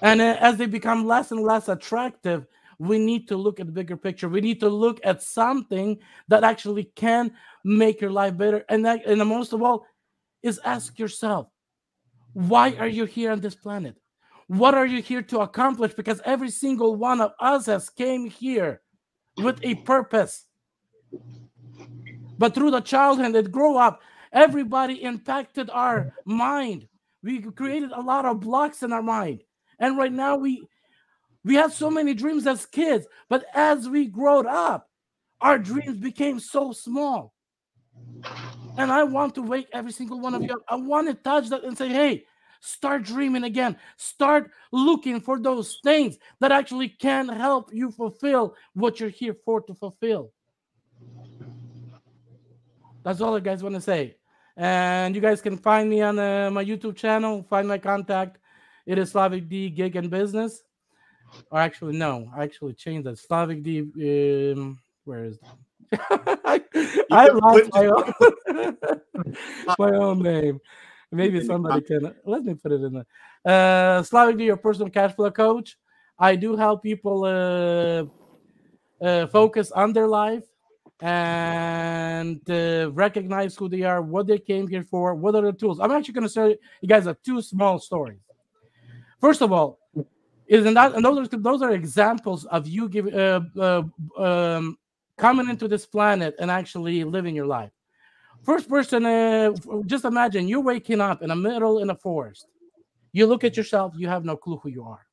And 0.00 0.20
uh, 0.20 0.36
as 0.40 0.56
they 0.56 0.66
become 0.66 1.06
less 1.06 1.30
and 1.32 1.40
less 1.40 1.68
attractive, 1.68 2.46
we 2.78 2.98
need 2.98 3.28
to 3.28 3.36
look 3.36 3.60
at 3.60 3.66
the 3.66 3.72
bigger 3.72 3.96
picture. 3.96 4.28
We 4.28 4.40
need 4.40 4.60
to 4.60 4.68
look 4.68 5.00
at 5.04 5.22
something 5.22 5.98
that 6.28 6.44
actually 6.44 6.84
can 6.96 7.32
make 7.64 8.00
your 8.00 8.10
life 8.10 8.36
better. 8.36 8.64
And 8.68 8.84
that, 8.84 9.06
and 9.06 9.24
most 9.28 9.52
of 9.52 9.62
all, 9.62 9.86
is 10.42 10.60
ask 10.64 10.98
yourself, 10.98 11.48
why 12.32 12.74
are 12.74 12.88
you 12.88 13.04
here 13.04 13.30
on 13.30 13.40
this 13.40 13.54
planet? 13.54 13.96
What 14.48 14.74
are 14.74 14.86
you 14.86 15.00
here 15.00 15.22
to 15.22 15.40
accomplish? 15.40 15.94
Because 15.94 16.20
every 16.24 16.50
single 16.50 16.96
one 16.96 17.20
of 17.20 17.32
us 17.40 17.66
has 17.66 17.88
came 17.88 18.28
here 18.28 18.82
with 19.38 19.58
a 19.62 19.76
purpose. 19.76 20.46
But 22.36 22.54
through 22.54 22.72
the 22.72 22.80
childhood 22.80 23.34
and 23.34 23.52
grow 23.52 23.78
up, 23.78 24.00
everybody 24.34 25.02
impacted 25.02 25.70
our 25.70 26.12
mind. 26.26 26.88
We 27.22 27.40
created 27.40 27.92
a 27.92 28.00
lot 28.02 28.26
of 28.26 28.40
blocks 28.40 28.82
in 28.82 28.92
our 28.92 29.02
mind. 29.02 29.42
And 29.78 29.96
right 29.96 30.12
now 30.12 30.36
we 30.36 30.66
we 31.44 31.54
had 31.54 31.72
so 31.72 31.90
many 31.90 32.14
dreams 32.14 32.46
as 32.46 32.66
kids, 32.66 33.06
but 33.28 33.44
as 33.54 33.88
we 33.88 34.06
growed 34.06 34.46
up, 34.46 34.88
our 35.40 35.58
dreams 35.58 35.98
became 35.98 36.40
so 36.40 36.72
small. 36.72 37.34
And 38.78 38.90
I 38.90 39.04
want 39.04 39.34
to 39.34 39.42
wake 39.42 39.68
every 39.72 39.92
single 39.92 40.20
one 40.20 40.34
of 40.34 40.42
you 40.42 40.50
up. 40.50 40.62
I 40.68 40.76
want 40.76 41.08
to 41.08 41.14
touch 41.14 41.50
that 41.50 41.64
and 41.64 41.76
say, 41.76 41.88
hey, 41.90 42.24
start 42.60 43.02
dreaming 43.02 43.44
again. 43.44 43.76
Start 43.98 44.50
looking 44.72 45.20
for 45.20 45.38
those 45.38 45.78
things 45.84 46.16
that 46.40 46.50
actually 46.50 46.88
can 46.88 47.28
help 47.28 47.70
you 47.72 47.90
fulfill 47.90 48.56
what 48.72 48.98
you're 48.98 49.10
here 49.10 49.36
for 49.44 49.60
to 49.60 49.74
fulfill. 49.74 50.32
That's 53.04 53.20
all 53.20 53.36
I 53.36 53.40
guys 53.40 53.62
want 53.62 53.74
to 53.74 53.82
say. 53.82 54.16
And 54.56 55.14
you 55.14 55.20
guys 55.20 55.40
can 55.40 55.56
find 55.56 55.90
me 55.90 56.00
on 56.02 56.18
uh, 56.18 56.50
my 56.50 56.64
YouTube 56.64 56.96
channel, 56.96 57.44
find 57.48 57.66
my 57.66 57.78
contact. 57.78 58.38
It 58.86 58.98
is 58.98 59.10
Slavic 59.10 59.48
D 59.48 59.70
gig 59.70 59.96
and 59.96 60.10
business. 60.10 60.62
Or 61.50 61.58
actually, 61.58 61.96
no, 61.96 62.30
I 62.36 62.44
actually 62.44 62.74
changed 62.74 63.06
that. 63.06 63.18
Slavic 63.18 63.62
D. 63.62 64.52
Um, 64.52 64.78
where 65.04 65.24
is 65.24 65.38
I, 65.92 66.62
I 67.10 67.28
lost 67.28 67.70
my 67.72 67.86
own, 67.86 68.76
my 69.78 69.90
own 69.90 70.22
name. 70.22 70.60
Maybe 71.10 71.44
somebody 71.44 71.82
can 71.82 72.14
let 72.24 72.44
me 72.44 72.54
put 72.54 72.72
it 72.72 72.82
in 72.82 72.94
there. 72.94 73.06
Uh, 73.44 74.02
Slavic 74.02 74.38
D, 74.38 74.44
your 74.44 74.56
personal 74.56 74.90
cash 74.90 75.14
flow 75.14 75.30
coach. 75.30 75.76
I 76.18 76.36
do 76.36 76.56
help 76.56 76.82
people 76.82 77.24
uh, 77.24 79.04
uh, 79.04 79.26
focus 79.26 79.72
on 79.72 79.92
their 79.92 80.06
life 80.06 80.44
and 81.00 82.40
uh, 82.50 82.90
recognize 82.92 83.56
who 83.56 83.68
they 83.68 83.82
are, 83.82 84.00
what 84.00 84.26
they 84.26 84.38
came 84.38 84.66
here 84.68 84.82
for, 84.84 85.14
what 85.14 85.34
are 85.34 85.42
the 85.42 85.52
tools. 85.52 85.80
I'm 85.80 85.90
actually 85.90 86.14
going 86.14 86.26
to 86.26 86.32
share 86.32 86.48
you 86.48 86.88
guys 86.88 87.06
a 87.06 87.14
two 87.24 87.42
small 87.42 87.78
stories. 87.78 88.20
First 89.20 89.42
of 89.42 89.52
all, 89.52 89.78
isn't 90.46 90.74
that 90.74 90.94
and 90.94 91.04
those 91.04 91.32
are 91.32 91.38
those 91.38 91.62
are 91.62 91.72
examples 91.72 92.44
of 92.46 92.68
you 92.68 92.88
giving 92.88 93.14
uh, 93.18 93.40
uh, 93.58 93.82
um, 94.22 94.76
coming 95.16 95.48
into 95.48 95.66
this 95.66 95.86
planet 95.86 96.34
and 96.38 96.50
actually 96.50 97.02
living 97.04 97.34
your 97.34 97.46
life. 97.46 97.70
First 98.42 98.68
person, 98.68 99.06
uh, 99.06 99.52
just 99.86 100.04
imagine 100.04 100.46
you're 100.46 100.60
waking 100.60 101.00
up 101.00 101.22
in 101.22 101.28
the 101.28 101.36
middle 101.36 101.78
in 101.78 101.88
a 101.88 101.94
forest. 101.94 102.46
You 103.12 103.26
look 103.26 103.42
at 103.42 103.56
yourself, 103.56 103.94
you 103.96 104.06
have 104.08 104.24
no 104.24 104.36
clue 104.36 104.58
who 104.62 104.68
you 104.68 104.84
are. 104.84 105.06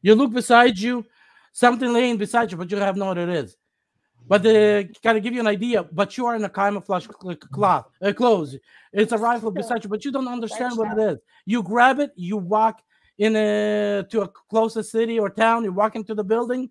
You 0.00 0.14
look 0.14 0.32
beside 0.32 0.78
you, 0.78 1.04
something 1.52 1.92
laying 1.92 2.16
beside 2.16 2.50
you, 2.50 2.56
but 2.56 2.70
you 2.70 2.78
have 2.78 2.96
no 2.96 3.06
what 3.06 3.18
it 3.18 3.28
is. 3.28 3.56
But 4.30 4.46
uh, 4.46 4.84
kind 5.02 5.18
of 5.18 5.24
give 5.24 5.34
you 5.34 5.40
an 5.40 5.48
idea, 5.48 5.82
but 5.82 6.16
you 6.16 6.24
are 6.24 6.36
in 6.36 6.44
a 6.44 6.48
camouflage 6.48 7.04
cloth, 7.50 7.86
uh, 8.00 8.12
clothes. 8.12 8.56
It's 8.92 9.10
a 9.10 9.18
rifle 9.18 9.50
beside 9.50 9.82
you, 9.82 9.90
but 9.90 10.04
you 10.04 10.12
don't 10.12 10.28
understand 10.28 10.78
what 10.78 10.96
it 10.96 11.00
is. 11.00 11.18
You 11.46 11.64
grab 11.64 11.98
it, 11.98 12.12
you 12.14 12.36
walk 12.36 12.80
in 13.18 13.34
a 13.34 14.06
to 14.08 14.22
a 14.22 14.28
closest 14.28 14.92
city 14.92 15.18
or 15.18 15.30
town, 15.30 15.64
you 15.64 15.72
walk 15.72 15.96
into 15.96 16.14
the 16.14 16.22
building, 16.22 16.70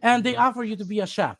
and 0.00 0.24
they 0.24 0.36
offer 0.36 0.64
you 0.64 0.74
to 0.74 0.86
be 0.86 1.00
a 1.00 1.06
chef. 1.06 1.36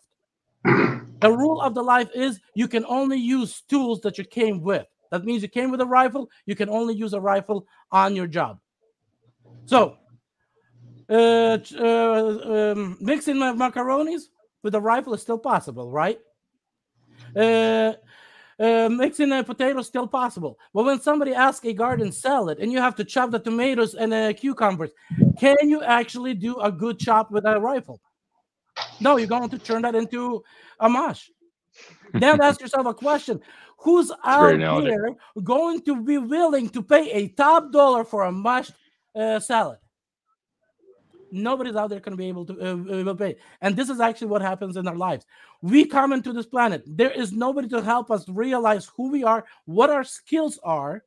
the 0.63 1.33
rule 1.33 1.63
of 1.63 1.75
the 1.75 1.83
life 1.83 2.11
is 2.15 2.39
you 2.55 2.69
can 2.69 2.85
only 2.85 3.17
use 3.17 3.63
tools 3.63 4.03
that 4.03 4.19
you 4.19 4.25
came 4.25 4.61
with. 4.61 4.85
That 5.11 5.25
means 5.25 5.41
you 5.41 5.49
came 5.49 5.71
with 5.71 5.81
a 5.81 5.87
rifle, 5.87 6.29
you 6.45 6.55
can 6.55 6.69
only 6.69 6.93
use 6.93 7.15
a 7.15 7.21
rifle 7.21 7.67
on 7.91 8.15
your 8.15 8.27
job. 8.27 8.61
So, 9.65 9.97
uh, 11.09 11.57
uh, 11.79 12.73
um, 12.75 12.99
mixing 13.01 13.39
my 13.39 13.53
macaronis 13.53 14.25
with 14.63 14.75
a 14.75 14.81
rifle 14.81 15.15
is 15.15 15.23
still 15.23 15.39
possible, 15.39 15.91
right? 15.91 16.19
Uh, 17.35 17.95
uh, 18.59 18.89
mixing 18.91 19.33
a 19.33 19.43
potato 19.43 19.79
is 19.79 19.87
still 19.87 20.07
possible. 20.07 20.59
But 20.75 20.85
when 20.85 21.01
somebody 21.01 21.33
asks 21.33 21.65
a 21.65 21.73
garden 21.73 22.13
salad 22.13 22.59
and 22.59 22.71
you 22.71 22.79
have 22.79 22.95
to 22.97 23.05
chop 23.05 23.31
the 23.31 23.39
tomatoes 23.39 23.95
and 23.95 24.13
the 24.13 24.35
cucumbers, 24.39 24.91
can 25.39 25.57
you 25.63 25.83
actually 25.83 26.35
do 26.35 26.59
a 26.61 26.71
good 26.71 26.99
chop 26.99 27.31
with 27.31 27.47
a 27.47 27.59
rifle? 27.59 28.01
No, 29.01 29.17
you're 29.17 29.29
going 29.29 29.49
to 29.49 29.59
turn 29.59 29.83
that 29.83 29.95
into 29.95 30.45
a 30.79 30.91
mash. 30.91 31.31
then 32.13 32.41
ask 32.43 32.61
yourself 32.65 32.87
a 32.87 32.95
question 32.95 33.41
who's 33.79 34.13
out 34.25 34.59
there 34.59 35.17
going 35.43 35.81
to 35.81 36.03
be 36.03 36.19
willing 36.19 36.69
to 36.69 36.83
pay 36.83 37.11
a 37.13 37.29
top 37.29 37.73
dollar 37.73 38.05
for 38.05 38.25
a 38.25 38.33
mashed 38.33 38.75
uh, 39.15 39.41
salad? 39.41 39.79
Nobody's 41.33 41.77
out 41.77 41.91
there 41.91 42.01
to 42.01 42.17
be 42.17 42.29
able 42.29 42.45
to 42.47 43.09
uh, 43.09 43.15
pay. 43.15 43.37
And 43.61 43.77
this 43.77 43.89
is 43.89 44.01
actually 44.01 44.29
what 44.29 44.43
happens 44.43 44.77
in 44.77 44.87
our 44.87 44.97
lives. 44.97 45.25
We 45.63 45.85
come 45.85 46.13
into 46.13 46.33
this 46.33 46.47
planet. 46.47 46.83
There 46.87 47.11
is 47.11 47.33
nobody 47.33 47.69
to 47.69 47.83
help 47.83 48.11
us 48.11 48.29
realize 48.29 48.91
who 48.97 49.11
we 49.11 49.25
are, 49.25 49.45
what 49.65 49.91
our 49.91 50.05
skills 50.05 50.59
are. 50.63 51.05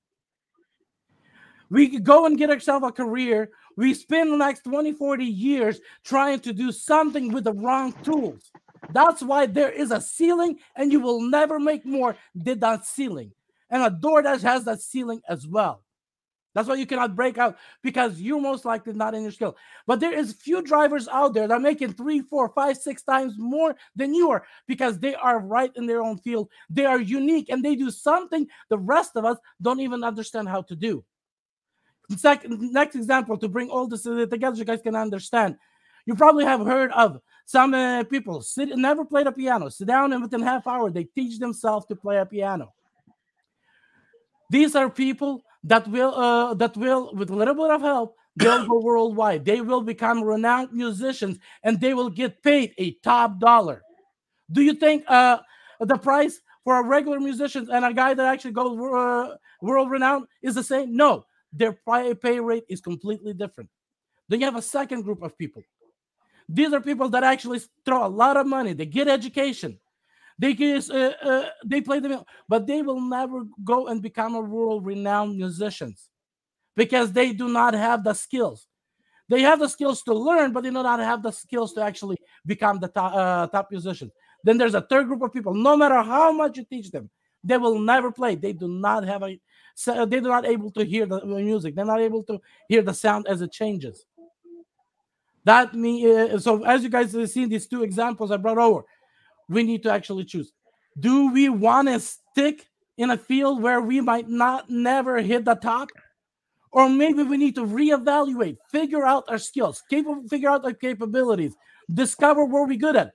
We 1.70 2.00
go 2.00 2.26
and 2.26 2.38
get 2.38 2.50
ourselves 2.50 2.86
a 2.86 2.92
career. 2.92 3.50
We 3.78 3.94
spend 3.94 4.32
the 4.32 4.38
next 4.38 4.64
20, 4.64 4.94
40 4.94 5.26
years 5.26 5.80
trying 6.04 6.40
to 6.42 6.54
do 6.54 6.72
something 6.72 7.32
with 7.32 7.46
the 7.46 7.54
wrong 7.54 7.94
tools. 8.04 8.52
That's 8.92 9.22
why 9.24 9.46
there 9.46 9.72
is 9.72 9.92
a 9.92 10.02
ceiling, 10.02 10.60
and 10.76 10.92
you 10.92 11.00
will 11.00 11.22
never 11.22 11.60
make 11.60 11.86
more 11.86 12.16
than 12.36 12.60
that 12.60 12.86
ceiling. 12.86 13.32
And 13.70 13.82
a 13.82 13.90
door 13.90 14.22
that 14.22 14.42
has 14.42 14.66
that 14.66 14.82
ceiling 14.82 15.22
as 15.28 15.48
well. 15.48 15.83
That's 16.54 16.68
why 16.68 16.76
you 16.76 16.86
cannot 16.86 17.16
break 17.16 17.38
out 17.38 17.58
because 17.82 18.22
you're 18.22 18.40
most 18.40 18.64
likely 18.66 18.94
not 18.94 19.16
in 19.16 19.24
your 19.24 19.32
skill. 19.32 19.58
But 19.88 20.00
there 20.00 20.14
is 20.14 20.34
few 20.34 20.62
drivers 20.62 21.08
out 21.08 21.34
there 21.34 21.48
that 21.48 21.54
are 21.54 21.60
making 21.60 21.94
three, 21.94 22.22
four, 22.22 22.50
five, 22.50 22.78
six 22.78 23.02
times 23.04 23.36
more 23.38 23.76
than 23.96 24.14
you 24.14 24.30
are 24.32 24.46
because 24.68 25.00
they 25.00 25.16
are 25.16 25.40
right 25.40 25.72
in 25.76 25.88
their 25.88 26.02
own 26.02 26.18
field. 26.18 26.50
They 26.70 26.86
are 26.86 27.00
unique 27.00 27.50
and 27.50 27.64
they 27.64 27.76
do 27.76 27.90
something 27.90 28.48
the 28.70 28.78
rest 28.78 29.16
of 29.16 29.26
us 29.26 29.38
don't 29.62 29.80
even 29.80 30.04
understand 30.04 30.48
how 30.48 30.62
to 30.64 30.76
do. 30.76 31.04
Second, 32.18 32.72
next 32.72 32.96
example 32.96 33.38
to 33.38 33.48
bring 33.48 33.70
all 33.70 33.88
this 33.88 34.04
together, 34.04 34.56
you 34.56 34.66
guys 34.66 34.82
can 34.82 34.96
understand. 34.96 35.58
You 36.06 36.16
probably 36.16 36.46
have 36.46 36.66
heard 36.66 36.92
of 36.92 37.22
some 37.46 37.74
uh, 37.74 38.04
people 38.04 38.42
sit 38.42 38.70
never 38.78 39.06
played 39.06 39.28
a 39.28 39.32
piano, 39.32 39.70
sit 39.70 39.88
down 39.88 40.14
and 40.14 40.22
within 40.22 40.42
half 40.42 40.68
hour 40.68 40.92
they 40.92 41.06
teach 41.06 41.40
themselves 41.40 41.86
to 41.88 41.96
play 41.96 42.18
a 42.18 42.26
piano. 42.26 42.74
These 44.50 44.76
are 44.76 44.90
people 44.90 45.42
that 45.64 45.88
will 45.88 46.14
uh, 46.16 46.54
that 46.56 46.76
will 46.78 47.14
with 47.14 47.30
a 47.30 47.36
little 47.36 47.56
bit 47.56 47.72
of 47.72 47.82
help 47.82 48.18
they'll 48.36 48.66
go 48.66 48.80
worldwide. 48.80 49.46
They 49.46 49.62
will 49.62 49.82
become 49.82 50.24
renowned 50.24 50.74
musicians 50.74 51.40
and 51.64 51.80
they 51.80 51.94
will 51.94 52.10
get 52.10 52.42
paid 52.44 52.74
a 52.78 52.94
top 53.04 53.40
dollar. 53.40 53.82
Do 54.52 54.62
you 54.62 54.74
think 54.74 55.04
uh, 55.08 55.40
the 55.80 55.98
price 55.98 56.40
for 56.64 56.80
a 56.80 56.84
regular 56.84 57.20
musician 57.20 57.68
and 57.72 57.86
a 57.86 57.94
guy 57.94 58.14
that 58.14 58.26
actually 58.26 58.52
goes 58.52 58.78
uh, 58.80 59.36
world 59.62 59.90
renowned 59.90 60.26
is 60.42 60.56
the 60.56 60.64
same? 60.64 60.96
No. 60.96 61.26
Their 61.52 61.74
pay 62.16 62.40
rate 62.40 62.64
is 62.68 62.82
completely 62.82 63.34
different. 63.34 63.70
Then 64.28 64.40
you 64.40 64.46
have 64.46 64.56
a 64.56 64.62
second 64.62 65.04
group 65.04 65.22
of 65.22 65.38
people. 65.38 65.62
These 66.50 66.74
are 66.74 66.82
people 66.82 67.10
that 67.10 67.24
actually 67.24 67.62
throw 67.86 68.06
a 68.06 68.08
lot 68.08 68.38
of 68.38 68.48
money. 68.48 68.74
They 68.74 68.86
get 68.86 69.08
education 69.08 69.80
they 70.40 70.54
just 70.54 70.92
uh, 70.92 71.14
uh, 71.22 71.46
they 71.66 71.82
play 71.82 72.00
the 72.00 72.10
music, 72.10 72.28
but 72.48 72.66
they 72.68 72.82
will 72.82 73.02
never 73.02 73.44
go 73.64 73.88
and 73.88 74.02
become 74.02 74.36
a 74.36 74.42
world 74.42 74.86
renowned 74.86 75.38
musicians 75.38 76.10
because 76.76 77.12
they 77.12 77.34
do 77.34 77.48
not 77.48 77.74
have 77.74 78.04
the 78.04 78.14
skills. 78.14 78.68
They 79.30 79.42
have 79.42 79.60
the 79.60 79.70
skills 79.70 80.04
to 80.04 80.14
learn, 80.14 80.52
but 80.52 80.64
they 80.64 80.70
do 80.70 80.74
not 80.74 81.00
have 81.00 81.24
the 81.24 81.32
skills 81.32 81.74
to 81.74 81.82
actually 81.82 82.18
become 82.46 82.80
the 82.80 82.90
top, 82.90 83.14
uh, 83.16 83.48
top 83.48 83.72
musician. 83.72 84.12
Then 84.44 84.58
there's 84.58 84.76
a 84.76 84.82
third 84.82 85.08
group 85.08 85.22
of 85.22 85.32
people. 85.32 85.54
No 85.54 85.78
matter 85.78 86.02
how 86.02 86.32
much 86.32 86.58
you 86.58 86.66
teach 86.66 86.92
them, 86.92 87.10
they 87.44 87.58
will 87.58 87.80
never 87.80 88.12
play. 88.12 88.36
They 88.36 88.54
do 88.54 88.68
not 88.68 89.06
have 89.06 89.24
a. 89.24 89.40
They 89.86 90.20
do 90.20 90.22
not 90.22 90.46
able 90.46 90.72
to 90.72 90.86
hear 90.86 91.06
the 91.06 91.26
music. 91.26 91.76
They're 91.76 91.86
not 91.86 92.02
able 92.02 92.24
to 92.24 92.40
hear 92.70 92.82
the 92.84 92.94
sound 92.94 93.28
as 93.28 93.42
it 93.42 93.52
changes. 93.52 94.06
That 95.46 95.74
me. 95.74 96.10
Uh, 96.10 96.38
so 96.40 96.64
as 96.64 96.84
you 96.84 96.90
guys 96.90 97.14
have 97.14 97.30
seen 97.30 97.50
these 97.50 97.68
two 97.68 97.84
examples 97.84 98.32
I 98.32 98.38
brought 98.38 98.58
over, 98.58 98.84
we 99.50 99.64
need 99.64 99.84
to 99.84 99.92
actually 99.92 100.26
choose. 100.26 100.52
Do 101.00 101.32
we 101.32 101.50
want 101.50 101.88
to 101.88 102.00
stick 102.00 102.68
in 102.98 103.12
a 103.12 103.18
field 103.18 103.62
where 103.62 103.82
we 103.82 104.02
might 104.02 104.30
not 104.30 104.70
never 104.70 105.22
hit 105.22 105.46
the 105.46 105.56
top? 105.56 105.90
Or 106.72 106.90
maybe 106.90 107.24
we 107.24 107.38
need 107.38 107.56
to 107.56 107.66
reevaluate, 107.66 108.58
figure 108.72 109.06
out 109.06 109.26
our 109.28 109.38
skills, 109.38 109.84
capable, 109.90 110.28
figure 110.28 110.50
out 110.50 110.66
our 110.66 110.74
capabilities, 110.74 111.56
discover 111.94 112.46
where 112.46 112.66
we're 112.66 112.78
good 112.78 112.96
at. 112.96 113.14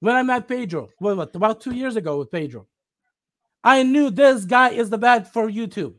When 0.00 0.14
I 0.14 0.22
met 0.22 0.48
Pedro, 0.48 0.88
what, 0.98 1.16
what 1.16 1.34
about 1.34 1.60
two 1.60 1.74
years 1.74 1.96
ago 1.96 2.18
with 2.18 2.30
Pedro, 2.30 2.66
I 3.64 3.82
knew 3.82 4.10
this 4.10 4.44
guy 4.44 4.70
is 4.70 4.90
the 4.90 4.98
bad 4.98 5.28
for 5.28 5.48
YouTube. 5.48 5.94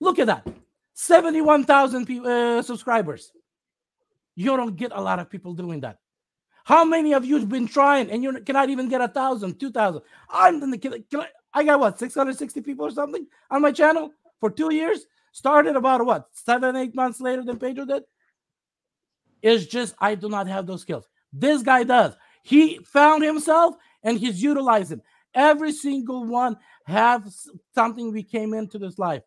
Look 0.00 0.18
at 0.18 0.28
that 0.28 0.46
71,000 0.94 2.26
uh, 2.26 2.62
subscribers. 2.62 3.32
You 4.36 4.56
don't 4.56 4.76
get 4.76 4.92
a 4.94 5.00
lot 5.00 5.18
of 5.18 5.28
people 5.28 5.54
doing 5.54 5.80
that. 5.80 5.98
How 6.64 6.84
many 6.84 7.14
of 7.14 7.24
you 7.24 7.38
have 7.38 7.48
been 7.48 7.66
trying 7.66 8.10
and 8.10 8.22
you 8.22 8.40
cannot 8.40 8.70
even 8.70 8.88
get 8.88 9.00
a 9.00 9.08
thousand, 9.08 9.58
two 9.58 9.70
thousand? 9.70 10.02
I'm 10.28 10.60
the 10.70 10.78
can 10.78 11.04
I, 11.14 11.28
I 11.52 11.64
got 11.64 11.80
what 11.80 11.98
660 11.98 12.60
people 12.60 12.86
or 12.86 12.90
something 12.90 13.26
on 13.50 13.62
my 13.62 13.72
channel 13.72 14.12
for 14.38 14.50
two 14.50 14.72
years. 14.72 15.06
Started 15.32 15.76
about 15.76 16.04
what 16.04 16.28
seven, 16.32 16.76
eight 16.76 16.94
months 16.94 17.20
later 17.20 17.44
than 17.44 17.58
Pedro 17.58 17.84
did. 17.84 18.02
It's 19.42 19.66
just 19.66 19.94
I 19.98 20.14
do 20.14 20.28
not 20.28 20.48
have 20.48 20.66
those 20.66 20.82
skills. 20.82 21.08
This 21.32 21.62
guy 21.62 21.84
does. 21.84 22.16
He 22.42 22.78
found 22.78 23.22
himself 23.22 23.76
and 24.02 24.18
he's 24.18 24.42
utilizing. 24.42 25.02
Every 25.34 25.72
single 25.72 26.24
one 26.24 26.56
have 26.84 27.32
something 27.74 28.12
we 28.12 28.24
came 28.24 28.54
into 28.54 28.78
this 28.78 28.98
life, 28.98 29.22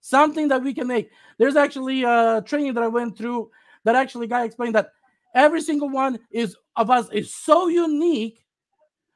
something 0.00 0.48
that 0.48 0.62
we 0.62 0.72
can 0.72 0.86
make. 0.86 1.10
There's 1.38 1.56
actually 1.56 2.04
a 2.04 2.42
training 2.46 2.74
that 2.74 2.84
I 2.84 2.88
went 2.88 3.18
through 3.18 3.50
that 3.84 3.96
actually 3.96 4.28
guy 4.28 4.44
explained 4.44 4.76
that 4.76 4.92
every 5.34 5.60
single 5.60 5.88
one 5.88 6.18
is 6.30 6.56
of 6.76 6.90
us 6.90 7.08
is 7.10 7.34
so 7.34 7.68
unique 7.68 8.44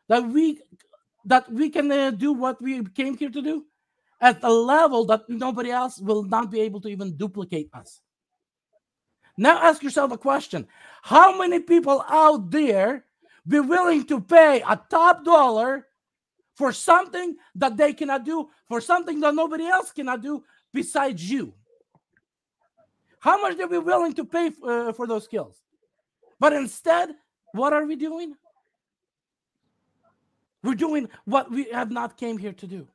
that 0.08 0.26
we 0.26 0.60
that 1.24 1.50
we 1.50 1.70
can 1.70 1.90
uh, 1.90 2.10
do 2.10 2.32
what 2.32 2.60
we 2.60 2.84
came 2.84 3.16
here 3.16 3.30
to 3.30 3.42
do 3.42 3.64
at 4.20 4.42
a 4.42 4.52
level 4.52 5.04
that 5.06 5.28
nobody 5.28 5.70
else 5.70 5.98
will 5.98 6.22
not 6.22 6.50
be 6.50 6.60
able 6.60 6.80
to 6.80 6.88
even 6.88 7.16
duplicate 7.16 7.68
us. 7.74 8.00
Now 9.36 9.58
ask 9.62 9.82
yourself 9.82 10.12
a 10.12 10.18
question. 10.18 10.66
How 11.02 11.36
many 11.36 11.60
people 11.60 12.04
out 12.08 12.50
there 12.50 13.04
be 13.46 13.60
willing 13.60 14.04
to 14.06 14.20
pay 14.20 14.62
a 14.66 14.80
top 14.88 15.24
dollar 15.24 15.86
for 16.54 16.72
something 16.72 17.34
that 17.56 17.76
they 17.76 17.92
cannot 17.92 18.24
do, 18.24 18.48
for 18.68 18.80
something 18.80 19.20
that 19.20 19.34
nobody 19.34 19.66
else 19.66 19.90
cannot 19.90 20.22
do 20.22 20.44
besides 20.72 21.28
you? 21.28 21.52
How 23.18 23.40
much 23.40 23.58
are 23.58 23.66
we 23.66 23.78
willing 23.78 24.12
to 24.14 24.24
pay 24.24 24.52
uh, 24.62 24.92
for 24.92 25.06
those 25.06 25.24
skills? 25.24 25.63
But 26.40 26.52
instead, 26.52 27.10
what 27.52 27.72
are 27.72 27.84
we 27.84 27.96
doing? 27.96 28.34
We're 30.62 30.74
doing 30.74 31.08
what 31.24 31.50
we 31.50 31.64
have 31.72 31.90
not 31.90 32.16
came 32.16 32.38
here 32.38 32.52
to 32.52 32.66
do. 32.66 32.88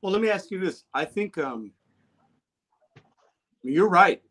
Well, 0.00 0.12
let 0.12 0.22
me 0.22 0.30
ask 0.30 0.50
you 0.50 0.58
this. 0.58 0.84
I 0.94 1.04
think 1.04 1.36
um, 1.36 1.72
you're 3.62 3.88
right. 3.88 4.22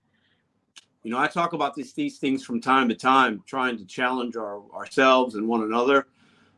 You 1.04 1.12
know, 1.12 1.20
I 1.20 1.28
talk 1.28 1.54
about 1.54 1.76
these 1.76 1.94
these 1.94 2.18
things 2.18 2.44
from 2.44 2.60
time 2.60 2.90
to 2.90 2.96
time, 2.96 3.44
trying 3.46 3.78
to 3.78 3.86
challenge 3.86 4.36
our, 4.36 4.62
ourselves 4.74 5.36
and 5.36 5.48
one 5.48 5.64
another. 5.64 6.08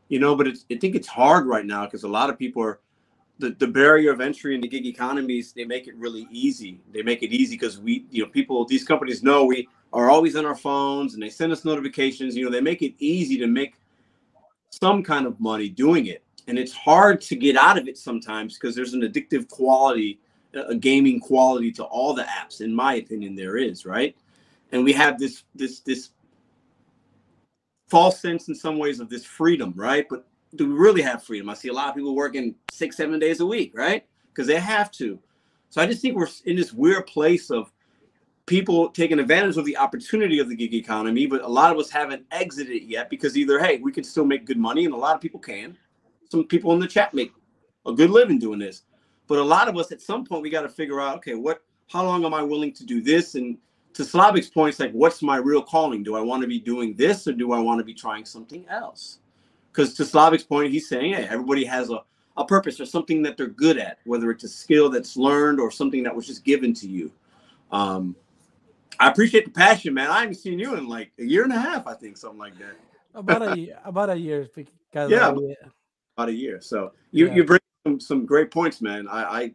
You 0.08 0.18
know, 0.18 0.34
but 0.34 0.48
I 0.48 0.76
think 0.76 0.94
it's 0.94 1.08
hard 1.08 1.46
right 1.46 1.64
now 1.64 1.84
because 1.84 2.02
a 2.02 2.08
lot 2.08 2.30
of 2.30 2.38
people 2.38 2.62
are 2.62 2.80
the, 3.38 3.50
the 3.50 3.66
barrier 3.66 4.12
of 4.12 4.20
entry 4.20 4.54
in 4.54 4.60
the 4.60 4.68
gig 4.68 4.86
economies. 4.86 5.52
They 5.52 5.64
make 5.64 5.86
it 5.86 5.94
really 5.96 6.26
easy. 6.30 6.80
They 6.92 7.02
make 7.02 7.22
it 7.22 7.32
easy 7.32 7.56
because 7.56 7.78
we, 7.78 8.06
you 8.10 8.24
know, 8.24 8.30
people, 8.30 8.64
these 8.64 8.84
companies 8.84 9.22
know 9.22 9.44
we 9.44 9.68
are 9.92 10.10
always 10.10 10.36
on 10.36 10.46
our 10.46 10.54
phones 10.54 11.14
and 11.14 11.22
they 11.22 11.30
send 11.30 11.52
us 11.52 11.64
notifications. 11.64 12.36
You 12.36 12.44
know, 12.44 12.50
they 12.50 12.60
make 12.60 12.82
it 12.82 12.94
easy 12.98 13.38
to 13.38 13.46
make 13.46 13.74
some 14.70 15.02
kind 15.02 15.26
of 15.26 15.38
money 15.40 15.68
doing 15.68 16.06
it. 16.06 16.22
And 16.48 16.58
it's 16.58 16.72
hard 16.72 17.20
to 17.22 17.36
get 17.36 17.56
out 17.56 17.78
of 17.78 17.88
it 17.88 17.98
sometimes 17.98 18.54
because 18.54 18.74
there's 18.74 18.94
an 18.94 19.02
addictive 19.02 19.48
quality 19.48 20.18
a 20.54 20.74
gaming 20.74 21.18
quality 21.18 21.72
to 21.72 21.84
all 21.84 22.12
the 22.12 22.24
apps 22.24 22.60
in 22.60 22.74
my 22.74 22.96
opinion 22.96 23.34
there 23.34 23.56
is 23.56 23.86
right? 23.86 24.16
And 24.72 24.84
we 24.84 24.92
have 24.92 25.18
this 25.18 25.44
this 25.54 25.80
this 25.80 26.10
false 27.88 28.20
sense 28.20 28.48
in 28.48 28.54
some 28.54 28.78
ways 28.78 29.00
of 29.00 29.08
this 29.08 29.24
freedom 29.24 29.72
right? 29.76 30.06
But 30.08 30.26
do 30.56 30.68
we 30.68 30.74
really 30.74 31.02
have 31.02 31.22
freedom? 31.22 31.48
I 31.48 31.54
see 31.54 31.68
a 31.68 31.72
lot 31.72 31.88
of 31.88 31.94
people 31.94 32.14
working 32.14 32.54
six 32.70 32.96
seven 32.96 33.18
days 33.18 33.40
a 33.40 33.46
week 33.46 33.72
right? 33.74 34.04
Because 34.28 34.46
they 34.46 34.60
have 34.60 34.90
to. 34.92 35.18
So 35.70 35.80
i 35.80 35.86
just 35.86 36.02
think 36.02 36.16
we're 36.16 36.28
in 36.44 36.56
this 36.56 36.72
weird 36.72 37.06
place 37.06 37.50
of 37.50 37.71
people 38.52 38.88
taking 38.90 39.18
advantage 39.18 39.56
of 39.56 39.64
the 39.64 39.76
opportunity 39.76 40.38
of 40.38 40.48
the 40.48 40.54
gig 40.54 40.74
economy 40.74 41.26
but 41.26 41.40
a 41.42 41.48
lot 41.48 41.72
of 41.72 41.78
us 41.78 41.90
haven't 41.90 42.24
exited 42.30 42.72
it 42.72 42.84
yet 42.84 43.08
because 43.08 43.36
either 43.36 43.58
hey 43.58 43.78
we 43.78 43.90
can 43.90 44.04
still 44.04 44.24
make 44.24 44.44
good 44.44 44.58
money 44.58 44.84
and 44.84 44.94
a 44.94 44.96
lot 44.96 45.14
of 45.14 45.20
people 45.20 45.40
can 45.40 45.76
some 46.32 46.44
people 46.44 46.72
in 46.72 46.80
the 46.80 46.86
chat 46.86 47.12
make 47.12 47.32
a 47.86 47.92
good 47.92 48.10
living 48.10 48.38
doing 48.38 48.58
this. 48.58 48.82
But 49.28 49.38
a 49.38 49.44
lot 49.44 49.68
of 49.68 49.76
us 49.76 49.92
at 49.92 50.00
some 50.00 50.24
point 50.24 50.42
we 50.42 50.50
got 50.50 50.62
to 50.62 50.68
figure 50.68 51.00
out, 51.00 51.16
okay, 51.18 51.34
what 51.34 51.62
how 51.88 52.04
long 52.04 52.24
am 52.24 52.32
I 52.32 52.42
willing 52.42 52.72
to 52.72 52.86
do 52.86 53.02
this? 53.02 53.34
And 53.34 53.58
to 53.94 54.04
Slavic's 54.04 54.48
point, 54.48 54.70
it's 54.70 54.80
like, 54.80 54.92
what's 54.92 55.20
my 55.20 55.36
real 55.36 55.62
calling? 55.62 56.02
Do 56.02 56.16
I 56.16 56.22
want 56.22 56.40
to 56.40 56.48
be 56.48 56.58
doing 56.58 56.94
this 56.94 57.28
or 57.28 57.32
do 57.32 57.52
I 57.52 57.58
want 57.58 57.78
to 57.80 57.84
be 57.84 57.92
trying 57.92 58.24
something 58.24 58.64
else? 58.70 59.18
Because 59.70 59.92
to 59.94 60.04
Slavic's 60.04 60.42
point, 60.42 60.72
he's 60.72 60.88
saying, 60.88 61.12
hey, 61.12 61.26
everybody 61.28 61.64
has 61.64 61.90
a, 61.90 62.02
a 62.38 62.46
purpose 62.46 62.80
or 62.80 62.86
something 62.86 63.20
that 63.22 63.36
they're 63.36 63.48
good 63.48 63.76
at, 63.76 63.98
whether 64.04 64.30
it's 64.30 64.44
a 64.44 64.48
skill 64.48 64.88
that's 64.88 65.18
learned 65.18 65.60
or 65.60 65.70
something 65.70 66.02
that 66.02 66.16
was 66.16 66.26
just 66.26 66.44
given 66.44 66.72
to 66.74 66.88
you. 66.88 67.12
Um, 67.70 68.16
I 69.02 69.08
appreciate 69.08 69.46
the 69.46 69.50
passion, 69.50 69.94
man. 69.94 70.08
I 70.10 70.20
haven't 70.20 70.36
seen 70.36 70.60
you 70.60 70.76
in 70.76 70.86
like 70.86 71.10
a 71.18 71.24
year 71.24 71.42
and 71.42 71.52
a 71.52 71.58
half, 71.58 71.88
I 71.88 71.94
think, 71.94 72.16
something 72.16 72.38
like 72.38 72.56
that. 72.60 72.76
About 73.14 73.42
a 73.42 73.58
year, 73.58 73.78
about 73.84 74.10
a 74.10 74.16
year 74.16 74.48
because 74.54 75.10
yeah, 75.10 75.28
I, 75.28 75.54
about 76.16 76.28
a 76.28 76.32
year. 76.32 76.60
So 76.60 76.92
you 77.10 77.26
yeah. 77.26 77.34
you 77.34 77.44
bring 77.44 77.60
some, 77.84 77.98
some 77.98 78.24
great 78.24 78.52
points, 78.52 78.80
man. 78.80 79.08
I, 79.08 79.22
I, 79.24 79.54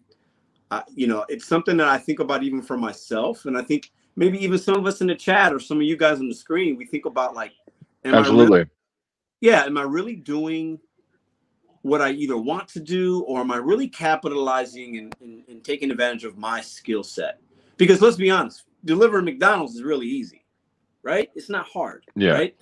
I, 0.69 0.83
you 0.93 1.07
know, 1.07 1.25
it's 1.29 1.47
something 1.47 1.77
that 1.77 1.87
I 1.87 1.97
think 1.97 2.19
about 2.19 2.43
even 2.43 2.61
for 2.61 2.77
myself, 2.77 3.45
and 3.45 3.57
I 3.57 3.61
think 3.61 3.89
maybe 4.17 4.37
even 4.43 4.59
some 4.59 4.75
of 4.75 4.85
us 4.85 4.99
in 4.99 5.07
the 5.07 5.15
chat 5.15 5.53
or 5.53 5.61
some 5.61 5.77
of 5.77 5.83
you 5.83 5.95
guys 5.95 6.19
on 6.19 6.27
the 6.27 6.35
screen, 6.35 6.75
we 6.75 6.85
think 6.85 7.05
about 7.05 7.33
like, 7.33 7.53
absolutely, 8.03 8.59
really, 8.59 8.69
yeah, 9.39 9.63
am 9.63 9.77
I 9.77 9.83
really 9.83 10.17
doing 10.17 10.77
what 11.83 12.01
I 12.01 12.11
either 12.11 12.35
want 12.35 12.67
to 12.69 12.81
do, 12.81 13.21
or 13.21 13.39
am 13.39 13.51
I 13.51 13.57
really 13.57 13.87
capitalizing 13.87 14.97
and, 14.97 15.15
and, 15.21 15.43
and 15.47 15.63
taking 15.63 15.89
advantage 15.89 16.25
of 16.25 16.37
my 16.37 16.59
skill 16.59 17.01
set? 17.01 17.39
Because 17.77 18.01
let's 18.01 18.17
be 18.17 18.29
honest, 18.29 18.65
delivering 18.87 19.25
McDonald's 19.25 19.75
is 19.75 19.83
really 19.83 20.07
easy, 20.07 20.43
right? 21.03 21.29
It's 21.35 21.49
not 21.49 21.67
hard, 21.67 22.05
yeah. 22.15 22.31
right? 22.31 22.55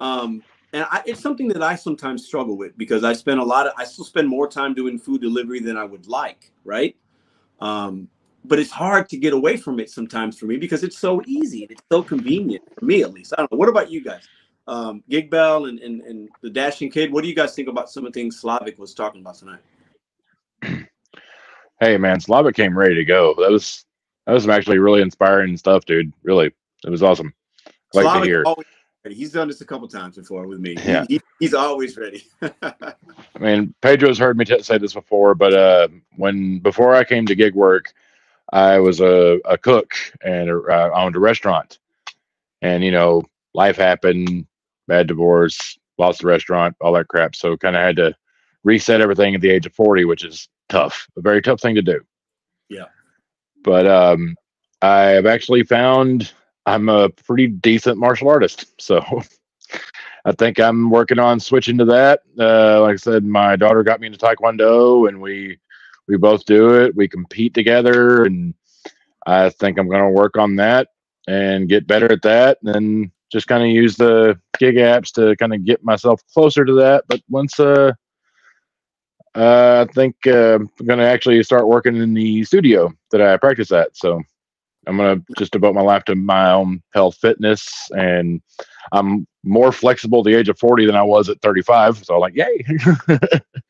Um, 0.00 0.42
and 0.72 0.86
I, 0.90 1.02
it's 1.04 1.20
something 1.20 1.48
that 1.48 1.62
I 1.62 1.74
sometimes 1.74 2.24
struggle 2.24 2.56
with 2.56 2.78
because 2.78 3.04
I 3.04 3.12
spend 3.12 3.40
a 3.40 3.44
lot 3.44 3.66
of 3.66 3.74
I 3.76 3.84
still 3.84 4.06
spend 4.06 4.28
more 4.28 4.48
time 4.48 4.72
doing 4.72 4.98
food 4.98 5.20
delivery 5.20 5.60
than 5.60 5.76
I 5.76 5.84
would 5.84 6.06
like, 6.06 6.50
right? 6.64 6.96
Um, 7.60 8.08
but 8.44 8.58
it's 8.58 8.70
hard 8.70 9.08
to 9.10 9.16
get 9.18 9.34
away 9.34 9.56
from 9.56 9.78
it 9.78 9.90
sometimes 9.90 10.38
for 10.38 10.46
me 10.46 10.56
because 10.56 10.82
it's 10.82 10.98
so 10.98 11.22
easy. 11.26 11.62
And 11.62 11.72
it's 11.72 11.82
so 11.92 12.02
convenient 12.02 12.64
for 12.76 12.84
me, 12.84 13.02
at 13.02 13.12
least. 13.12 13.34
I 13.34 13.42
don't 13.42 13.52
know. 13.52 13.58
What 13.58 13.68
about 13.68 13.90
you 13.90 14.02
guys? 14.02 14.26
Um, 14.66 15.04
Gig 15.08 15.30
Bell 15.30 15.66
and, 15.66 15.78
and, 15.80 16.00
and 16.02 16.28
the 16.40 16.50
Dashing 16.50 16.90
Kid. 16.90 17.12
What 17.12 17.22
do 17.22 17.28
you 17.28 17.36
guys 17.36 17.54
think 17.54 17.68
about 17.68 17.90
some 17.90 18.06
of 18.06 18.12
the 18.12 18.20
things 18.20 18.40
Slavic 18.40 18.78
was 18.78 18.94
talking 18.94 19.20
about 19.20 19.36
tonight? 19.36 19.60
Hey 21.82 21.96
man, 21.96 22.20
Slavic 22.20 22.54
came 22.54 22.78
ready 22.78 22.94
to 22.94 23.04
go. 23.04 23.34
That 23.38 23.50
was 23.50 23.84
that 24.26 24.32
was 24.32 24.44
some 24.44 24.50
actually 24.50 24.78
really 24.78 25.02
inspiring 25.02 25.56
stuff, 25.56 25.84
dude. 25.84 26.12
Really, 26.22 26.52
it 26.84 26.90
was 26.90 27.02
awesome. 27.02 27.32
Like 27.94 28.04
Slavic 28.04 28.22
to 28.22 28.28
hear. 28.28 28.42
Always, 28.46 28.66
He's 29.10 29.32
done 29.32 29.48
this 29.48 29.60
a 29.60 29.64
couple 29.64 29.88
times 29.88 30.16
before 30.16 30.46
with 30.46 30.60
me. 30.60 30.76
Yeah. 30.84 31.04
He, 31.08 31.20
he's 31.40 31.54
always 31.54 31.96
ready. 31.96 32.24
I 32.40 32.94
mean, 33.40 33.74
Pedro's 33.82 34.18
heard 34.18 34.36
me 34.36 34.44
t- 34.44 34.62
say 34.62 34.78
this 34.78 34.94
before, 34.94 35.34
but 35.34 35.52
uh, 35.52 35.88
when 36.16 36.60
before 36.60 36.94
I 36.94 37.02
came 37.02 37.26
to 37.26 37.34
gig 37.34 37.54
work, 37.54 37.92
I 38.52 38.78
was 38.78 39.00
a, 39.00 39.40
a 39.44 39.58
cook 39.58 39.92
and 40.22 40.50
uh, 40.50 40.72
I 40.72 41.02
owned 41.02 41.16
a 41.16 41.20
restaurant. 41.20 41.80
And, 42.60 42.84
you 42.84 42.92
know, 42.92 43.22
life 43.54 43.76
happened, 43.76 44.46
bad 44.86 45.08
divorce, 45.08 45.78
lost 45.98 46.20
the 46.20 46.28
restaurant, 46.28 46.76
all 46.80 46.92
that 46.92 47.08
crap. 47.08 47.34
So 47.34 47.56
kind 47.56 47.74
of 47.74 47.82
had 47.82 47.96
to 47.96 48.14
reset 48.62 49.00
everything 49.00 49.34
at 49.34 49.40
the 49.40 49.50
age 49.50 49.66
of 49.66 49.74
40, 49.74 50.04
which 50.04 50.24
is 50.24 50.48
tough, 50.68 51.08
a 51.16 51.20
very 51.20 51.42
tough 51.42 51.60
thing 51.60 51.74
to 51.74 51.82
do. 51.82 52.00
Yeah. 52.68 52.86
But 53.62 53.86
um, 53.86 54.34
I 54.80 55.00
have 55.10 55.26
actually 55.26 55.62
found 55.64 56.32
I'm 56.66 56.88
a 56.88 57.08
pretty 57.08 57.48
decent 57.48 57.98
martial 57.98 58.28
artist. 58.28 58.66
So 58.80 59.00
I 60.24 60.32
think 60.32 60.60
I'm 60.60 60.90
working 60.90 61.18
on 61.18 61.40
switching 61.40 61.78
to 61.78 61.84
that. 61.86 62.20
Uh, 62.38 62.80
like 62.82 62.94
I 62.94 62.96
said, 62.96 63.24
my 63.24 63.56
daughter 63.56 63.82
got 63.82 64.00
me 64.00 64.06
into 64.06 64.18
Taekwondo 64.18 65.08
and 65.08 65.20
we 65.20 65.58
we 66.08 66.16
both 66.16 66.44
do 66.44 66.80
it. 66.82 66.94
We 66.96 67.08
compete 67.08 67.54
together 67.54 68.24
and 68.24 68.54
I 69.26 69.50
think 69.50 69.78
I'm 69.78 69.88
going 69.88 70.02
to 70.02 70.10
work 70.10 70.36
on 70.36 70.56
that 70.56 70.88
and 71.28 71.68
get 71.68 71.86
better 71.86 72.10
at 72.10 72.22
that 72.22 72.58
and 72.64 73.10
just 73.30 73.46
kind 73.46 73.62
of 73.62 73.68
use 73.70 73.96
the 73.96 74.38
gig 74.58 74.74
apps 74.76 75.12
to 75.12 75.36
kind 75.36 75.54
of 75.54 75.64
get 75.64 75.84
myself 75.84 76.20
closer 76.34 76.64
to 76.64 76.74
that. 76.74 77.04
But 77.08 77.20
once 77.28 77.58
uh, 77.58 77.92
uh 79.34 79.86
I 79.88 79.92
think 79.92 80.16
uh, 80.26 80.56
I'm 80.56 80.86
going 80.86 80.98
to 80.98 81.06
actually 81.06 81.42
start 81.42 81.66
working 81.66 81.96
in 81.96 82.12
the 82.12 82.44
studio 82.44 82.92
that 83.10 83.22
I 83.22 83.36
practice 83.36 83.72
at. 83.72 83.96
So 83.96 84.22
I'm 84.86 84.96
gonna 84.96 85.22
just 85.38 85.52
devote 85.52 85.74
my 85.74 85.80
life 85.80 86.04
to 86.04 86.14
my 86.14 86.52
own 86.52 86.82
health, 86.92 87.16
fitness, 87.16 87.88
and 87.92 88.42
I'm 88.90 89.26
more 89.44 89.72
flexible 89.72 90.20
at 90.20 90.24
the 90.24 90.34
age 90.34 90.48
of 90.48 90.58
40 90.58 90.86
than 90.86 90.96
I 90.96 91.02
was 91.02 91.28
at 91.28 91.40
35. 91.40 92.04
So 92.04 92.14
I'm 92.14 92.20
like, 92.20 92.34
yay! 92.34 92.64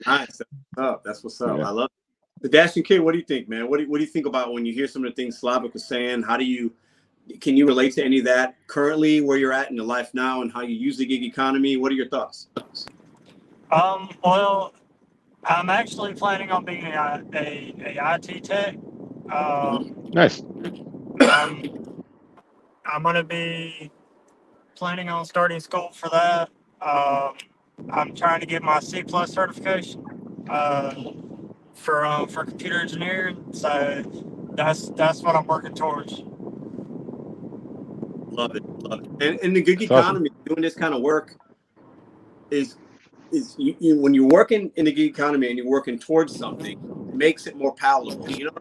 nice. 0.07 0.39
That's 0.39 0.41
what's 0.41 0.79
up. 0.79 1.05
That's 1.05 1.25
what's 1.25 1.41
up. 1.41 1.59
Yeah. 1.59 1.69
I 1.69 1.71
love 1.71 1.91
it. 1.91 2.43
the 2.43 2.49
dashing 2.49 2.83
kid. 2.83 3.01
What 3.01 3.13
do 3.13 3.19
you 3.19 3.25
think, 3.25 3.49
man? 3.49 3.69
What 3.69 3.77
do 3.79 3.85
you, 3.85 3.91
what 3.91 3.99
do 3.99 4.05
you 4.05 4.11
think 4.11 4.27
about 4.27 4.53
when 4.53 4.65
you 4.65 4.73
hear 4.73 4.89
some 4.89 5.05
of 5.05 5.11
the 5.11 5.15
things 5.15 5.39
Slavic 5.39 5.75
was 5.75 5.87
saying? 5.87 6.23
How 6.23 6.37
do 6.37 6.45
you 6.45 6.73
can 7.41 7.57
you 7.57 7.67
relate 7.67 7.93
to 7.95 8.05
any 8.05 8.19
of 8.19 8.25
that 8.25 8.57
currently, 8.67 9.21
where 9.21 9.39
you're 9.39 9.53
at 9.53 9.71
in 9.71 9.77
your 9.77 9.85
life 9.85 10.13
now, 10.13 10.43
and 10.43 10.53
how 10.53 10.63
you 10.63 10.75
use 10.75 10.97
the 10.97 11.07
gig 11.07 11.23
economy? 11.23 11.77
What 11.77 11.93
are 11.93 11.95
your 11.95 12.09
thoughts? 12.09 12.49
Um. 13.71 14.09
Well, 14.25 14.75
I'm 15.45 15.71
actually 15.71 16.15
planning 16.15 16.51
on 16.51 16.65
being 16.65 16.87
a, 16.87 17.23
a, 17.35 17.75
a 17.85 18.15
IT 18.15 18.45
tech. 18.45 18.77
Um, 19.33 20.11
nice. 20.13 20.41
Um, 20.41 21.95
I'm 22.87 23.03
gonna 23.03 23.25
be 23.25 23.91
planning 24.75 25.09
on 25.09 25.25
starting 25.25 25.61
school 25.61 25.91
for 25.93 26.09
that. 26.11 26.51
Um, 26.81 27.35
I'm 27.91 28.15
trying 28.15 28.41
to 28.41 28.47
get 28.47 28.63
my 28.63 28.81
C 28.81 29.03
plus 29.03 29.33
certification 29.33 30.05
uh, 30.49 30.95
for 31.75 32.05
um, 32.05 32.29
for 32.29 32.45
computer 32.45 32.81
engineering. 32.81 33.45
So 33.53 34.05
that's 34.55 34.91
that's 34.91 35.23
what 35.23 35.35
I'm 35.35 35.47
working 35.47 35.75
towards. 35.75 36.23
Love 38.31 38.57
it, 38.57 38.65
love 38.65 39.03
it. 39.03 39.11
And, 39.21 39.41
and 39.41 39.57
the 39.57 39.63
gig 39.63 39.83
economy, 39.83 40.31
awesome. 40.31 40.45
doing 40.45 40.63
this 40.63 40.75
kind 40.75 40.95
of 40.95 41.03
work 41.03 41.37
is 42.51 42.77
is 43.33 43.55
you, 43.59 43.77
you, 43.79 43.99
when 43.99 44.15
you're 44.15 44.29
working 44.29 44.71
in 44.77 44.85
the 44.85 44.93
gig 44.93 45.11
economy 45.11 45.49
and 45.49 45.59
you're 45.59 45.69
working 45.69 45.99
towards 45.99 46.37
something, 46.37 46.79
it 47.09 47.15
makes 47.15 47.47
it 47.47 47.57
more 47.57 47.75
palatable. 47.75 48.31
You 48.31 48.47
know, 48.47 48.53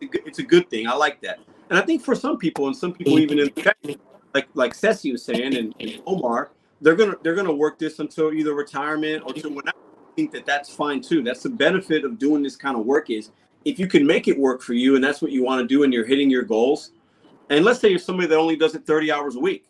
it's 0.00 0.38
a 0.38 0.42
good 0.42 0.68
thing. 0.70 0.86
I 0.86 0.94
like 0.94 1.20
that. 1.22 1.40
And 1.68 1.78
I 1.78 1.82
think 1.82 2.02
for 2.02 2.14
some 2.14 2.36
people, 2.36 2.66
and 2.66 2.76
some 2.76 2.92
people 2.92 3.18
even 3.18 3.38
in 3.38 3.50
the 3.54 3.98
like 4.34 4.48
like 4.54 4.74
Ceci 4.74 5.12
was 5.12 5.24
saying, 5.24 5.56
and, 5.56 5.74
and, 5.80 6.02
Omar, 6.06 6.50
they're 6.80 6.96
gonna 6.96 7.16
they're 7.22 7.34
gonna 7.34 7.52
work 7.52 7.78
this 7.78 7.98
until 7.98 8.32
either 8.32 8.54
retirement 8.54 9.22
or 9.26 9.32
to 9.34 9.48
whenever. 9.48 9.76
I 9.76 10.12
think 10.16 10.32
that 10.32 10.46
that's 10.46 10.74
fine 10.74 11.00
too. 11.00 11.22
That's 11.22 11.42
the 11.42 11.50
benefit 11.50 12.04
of 12.04 12.18
doing 12.18 12.42
this 12.42 12.56
kind 12.56 12.76
of 12.76 12.84
work 12.84 13.10
is 13.10 13.30
if 13.64 13.78
you 13.78 13.86
can 13.86 14.06
make 14.06 14.26
it 14.26 14.38
work 14.38 14.62
for 14.62 14.72
you, 14.72 14.94
and 14.94 15.04
that's 15.04 15.22
what 15.22 15.30
you 15.30 15.44
want 15.44 15.60
to 15.60 15.66
do, 15.66 15.84
and 15.84 15.92
you're 15.92 16.06
hitting 16.06 16.30
your 16.30 16.42
goals. 16.42 16.92
And 17.50 17.64
let's 17.64 17.80
say 17.80 17.88
you're 17.88 17.98
somebody 17.98 18.28
that 18.28 18.38
only 18.38 18.56
does 18.56 18.74
it 18.74 18.86
30 18.86 19.10
hours 19.10 19.36
a 19.36 19.40
week, 19.40 19.64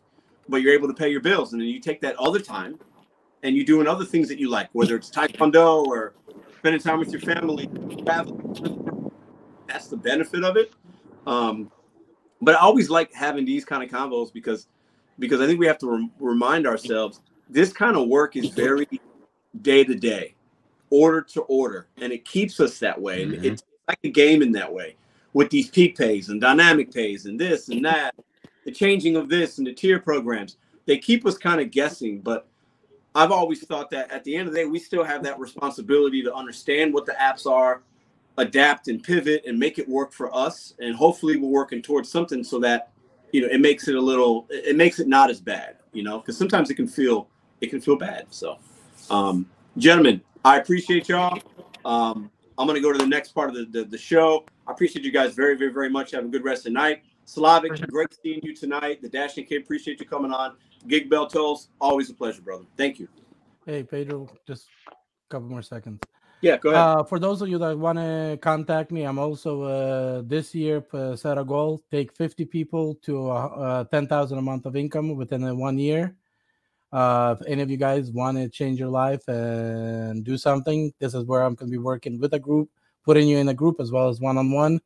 but 0.49 0.59
you're 0.62 0.74
able 0.74 0.89
to 0.89 0.95
pay 0.95 1.09
your 1.09 1.20
bills, 1.20 1.53
and 1.53 1.61
then 1.61 1.69
you 1.69 1.81
take 1.81 2.01
that 2.03 2.16
other 2.16 2.39
time 2.39 2.78
and 3.43 3.57
you're 3.57 3.65
doing 3.65 3.87
other 3.87 4.05
things 4.05 4.29
that 4.29 4.39
you 4.39 4.49
like, 4.49 4.69
whether 4.73 4.97
it's 4.97 5.11
taekwondo 5.11 5.85
or 5.87 6.15
spending 6.59 6.81
time 6.81 6.99
with 6.99 7.11
your 7.11 7.21
family, 7.21 7.69
travel. 8.05 8.37
That's 9.67 9.89
the 9.89 9.97
benefit 9.97 10.45
of 10.45 10.57
it. 10.57 10.73
Um, 11.27 11.71
but 12.43 12.55
I 12.55 12.59
always 12.59 12.91
like 12.91 13.12
having 13.12 13.45
these 13.45 13.65
kind 13.65 13.83
of 13.83 13.91
combos 13.91 14.33
because 14.33 14.67
because 15.19 15.41
I 15.41 15.47
think 15.47 15.61
we 15.61 15.67
have 15.67 15.79
to 15.79 15.91
rem- 15.91 16.12
remind 16.19 16.67
ourselves 16.67 17.21
this 17.49 17.73
kind 17.73 17.97
of 17.97 18.09
work 18.09 18.37
is 18.37 18.49
very 18.51 18.87
day 19.61 19.85
to 19.85 19.95
day, 19.95 20.35
order 20.89 21.21
to 21.21 21.43
order, 21.43 21.89
and 21.99 22.12
it 22.12 22.25
keeps 22.25 22.59
us 22.61 22.79
that 22.79 23.01
way. 23.01 23.27
Mhm. 23.27 23.45
it's 23.45 23.62
like 23.89 23.99
a 24.05 24.11
game 24.11 24.41
in 24.41 24.53
that 24.53 24.73
way 24.73 24.97
with 25.33 25.51
these 25.51 25.69
peak 25.69 25.97
pays 25.97 26.29
and 26.29 26.41
dynamic 26.41 26.93
pays 26.93 27.27
and 27.27 27.39
this 27.39 27.69
and 27.69 27.85
that, 27.85 28.15
the 28.65 28.73
changing 28.73 29.17
of 29.17 29.29
this 29.29 29.59
and 29.59 29.67
the 29.67 29.73
tier 29.73 29.99
programs. 29.99 30.57
They 30.87 30.99
keep 30.99 31.27
us 31.27 31.37
kind 31.37 31.61
of 31.61 31.71
guessing, 31.71 32.21
but 32.21 32.49
I've 33.15 33.32
always 33.32 33.65
thought 33.65 33.91
that 33.91 34.11
at 34.11 34.23
the 34.24 34.37
end 34.37 34.49
of 34.49 34.55
the 34.55 34.61
day, 34.61 34.66
we 34.66 34.78
still 34.78 35.03
have 35.05 35.23
that 35.24 35.39
responsibility 35.39 36.23
to 36.23 36.35
understand 36.35 36.95
what 36.95 37.07
the 37.07 37.12
apps 37.12 37.47
are, 37.47 37.82
adapt 38.39 38.89
and 38.89 39.03
pivot 39.03 39.45
and 39.47 39.59
make 39.59 39.78
it 39.78 39.89
work 39.89 40.12
for 40.12 40.35
us. 40.35 40.74
And 40.78 40.95
hopefully 40.95 41.37
we're 41.37 41.49
working 41.49 41.82
towards 41.82 42.09
something 42.09 42.45
so 42.45 42.61
that, 42.61 42.93
you 43.32 43.43
know, 43.43 43.49
it 43.49 43.61
makes 43.61 43.89
it 43.89 43.97
a 43.97 44.01
little, 44.01 44.47
it 44.51 44.77
makes 44.77 45.01
it 45.01 45.09
not 45.09 45.28
as 45.28 45.41
bad, 45.41 45.77
you 45.93 46.03
know, 46.03 46.19
because 46.19 46.39
sometimes 46.39 46.70
it 46.70 46.74
can 46.74 46.87
feel, 46.87 47.28
it 47.61 47.69
can 47.69 47.81
feel 47.81 47.97
bad. 47.97 48.27
So, 48.31 48.59
um, 49.11 49.47
gentlemen, 49.77 50.20
I 50.45 50.59
appreciate 50.59 51.09
y'all. 51.09 51.41
Um, 51.85 52.31
I'm 52.59 52.66
going 52.66 52.77
to 52.77 52.82
go 52.82 52.93
to 52.93 52.99
the 52.99 53.07
next 53.07 53.32
part 53.32 53.51
of 53.51 53.57
the, 53.57 53.65
the, 53.65 53.85
the 53.85 53.99
show. 53.99 54.45
I 54.66 54.73
appreciate 54.73 55.05
you 55.05 55.11
guys 55.11 55.35
very, 55.35 55.57
very, 55.57 55.73
very 55.73 55.91
much. 55.91 56.12
Have 56.12 56.24
a 56.24 56.28
good 56.28 56.45
rest 56.45 56.61
of 56.61 56.73
the 56.73 56.78
night. 56.78 57.03
Slavic, 57.24 57.81
great 57.91 58.09
seeing 58.23 58.41
you 58.43 58.55
tonight. 58.55 59.03
The 59.03 59.09
Dashing 59.09 59.47
Kid, 59.47 59.62
appreciate 59.62 60.01
you 60.01 60.07
coming 60.07 60.32
on. 60.32 60.57
Gig 60.86 61.11
Bell 61.11 61.27
Tolls, 61.27 61.69
always 61.81 62.11
a 62.11 62.15
pleasure, 62.15 62.43
brother. 62.43 62.65
Thank 62.77 62.98
you. 62.98 63.09
Hey, 63.66 63.82
Pedro, 63.82 64.28
just 64.47 64.66
a 64.89 64.94
couple 65.28 65.48
more 65.48 65.62
seconds. 65.62 66.01
Yeah, 66.40 66.57
go 66.57 66.70
ahead. 66.70 66.81
Uh, 66.81 67.05
for 67.05 67.19
those 67.19 67.43
of 67.43 67.48
you 67.48 67.59
that 67.59 67.78
want 67.78 67.98
to 67.98 68.39
contact 68.40 68.90
me, 68.90 69.02
I'm 69.02 69.19
also 69.19 69.62
uh, 69.62 70.23
this 70.24 70.55
year 70.55 70.82
uh, 70.93 71.15
set 71.15 71.36
a 71.36 71.44
goal: 71.44 71.82
take 71.90 72.16
50 72.16 72.47
people 72.47 72.94
to 73.02 73.31
uh, 73.31 73.35
uh, 73.35 73.85
10,000 73.85 74.39
a 74.39 74.43
month 74.43 74.65
of 74.65 74.74
income 74.77 75.15
within 75.16 75.59
one 75.59 75.78
year. 75.78 76.16
Uh, 76.93 77.36
if 77.39 77.47
any 77.47 77.62
of 77.62 77.70
you 77.70 77.77
guys 77.77 78.11
want 78.11 78.36
to 78.36 78.48
change 78.48 78.78
your 78.78 78.89
life 78.89 79.27
and 79.28 80.24
do 80.24 80.36
something, 80.36 80.93
this 80.98 81.15
is 81.15 81.24
where 81.24 81.43
I'm 81.43 81.55
going 81.55 81.70
to 81.70 81.78
be 81.78 81.82
working 81.82 82.19
with 82.19 82.35
a 82.35 82.39
group, 82.39 82.69
putting 83.05 83.28
you 83.28 83.39
in 83.39 83.48
a 83.48 83.55
group 83.55 83.78
as 83.78 83.93
well 83.93 84.09
as 84.09 84.20
one 84.20 84.39
on 84.39 84.51
one. 84.51 84.81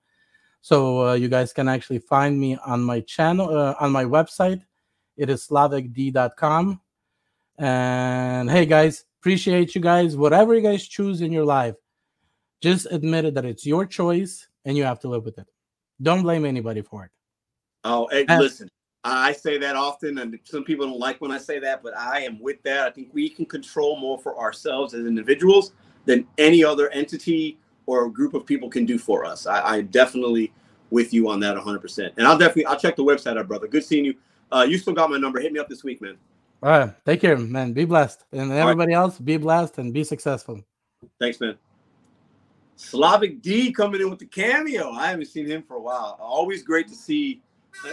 So 0.60 1.08
uh, 1.08 1.14
you 1.14 1.28
guys 1.28 1.52
can 1.52 1.68
actually 1.68 2.00
find 2.00 2.38
me 2.38 2.56
on 2.66 2.82
my 2.82 3.00
channel, 3.00 3.56
uh, 3.56 3.74
on 3.80 3.92
my 3.92 4.04
website. 4.04 4.62
It 5.16 5.30
is 5.30 5.46
slavicd.com. 5.46 6.80
And 7.58 8.50
hey, 8.50 8.66
guys, 8.66 9.04
appreciate 9.20 9.74
you 9.74 9.80
guys. 9.80 10.16
Whatever 10.16 10.54
you 10.54 10.60
guys 10.60 10.86
choose 10.86 11.20
in 11.20 11.32
your 11.32 11.44
life, 11.44 11.76
just 12.60 12.86
admit 12.90 13.24
it 13.24 13.34
that 13.34 13.44
it's 13.44 13.64
your 13.66 13.86
choice 13.86 14.48
and 14.64 14.76
you 14.76 14.84
have 14.84 15.00
to 15.00 15.08
live 15.08 15.24
with 15.24 15.38
it. 15.38 15.46
Don't 16.02 16.22
blame 16.22 16.44
anybody 16.44 16.82
for 16.82 17.04
it. 17.04 17.10
Oh, 17.84 18.08
hey, 18.10 18.24
Uh, 18.28 18.38
listen, 18.38 18.68
I 19.04 19.32
say 19.32 19.58
that 19.58 19.76
often, 19.76 20.18
and 20.18 20.38
some 20.44 20.64
people 20.64 20.86
don't 20.86 20.98
like 20.98 21.20
when 21.20 21.30
I 21.30 21.38
say 21.38 21.58
that, 21.60 21.82
but 21.82 21.96
I 21.96 22.20
am 22.22 22.40
with 22.40 22.62
that. 22.62 22.86
I 22.86 22.90
think 22.90 23.10
we 23.12 23.28
can 23.28 23.44
control 23.44 23.96
more 23.96 24.18
for 24.18 24.38
ourselves 24.38 24.94
as 24.94 25.06
individuals 25.06 25.72
than 26.06 26.26
any 26.38 26.64
other 26.64 26.88
entity 26.88 27.58
or 27.86 28.08
group 28.08 28.32
of 28.32 28.46
people 28.46 28.70
can 28.70 28.86
do 28.86 28.98
for 28.98 29.24
us. 29.24 29.46
I, 29.46 29.76
I 29.76 29.80
definitely 29.82 30.52
with 30.90 31.12
you 31.12 31.28
on 31.28 31.40
that 31.40 31.56
100%. 31.56 32.12
And 32.16 32.26
I'll 32.26 32.38
definitely 32.38 32.66
I'll 32.66 32.78
check 32.78 32.96
the 32.96 33.04
website 33.04 33.38
out, 33.38 33.46
brother. 33.46 33.66
Good 33.66 33.84
seeing 33.84 34.06
you. 34.06 34.14
Uh, 34.52 34.66
you 34.68 34.78
still 34.78 34.92
got 34.92 35.10
my 35.10 35.18
number. 35.18 35.40
Hit 35.40 35.52
me 35.52 35.58
up 35.58 35.68
this 35.68 35.84
week, 35.84 36.00
man. 36.00 36.16
All 36.62 36.70
right. 36.70 37.04
Take 37.04 37.20
care, 37.20 37.36
man. 37.36 37.72
Be 37.72 37.84
blessed. 37.84 38.24
And 38.32 38.50
everybody 38.52 38.92
else, 38.92 39.18
be 39.18 39.36
blessed 39.36 39.78
and 39.78 39.92
be 39.92 40.04
successful. 40.04 40.60
Thanks, 41.18 41.40
man. 41.40 41.56
Slavic 42.76 43.42
D 43.42 43.72
coming 43.72 44.00
in 44.00 44.10
with 44.10 44.18
the 44.18 44.26
cameo. 44.26 44.90
I 44.90 45.08
haven't 45.08 45.26
seen 45.26 45.46
him 45.46 45.62
for 45.62 45.76
a 45.76 45.80
while. 45.80 46.16
Always 46.20 46.62
great 46.62 46.88
to 46.88 46.94
see 46.94 47.40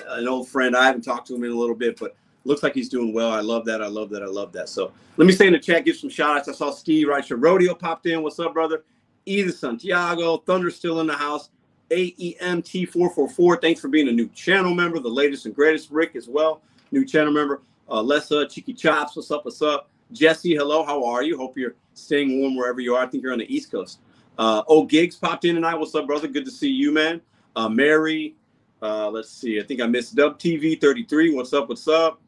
an 0.09 0.27
old 0.27 0.47
friend. 0.47 0.75
I 0.75 0.85
haven't 0.85 1.01
talked 1.01 1.27
to 1.27 1.35
him 1.35 1.43
in 1.43 1.51
a 1.51 1.55
little 1.55 1.75
bit, 1.75 1.99
but 1.99 2.15
looks 2.45 2.63
like 2.63 2.73
he's 2.73 2.89
doing 2.89 3.13
well. 3.13 3.31
I 3.31 3.41
love 3.41 3.65
that. 3.65 3.81
I 3.81 3.87
love 3.87 4.09
that. 4.09 4.23
I 4.23 4.27
love 4.27 4.51
that. 4.53 4.69
So 4.69 4.91
let 5.17 5.25
me 5.25 5.33
say 5.33 5.47
in 5.47 5.53
the 5.53 5.59
chat, 5.59 5.85
give 5.85 5.97
some 5.97 6.09
shout 6.09 6.37
outs. 6.37 6.49
I 6.49 6.53
saw 6.53 6.71
Steve 6.71 7.07
right 7.07 7.23
here. 7.23 7.37
Rodeo 7.37 7.73
popped 7.73 8.05
in. 8.05 8.23
What's 8.23 8.39
up, 8.39 8.53
brother? 8.53 8.83
Edith 9.25 9.57
Santiago. 9.57 10.37
Thunder 10.37 10.71
still 10.71 11.01
in 11.01 11.07
the 11.07 11.15
house. 11.15 11.49
E 11.91 12.37
AEMT444. 12.41 13.61
Thanks 13.61 13.81
for 13.81 13.87
being 13.87 14.07
a 14.07 14.11
new 14.11 14.27
channel 14.29 14.73
member. 14.73 14.99
The 14.99 15.09
latest 15.09 15.45
and 15.45 15.55
greatest. 15.55 15.91
Rick 15.91 16.15
as 16.15 16.27
well. 16.27 16.61
New 16.91 17.05
channel 17.05 17.33
member. 17.33 17.61
Uh, 17.89 18.01
Lessa, 18.01 18.49
Cheeky 18.49 18.73
Chops. 18.73 19.15
What's 19.15 19.31
up? 19.31 19.45
What's 19.45 19.61
up? 19.61 19.89
Jesse, 20.11 20.55
hello. 20.55 20.83
How 20.83 21.03
are 21.05 21.23
you? 21.23 21.37
Hope 21.37 21.57
you're 21.57 21.75
staying 21.93 22.39
warm 22.39 22.55
wherever 22.55 22.79
you 22.79 22.95
are. 22.95 23.03
I 23.03 23.07
think 23.07 23.23
you're 23.23 23.33
on 23.33 23.39
the 23.39 23.53
East 23.53 23.71
Coast. 23.71 23.99
Uh, 24.37 24.63
oh, 24.67 24.85
Gigs 24.85 25.15
popped 25.15 25.45
in 25.45 25.55
tonight. 25.55 25.75
What's 25.75 25.93
up, 25.95 26.07
brother? 26.07 26.27
Good 26.27 26.45
to 26.45 26.51
see 26.51 26.69
you, 26.69 26.91
man. 26.91 27.21
Uh, 27.55 27.69
Mary, 27.69 28.35
uh, 28.81 29.09
let's 29.09 29.29
see. 29.29 29.59
I 29.59 29.63
think 29.63 29.81
I 29.81 29.85
missed 29.87 30.15
Dub 30.15 30.39
TV 30.39 30.79
33. 30.79 31.33
What's 31.33 31.53
up? 31.53 31.69
What's 31.69 31.87
up? 31.87 32.21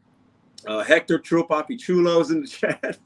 Uh, 0.66 0.84
Hector 0.84 1.20
Poppy 1.20 1.78
Chulo's 1.78 2.32
in 2.32 2.42
the 2.42 2.48
chat. 2.48 2.98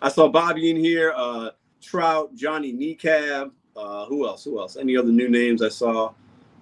I 0.00 0.08
saw 0.08 0.28
Bobby 0.28 0.70
in 0.70 0.76
here. 0.76 1.12
Uh, 1.16 1.50
Trout, 1.80 2.34
Johnny 2.34 2.72
Kneecab. 2.72 3.50
Uh, 3.76 4.06
who 4.06 4.26
else? 4.26 4.44
Who 4.44 4.58
else? 4.58 4.76
Any 4.76 4.96
other 4.96 5.12
new 5.12 5.28
names 5.28 5.62
I 5.62 5.68
saw? 5.68 6.12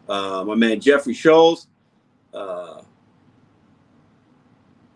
Uh, 0.09 0.45
my 0.45 0.55
man 0.55 0.81
Jeffrey 0.81 1.15
Scholes. 1.15 1.66
Uh, 2.32 2.82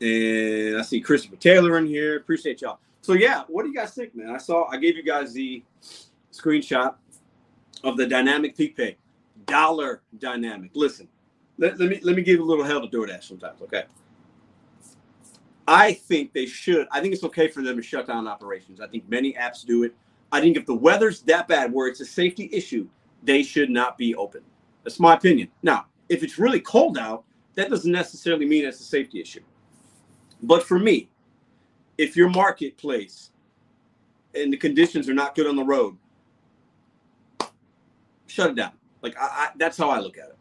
and 0.01 0.77
I 0.78 0.82
see 0.82 1.01
Christopher 1.01 1.36
Taylor 1.36 1.78
in 1.78 1.86
here. 1.86 2.16
Appreciate 2.16 2.61
y'all. 2.61 2.78
So 3.01 3.12
yeah, 3.12 3.45
what 3.49 3.62
do 3.62 3.69
you 3.69 3.74
guys 3.74 3.95
think, 3.95 4.15
man? 4.15 4.31
I 4.31 4.39
saw 4.39 4.66
I 4.69 4.77
gave 4.77 4.97
you 4.97 5.03
guys 5.03 5.32
the 5.32 5.62
screenshot 6.32 6.95
of 7.85 7.97
the 7.97 8.07
dynamic 8.07 8.57
peak 8.57 8.77
pay. 8.77 8.97
Dollar 9.47 10.03
dynamic. 10.19 10.70
Listen, 10.74 11.09
let, 11.57 11.78
let 11.78 11.89
me 11.89 12.01
let 12.03 12.16
me 12.16 12.23
give 12.23 12.40
a 12.40 12.43
little 12.43 12.65
hell 12.65 12.86
to 12.86 12.97
DoorDash 12.97 13.24
sometimes, 13.24 13.62
okay? 13.62 13.85
I 15.66 15.93
think 15.93 16.32
they 16.32 16.47
should. 16.47 16.89
I 16.90 17.01
think 17.01 17.15
it's 17.15 17.24
okay 17.24 17.49
for 17.49 17.62
them 17.62 17.77
to 17.77 17.82
shut 17.82 18.07
down 18.07 18.27
operations. 18.27 18.81
I 18.81 18.89
think 18.89 19.09
many 19.09 19.35
apps 19.35 19.65
do 19.65 19.85
it. 19.85 19.95
I 20.31 20.41
think 20.41 20.57
if 20.57 20.67
the 20.67 20.75
weather's 20.75 21.23
that 21.23 21.49
bad 21.49 21.73
where 21.73 21.89
it's 21.89 22.01
a 22.01 22.07
safety 22.07 22.49
issue, 22.53 22.89
they 23.23 23.43
should 23.43 23.71
not 23.71 23.97
be 23.97 24.15
open. 24.15 24.43
That's 24.85 25.01
my 25.01 25.15
opinion. 25.15 25.49
Now, 25.63 25.87
if 26.09 26.23
it's 26.23 26.39
really 26.39 26.61
cold 26.61 26.99
out, 26.99 27.25
that 27.55 27.71
doesn't 27.71 27.91
necessarily 27.91 28.47
mean 28.47 28.65
it's 28.65 28.81
a 28.81 28.85
safety 28.85 29.21
issue. 29.21 29.43
But 30.43 30.63
for 30.63 30.79
me, 30.79 31.11
if 31.97 32.17
your 32.17 32.29
marketplace 32.29 33.31
and 34.35 34.53
the 34.53 34.57
conditions 34.57 35.09
are 35.09 35.15
not 35.15 35.35
good 35.35 35.47
on 35.47 35.57
the 35.57 35.65
road, 35.65 35.97
shut 38.27 38.51
it 38.51 38.57
down. 38.57 38.73
Like 39.03 39.17
I, 39.19 39.25
I, 39.25 39.49
that's 39.57 39.77
how 39.77 39.91
I 39.91 39.99
look 39.99 40.19
at 40.19 40.29
it. 40.29 40.39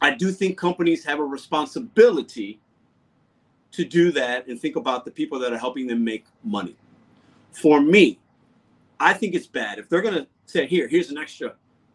I 0.00 0.14
do 0.14 0.30
think 0.30 0.56
companies 0.56 1.04
have 1.04 1.18
a 1.18 1.24
responsibility 1.24 2.60
to 3.72 3.84
do 3.84 4.12
that 4.12 4.46
and 4.46 4.60
think 4.60 4.76
about 4.76 5.04
the 5.04 5.10
people 5.10 5.38
that 5.40 5.52
are 5.52 5.58
helping 5.58 5.86
them 5.86 6.04
make 6.04 6.26
money. 6.44 6.76
For 7.52 7.80
me, 7.80 8.18
I 9.00 9.12
think 9.12 9.34
it's 9.34 9.46
bad 9.46 9.78
if 9.78 9.88
they're 9.88 10.02
gonna 10.02 10.26
say, 10.46 10.66
"Here, 10.66 10.88
here's 10.88 11.10
an 11.10 11.18
extra 11.18 11.54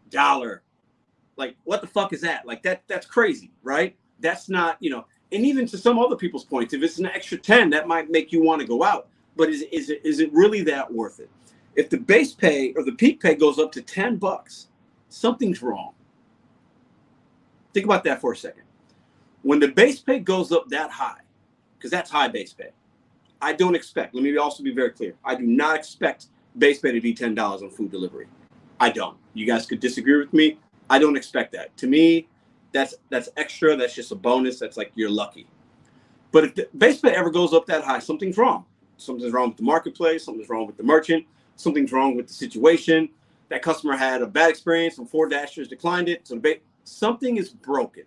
dollar." 0.10 0.64
Like, 1.36 1.56
what 1.64 1.82
the 1.82 1.88
fuck 1.88 2.14
is 2.14 2.22
that? 2.22 2.46
Like 2.46 2.64
that 2.64 2.84
that's 2.88 3.06
crazy, 3.06 3.52
right? 3.64 3.96
That's 4.20 4.50
not, 4.50 4.78
you 4.80 4.90
know, 4.90 5.06
and 5.32 5.46
even 5.46 5.66
to 5.68 5.78
some 5.78 5.98
other 5.98 6.16
people's 6.16 6.46
points, 6.46 6.74
if 6.74 6.84
it's 6.84 7.00
an 7.00 7.08
extra 7.08 7.38
10, 7.38 7.72
that 7.72 7.88
might 7.88 8.12
make 8.12 8.32
you 8.32 8.42
want 8.42 8.62
to 8.62 8.68
go 8.68 8.84
out. 8.84 9.08
But 9.36 9.50
is, 9.50 9.64
is 9.72 9.90
it 9.90 10.02
is 10.06 10.20
it 10.20 10.32
really 10.32 10.62
that 10.64 10.92
worth 10.92 11.20
it? 11.20 11.30
If 11.76 11.90
the 11.90 11.98
base 11.98 12.34
pay 12.34 12.72
or 12.74 12.84
the 12.84 12.92
peak 12.92 13.20
pay 13.20 13.34
goes 13.36 13.58
up 13.58 13.72
to 13.74 13.82
10 13.82 14.18
bucks, 14.18 14.68
something's 15.10 15.62
wrong. 15.62 15.94
Think 17.74 17.86
about 17.86 18.04
that 18.04 18.22
for 18.22 18.34
a 18.34 18.36
second. 18.36 18.64
When 19.42 19.60
the 19.60 19.70
base 19.70 20.00
pay 20.00 20.20
goes 20.20 20.52
up 20.52 20.70
that 20.70 20.92
high, 20.92 21.22
because 21.78 21.90
that's 21.90 22.12
high 22.12 22.28
base 22.28 22.54
pay, 22.54 22.70
I 23.42 23.54
don't 23.54 23.76
expect, 23.76 24.14
let 24.14 24.24
me 24.24 24.38
also 24.38 24.64
be 24.64 24.74
very 24.74 24.92
clear, 24.92 25.16
I 25.26 25.36
do 25.36 25.46
not 25.46 25.76
expect 25.76 26.28
base 26.58 26.80
pay 26.80 26.92
to 26.92 27.02
be 27.02 27.14
$10 27.14 27.62
on 27.62 27.70
food 27.70 27.92
delivery. 27.92 28.28
I 28.80 28.90
don't. 28.90 29.18
You 29.34 29.46
guys 29.46 29.66
could 29.66 29.80
disagree 29.80 30.18
with 30.18 30.34
me. 30.34 30.60
I 30.90 31.00
don't 31.00 31.16
expect 31.16 31.54
that. 31.54 31.76
To 31.78 31.88
me, 31.88 32.28
that's 32.72 32.96
that's 33.10 33.30
extra. 33.38 33.76
That's 33.76 33.96
just 33.96 34.12
a 34.12 34.16
bonus. 34.16 34.60
That's 34.60 34.78
like 34.78 34.92
you're 34.96 35.10
lucky. 35.10 35.48
But 36.32 36.44
if 36.44 36.56
the 36.56 36.68
base 36.78 37.00
pay 37.00 37.12
ever 37.12 37.30
goes 37.30 37.54
up 37.54 37.66
that 37.68 37.84
high, 37.84 38.00
something's 38.00 38.38
wrong. 38.38 38.66
Something's 38.98 39.32
wrong 39.32 39.50
with 39.50 39.58
the 39.58 39.64
marketplace. 39.64 40.26
Something's 40.26 40.50
wrong 40.50 40.68
with 40.68 40.78
the 40.78 40.84
merchant. 40.84 41.26
Something's 41.56 41.92
wrong 41.92 42.16
with 42.16 42.28
the 42.28 42.34
situation. 42.34 43.10
That 43.50 43.62
customer 43.62 43.96
had 43.96 44.22
a 44.22 44.28
bad 44.28 44.50
experience. 44.50 44.96
Some 44.96 45.06
four 45.06 45.30
dashers 45.30 45.68
declined 45.68 46.10
it. 46.10 46.28
So 46.28 46.40
ba- 46.40 46.58
something 46.84 47.38
is 47.38 47.50
broken. 47.50 48.04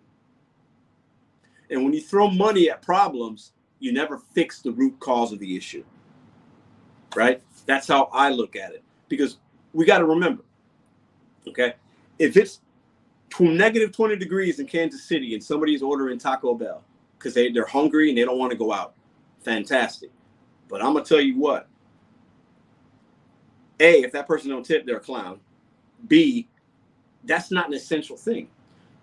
And 1.71 1.85
when 1.85 1.93
you 1.93 2.01
throw 2.01 2.29
money 2.29 2.71
at 2.71 2.83
problems, 2.83 3.53
you 3.79 3.93
never 3.93 4.19
fix 4.19 4.61
the 4.61 4.73
root 4.73 4.99
cause 5.01 5.33
of 5.33 5.39
the 5.39 5.57
issue. 5.57 5.85
Right? 7.15 7.43
That's 7.67 7.87
how 7.87 8.09
I 8.13 8.31
look 8.31 8.57
at 8.57 8.73
it. 8.73 8.83
Because 9.09 9.39
we 9.73 9.85
got 9.85 9.99
to 9.99 10.05
remember, 10.07 10.43
okay, 11.47 11.75
if 12.19 12.37
it's 12.37 12.61
negative 13.39 13.93
20 13.93 14.17
degrees 14.17 14.59
in 14.59 14.67
Kansas 14.67 15.05
City 15.05 15.35
and 15.35 15.43
somebody's 15.43 15.83
ordering 15.83 16.19
Taco 16.19 16.55
Bell 16.55 16.83
because 17.19 17.35
they, 17.35 17.51
they're 17.51 17.67
hungry 17.67 18.09
and 18.09 18.19
they 18.19 18.25
don't 18.25 18.39
want 18.39 18.51
to 18.53 18.57
go 18.57 18.73
out, 18.73 18.95
fantastic. 19.45 20.11
But 20.69 20.83
I'm 20.83 20.93
going 20.93 21.05
to 21.05 21.09
tell 21.09 21.21
you 21.21 21.39
what. 21.39 21.69
A, 23.79 24.03
if 24.03 24.13
that 24.13 24.27
person 24.27 24.51
don't 24.51 24.65
tip, 24.65 24.87
they're 24.87 24.97
a 24.97 25.01
clown. 25.01 25.39
B, 26.09 26.49
that's 27.25 27.51
not 27.51 27.69
an 27.69 27.75
essential 27.75 28.17
thing. 28.17 28.49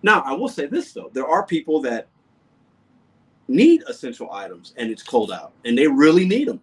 Now, 0.01 0.21
I 0.21 0.33
will 0.33 0.49
say 0.49 0.65
this 0.65 0.93
though: 0.93 1.11
there 1.13 1.27
are 1.27 1.45
people 1.45 1.79
that 1.81 2.07
need 3.47 3.83
essential 3.87 4.31
items, 4.31 4.73
and 4.77 4.89
it's 4.89 5.03
cold 5.03 5.31
out, 5.31 5.53
and 5.65 5.77
they 5.77 5.87
really 5.87 6.25
need 6.25 6.47
them. 6.47 6.59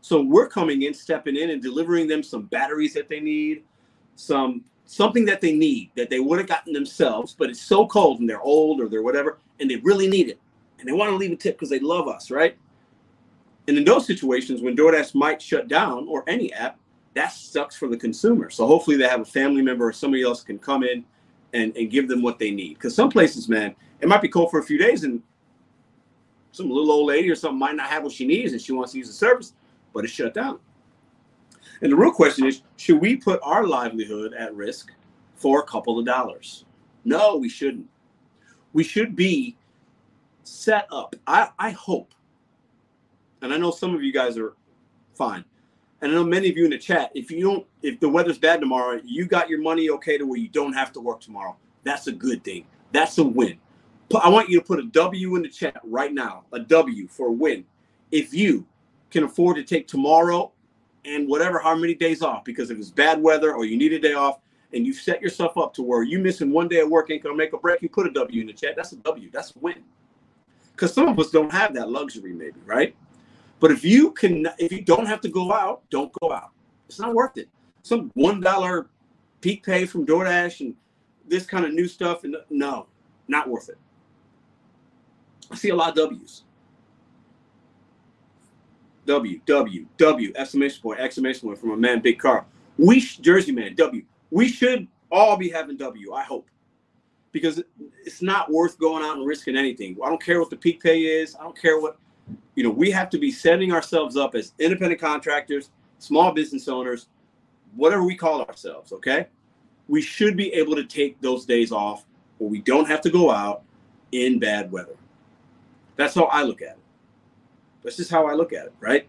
So 0.00 0.22
we're 0.22 0.48
coming 0.48 0.82
in, 0.82 0.94
stepping 0.94 1.36
in, 1.36 1.50
and 1.50 1.62
delivering 1.62 2.06
them 2.06 2.22
some 2.22 2.42
batteries 2.42 2.94
that 2.94 3.08
they 3.08 3.20
need, 3.20 3.64
some 4.16 4.64
something 4.84 5.26
that 5.26 5.40
they 5.42 5.52
need 5.52 5.90
that 5.96 6.08
they 6.08 6.18
would 6.18 6.38
have 6.38 6.48
gotten 6.48 6.72
themselves, 6.72 7.36
but 7.38 7.50
it's 7.50 7.60
so 7.60 7.86
cold 7.86 8.20
and 8.20 8.28
they're 8.28 8.40
old 8.40 8.80
or 8.80 8.88
they're 8.88 9.02
whatever, 9.02 9.38
and 9.60 9.70
they 9.70 9.76
really 9.76 10.08
need 10.08 10.28
it, 10.28 10.40
and 10.78 10.88
they 10.88 10.92
want 10.92 11.10
to 11.10 11.16
leave 11.16 11.30
a 11.30 11.36
tip 11.36 11.56
because 11.56 11.68
they 11.68 11.78
love 11.78 12.08
us, 12.08 12.30
right? 12.30 12.56
And 13.68 13.76
in 13.76 13.84
those 13.84 14.06
situations, 14.06 14.62
when 14.62 14.74
DoorDash 14.74 15.14
might 15.14 15.42
shut 15.42 15.68
down 15.68 16.08
or 16.08 16.24
any 16.26 16.50
app, 16.54 16.78
that 17.12 17.32
sucks 17.32 17.76
for 17.76 17.86
the 17.86 17.96
consumer. 17.98 18.48
So 18.48 18.66
hopefully 18.66 18.96
they 18.96 19.06
have 19.06 19.20
a 19.20 19.26
family 19.26 19.60
member 19.60 19.86
or 19.86 19.92
somebody 19.92 20.22
else 20.22 20.42
can 20.42 20.58
come 20.58 20.84
in 20.84 21.04
and, 21.52 21.76
and 21.76 21.90
give 21.90 22.08
them 22.08 22.22
what 22.22 22.38
they 22.38 22.50
need. 22.50 22.74
Because 22.74 22.94
some 22.94 23.10
places, 23.10 23.46
man, 23.48 23.74
it 24.00 24.08
might 24.08 24.22
be 24.22 24.28
cold 24.28 24.50
for 24.50 24.60
a 24.60 24.62
few 24.62 24.78
days 24.78 25.04
and 25.04 25.22
some 26.52 26.70
little 26.70 26.90
old 26.90 27.08
lady 27.08 27.28
or 27.28 27.34
something 27.34 27.58
might 27.58 27.76
not 27.76 27.88
have 27.88 28.04
what 28.04 28.12
she 28.12 28.26
needs 28.26 28.52
and 28.52 28.62
she 28.62 28.72
wants 28.72 28.92
to 28.92 28.98
use 28.98 29.08
the 29.08 29.12
service, 29.12 29.52
but 29.98 30.04
it's 30.04 30.14
shut 30.14 30.32
down. 30.32 30.60
And 31.82 31.90
the 31.90 31.96
real 31.96 32.12
question 32.12 32.46
is 32.46 32.62
should 32.76 33.00
we 33.00 33.16
put 33.16 33.40
our 33.42 33.66
livelihood 33.66 34.32
at 34.32 34.54
risk 34.54 34.92
for 35.34 35.58
a 35.58 35.64
couple 35.64 35.98
of 35.98 36.06
dollars? 36.06 36.66
No, 37.04 37.34
we 37.34 37.48
shouldn't. 37.48 37.88
We 38.74 38.84
should 38.84 39.16
be 39.16 39.56
set 40.44 40.86
up. 40.92 41.16
I, 41.26 41.48
I 41.58 41.70
hope, 41.70 42.14
and 43.42 43.52
I 43.52 43.56
know 43.56 43.72
some 43.72 43.92
of 43.92 44.04
you 44.04 44.12
guys 44.12 44.38
are 44.38 44.54
fine. 45.14 45.44
And 46.00 46.12
I 46.12 46.14
know 46.14 46.22
many 46.22 46.48
of 46.48 46.56
you 46.56 46.64
in 46.64 46.70
the 46.70 46.78
chat, 46.78 47.10
if 47.16 47.28
you 47.28 47.40
don't, 47.42 47.66
if 47.82 47.98
the 47.98 48.08
weather's 48.08 48.38
bad 48.38 48.60
tomorrow, 48.60 49.00
you 49.04 49.26
got 49.26 49.48
your 49.48 49.60
money 49.60 49.90
okay 49.90 50.16
to 50.16 50.22
where 50.22 50.38
you 50.38 50.48
don't 50.48 50.74
have 50.74 50.92
to 50.92 51.00
work 51.00 51.20
tomorrow. 51.20 51.56
That's 51.82 52.06
a 52.06 52.12
good 52.12 52.44
thing. 52.44 52.66
That's 52.92 53.18
a 53.18 53.24
win. 53.24 53.58
I 54.22 54.28
want 54.28 54.48
you 54.48 54.60
to 54.60 54.64
put 54.64 54.78
a 54.78 54.84
W 54.84 55.34
in 55.34 55.42
the 55.42 55.48
chat 55.48 55.80
right 55.82 56.14
now, 56.14 56.44
a 56.52 56.60
W 56.60 57.08
for 57.08 57.26
a 57.26 57.32
win. 57.32 57.64
If 58.12 58.32
you 58.32 58.64
can 59.10 59.24
afford 59.24 59.56
to 59.56 59.64
take 59.64 59.88
tomorrow 59.88 60.52
and 61.04 61.28
whatever, 61.28 61.58
how 61.58 61.74
many 61.74 61.94
days 61.94 62.22
off, 62.22 62.44
because 62.44 62.70
if 62.70 62.78
it's 62.78 62.90
bad 62.90 63.22
weather 63.22 63.54
or 63.54 63.64
you 63.64 63.76
need 63.76 63.92
a 63.92 63.98
day 63.98 64.14
off 64.14 64.38
and 64.74 64.86
you 64.86 64.92
set 64.92 65.22
yourself 65.22 65.56
up 65.56 65.72
to 65.74 65.82
where 65.82 66.02
you 66.02 66.18
missing 66.18 66.50
one 66.50 66.68
day 66.68 66.80
of 66.80 66.90
work 66.90 67.10
ain't 67.10 67.22
gonna 67.22 67.34
make 67.34 67.52
a 67.52 67.58
break, 67.58 67.80
you 67.80 67.88
put 67.88 68.06
a 68.06 68.10
W 68.10 68.40
in 68.40 68.46
the 68.46 68.52
chat. 68.52 68.74
That's 68.76 68.92
a 68.92 68.96
W. 68.96 69.30
That's 69.32 69.54
a 69.56 69.58
win. 69.60 69.82
Because 70.72 70.92
some 70.92 71.08
of 71.08 71.18
us 71.18 71.30
don't 71.30 71.50
have 71.50 71.74
that 71.74 71.90
luxury, 71.90 72.32
maybe, 72.32 72.60
right? 72.66 72.94
But 73.60 73.72
if 73.72 73.84
you 73.84 74.12
can, 74.12 74.48
if 74.58 74.70
you 74.70 74.82
don't 74.82 75.06
have 75.06 75.20
to 75.22 75.28
go 75.28 75.52
out, 75.52 75.82
don't 75.90 76.12
go 76.20 76.32
out. 76.32 76.50
It's 76.88 77.00
not 77.00 77.14
worth 77.14 77.36
it. 77.36 77.48
Some 77.82 78.10
one 78.14 78.40
dollar 78.40 78.88
peak 79.40 79.64
pay 79.64 79.86
from 79.86 80.06
DoorDash 80.06 80.60
and 80.60 80.74
this 81.26 81.46
kind 81.46 81.64
of 81.64 81.72
new 81.72 81.88
stuff, 81.88 82.24
and 82.24 82.36
no, 82.50 82.86
not 83.26 83.48
worth 83.48 83.68
it. 83.68 83.78
I 85.50 85.56
see 85.56 85.70
a 85.70 85.74
lot 85.74 85.90
of 85.90 85.96
W's. 85.96 86.44
W, 89.08 89.40
W, 89.46 89.86
W, 89.96 90.32
exclamation 90.36 90.82
point, 90.82 91.00
exclamation 91.00 91.48
point 91.48 91.58
from 91.58 91.70
a 91.70 91.76
man, 91.76 92.00
Big 92.00 92.18
Carl. 92.18 92.46
We, 92.76 93.00
Jersey 93.00 93.52
man, 93.52 93.74
W. 93.74 94.04
We 94.30 94.48
should 94.48 94.86
all 95.10 95.38
be 95.38 95.48
having 95.48 95.78
W, 95.78 96.12
I 96.12 96.22
hope. 96.22 96.46
Because 97.32 97.62
it's 98.04 98.20
not 98.20 98.50
worth 98.52 98.78
going 98.78 99.02
out 99.02 99.16
and 99.16 99.26
risking 99.26 99.56
anything. 99.56 99.96
I 100.04 100.10
don't 100.10 100.22
care 100.22 100.38
what 100.40 100.50
the 100.50 100.56
peak 100.56 100.82
pay 100.82 101.00
is. 101.00 101.34
I 101.36 101.42
don't 101.42 101.58
care 101.58 101.80
what, 101.80 101.96
you 102.54 102.62
know, 102.62 102.70
we 102.70 102.90
have 102.90 103.08
to 103.10 103.18
be 103.18 103.30
setting 103.30 103.72
ourselves 103.72 104.14
up 104.14 104.34
as 104.34 104.52
independent 104.58 105.00
contractors, 105.00 105.70
small 106.00 106.32
business 106.32 106.68
owners, 106.68 107.06
whatever 107.76 108.04
we 108.04 108.14
call 108.14 108.42
ourselves, 108.42 108.92
okay? 108.92 109.28
We 109.88 110.02
should 110.02 110.36
be 110.36 110.52
able 110.52 110.76
to 110.76 110.84
take 110.84 111.18
those 111.22 111.46
days 111.46 111.72
off 111.72 112.04
where 112.36 112.50
we 112.50 112.60
don't 112.60 112.86
have 112.86 113.00
to 113.02 113.10
go 113.10 113.30
out 113.30 113.62
in 114.12 114.38
bad 114.38 114.70
weather. 114.70 114.96
That's 115.96 116.14
how 116.14 116.24
I 116.24 116.42
look 116.42 116.60
at 116.60 116.72
it. 116.72 116.78
That's 117.88 117.96
just 117.96 118.10
how 118.10 118.26
I 118.26 118.34
look 118.34 118.52
at 118.52 118.66
it, 118.66 118.74
right? 118.80 119.08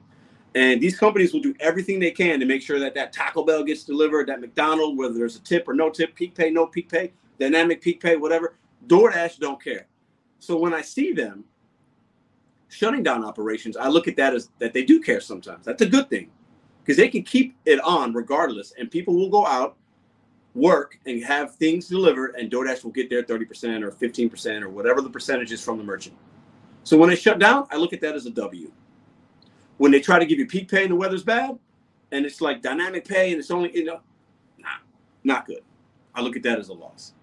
And 0.56 0.80
these 0.80 0.98
companies 0.98 1.34
will 1.34 1.42
do 1.42 1.54
everything 1.60 2.00
they 2.00 2.12
can 2.12 2.40
to 2.40 2.46
make 2.46 2.62
sure 2.62 2.80
that 2.80 2.96
that 2.96 3.12
Taco 3.12 3.44
Bell 3.44 3.62
gets 3.62 3.84
delivered, 3.84 4.28
that 4.28 4.40
McDonald's, 4.40 4.98
whether 4.98 5.14
there's 5.14 5.36
a 5.36 5.42
tip 5.42 5.68
or 5.68 5.74
no 5.74 5.90
tip, 5.90 6.16
peak 6.16 6.34
pay, 6.34 6.50
no 6.50 6.66
peak 6.66 6.88
pay, 6.88 7.12
dynamic 7.40 7.82
peak 7.82 8.02
pay, 8.02 8.16
whatever. 8.16 8.56
DoorDash 8.88 9.40
don't 9.40 9.62
care. 9.62 9.88
So 10.40 10.58
when 10.58 10.74
I 10.74 10.82
see 10.82 11.12
them 11.12 11.44
shutting 12.70 13.04
down 13.04 13.26
operations, 13.26 13.76
I 13.76 13.90
look 13.90 14.08
at 14.08 14.16
that 14.16 14.34
as 14.34 14.50
that 14.60 14.72
they 14.72 14.86
do 14.86 15.02
care 15.02 15.20
sometimes. 15.20 15.66
That's 15.66 15.82
a 15.82 15.86
good 15.86 16.10
thing 16.10 16.32
because 16.82 16.96
they 16.96 17.10
can 17.10 17.24
keep 17.24 17.58
it 17.66 17.82
on 17.82 18.14
regardless, 18.14 18.72
and 18.80 18.90
people 18.90 19.14
will 19.14 19.30
go 19.30 19.46
out, 19.46 19.76
work, 20.56 20.98
and 21.06 21.22
have 21.22 21.54
things 21.56 21.90
delivered, 21.90 22.36
and 22.38 22.50
DoorDash 22.50 22.86
will 22.86 22.92
get 22.92 23.10
their 23.10 23.24
30% 23.24 23.84
or 23.84 23.92
15% 23.92 24.62
or 24.62 24.70
whatever 24.70 25.02
the 25.02 25.10
percentage 25.10 25.52
is 25.52 25.62
from 25.62 25.78
the 25.78 25.84
merchant. 25.84 26.16
So 26.90 26.98
when 26.98 27.08
they 27.08 27.16
shut 27.16 27.38
down, 27.38 27.68
I 27.70 27.76
look 27.78 27.94
at 27.94 28.02
that 28.02 28.16
as 28.16 28.26
a 28.26 28.32
W. 28.32 28.72
When 29.78 29.92
they 29.92 30.00
try 30.00 30.18
to 30.18 30.26
give 30.26 30.40
you 30.40 30.48
peak 30.48 30.72
pay 30.72 30.82
and 30.82 30.92
the 30.92 30.96
weather's 30.96 31.24
bad, 31.24 31.60
and 32.12 32.26
it's 32.26 32.42
like 32.42 32.64
dynamic 32.64 33.08
pay 33.08 33.30
and 33.30 33.40
it's 33.40 33.52
only, 33.52 33.72
you 33.78 33.84
know, 33.84 34.00
nah, 34.58 34.70
not 35.24 35.46
good. 35.46 35.62
I 36.16 36.22
look 36.22 36.36
at 36.36 36.42
that 36.42 36.58
as 36.58 36.70
a 36.70 36.74
loss. 36.74 37.14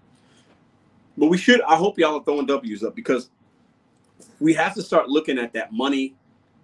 But 1.17 1.27
we 1.27 1.37
should, 1.37 1.59
I 1.63 1.75
hope 1.75 1.99
y'all 1.99 2.17
are 2.17 2.23
throwing 2.23 2.45
W's 2.45 2.81
up 2.81 2.95
because 2.95 3.29
we 4.39 4.53
have 4.53 4.73
to 4.75 4.81
start 4.81 5.09
looking 5.09 5.37
at 5.37 5.51
that 5.51 5.73
money 5.73 6.15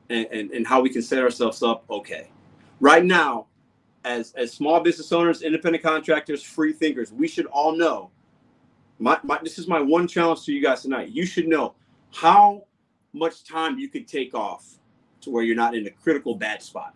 and, 0.10 0.26
and, 0.32 0.52
and 0.52 0.66
how 0.66 0.80
we 0.80 0.90
can 0.90 1.02
set 1.02 1.20
ourselves 1.22 1.62
up 1.62 1.84
okay. 1.90 2.30
Right 2.80 3.04
now, 3.04 3.48
as, 4.06 4.32
as 4.36 4.54
small 4.54 4.80
business 4.80 5.12
owners, 5.12 5.42
independent 5.42 5.84
contractors, 5.84 6.42
free 6.42 6.72
thinkers, 6.72 7.12
we 7.12 7.28
should 7.28 7.48
all 7.48 7.76
know. 7.76 8.12
My, 8.98 9.20
my, 9.24 9.40
this 9.44 9.60
is 9.60 9.68
my 9.68 9.82
one 9.82 10.08
challenge 10.08 10.46
to 10.46 10.54
you 10.54 10.64
guys 10.64 10.84
tonight. 10.84 11.10
You 11.10 11.26
should 11.26 11.50
know 11.50 11.76
how 12.14 12.64
much 13.14 13.44
time 13.44 13.78
you 13.78 13.88
could 13.88 14.08
take 14.08 14.34
off 14.34 14.80
to 15.22 15.30
where 15.30 15.44
you're 15.44 15.56
not 15.56 15.76
in 15.76 15.88
a 15.88 15.92
critical 15.92 16.36
bad 16.36 16.62
spot. 16.62 16.94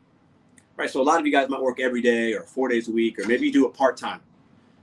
Right. 0.76 0.90
So 0.90 1.02
a 1.02 1.04
lot 1.04 1.20
of 1.20 1.26
you 1.26 1.32
guys 1.32 1.50
might 1.50 1.62
work 1.62 1.80
every 1.80 2.02
day 2.02 2.34
or 2.34 2.44
four 2.44 2.68
days 2.68 2.88
a 2.88 2.92
week, 2.92 3.18
or 3.18 3.26
maybe 3.26 3.48
you 3.48 3.52
do 3.52 3.66
it 3.66 3.74
part 3.74 3.98
time 3.98 4.22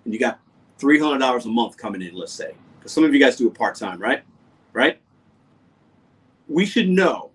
and 0.05 0.13
you 0.13 0.19
got 0.19 0.41
$300 0.81 1.45
a 1.45 1.49
month 1.49 1.77
coming 1.77 2.03
in, 2.03 2.15
let's 2.15 2.33
say, 2.33 2.55
because 2.79 2.93
some 2.93 3.05
of 3.05 3.15
you 3.15 3.21
guys 3.21 3.37
do 3.37 3.47
it 3.47 3.55
part 3.55 3.77
time, 3.77 4.01
right? 4.01 4.25
Right. 4.73 5.01
We 6.49 6.67
should 6.67 6.89
know 6.89 7.31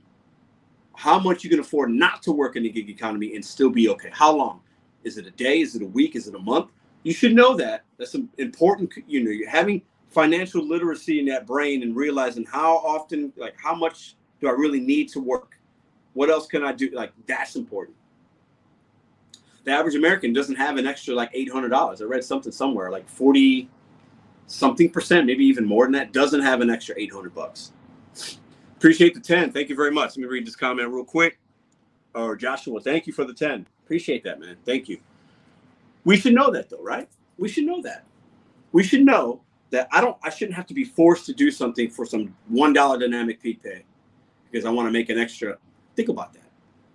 how 0.96 1.18
much 1.20 1.44
you 1.44 1.50
can 1.50 1.60
afford 1.60 1.90
not 1.92 2.22
to 2.24 2.34
work 2.34 2.58
in 2.58 2.64
the 2.64 2.70
gig 2.70 2.90
economy 2.90 3.36
and 3.36 3.44
still 3.44 3.70
be 3.70 3.88
okay. 3.90 4.10
How 4.12 4.36
long? 4.36 4.60
Is 5.06 5.18
it 5.18 5.26
a 5.26 5.32
day? 5.32 5.62
Is 5.62 5.76
it 5.76 5.82
a 5.82 5.86
week? 5.86 6.18
Is 6.18 6.28
it 6.28 6.36
a 6.36 6.40
month? 6.40 6.72
You 7.04 7.14
should 7.14 7.34
know 7.34 7.56
that. 7.56 7.86
That's 7.98 8.16
important. 8.38 8.92
You 9.08 9.24
know, 9.24 9.32
you're 9.32 9.50
having 9.50 9.82
financial 10.10 10.66
literacy 10.66 11.20
in 11.20 11.26
that 11.28 11.46
brain 11.46 11.84
and 11.84 11.96
realizing 11.96 12.46
how 12.46 12.78
often, 12.78 13.32
like, 13.38 13.56
how 13.62 13.76
much 13.76 14.16
do 14.42 14.48
I 14.48 14.52
really 14.52 14.80
need 14.80 15.10
to 15.10 15.20
work? 15.20 15.58
What 16.14 16.30
else 16.30 16.48
can 16.48 16.64
I 16.64 16.74
do? 16.74 16.90
Like, 16.92 17.14
that's 17.28 17.56
important. 17.56 17.96
The 19.64 19.72
average 19.72 19.96
American 19.96 20.34
doesn't 20.34 20.56
have 20.56 20.78
an 20.78 20.88
extra 20.88 21.14
like 21.14 21.32
$800. 21.34 22.02
I 22.02 22.06
read 22.06 22.24
something 22.24 22.52
somewhere 22.52 22.90
like 22.90 23.08
40 23.08 23.70
something 24.48 24.90
percent, 24.90 25.28
maybe 25.28 25.46
even 25.46 25.66
more 25.66 25.86
than 25.86 25.92
that, 25.94 26.12
doesn't 26.12 26.42
have 26.42 26.62
an 26.62 26.70
extra 26.70 26.96
800 26.98 27.36
bucks. 27.36 27.72
Appreciate 28.78 29.14
the 29.14 29.20
10. 29.20 29.52
Thank 29.52 29.70
you 29.70 29.76
very 29.76 29.92
much. 29.92 30.12
Let 30.12 30.18
me 30.18 30.26
read 30.26 30.48
this 30.48 30.56
comment 30.56 30.90
real 30.90 31.04
quick. 31.04 31.38
Or 32.16 32.36
Joshua, 32.36 32.80
thank 32.82 33.06
you 33.06 33.14
for 33.14 33.26
the 33.26 33.34
10. 33.34 33.68
Appreciate 33.84 34.24
that, 34.24 34.40
man. 34.40 34.56
Thank 34.66 34.90
you. 34.90 35.00
We 36.04 36.18
should 36.18 36.34
know 36.34 36.50
that 36.52 36.70
though, 36.70 36.82
right? 36.82 37.08
We 37.38 37.50
should 37.50 37.66
know 37.66 37.82
that. 37.84 38.06
We 38.72 38.84
should 38.84 39.06
know 39.06 39.42
that 39.72 39.88
I 39.92 40.02
don't 40.02 40.18
I 40.24 40.30
shouldn't 40.30 40.56
have 40.56 40.68
to 40.68 40.74
be 40.74 40.84
forced 40.84 41.26
to 41.28 41.34
do 41.34 41.52
something 41.52 41.90
for 41.90 42.06
some 42.06 42.36
one 42.48 42.74
dollar 42.74 43.00
dynamic 43.00 43.42
peak 43.42 43.62
pay 43.64 43.84
because 44.52 44.66
I 44.66 44.70
want 44.70 44.88
to 44.88 44.92
make 44.92 45.10
an 45.10 45.18
extra. 45.18 45.58
Think 45.96 46.10
about 46.10 46.34
that. 46.34 46.50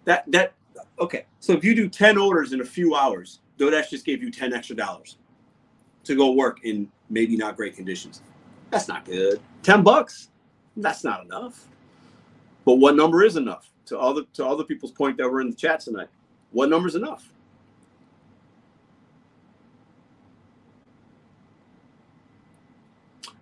That 0.04 0.24
that 0.32 0.54
okay. 0.98 1.26
So 1.40 1.52
if 1.52 1.64
you 1.64 1.74
do 1.74 1.88
10 1.88 2.18
orders 2.18 2.52
in 2.52 2.60
a 2.60 2.64
few 2.64 2.94
hours, 2.94 3.40
DoorDash 3.58 3.90
just 3.90 4.04
gave 4.04 4.22
you 4.22 4.30
10 4.30 4.52
extra 4.52 4.76
dollars 4.76 5.18
to 6.04 6.14
go 6.14 6.32
work 6.32 6.64
in 6.64 6.90
maybe 7.10 7.36
not 7.36 7.56
great 7.56 7.76
conditions. 7.76 8.22
That's 8.70 8.88
not 8.88 9.04
good. 9.04 9.40
10 9.62 9.82
bucks, 9.82 10.30
that's 10.76 11.04
not 11.04 11.24
enough. 11.24 11.66
But 12.64 12.76
what 12.76 12.96
number 12.96 13.22
is 13.22 13.36
enough? 13.36 13.70
To 13.86 13.98
other 13.98 14.22
to 14.34 14.46
other 14.46 14.64
people's 14.64 14.92
point 14.92 15.18
that 15.18 15.28
were 15.28 15.40
in 15.40 15.50
the 15.50 15.56
chat 15.56 15.80
tonight. 15.80 16.08
What 16.52 16.70
number 16.70 16.88
is 16.88 16.94
enough? 16.94 17.30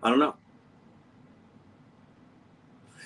I 0.03 0.09
don't 0.09 0.19
know. 0.19 0.35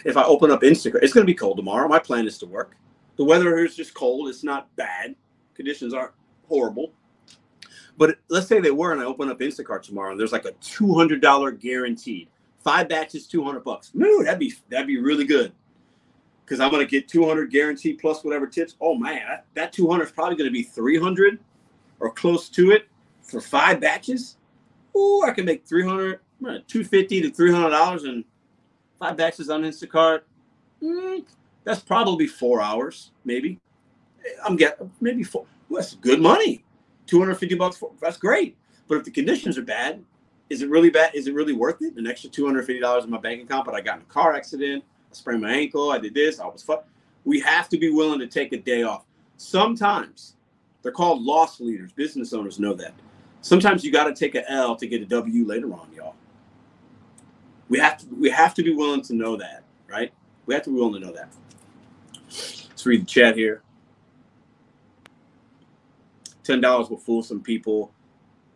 If 0.03 0.17
I 0.17 0.23
open 0.23 0.51
up 0.51 0.61
Instacart, 0.61 1.03
it's 1.03 1.13
going 1.13 1.25
to 1.25 1.31
be 1.31 1.33
cold 1.33 1.57
tomorrow. 1.57 1.87
My 1.87 1.99
plan 1.99 2.27
is 2.27 2.37
to 2.39 2.45
work. 2.45 2.75
The 3.15 3.23
weather 3.23 3.55
here 3.55 3.65
is 3.65 3.75
just 3.75 3.93
cold. 3.93 4.27
It's 4.29 4.43
not 4.43 4.73
bad. 4.75 5.15
Conditions 5.55 5.93
aren't 5.93 6.11
horrible. 6.47 6.91
But 7.97 8.17
let's 8.29 8.47
say 8.47 8.59
they 8.59 8.71
were, 8.71 8.91
and 8.91 9.01
I 9.01 9.05
open 9.05 9.29
up 9.29 9.39
Instacart 9.39 9.81
tomorrow, 9.81 10.11
and 10.11 10.19
there's 10.19 10.31
like 10.31 10.45
a 10.45 10.51
two 10.61 10.93
hundred 10.93 11.19
dollar 11.19 11.51
guaranteed, 11.51 12.29
five 12.59 12.87
batches, 12.87 13.25
two 13.25 13.43
hundred 13.43 13.63
bucks. 13.63 13.89
No, 13.95 14.23
that'd 14.23 14.39
be 14.39 14.53
that'd 14.69 14.85
be 14.85 14.99
really 14.99 15.25
good, 15.25 15.51
because 16.45 16.59
I'm 16.59 16.69
gonna 16.69 16.85
get 16.85 17.07
two 17.07 17.25
hundred 17.27 17.49
guaranteed 17.49 17.97
plus 17.97 18.23
whatever 18.23 18.45
tips. 18.45 18.75
Oh 18.79 18.93
man, 18.93 19.23
that, 19.27 19.45
that 19.55 19.73
two 19.73 19.89
hundred 19.89 20.03
is 20.03 20.11
probably 20.11 20.35
gonna 20.35 20.51
be 20.51 20.61
three 20.61 20.99
hundred 20.99 21.39
or 21.99 22.11
close 22.11 22.49
to 22.49 22.69
it 22.69 22.87
for 23.23 23.41
five 23.41 23.81
batches. 23.81 24.37
Ooh, 24.95 25.23
I 25.25 25.31
can 25.31 25.45
make 25.45 25.65
three 25.65 25.83
hundred 25.83 26.19
two 26.67 26.83
fifty 26.83 27.21
to 27.21 27.29
three 27.29 27.51
hundred 27.51 27.71
dollars 27.71 28.03
and 28.03 28.23
five 28.99 29.17
batches 29.17 29.49
on 29.49 29.63
Instacart. 29.63 30.21
Mm, 30.81 31.25
that's 31.63 31.81
probably 31.81 32.27
four 32.27 32.61
hours, 32.61 33.11
maybe. 33.25 33.59
I'm 34.45 34.55
getting 34.55 34.91
maybe 35.01 35.23
four. 35.23 35.45
Well, 35.69 35.81
that's 35.81 35.95
good 35.95 36.21
money. 36.21 36.63
Two 37.05 37.19
hundred 37.19 37.35
fifty 37.35 37.55
bucks. 37.55 37.77
For, 37.77 37.91
that's 38.01 38.17
great. 38.17 38.57
But 38.87 38.99
if 38.99 39.03
the 39.03 39.11
conditions 39.11 39.57
are 39.57 39.63
bad, 39.63 40.03
is 40.49 40.61
it 40.61 40.69
really 40.69 40.89
bad? 40.89 41.13
Is 41.13 41.27
it 41.27 41.33
really 41.33 41.53
worth 41.53 41.81
it? 41.81 41.95
An 41.97 42.07
extra 42.07 42.29
two 42.29 42.45
hundred 42.45 42.65
fifty 42.65 42.79
dollars 42.79 43.03
in 43.03 43.09
my 43.09 43.17
bank 43.17 43.43
account, 43.43 43.65
but 43.65 43.75
I 43.75 43.81
got 43.81 43.97
in 43.97 44.03
a 44.03 44.05
car 44.05 44.33
accident. 44.33 44.83
I 45.11 45.13
sprained 45.13 45.41
my 45.41 45.51
ankle. 45.51 45.91
I 45.91 45.97
did 45.97 46.13
this. 46.13 46.39
I 46.39 46.45
was 46.45 46.63
fucked. 46.63 46.89
We 47.25 47.39
have 47.41 47.67
to 47.69 47.77
be 47.77 47.89
willing 47.89 48.19
to 48.19 48.27
take 48.27 48.53
a 48.53 48.57
day 48.57 48.83
off. 48.83 49.05
Sometimes 49.37 50.35
they're 50.81 50.91
called 50.91 51.21
loss 51.21 51.59
leaders. 51.59 51.91
Business 51.91 52.33
owners 52.33 52.59
know 52.59 52.73
that. 52.75 52.93
Sometimes 53.41 53.83
you 53.83 53.91
got 53.91 54.05
to 54.05 54.13
take 54.13 54.35
a 54.35 54.49
L 54.49 54.75
to 54.75 54.87
get 54.87 55.01
a 55.01 55.05
W 55.05 55.45
later 55.45 55.73
on, 55.73 55.89
y'all. 55.95 56.15
We 57.69 57.79
have 57.79 57.97
to 57.99 58.07
we 58.15 58.29
have 58.29 58.53
to 58.55 58.63
be 58.63 58.73
willing 58.73 59.01
to 59.03 59.15
know 59.15 59.35
that, 59.37 59.63
right? 59.89 60.13
We 60.45 60.53
have 60.53 60.63
to 60.63 60.69
be 60.69 60.75
willing 60.77 61.01
to 61.01 61.07
know 61.07 61.13
that. 61.13 61.29
Let's 62.69 62.85
read 62.85 63.01
the 63.01 63.05
chat 63.05 63.35
here. 63.35 63.61
Ten 66.43 66.61
dollars 66.61 66.89
will 66.89 66.97
fool 66.97 67.23
some 67.23 67.41
people, 67.41 67.91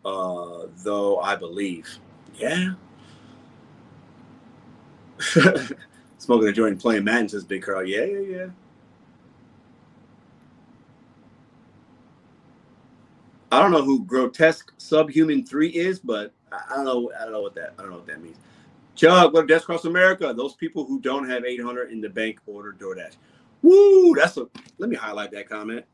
uh, 0.04 0.66
though 0.84 1.18
I 1.20 1.36
believe. 1.36 1.88
Yeah. 2.34 2.74
Smoking 6.18 6.48
a 6.48 6.52
joint 6.52 6.72
and 6.72 6.80
playing 6.80 7.04
Madden 7.04 7.28
says 7.28 7.44
Big 7.44 7.62
Carl. 7.62 7.84
Yeah, 7.84 8.04
yeah, 8.04 8.20
yeah. 8.20 8.46
I 13.52 13.60
don't 13.60 13.70
know 13.70 13.82
who 13.82 14.04
grotesque 14.04 14.72
subhuman 14.78 15.44
three 15.46 15.68
is, 15.68 15.98
but 16.00 16.32
I 16.52 16.76
don't 16.76 16.84
know. 16.84 17.12
I 17.18 17.24
don't 17.24 17.32
know 17.32 17.42
what 17.42 17.54
that. 17.56 17.74
I 17.78 17.82
don't 17.82 17.90
know 17.90 17.98
what 17.98 18.06
that 18.06 18.22
means. 18.22 18.36
Chug, 18.94 19.32
what 19.32 19.46
Dashing 19.48 19.62
Across 19.62 19.84
America? 19.86 20.34
Those 20.36 20.54
people 20.54 20.84
who 20.84 21.00
don't 21.00 21.28
have 21.28 21.44
800 21.44 21.90
in 21.90 22.00
the 22.00 22.08
bank 22.08 22.40
order 22.46 22.72
DoorDash. 22.78 23.16
Woo! 23.62 24.14
That's 24.14 24.36
a. 24.36 24.48
Let 24.78 24.90
me 24.90 24.96
highlight 24.96 25.30
that 25.32 25.48
comment. 25.48 25.84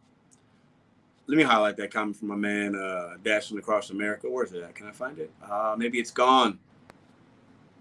Let 1.26 1.36
me 1.36 1.44
highlight 1.44 1.76
that 1.76 1.92
comment 1.92 2.16
from 2.16 2.28
my 2.28 2.36
man 2.36 2.74
uh, 2.74 3.16
Dashing 3.22 3.58
Across 3.58 3.90
America. 3.90 4.28
Where's 4.28 4.52
it 4.52 4.62
at? 4.62 4.74
Can 4.74 4.86
I 4.86 4.92
find 4.92 5.18
it? 5.18 5.30
Uh, 5.48 5.76
maybe 5.78 5.98
it's 5.98 6.10
gone. 6.10 6.58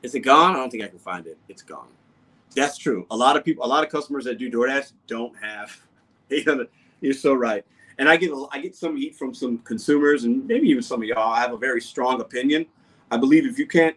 Is 0.04 0.14
it 0.16 0.20
gone? 0.20 0.56
I 0.56 0.60
don't 0.60 0.70
think 0.70 0.84
I 0.84 0.88
can 0.88 1.00
find 1.00 1.26
it. 1.26 1.38
It's 1.48 1.62
gone. 1.62 1.88
That's 2.56 2.78
true. 2.78 3.08
A 3.12 3.16
lot 3.16 3.38
of 3.38 3.44
people, 3.44 3.66
a 3.66 3.68
lot 3.68 3.84
of 3.84 3.90
customers 3.90 4.26
that 4.26 4.38
do 4.38 4.52
DoorDash 4.52 4.92
don't 5.08 5.34
have 5.38 5.80
800. 6.32 6.68
You're 7.02 7.14
so 7.14 7.34
right. 7.34 7.66
And 8.00 8.08
I 8.08 8.18
get 8.18 8.32
I 8.52 8.60
get 8.60 8.76
some 8.76 8.96
heat 8.96 9.16
from 9.16 9.34
some 9.34 9.58
consumers 9.60 10.26
and 10.26 10.46
maybe 10.46 10.68
even 10.70 10.84
some 10.84 11.02
of 11.02 11.08
y'all. 11.08 11.34
I 11.34 11.40
have 11.40 11.54
a 11.54 11.58
very 11.58 11.82
strong 11.82 12.22
opinion. 12.22 12.68
I 13.10 13.18
believe 13.18 13.46
if 13.48 13.58
you 13.58 13.66
can't, 13.66 13.96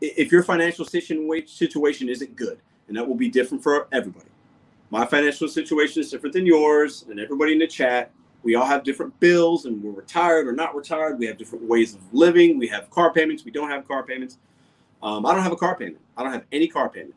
if 0.00 0.32
your 0.32 0.42
financial 0.42 0.84
situation 0.84 2.08
isn't 2.08 2.36
good, 2.36 2.58
and 2.88 2.96
that 2.96 3.06
will 3.06 3.14
be 3.14 3.28
different 3.28 3.62
for 3.62 3.88
everybody. 3.92 4.28
My 4.90 5.04
financial 5.04 5.48
situation 5.48 6.00
is 6.00 6.10
different 6.10 6.32
than 6.32 6.46
yours, 6.46 7.04
and 7.10 7.20
everybody 7.20 7.52
in 7.52 7.58
the 7.58 7.66
chat. 7.66 8.10
We 8.42 8.54
all 8.54 8.64
have 8.64 8.84
different 8.84 9.18
bills, 9.20 9.66
and 9.66 9.82
we're 9.82 9.90
retired 9.90 10.46
or 10.46 10.52
not 10.52 10.74
retired. 10.74 11.18
We 11.18 11.26
have 11.26 11.36
different 11.36 11.64
ways 11.64 11.94
of 11.94 12.00
living. 12.12 12.56
We 12.56 12.68
have 12.68 12.88
car 12.90 13.12
payments. 13.12 13.44
We 13.44 13.50
don't 13.50 13.68
have 13.68 13.86
car 13.86 14.04
payments. 14.04 14.38
Um, 15.02 15.26
I 15.26 15.34
don't 15.34 15.42
have 15.42 15.52
a 15.52 15.56
car 15.56 15.76
payment. 15.76 16.00
I 16.16 16.22
don't 16.22 16.32
have 16.32 16.44
any 16.52 16.68
car 16.68 16.88
payment. 16.88 17.14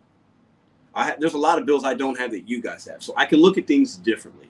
Have, 0.96 1.20
there's 1.20 1.36
a 1.36 1.38
lot 1.38 1.58
of 1.58 1.66
bills 1.66 1.86
I 1.86 1.94
don't 1.94 2.20
have 2.20 2.32
that 2.32 2.50
you 2.50 2.62
guys 2.62 2.86
have, 2.86 3.02
so 3.02 3.14
I 3.16 3.26
can 3.26 3.40
look 3.40 3.58
at 3.58 3.66
things 3.68 3.96
differently. 3.96 4.50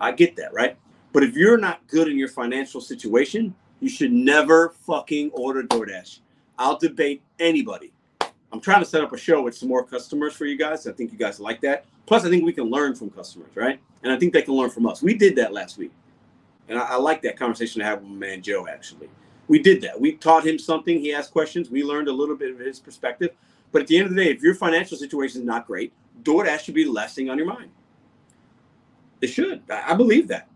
I 0.00 0.12
get 0.12 0.34
that, 0.36 0.52
right? 0.52 0.76
But 1.12 1.22
if 1.22 1.34
you're 1.34 1.58
not 1.58 1.86
good 1.86 2.08
in 2.08 2.18
your 2.18 2.28
financial 2.28 2.80
situation, 2.80 3.54
you 3.80 3.88
should 3.88 4.12
never 4.12 4.70
fucking 4.70 5.30
order 5.32 5.62
DoorDash. 5.62 6.20
I'll 6.58 6.78
debate 6.78 7.22
anybody. 7.38 7.92
I'm 8.52 8.60
trying 8.60 8.80
to 8.80 8.86
set 8.86 9.02
up 9.02 9.12
a 9.12 9.18
show 9.18 9.42
with 9.42 9.56
some 9.56 9.68
more 9.68 9.84
customers 9.84 10.34
for 10.34 10.46
you 10.46 10.56
guys. 10.56 10.86
I 10.86 10.92
think 10.92 11.12
you 11.12 11.18
guys 11.18 11.38
like 11.38 11.60
that. 11.60 11.84
Plus, 12.06 12.24
I 12.24 12.30
think 12.30 12.44
we 12.44 12.52
can 12.52 12.64
learn 12.64 12.94
from 12.94 13.10
customers, 13.10 13.54
right? 13.54 13.78
And 14.02 14.12
I 14.12 14.18
think 14.18 14.32
they 14.32 14.42
can 14.42 14.54
learn 14.54 14.70
from 14.70 14.86
us. 14.86 15.02
We 15.02 15.14
did 15.14 15.36
that 15.36 15.52
last 15.52 15.76
week. 15.76 15.92
And 16.68 16.78
I, 16.78 16.92
I 16.92 16.96
like 16.96 17.22
that 17.22 17.38
conversation 17.38 17.80
to 17.80 17.84
have 17.84 18.00
with 18.00 18.10
my 18.10 18.16
man 18.16 18.42
Joe, 18.42 18.66
actually. 18.66 19.08
We 19.48 19.58
did 19.58 19.82
that. 19.82 19.98
We 19.98 20.12
taught 20.12 20.46
him 20.46 20.58
something. 20.58 20.98
He 20.98 21.12
asked 21.12 21.32
questions. 21.32 21.70
We 21.70 21.84
learned 21.84 22.08
a 22.08 22.12
little 22.12 22.36
bit 22.36 22.50
of 22.50 22.58
his 22.58 22.78
perspective. 22.78 23.30
But 23.70 23.82
at 23.82 23.88
the 23.88 23.98
end 23.98 24.06
of 24.06 24.14
the 24.14 24.24
day, 24.24 24.30
if 24.30 24.42
your 24.42 24.54
financial 24.54 24.96
situation 24.96 25.42
is 25.42 25.46
not 25.46 25.66
great, 25.66 25.92
DoorDash 26.22 26.60
should 26.60 26.74
be 26.74 26.84
the 26.84 26.92
last 26.92 27.14
thing 27.14 27.28
on 27.28 27.36
your 27.36 27.46
mind. 27.46 27.70
It 29.20 29.28
should. 29.28 29.62
I 29.70 29.94
believe 29.94 30.28
that. 30.28 30.48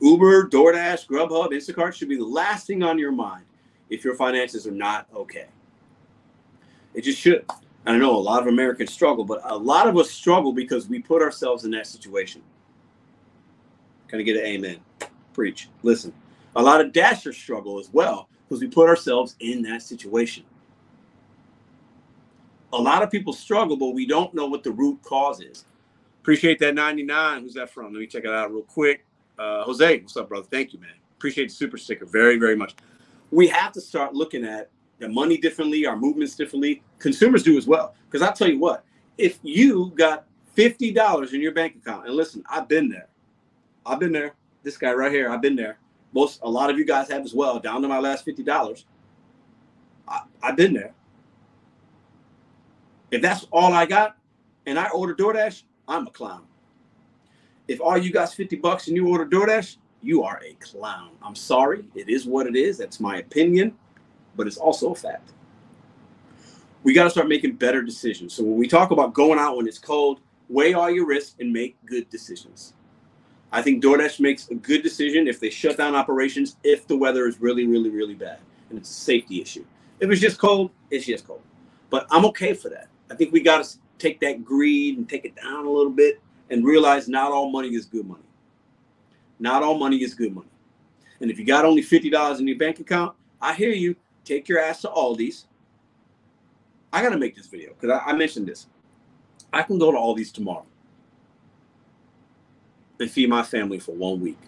Uber, 0.00 0.48
DoorDash, 0.48 1.06
Grubhub, 1.06 1.50
Instacart 1.50 1.94
should 1.94 2.08
be 2.08 2.16
the 2.16 2.24
last 2.24 2.66
thing 2.66 2.82
on 2.82 2.98
your 2.98 3.12
mind 3.12 3.44
if 3.90 4.04
your 4.04 4.14
finances 4.14 4.66
are 4.66 4.72
not 4.72 5.06
okay. 5.14 5.46
It 6.94 7.02
just 7.02 7.20
should. 7.20 7.44
I 7.86 7.96
know 7.96 8.14
a 8.14 8.18
lot 8.18 8.42
of 8.42 8.48
Americans 8.48 8.92
struggle, 8.92 9.24
but 9.24 9.40
a 9.44 9.56
lot 9.56 9.88
of 9.88 9.96
us 9.96 10.10
struggle 10.10 10.52
because 10.52 10.88
we 10.88 11.00
put 11.00 11.22
ourselves 11.22 11.64
in 11.64 11.70
that 11.72 11.86
situation. 11.86 12.42
Can 14.08 14.20
I 14.20 14.22
get 14.22 14.36
an 14.36 14.44
amen? 14.44 14.80
Preach. 15.32 15.68
Listen. 15.82 16.12
A 16.56 16.62
lot 16.62 16.80
of 16.80 16.92
dashers 16.92 17.36
struggle 17.36 17.78
as 17.78 17.90
well 17.92 18.28
because 18.48 18.60
we 18.60 18.66
put 18.66 18.88
ourselves 18.88 19.36
in 19.40 19.62
that 19.62 19.82
situation. 19.82 20.44
A 22.72 22.76
lot 22.76 23.02
of 23.02 23.10
people 23.10 23.32
struggle, 23.32 23.76
but 23.76 23.90
we 23.90 24.06
don't 24.06 24.34
know 24.34 24.46
what 24.46 24.62
the 24.62 24.70
root 24.70 25.00
cause 25.02 25.40
is. 25.40 25.64
Appreciate 26.20 26.58
that 26.58 26.74
99. 26.74 27.42
Who's 27.42 27.54
that 27.54 27.70
from? 27.70 27.92
Let 27.92 28.00
me 28.00 28.06
check 28.06 28.24
it 28.24 28.30
out 28.30 28.52
real 28.52 28.62
quick. 28.62 29.04
Uh, 29.38 29.62
Jose, 29.62 30.00
what's 30.00 30.16
up, 30.16 30.28
brother? 30.28 30.46
Thank 30.50 30.72
you, 30.72 30.80
man. 30.80 30.90
Appreciate 31.16 31.48
the 31.48 31.54
super 31.54 31.78
sticker 31.78 32.04
very, 32.04 32.36
very 32.36 32.56
much. 32.56 32.74
We 33.30 33.48
have 33.48 33.72
to 33.72 33.80
start 33.80 34.14
looking 34.14 34.44
at 34.44 34.70
the 34.98 35.08
money 35.08 35.38
differently, 35.38 35.86
our 35.86 35.96
movements 35.96 36.34
differently. 36.34 36.82
Consumers 36.98 37.42
do 37.42 37.56
as 37.56 37.66
well. 37.66 37.94
Because 38.08 38.26
I'll 38.26 38.34
tell 38.34 38.48
you 38.48 38.58
what, 38.58 38.84
if 39.18 39.38
you 39.42 39.92
got 39.96 40.26
$50 40.56 41.32
in 41.32 41.40
your 41.40 41.52
bank 41.52 41.76
account, 41.76 42.06
and 42.06 42.14
listen, 42.14 42.44
I've 42.50 42.68
been 42.68 42.88
there. 42.88 43.08
I've 43.86 44.00
been 44.00 44.12
there. 44.12 44.34
This 44.62 44.76
guy 44.76 44.92
right 44.92 45.10
here, 45.10 45.30
I've 45.30 45.40
been 45.40 45.56
there. 45.56 45.78
Most, 46.12 46.40
a 46.42 46.48
lot 46.48 46.70
of 46.70 46.78
you 46.78 46.84
guys 46.84 47.08
have 47.10 47.24
as 47.24 47.34
well, 47.34 47.58
down 47.58 47.82
to 47.82 47.88
my 47.88 47.98
last 47.98 48.26
$50. 48.26 48.84
I, 50.08 50.20
I've 50.42 50.56
been 50.56 50.74
there. 50.74 50.92
If 53.10 53.22
that's 53.22 53.46
all 53.50 53.72
I 53.72 53.86
got 53.86 54.16
and 54.66 54.78
I 54.78 54.88
order 54.90 55.14
DoorDash, 55.14 55.62
I'm 55.88 56.06
a 56.06 56.10
clown. 56.10 56.44
If 57.68 57.80
all 57.80 57.96
you 57.96 58.12
got 58.12 58.32
50 58.32 58.56
bucks 58.56 58.88
and 58.88 58.96
you 58.96 59.08
order 59.08 59.26
DoorDash, 59.26 59.76
you 60.02 60.22
are 60.22 60.40
a 60.44 60.54
clown. 60.54 61.10
I'm 61.22 61.34
sorry. 61.34 61.84
It 61.94 62.08
is 62.08 62.26
what 62.26 62.46
it 62.46 62.56
is. 62.56 62.78
That's 62.78 63.00
my 63.00 63.18
opinion, 63.18 63.74
but 64.36 64.46
it's 64.46 64.56
also 64.56 64.92
a 64.92 64.94
fact. 64.94 65.32
We 66.82 66.94
got 66.94 67.04
to 67.04 67.10
start 67.10 67.28
making 67.28 67.56
better 67.56 67.82
decisions. 67.82 68.32
So 68.32 68.42
when 68.42 68.56
we 68.56 68.66
talk 68.66 68.90
about 68.90 69.12
going 69.12 69.38
out 69.38 69.56
when 69.56 69.68
it's 69.68 69.78
cold, 69.78 70.20
weigh 70.48 70.72
all 70.72 70.90
your 70.90 71.06
risks 71.06 71.36
and 71.38 71.52
make 71.52 71.76
good 71.84 72.08
decisions. 72.08 72.72
I 73.52 73.62
think 73.62 73.82
DoorDash 73.82 74.20
makes 74.20 74.48
a 74.48 74.54
good 74.54 74.82
decision 74.82 75.26
if 75.26 75.40
they 75.40 75.50
shut 75.50 75.76
down 75.76 75.94
operations 75.94 76.56
if 76.62 76.86
the 76.86 76.96
weather 76.96 77.26
is 77.26 77.40
really, 77.40 77.66
really, 77.66 77.90
really 77.90 78.14
bad 78.14 78.38
and 78.70 78.78
it's 78.78 78.90
a 78.90 78.94
safety 78.94 79.42
issue. 79.42 79.64
If 79.98 80.10
it's 80.10 80.20
just 80.20 80.38
cold, 80.38 80.70
it's 80.90 81.04
just 81.04 81.26
cold. 81.26 81.42
But 81.90 82.06
I'm 82.10 82.24
okay 82.26 82.54
for 82.54 82.68
that. 82.70 82.88
I 83.10 83.16
think 83.16 83.32
we 83.32 83.40
got 83.40 83.64
to 83.64 83.76
take 83.98 84.20
that 84.20 84.44
greed 84.44 84.96
and 84.96 85.08
take 85.08 85.24
it 85.24 85.36
down 85.36 85.66
a 85.66 85.70
little 85.70 85.92
bit 85.92 86.20
and 86.48 86.64
realize 86.64 87.08
not 87.08 87.32
all 87.32 87.50
money 87.50 87.68
is 87.68 87.84
good 87.84 88.06
money. 88.06 88.22
Not 89.40 89.62
all 89.62 89.78
money 89.78 89.96
is 89.96 90.14
good 90.14 90.34
money. 90.34 90.46
And 91.20 91.30
if 91.30 91.38
you 91.38 91.44
got 91.44 91.64
only 91.64 91.82
$50 91.82 92.38
in 92.38 92.46
your 92.46 92.58
bank 92.58 92.78
account, 92.78 93.16
I 93.40 93.54
hear 93.54 93.72
you. 93.72 93.96
Take 94.24 94.48
your 94.48 94.60
ass 94.60 94.82
to 94.82 94.88
Aldi's. 94.88 95.46
I 96.92 97.02
got 97.02 97.10
to 97.10 97.18
make 97.18 97.34
this 97.34 97.46
video 97.46 97.70
because 97.72 97.98
I, 97.98 98.10
I, 98.10 98.12
mentioned 98.12 98.46
this. 98.46 98.66
I 99.52 99.62
can 99.62 99.78
go 99.78 99.90
to 99.90 99.96
Aldi's 99.96 100.30
tomorrow 100.30 100.66
and 102.98 103.10
feed 103.10 103.28
my 103.28 103.42
family 103.42 103.78
for 103.78 103.92
one 103.92 104.20
week. 104.20 104.38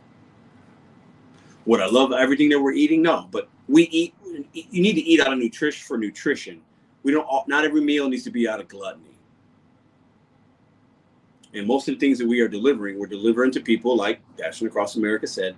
Would 1.64 1.81
I 1.81 1.86
love 1.86 2.12
everything 2.12 2.48
that 2.51 2.60
we're 2.60 2.73
eating? 2.73 3.02
No, 3.02 3.28
but 3.31 3.48
we 3.69 3.85
eat. 3.85 4.14
You 4.52 4.82
need 4.82 4.94
to 4.94 5.01
eat 5.01 5.20
out 5.20 5.32
of 5.32 5.39
nutrition 5.39 5.86
for 5.86 5.97
nutrition. 5.97 6.60
We 7.02 7.12
don't. 7.12 7.27
Not 7.48 7.64
every 7.64 7.81
meal 7.81 8.09
needs 8.09 8.24
to 8.24 8.31
be 8.31 8.48
out 8.48 8.60
of 8.60 8.69
gluttony. 8.69 9.11
And 11.54 11.66
most 11.66 11.88
of 11.88 11.94
the 11.94 12.00
things 12.00 12.18
that 12.18 12.26
we 12.26 12.40
are 12.40 12.48
delivering, 12.48 12.98
we're 12.98 13.06
delivering 13.06 13.50
to 13.52 13.60
people 13.60 13.96
like 13.96 14.20
Dashing 14.36 14.66
Across 14.66 14.96
America 14.96 15.26
said, 15.26 15.54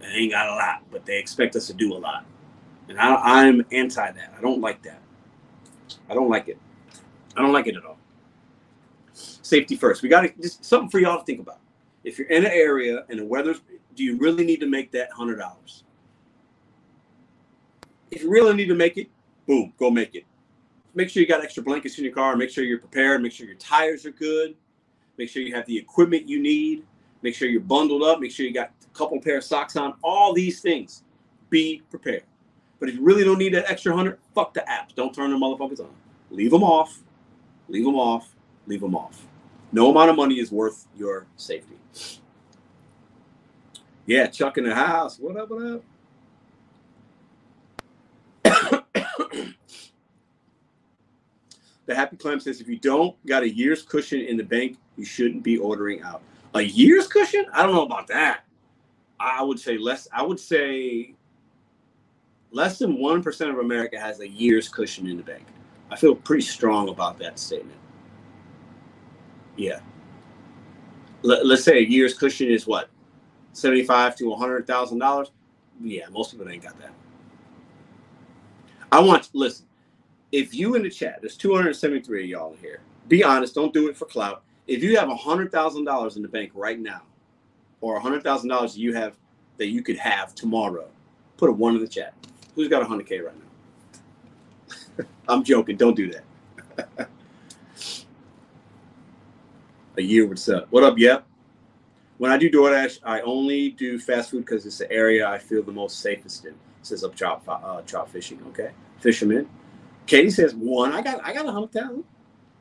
they 0.00 0.06
ain't 0.06 0.32
got 0.32 0.48
a 0.48 0.52
lot, 0.52 0.82
but 0.90 1.04
they 1.06 1.18
expect 1.18 1.56
us 1.56 1.66
to 1.68 1.72
do 1.72 1.94
a 1.94 1.98
lot. 1.98 2.24
And 2.88 2.98
I, 2.98 3.14
I'm 3.14 3.64
anti 3.72 4.10
that. 4.10 4.34
I 4.36 4.40
don't 4.40 4.60
like 4.60 4.82
that. 4.82 5.00
I 6.08 6.14
don't 6.14 6.28
like 6.28 6.48
it. 6.48 6.58
I 7.36 7.42
don't 7.42 7.52
like 7.52 7.66
it 7.66 7.76
at 7.76 7.84
all. 7.84 7.98
Safety 9.12 9.76
first. 9.76 10.02
We 10.02 10.08
got 10.08 10.22
to 10.22 10.32
just 10.40 10.64
something 10.64 10.90
for 10.90 10.98
y'all 10.98 11.18
to 11.18 11.24
think 11.24 11.40
about. 11.40 11.60
If 12.04 12.18
you're 12.18 12.28
in 12.28 12.44
an 12.44 12.52
area 12.52 13.04
and 13.08 13.18
the 13.18 13.24
weather's, 13.24 13.60
do 13.94 14.04
you 14.04 14.16
really 14.16 14.44
need 14.44 14.60
to 14.60 14.66
make 14.66 14.92
that 14.92 15.10
hundred 15.10 15.36
dollars? 15.36 15.84
If 18.10 18.22
you 18.22 18.30
really 18.30 18.54
need 18.54 18.68
to 18.68 18.74
make 18.74 18.96
it, 18.96 19.08
boom, 19.46 19.72
go 19.78 19.90
make 19.90 20.14
it. 20.14 20.24
Make 20.94 21.10
sure 21.10 21.20
you 21.20 21.28
got 21.28 21.42
extra 21.42 21.62
blankets 21.62 21.98
in 21.98 22.04
your 22.04 22.14
car. 22.14 22.36
Make 22.36 22.50
sure 22.50 22.64
you're 22.64 22.78
prepared. 22.78 23.22
Make 23.22 23.32
sure 23.32 23.46
your 23.46 23.56
tires 23.56 24.06
are 24.06 24.10
good. 24.10 24.54
Make 25.18 25.28
sure 25.28 25.42
you 25.42 25.54
have 25.54 25.66
the 25.66 25.76
equipment 25.76 26.28
you 26.28 26.40
need. 26.40 26.84
Make 27.22 27.34
sure 27.34 27.48
you're 27.48 27.60
bundled 27.60 28.04
up. 28.04 28.20
Make 28.20 28.30
sure 28.30 28.46
you 28.46 28.54
got 28.54 28.70
a 28.84 28.96
couple 28.96 29.20
pair 29.20 29.38
of 29.38 29.44
socks 29.44 29.76
on. 29.76 29.94
All 30.02 30.32
these 30.32 30.60
things. 30.60 31.02
Be 31.50 31.82
prepared. 31.90 32.22
But 32.78 32.88
if 32.88 32.94
you 32.94 33.02
really 33.02 33.24
don't 33.24 33.38
need 33.38 33.54
that 33.54 33.68
extra 33.68 33.94
hundred, 33.94 34.18
fuck 34.34 34.54
the 34.54 34.60
apps. 34.60 34.94
Don't 34.94 35.12
turn 35.12 35.30
the 35.30 35.36
motherfuckers 35.36 35.80
on. 35.80 35.90
Leave 36.30 36.52
them 36.52 36.62
off. 36.62 37.00
Leave 37.68 37.84
them 37.84 37.96
off. 37.96 38.34
Leave 38.66 38.80
them 38.80 38.94
off. 38.94 39.26
No 39.72 39.90
amount 39.90 40.10
of 40.10 40.16
money 40.16 40.36
is 40.36 40.52
worth 40.52 40.86
your 40.96 41.26
safety. 41.36 41.76
Yeah, 44.06 44.28
Chuck 44.28 44.56
in 44.56 44.64
the 44.64 44.74
house. 44.74 45.18
What 45.18 45.36
up? 45.36 45.50
What 45.50 45.66
up? 45.66 45.82
The 51.88 51.94
Happy 51.94 52.18
Clam 52.18 52.38
says 52.38 52.60
if 52.60 52.68
you 52.68 52.78
don't 52.78 53.16
got 53.26 53.42
a 53.42 53.48
year's 53.48 53.82
cushion 53.82 54.20
in 54.20 54.36
the 54.36 54.44
bank, 54.44 54.76
you 54.96 55.06
shouldn't 55.06 55.42
be 55.42 55.56
ordering 55.56 56.02
out. 56.02 56.22
A 56.54 56.60
year's 56.60 57.08
cushion? 57.08 57.46
I 57.52 57.62
don't 57.62 57.74
know 57.74 57.86
about 57.86 58.06
that. 58.08 58.42
I 59.18 59.42
would 59.42 59.58
say 59.58 59.78
less. 59.78 60.06
I 60.12 60.22
would 60.22 60.38
say 60.38 61.14
less 62.52 62.78
than 62.78 63.00
one 63.00 63.22
percent 63.22 63.50
of 63.50 63.58
America 63.58 63.98
has 63.98 64.20
a 64.20 64.28
year's 64.28 64.68
cushion 64.68 65.06
in 65.06 65.16
the 65.16 65.22
bank. 65.22 65.46
I 65.90 65.96
feel 65.96 66.14
pretty 66.14 66.42
strong 66.42 66.90
about 66.90 67.18
that 67.20 67.38
statement. 67.38 67.78
Yeah. 69.56 69.80
Let, 71.22 71.44
us 71.46 71.64
say 71.64 71.78
a 71.78 71.82
year's 71.82 72.14
cushion 72.14 72.48
is 72.48 72.66
what, 72.66 72.90
seventy-five 73.54 74.14
to 74.16 74.28
one 74.28 74.38
hundred 74.38 74.66
thousand 74.66 74.98
dollars. 74.98 75.30
Yeah, 75.82 76.04
most 76.10 76.32
people 76.32 76.48
ain't 76.50 76.62
got 76.62 76.78
that. 76.80 76.92
I 78.92 79.00
want 79.00 79.30
listen. 79.32 79.67
If 80.32 80.54
you 80.54 80.74
in 80.74 80.82
the 80.82 80.90
chat, 80.90 81.18
there's 81.20 81.36
273 81.36 82.24
of 82.24 82.28
y'all 82.28 82.56
here. 82.60 82.80
Be 83.08 83.24
honest. 83.24 83.54
Don't 83.54 83.72
do 83.72 83.88
it 83.88 83.96
for 83.96 84.04
clout. 84.04 84.42
If 84.66 84.82
you 84.82 84.98
have 84.98 85.08
hundred 85.08 85.50
thousand 85.50 85.84
dollars 85.84 86.16
in 86.16 86.22
the 86.22 86.28
bank 86.28 86.50
right 86.54 86.78
now, 86.78 87.02
or 87.80 87.98
hundred 87.98 88.22
thousand 88.22 88.50
dollars 88.50 88.76
you 88.76 88.92
have 88.94 89.14
that 89.56 89.68
you 89.68 89.82
could 89.82 89.96
have 89.96 90.34
tomorrow, 90.34 90.86
put 91.38 91.48
a 91.48 91.52
one 91.52 91.74
in 91.74 91.80
the 91.80 91.88
chat. 91.88 92.12
Who's 92.54 92.68
got 92.68 92.82
a 92.82 92.84
hundred 92.84 93.06
k 93.06 93.20
right 93.20 93.34
now? 94.98 95.04
I'm 95.28 95.42
joking. 95.42 95.76
Don't 95.78 95.96
do 95.96 96.12
that. 96.12 97.08
a 99.96 100.02
year 100.02 100.26
would 100.26 100.38
suck. 100.38 100.66
What 100.70 100.84
up, 100.84 100.98
Yep? 100.98 101.24
When 102.18 102.32
I 102.32 102.36
do 102.36 102.50
DoorDash, 102.50 102.98
I 103.04 103.20
only 103.20 103.70
do 103.70 103.96
fast 103.98 104.32
food 104.32 104.44
because 104.44 104.66
it's 104.66 104.78
the 104.78 104.90
area 104.90 105.28
I 105.28 105.38
feel 105.38 105.62
the 105.62 105.72
most 105.72 106.00
safest 106.00 106.44
in. 106.44 106.54
Says 106.82 107.04
up 107.04 107.14
trout, 107.14 107.42
uh, 107.46 107.80
trout 107.82 108.10
fishing. 108.10 108.40
Okay, 108.48 108.70
fisherman. 108.98 109.48
Katie 110.08 110.30
says 110.30 110.54
one. 110.54 110.92
I 110.92 111.02
got 111.02 111.24
I 111.24 111.32
got 111.32 111.46
a 111.46 111.68
thousand. 111.68 112.02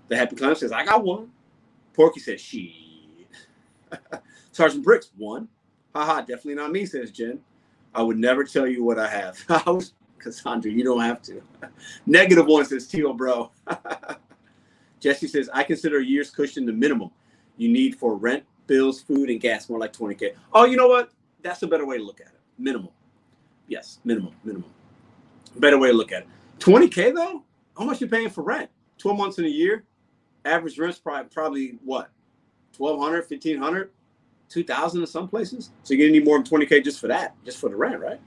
The 0.10 0.18
happy 0.18 0.36
clown 0.36 0.56
says 0.56 0.72
I 0.72 0.86
got 0.86 1.04
one. 1.04 1.32
Porky 1.94 2.20
says 2.20 2.40
she. 2.40 3.26
Sergeant 4.52 4.84
Bricks 4.84 5.12
one. 5.18 5.48
Haha, 5.96 6.20
definitely 6.20 6.56
not 6.56 6.72
me, 6.72 6.86
says 6.86 7.10
Jen. 7.10 7.40
I 7.96 8.04
would 8.04 8.18
never 8.18 8.44
tell 8.44 8.68
you 8.68 8.84
what 8.84 9.00
I 9.00 9.08
have. 9.08 9.44
Cassandra, 10.20 10.70
you 10.70 10.84
don't 10.84 11.02
have 11.02 11.22
to. 11.24 11.42
Negative 12.06 12.46
one 12.46 12.66
says 12.66 12.86
Teal, 12.86 13.14
bro. 13.14 13.50
Jesse 15.00 15.28
says, 15.28 15.50
I 15.54 15.64
consider 15.64 16.00
a 16.00 16.04
year's 16.04 16.30
cushion 16.30 16.66
the 16.66 16.74
minimum 16.74 17.12
you 17.56 17.70
need 17.70 17.96
for 17.96 18.16
rent, 18.16 18.44
bills, 18.68 19.02
food, 19.02 19.30
and 19.30 19.40
gas, 19.40 19.70
more 19.70 19.80
like 19.80 19.94
20K. 19.94 20.34
Oh, 20.54 20.66
you 20.66 20.76
know 20.76 20.88
what? 20.88 21.12
That's 21.42 21.64
a 21.64 21.68
better 21.68 21.86
way 21.86 21.98
to 21.98 22.04
look 22.04 22.20
at 22.20 22.28
it. 22.28 22.40
Minimum. 22.58 22.90
Yes, 23.68 24.00
minimum, 24.04 24.36
minimum. 24.44 24.70
Better 25.56 25.78
way 25.78 25.90
to 25.90 25.94
look 25.94 26.12
at 26.12 26.24
it. 26.24 26.28
20K 26.60 27.14
though? 27.14 27.44
How 27.78 27.86
much 27.86 28.02
you 28.02 28.08
paying 28.08 28.30
for 28.30 28.44
rent? 28.44 28.70
12 28.98 29.18
months 29.18 29.38
in 29.38 29.46
a 29.46 29.50
year? 29.50 29.86
Average 30.46 30.80
rent's 30.80 31.00
probably, 31.00 31.30
probably 31.30 31.80
what? 31.84 32.10
1200 32.78 33.30
1500 33.30 33.92
2000 34.50 35.02
in 35.02 35.08
some 35.08 35.28
places. 35.28 35.72
So 35.84 35.94
you're 35.94 36.08
gonna 36.08 36.18
need 36.18 36.26
more 36.26 36.42
than 36.42 36.48
20K 36.48 36.84
just 36.84 37.00
for 37.00 37.08
that, 37.08 37.36
just 37.44 37.60
for 37.60 37.70
the 37.70 37.76
rent, 37.76 38.00
right? 38.00 38.20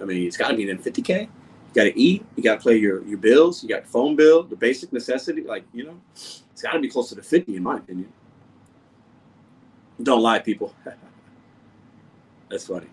I 0.00 0.04
mean, 0.04 0.26
it's 0.26 0.36
got 0.36 0.48
to 0.48 0.56
be 0.56 0.66
then 0.66 0.78
50K. 0.78 1.22
You 1.22 1.28
got 1.74 1.84
to 1.84 1.98
eat. 1.98 2.24
You 2.36 2.42
got 2.42 2.60
to 2.60 2.68
pay 2.68 2.76
your, 2.76 3.04
your 3.06 3.18
bills. 3.18 3.62
You 3.62 3.68
got 3.68 3.86
phone 3.86 4.16
bill, 4.16 4.42
the 4.42 4.56
basic 4.56 4.92
necessity. 4.92 5.42
Like, 5.42 5.64
you 5.72 5.84
know, 5.84 6.00
it's 6.14 6.62
got 6.62 6.72
to 6.72 6.80
be 6.80 6.88
closer 6.88 7.14
to 7.14 7.22
50 7.22 7.56
in 7.56 7.62
my 7.62 7.78
opinion. 7.78 8.12
Don't 10.02 10.22
lie, 10.22 10.38
people. 10.38 10.74
That's 12.50 12.66
funny. 12.66 12.88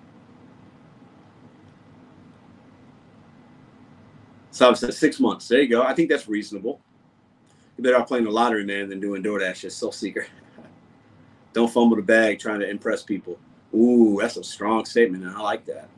So 4.53 4.69
I 4.69 4.73
said 4.73 4.93
six 4.93 5.19
months. 5.19 5.47
There 5.47 5.61
you 5.61 5.67
go. 5.67 5.81
I 5.81 5.95
think 5.95 6.09
that's 6.09 6.27
reasonable. 6.27 6.79
You 7.75 7.83
better 7.83 7.97
off 7.97 8.07
playing 8.07 8.25
the 8.25 8.29
lottery, 8.29 8.63
man, 8.63 8.87
than 8.87 8.99
doing 8.99 9.23
DoorDash. 9.23 9.63
It's 9.63 9.75
so 9.75 9.89
secret. 9.89 10.29
Don't 11.53 11.73
fumble 11.73 11.95
the 11.95 12.03
bag 12.03 12.37
trying 12.37 12.59
to 12.59 12.69
impress 12.69 13.01
people. 13.01 13.39
Ooh, 13.73 14.19
that's 14.21 14.37
a 14.37 14.43
strong 14.43 14.85
statement, 14.85 15.23
and 15.23 15.35
I 15.35 15.39
like 15.41 15.65
that. 15.65 15.89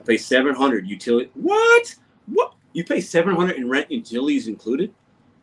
I 0.00 0.04
pay 0.04 0.16
seven 0.16 0.54
hundred 0.54 0.88
utility. 0.88 1.28
What? 1.34 1.96
What? 2.26 2.54
You 2.72 2.84
pay 2.84 3.00
seven 3.00 3.34
hundred 3.34 3.56
in 3.56 3.68
rent, 3.68 3.90
utilities 3.90 4.46
included? 4.46 4.94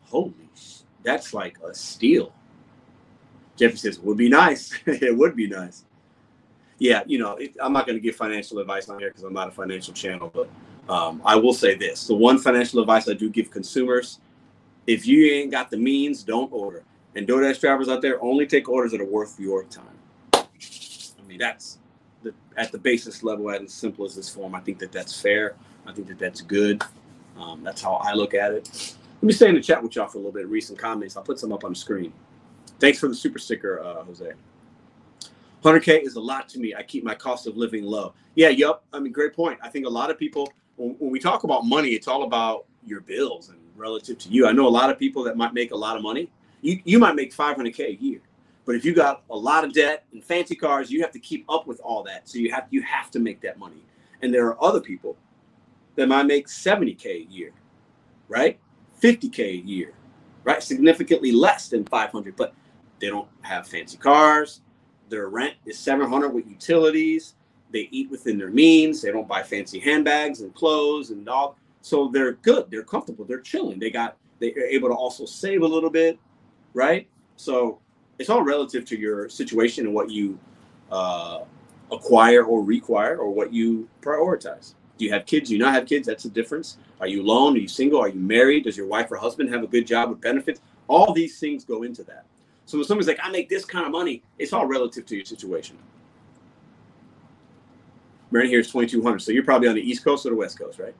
Holy, 0.04 0.32
sh 0.56 0.78
that's 1.02 1.34
like 1.34 1.58
a 1.62 1.74
steal. 1.74 2.32
Jeffrey 3.56 3.76
says, 3.76 3.98
it 3.98 4.04
"Would 4.04 4.16
be 4.16 4.30
nice. 4.30 4.72
it 4.86 5.14
would 5.14 5.36
be 5.36 5.46
nice." 5.46 5.84
Yeah, 6.78 7.02
you 7.06 7.18
know, 7.18 7.32
it, 7.36 7.56
I'm 7.60 7.72
not 7.72 7.86
going 7.86 7.96
to 7.96 8.00
give 8.00 8.16
financial 8.16 8.58
advice 8.58 8.88
on 8.88 8.98
here 8.98 9.08
because 9.08 9.24
I'm 9.24 9.32
not 9.32 9.48
a 9.48 9.52
financial 9.52 9.94
channel, 9.94 10.30
but 10.32 10.48
um, 10.88 11.22
I 11.24 11.36
will 11.36 11.54
say 11.54 11.74
this: 11.74 12.06
the 12.06 12.14
one 12.14 12.38
financial 12.38 12.80
advice 12.80 13.08
I 13.08 13.14
do 13.14 13.30
give 13.30 13.50
consumers, 13.50 14.20
if 14.86 15.06
you 15.06 15.32
ain't 15.32 15.50
got 15.50 15.70
the 15.70 15.76
means, 15.76 16.22
don't 16.22 16.52
order. 16.52 16.84
And 17.14 17.26
DoorDash 17.26 17.60
drivers 17.60 17.88
out 17.88 18.02
there, 18.02 18.22
only 18.22 18.46
take 18.46 18.68
orders 18.68 18.92
that 18.92 19.00
are 19.00 19.06
worth 19.06 19.40
your 19.40 19.64
time. 19.64 19.84
I 20.34 21.26
mean, 21.26 21.38
that's 21.38 21.78
the, 22.22 22.34
at 22.58 22.72
the 22.72 22.78
basis 22.78 23.22
level, 23.22 23.50
at 23.50 23.62
as 23.62 23.72
simple 23.72 24.04
as 24.04 24.14
this 24.14 24.28
form. 24.28 24.54
I 24.54 24.60
think 24.60 24.78
that 24.80 24.92
that's 24.92 25.18
fair. 25.18 25.54
I 25.86 25.92
think 25.92 26.08
that 26.08 26.18
that's 26.18 26.42
good. 26.42 26.82
Um, 27.38 27.62
that's 27.64 27.80
how 27.80 27.94
I 27.94 28.12
look 28.12 28.34
at 28.34 28.52
it. 28.52 28.96
Let 29.22 29.22
me 29.22 29.32
stay 29.32 29.48
in 29.48 29.54
the 29.54 29.62
chat 29.62 29.82
with 29.82 29.96
y'all 29.96 30.08
for 30.08 30.18
a 30.18 30.20
little 30.20 30.32
bit. 30.32 30.46
Recent 30.46 30.78
comments. 30.78 31.16
I'll 31.16 31.22
put 31.22 31.38
some 31.38 31.52
up 31.52 31.64
on 31.64 31.72
the 31.72 31.76
screen. 31.76 32.12
Thanks 32.78 32.98
for 32.98 33.08
the 33.08 33.14
super 33.14 33.38
sticker, 33.38 33.80
uh, 33.80 34.04
Jose. 34.04 34.32
100K 35.66 36.04
is 36.04 36.14
a 36.14 36.20
lot 36.20 36.48
to 36.50 36.60
me. 36.60 36.74
I 36.74 36.82
keep 36.82 37.02
my 37.02 37.14
cost 37.14 37.46
of 37.46 37.56
living 37.56 37.84
low. 37.84 38.14
Yeah, 38.36 38.50
yep. 38.50 38.82
I 38.92 39.00
mean, 39.00 39.12
great 39.12 39.34
point. 39.34 39.58
I 39.62 39.68
think 39.68 39.84
a 39.84 39.90
lot 39.90 40.10
of 40.10 40.18
people, 40.18 40.52
when, 40.76 40.90
when 40.98 41.10
we 41.10 41.18
talk 41.18 41.42
about 41.42 41.66
money, 41.66 41.90
it's 41.90 42.06
all 42.06 42.22
about 42.22 42.66
your 42.84 43.00
bills 43.00 43.48
and 43.48 43.58
relative 43.74 44.16
to 44.18 44.28
you. 44.28 44.46
I 44.46 44.52
know 44.52 44.68
a 44.68 44.70
lot 44.70 44.90
of 44.90 44.98
people 44.98 45.24
that 45.24 45.36
might 45.36 45.54
make 45.54 45.72
a 45.72 45.76
lot 45.76 45.96
of 45.96 46.02
money. 46.02 46.30
You, 46.62 46.80
you 46.84 46.98
might 47.00 47.16
make 47.16 47.34
500K 47.34 47.80
a 47.80 47.94
year. 47.94 48.20
But 48.64 48.76
if 48.76 48.84
you 48.84 48.94
got 48.94 49.22
a 49.30 49.36
lot 49.36 49.64
of 49.64 49.72
debt 49.72 50.04
and 50.12 50.22
fancy 50.22 50.54
cars, 50.54 50.90
you 50.90 51.00
have 51.02 51.12
to 51.12 51.18
keep 51.18 51.44
up 51.48 51.66
with 51.66 51.80
all 51.80 52.02
that. 52.04 52.28
So 52.28 52.38
you 52.38 52.52
have 52.52 52.66
you 52.70 52.82
have 52.82 53.10
to 53.12 53.20
make 53.20 53.40
that 53.42 53.58
money. 53.58 53.82
And 54.22 54.32
there 54.34 54.46
are 54.46 54.62
other 54.62 54.80
people 54.80 55.16
that 55.94 56.08
might 56.08 56.24
make 56.24 56.48
70k 56.48 57.06
a 57.06 57.30
year, 57.30 57.52
right? 58.28 58.58
50k 59.00 59.38
a 59.38 59.56
year, 59.56 59.94
right? 60.44 60.62
Significantly 60.62 61.30
less 61.32 61.68
than 61.68 61.84
500, 61.84 62.34
but 62.36 62.54
they 62.98 63.08
don't 63.08 63.28
have 63.42 63.68
fancy 63.68 63.96
cars, 63.96 64.62
their 65.08 65.28
rent 65.28 65.54
is 65.64 65.78
700 65.78 66.30
with 66.30 66.46
utilities. 66.46 67.34
They 67.72 67.88
eat 67.90 68.10
within 68.10 68.38
their 68.38 68.50
means. 68.50 69.02
They 69.02 69.12
don't 69.12 69.28
buy 69.28 69.42
fancy 69.42 69.78
handbags 69.78 70.40
and 70.40 70.54
clothes 70.54 71.10
and 71.10 71.28
all. 71.28 71.56
So 71.82 72.08
they're 72.08 72.32
good. 72.32 72.70
They're 72.70 72.82
comfortable. 72.82 73.24
They're 73.24 73.40
chilling. 73.40 73.78
They 73.78 73.90
got 73.90 74.16
they're 74.38 74.66
able 74.66 74.88
to 74.88 74.94
also 74.94 75.24
save 75.24 75.62
a 75.62 75.66
little 75.66 75.90
bit, 75.90 76.18
right? 76.74 77.08
So 77.36 77.80
it's 78.18 78.28
all 78.28 78.42
relative 78.42 78.84
to 78.86 78.96
your 78.96 79.28
situation 79.28 79.86
and 79.86 79.94
what 79.94 80.10
you 80.10 80.38
uh, 80.90 81.40
acquire 81.90 82.44
or 82.44 82.62
require 82.62 83.16
or 83.16 83.30
what 83.30 83.52
you 83.52 83.88
prioritize. 84.00 84.74
Do 84.98 85.04
you 85.04 85.12
have 85.12 85.26
kids? 85.26 85.48
Do 85.48 85.54
you 85.54 85.60
not 85.60 85.74
have 85.74 85.86
kids? 85.86 86.06
That's 86.06 86.24
a 86.24 86.30
difference. 86.30 86.78
Are 87.00 87.06
you 87.06 87.22
alone? 87.22 87.56
Are 87.56 87.60
you 87.60 87.68
single? 87.68 88.00
Are 88.00 88.08
you 88.08 88.20
married? 88.20 88.64
Does 88.64 88.76
your 88.76 88.86
wife 88.86 89.10
or 89.10 89.16
husband 89.16 89.52
have 89.52 89.62
a 89.62 89.66
good 89.66 89.86
job 89.86 90.10
with 90.10 90.20
benefits? 90.20 90.60
All 90.88 91.12
these 91.12 91.38
things 91.38 91.64
go 91.64 91.82
into 91.82 92.02
that. 92.04 92.24
So 92.66 92.78
when 92.78 92.84
somebody's 92.84 93.06
like, 93.06 93.20
I 93.22 93.30
make 93.30 93.48
this 93.48 93.64
kind 93.64 93.86
of 93.86 93.92
money, 93.92 94.22
it's 94.38 94.52
all 94.52 94.66
relative 94.66 95.06
to 95.06 95.16
your 95.16 95.24
situation. 95.24 95.78
Right 98.32 98.46
here 98.48 98.60
is 98.60 98.70
2200. 98.70 99.20
So 99.20 99.30
you're 99.30 99.44
probably 99.44 99.68
on 99.68 99.76
the 99.76 99.80
East 99.80 100.04
Coast 100.04 100.26
or 100.26 100.30
the 100.30 100.36
West 100.36 100.58
Coast, 100.58 100.80
right? 100.80 100.94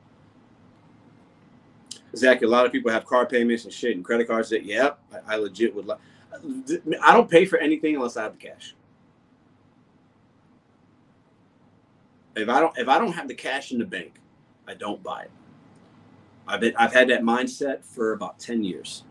Exactly. 2.13 2.47
A 2.47 2.49
lot 2.49 2.65
of 2.65 2.71
people 2.71 2.89
have 2.89 3.05
car 3.05 3.25
payments 3.25 3.65
and 3.65 3.73
shit 3.73 3.95
and 3.97 4.03
credit 4.03 4.27
cards 4.27 4.49
that, 4.49 4.63
yeah, 4.63 4.91
I, 5.13 5.33
I 5.33 5.35
legit 5.35 5.75
would 5.75 5.85
like. 5.85 5.99
I 7.03 7.13
don't 7.13 7.29
pay 7.29 7.45
for 7.45 7.57
anything 7.59 7.95
unless 7.95 8.15
I 8.15 8.23
have 8.23 8.39
the 8.39 8.47
cash. 8.47 8.75
If 12.35 12.47
I 12.47 12.59
don't, 12.59 12.77
if 12.77 12.87
I 12.87 12.97
don't 12.97 13.11
have 13.11 13.27
the 13.27 13.33
cash 13.33 13.71
in 13.71 13.79
the 13.79 13.85
bank, 13.85 14.21
I 14.67 14.73
don't 14.73 15.03
buy 15.03 15.23
it. 15.23 15.31
I've 16.47 16.61
been, 16.61 16.73
I've 16.77 16.93
had 16.93 17.09
that 17.09 17.23
mindset 17.23 17.83
for 17.83 18.13
about 18.13 18.39
10 18.39 18.63
years. 18.63 19.03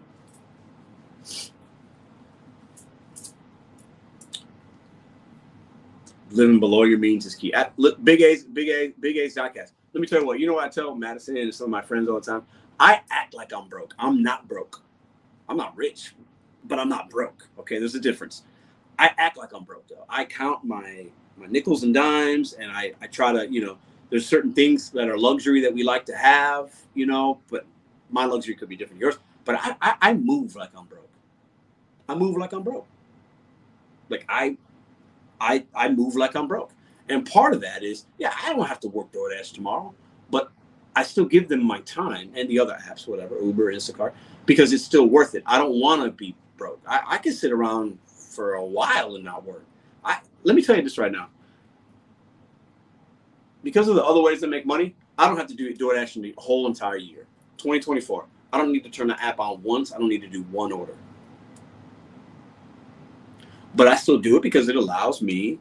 Living 6.31 6.61
below 6.61 6.85
your 6.85 6.99
means 6.99 7.27
is 7.27 7.35
key. 7.35 7.53
At, 7.53 7.73
look, 7.77 8.03
Big 8.05 8.23
A's, 8.23 8.45
Big 8.45 8.69
A, 8.69 8.93
Big 9.01 9.17
A's 9.17 9.35
podcast. 9.35 9.73
Let 9.93 10.01
me 10.01 10.07
tell 10.07 10.21
you 10.21 10.27
what. 10.27 10.41
You 10.41 10.47
know 10.47 10.55
what 10.55 10.65
I 10.65 10.69
tell 10.69 10.95
Madison 10.95 11.37
and 11.37 11.55
some 11.55 11.67
of 11.67 11.71
my 11.71 11.83
friends 11.83 12.09
all 12.09 12.21
the 12.21 12.27
time. 12.27 12.45
I 12.79 13.01
act 13.11 13.35
like 13.35 13.53
I'm 13.53 13.69
broke. 13.69 13.95
I'm 13.99 14.23
not 14.23 14.47
broke. 14.49 14.83
I'm 15.49 15.57
not 15.57 15.77
rich, 15.77 16.15
but 16.65 16.79
I'm 16.79 16.89
not 16.89 17.09
broke. 17.09 17.49
Okay, 17.59 17.79
there's 17.79 17.95
a 17.95 18.01
difference. 18.01 18.43
I 18.99 19.11
act 19.19 19.37
like 19.37 19.53
I'm 19.55 19.65
broke 19.65 19.89
though. 19.89 20.05
I 20.09 20.25
count 20.25 20.65
my 20.65 21.07
my 21.37 21.47
nickels 21.47 21.83
and 21.83 21.95
dimes, 21.95 22.55
and 22.55 22.71
I 22.71 22.93
I 23.01 23.07
try 23.07 23.33
to 23.33 23.51
you 23.51 23.65
know 23.65 23.79
there's 24.11 24.27
certain 24.27 24.53
things 24.53 24.91
that 24.91 25.09
are 25.09 25.19
luxury 25.19 25.61
that 25.63 25.73
we 25.73 25.83
like 25.83 26.07
to 26.07 26.17
have, 26.17 26.75
you 26.95 27.07
know, 27.07 27.41
but 27.49 27.67
my 28.11 28.25
luxury 28.25 28.55
could 28.55 28.69
be 28.69 28.77
different 28.77 29.01
yours. 29.01 29.19
But 29.45 29.57
I, 29.57 29.77
I, 29.81 29.95
I 30.01 30.15
move 30.15 30.57
like 30.57 30.71
I'm 30.77 30.87
broke. 30.87 31.09
I 32.09 32.15
move 32.15 32.37
like 32.37 32.53
I'm 32.53 32.63
broke. 32.63 32.87
Like 34.09 34.25
I 34.29 34.57
I 35.41 35.65
I 35.75 35.89
move 35.89 36.17
like 36.17 36.37
I'm 36.37 36.49
broke. 36.49 36.73
And 37.09 37.25
part 37.31 37.55
of 37.55 37.61
that 37.61 37.83
is, 37.85 38.07
yeah, 38.19 38.33
I 38.45 38.53
don't 38.53 38.67
have 38.67 38.81
to 38.81 38.89
work 38.89 39.13
DoorDash 39.13 39.53
tomorrow, 39.53 39.95
but 40.31 40.51
I 40.97 41.05
still 41.05 41.25
give 41.25 41.49
them 41.49 41.65
my 41.65 41.81
time 41.83 42.33
and 42.35 42.49
the 42.49 42.59
other 42.59 42.77
apps, 42.89 43.07
whatever, 43.07 43.39
Uber, 43.41 43.73
Instacart, 43.73 44.13
because 44.45 44.73
it's 44.73 44.85
still 44.85 45.07
worth 45.07 45.35
it. 45.35 45.43
I 45.47 45.59
don't 45.59 45.81
want 45.81 46.03
to 46.03 46.11
be 46.11 46.35
broke. 46.57 46.81
I, 46.89 47.03
I 47.07 47.19
can 47.19 47.33
sit 47.33 47.53
around 47.53 47.99
for 48.07 48.55
a 48.55 48.65
while 48.65 49.15
and 49.15 49.25
not 49.25 49.45
work. 49.45 49.65
I 50.05 50.19
let 50.43 50.57
me 50.57 50.63
tell 50.63 50.77
you 50.77 50.83
this 50.83 50.99
right 50.99 51.13
now. 51.13 51.29
Because 53.63 53.89
of 53.89 53.97
the 53.97 54.05
other 54.05 54.21
ways 54.21 54.41
to 54.41 54.47
make 54.47 54.67
money, 54.67 54.95
I 55.19 55.29
don't 55.29 55.37
have 55.37 55.49
to 55.49 55.55
do 55.55 55.75
DoorDash 55.75 56.21
the 56.21 56.35
whole 56.39 56.67
entire 56.67 56.97
year. 56.97 57.27
2024. 57.59 58.27
I 58.53 58.59
don't 58.59 58.73
need 58.73 58.85
to 58.85 58.91
turn 58.91 59.09
the 59.09 59.23
app 59.23 59.41
on 59.41 59.63
once. 59.63 59.93
I 59.93 59.99
don't 59.99 60.09
need 60.09 60.23
to 60.23 60.29
do 60.29 60.43
one 60.45 60.73
order. 60.73 60.95
But 63.77 63.89
I 63.89 63.97
still 63.97 64.19
do 64.19 64.37
it 64.37 64.43
because 64.43 64.69
it 64.69 64.77
allows 64.77 65.23
me 65.23 65.59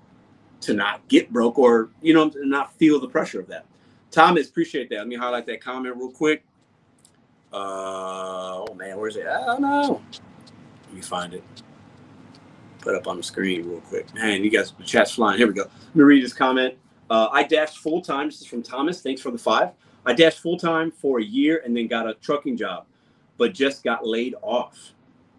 to 0.62 0.74
not 0.74 1.08
get 1.08 1.32
broke 1.32 1.60
or, 1.60 1.90
you 2.02 2.14
know, 2.14 2.32
not 2.36 2.74
feel 2.74 3.00
the 3.00 3.08
pressure 3.08 3.40
of 3.40 3.48
that. 3.48 3.66
Thomas, 4.10 4.48
appreciate 4.50 4.90
that. 4.90 5.00
Let 5.00 5.08
me 5.08 5.16
highlight 5.16 5.46
that 5.48 5.62
comment 5.62 5.96
real 5.96 6.12
quick. 6.12 6.44
Uh, 7.54 8.64
oh 8.68 8.74
man, 8.76 8.98
where's 8.98 9.16
it? 9.16 9.28
I 9.28 9.46
don't 9.46 9.62
know. 9.62 10.02
Let 10.88 10.94
me 10.94 11.02
find 11.02 11.34
it. 11.34 11.44
Put 12.80 12.96
up 12.96 13.08
on 13.08 13.18
the 13.18 13.24
screen 13.24 13.68
real 13.68 13.82
quick. 13.82 14.14
Man, 14.14 14.44
you 14.44 14.50
guys, 14.50 14.72
the 14.72 14.84
chat's 14.84 15.12
flying. 15.12 15.38
Here 15.38 15.48
we 15.48 15.54
go. 15.54 15.64
Let 15.64 15.96
me 15.96 16.04
read 16.04 16.24
this 16.24 16.34
comment. 16.34 16.76
Uh, 17.10 17.30
I 17.32 17.44
dashed 17.44 17.80
full 17.80 18.02
time. 18.02 18.28
This 18.28 18.42
is 18.42 18.48
from 18.48 18.64
Thomas. 18.64 19.02
Thanks 19.02 19.22
for 19.22 19.32
the 19.32 19.38
five. 19.38 19.72
I 20.06 20.14
dashed 20.14 20.40
full 20.40 20.58
time 20.58 20.92
for 20.92 21.20
a 21.20 21.24
year 21.24 21.62
and 21.66 21.76
then 21.76 21.88
got 21.88 22.08
a 22.08 22.14
trucking 22.16 22.58
job, 22.58 22.86
but 23.38 23.54
just 23.54 23.84
got 23.84 24.06
laid 24.06 24.36
off. 24.42 24.94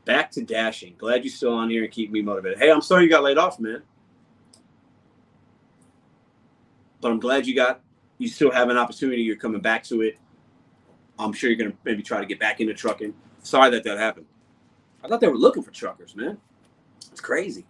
Back 0.07 0.31
to 0.31 0.43
dashing. 0.43 0.95
Glad 0.97 1.25
you're 1.25 1.33
still 1.33 1.53
on 1.53 1.69
here 1.69 1.83
and 1.83 1.93
keep 1.93 2.13
me 2.13 2.23
motivated. 2.23 2.59
Hey, 2.59 2.71
I'm 2.71 2.81
sorry 2.81 3.03
you 3.03 3.11
got 3.11 3.25
laid 3.25 3.39
off, 3.39 3.61
man. 3.61 3.83
But 7.01 7.11
I'm 7.11 7.21
glad 7.21 7.47
you 7.47 7.55
got 7.55 7.81
you 8.19 8.29
still 8.29 8.53
have 8.53 8.71
an 8.71 8.79
opportunity. 8.79 9.23
You're 9.23 9.37
coming 9.37 9.61
back 9.61 9.85
to 9.85 10.03
it. 10.03 10.19
I'm 11.19 11.33
sure 11.33 11.51
you're 11.51 11.59
gonna 11.59 11.77
maybe 11.85 12.03
try 12.03 12.21
to 12.21 12.27
get 12.27 12.39
back 12.39 12.61
into 12.61 12.73
trucking. 12.73 13.15
Sorry 13.43 13.69
that 13.71 13.83
that 13.83 13.99
happened. 13.99 14.27
I 15.03 15.09
thought 15.09 15.21
they 15.21 15.29
were 15.29 15.37
looking 15.37 15.65
for 15.65 15.73
truckers, 15.73 16.15
man. 16.15 16.39
It's 17.11 17.21
crazy. 17.21 17.67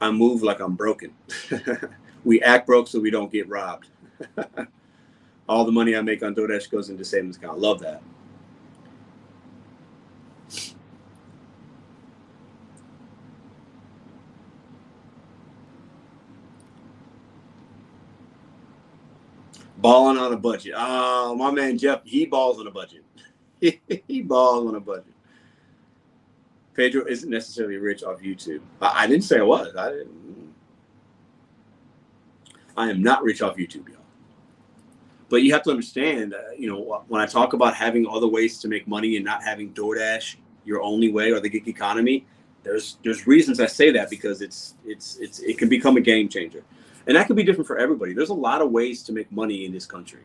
I 0.00 0.10
move 0.10 0.42
like 0.42 0.60
I'm 0.60 0.74
broken. 0.74 1.14
we 2.24 2.42
act 2.42 2.66
broke 2.66 2.88
so 2.88 2.98
we 2.98 3.10
don't 3.10 3.30
get 3.30 3.48
robbed. 3.48 3.88
All 5.48 5.64
the 5.64 5.72
money 5.72 5.94
I 5.94 6.00
make 6.00 6.22
on 6.22 6.34
DoorDash 6.34 6.70
goes 6.70 6.88
into 6.88 7.04
savings 7.04 7.36
account. 7.36 7.58
Love 7.58 7.80
that. 7.80 8.02
Balling 19.82 20.16
on 20.16 20.32
a 20.32 20.36
budget. 20.36 20.74
Oh, 20.76 21.34
my 21.34 21.50
man 21.50 21.76
Jeff, 21.76 22.02
he 22.04 22.24
balls 22.24 22.60
on 22.60 22.66
a 22.66 22.70
budget. 22.70 23.04
he 23.60 24.22
balls 24.22 24.68
on 24.68 24.76
a 24.76 24.80
budget. 24.80 25.12
Pedro 26.74 27.04
isn't 27.06 27.28
necessarily 27.28 27.76
rich 27.76 28.02
off 28.02 28.20
YouTube. 28.20 28.60
I, 28.80 29.04
I 29.04 29.06
didn't 29.06 29.24
say 29.24 29.38
I 29.38 29.42
was. 29.42 29.74
I 29.76 29.90
didn't. 29.90 30.54
I 32.76 32.88
am 32.88 33.02
not 33.02 33.22
rich 33.22 33.42
off 33.42 33.56
YouTube, 33.56 33.88
y'all. 33.88 33.98
But 35.28 35.42
you 35.42 35.52
have 35.52 35.62
to 35.64 35.70
understand, 35.70 36.34
uh, 36.34 36.52
you 36.56 36.68
know, 36.68 37.04
when 37.08 37.20
I 37.20 37.26
talk 37.26 37.52
about 37.52 37.74
having 37.74 38.06
other 38.06 38.28
ways 38.28 38.58
to 38.60 38.68
make 38.68 38.86
money 38.86 39.16
and 39.16 39.24
not 39.24 39.42
having 39.42 39.72
DoorDash 39.72 40.36
your 40.64 40.80
only 40.82 41.10
way 41.10 41.32
or 41.32 41.40
the 41.40 41.48
gig 41.48 41.68
economy, 41.68 42.26
there's 42.62 42.98
there's 43.02 43.26
reasons 43.26 43.58
I 43.58 43.66
say 43.66 43.90
that 43.92 44.08
because 44.08 44.40
it's 44.40 44.74
it's 44.84 45.16
it's 45.16 45.40
it 45.40 45.58
can 45.58 45.68
become 45.68 45.96
a 45.96 46.00
game 46.00 46.28
changer, 46.28 46.62
and 47.06 47.16
that 47.16 47.26
can 47.26 47.36
be 47.36 47.42
different 47.42 47.66
for 47.66 47.78
everybody. 47.78 48.12
There's 48.12 48.30
a 48.30 48.34
lot 48.34 48.62
of 48.62 48.70
ways 48.70 49.02
to 49.04 49.12
make 49.12 49.30
money 49.32 49.64
in 49.64 49.72
this 49.72 49.86
country, 49.86 50.24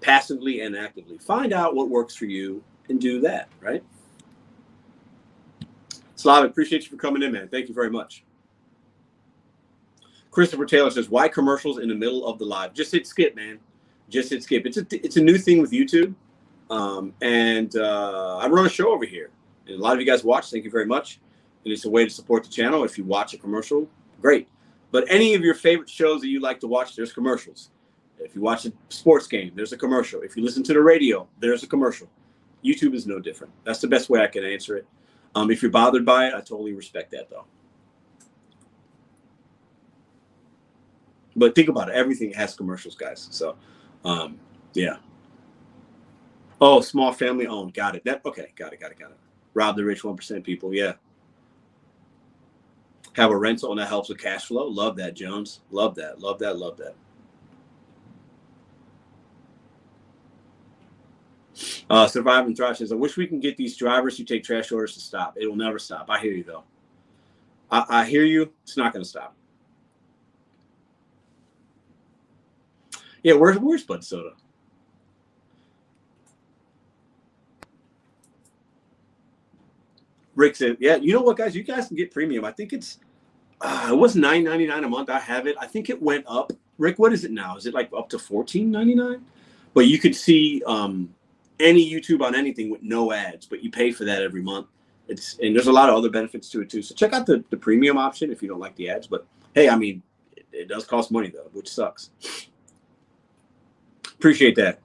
passively 0.00 0.60
and 0.60 0.76
actively. 0.76 1.18
Find 1.18 1.52
out 1.52 1.74
what 1.74 1.88
works 1.88 2.14
for 2.14 2.26
you 2.26 2.62
and 2.88 3.00
do 3.00 3.20
that. 3.22 3.48
Right. 3.60 3.82
Slavic, 6.16 6.50
appreciate 6.50 6.84
you 6.84 6.90
for 6.90 6.96
coming 6.96 7.22
in, 7.22 7.32
man. 7.32 7.48
Thank 7.48 7.68
you 7.68 7.74
very 7.74 7.90
much. 7.90 8.24
Christopher 10.30 10.66
Taylor 10.66 10.90
says, 10.90 11.08
"Why 11.08 11.28
commercials 11.28 11.78
in 11.78 11.88
the 11.88 11.94
middle 11.94 12.26
of 12.26 12.38
the 12.38 12.44
live? 12.44 12.74
Just 12.74 12.92
hit 12.92 13.06
skip, 13.06 13.36
man. 13.36 13.58
Just 14.08 14.30
hit 14.30 14.42
skip. 14.42 14.66
It's 14.66 14.76
a 14.76 14.86
it's 14.90 15.16
a 15.16 15.22
new 15.22 15.38
thing 15.38 15.60
with 15.60 15.70
YouTube, 15.70 16.14
um, 16.70 17.14
and 17.22 17.76
uh, 17.76 18.38
I 18.38 18.48
run 18.48 18.66
a 18.66 18.68
show 18.68 18.92
over 18.92 19.04
here, 19.04 19.30
and 19.66 19.76
a 19.76 19.82
lot 19.82 19.94
of 19.94 20.00
you 20.00 20.06
guys 20.06 20.24
watch. 20.24 20.50
Thank 20.50 20.64
you 20.64 20.70
very 20.70 20.86
much. 20.86 21.20
And 21.64 21.72
it's 21.72 21.84
a 21.84 21.90
way 21.90 22.04
to 22.04 22.10
support 22.10 22.42
the 22.42 22.50
channel. 22.50 22.84
If 22.84 22.98
you 22.98 23.04
watch 23.04 23.32
a 23.32 23.38
commercial, 23.38 23.88
great. 24.20 24.48
But 24.94 25.06
any 25.08 25.34
of 25.34 25.42
your 25.42 25.56
favorite 25.56 25.90
shows 25.90 26.20
that 26.20 26.28
you 26.28 26.38
like 26.38 26.60
to 26.60 26.68
watch, 26.68 26.94
there's 26.94 27.12
commercials. 27.12 27.70
If 28.20 28.36
you 28.36 28.40
watch 28.40 28.64
a 28.64 28.72
sports 28.90 29.26
game, 29.26 29.50
there's 29.56 29.72
a 29.72 29.76
commercial. 29.76 30.20
If 30.20 30.36
you 30.36 30.44
listen 30.44 30.62
to 30.62 30.72
the 30.72 30.80
radio, 30.80 31.26
there's 31.40 31.64
a 31.64 31.66
commercial. 31.66 32.08
YouTube 32.64 32.94
is 32.94 33.04
no 33.04 33.18
different. 33.18 33.52
That's 33.64 33.80
the 33.80 33.88
best 33.88 34.08
way 34.08 34.22
I 34.22 34.28
can 34.28 34.44
answer 34.44 34.76
it. 34.76 34.86
Um, 35.34 35.50
if 35.50 35.62
you're 35.62 35.72
bothered 35.72 36.04
by 36.04 36.28
it, 36.28 36.32
I 36.32 36.38
totally 36.38 36.74
respect 36.74 37.10
that 37.10 37.28
though. 37.28 37.44
But 41.34 41.56
think 41.56 41.68
about 41.68 41.88
it. 41.88 41.96
Everything 41.96 42.32
has 42.34 42.54
commercials, 42.54 42.94
guys. 42.94 43.26
So, 43.32 43.56
um, 44.04 44.38
yeah. 44.74 44.98
Oh, 46.60 46.80
small 46.80 47.12
family 47.12 47.48
owned. 47.48 47.74
Got 47.74 47.96
it. 47.96 48.04
That 48.04 48.24
okay. 48.24 48.52
Got 48.54 48.72
it. 48.72 48.78
Got 48.80 48.92
it. 48.92 49.00
Got 49.00 49.10
it. 49.10 49.18
Rob 49.54 49.74
the 49.74 49.82
rich 49.82 50.04
one 50.04 50.14
percent 50.14 50.44
people. 50.44 50.72
Yeah. 50.72 50.92
Have 53.14 53.30
a 53.30 53.36
rental 53.36 53.70
and 53.70 53.80
that 53.80 53.88
helps 53.88 54.08
with 54.08 54.18
cash 54.18 54.46
flow. 54.46 54.66
Love 54.66 54.96
that, 54.96 55.14
Jones. 55.14 55.60
Love 55.70 55.94
that. 55.96 56.20
Love 56.20 56.38
that. 56.40 56.58
Love 56.58 56.76
that. 56.78 56.94
Uh, 61.88 62.06
Survive 62.08 62.46
and 62.46 62.56
Thrive 62.56 62.76
says, 62.76 62.90
I 62.90 62.96
wish 62.96 63.16
we 63.16 63.26
can 63.26 63.38
get 63.38 63.56
these 63.56 63.76
drivers 63.76 64.18
who 64.18 64.24
take 64.24 64.42
trash 64.42 64.72
orders 64.72 64.94
to 64.94 65.00
stop. 65.00 65.36
It 65.36 65.46
will 65.46 65.56
never 65.56 65.78
stop. 65.78 66.06
I 66.08 66.18
hear 66.18 66.32
you, 66.32 66.42
though. 66.42 66.64
I, 67.70 67.84
I 67.88 68.04
hear 68.04 68.24
you. 68.24 68.52
It's 68.64 68.76
not 68.76 68.92
going 68.92 69.04
to 69.04 69.08
stop. 69.08 69.36
Yeah, 73.22 73.34
where's 73.34 73.58
where's 73.58 73.84
Bud 73.84 74.04
Soda? 74.04 74.32
Rick 80.34 80.56
said, 80.56 80.76
"Yeah, 80.80 80.96
you 80.96 81.12
know 81.12 81.22
what, 81.22 81.36
guys? 81.36 81.54
You 81.54 81.62
guys 81.62 81.88
can 81.88 81.96
get 81.96 82.10
premium. 82.10 82.44
I 82.44 82.52
think 82.52 82.72
it's 82.72 82.98
uh, 83.60 83.88
it 83.90 83.96
was 83.96 84.16
nine 84.16 84.44
ninety 84.44 84.66
nine 84.66 84.84
a 84.84 84.88
month. 84.88 85.10
I 85.10 85.18
have 85.18 85.46
it. 85.46 85.56
I 85.60 85.66
think 85.66 85.90
it 85.90 86.00
went 86.00 86.24
up. 86.26 86.52
Rick, 86.78 86.98
what 86.98 87.12
is 87.12 87.24
it 87.24 87.30
now? 87.30 87.56
Is 87.56 87.66
it 87.66 87.74
like 87.74 87.90
up 87.96 88.08
to 88.10 88.18
fourteen 88.18 88.70
ninety 88.70 88.94
nine? 88.94 89.24
But 89.74 89.86
you 89.86 89.98
could 89.98 90.14
see 90.14 90.62
um, 90.66 91.12
any 91.60 91.88
YouTube 91.88 92.22
on 92.22 92.34
anything 92.34 92.70
with 92.70 92.82
no 92.82 93.12
ads, 93.12 93.46
but 93.46 93.62
you 93.62 93.70
pay 93.70 93.90
for 93.90 94.04
that 94.04 94.22
every 94.22 94.42
month. 94.42 94.66
It's 95.08 95.38
and 95.38 95.54
there's 95.54 95.66
a 95.66 95.72
lot 95.72 95.88
of 95.88 95.96
other 95.96 96.10
benefits 96.10 96.48
to 96.50 96.62
it 96.62 96.70
too. 96.70 96.82
So 96.82 96.94
check 96.94 97.12
out 97.12 97.26
the, 97.26 97.44
the 97.50 97.56
premium 97.56 97.98
option 97.98 98.32
if 98.32 98.42
you 98.42 98.48
don't 98.48 98.60
like 98.60 98.76
the 98.76 98.88
ads. 98.88 99.06
But 99.06 99.26
hey, 99.54 99.68
I 99.68 99.76
mean, 99.76 100.02
it, 100.36 100.46
it 100.52 100.68
does 100.68 100.84
cost 100.84 101.10
money 101.10 101.28
though, 101.28 101.48
which 101.52 101.70
sucks. 101.70 102.10
Appreciate 104.06 104.56
that. 104.56 104.80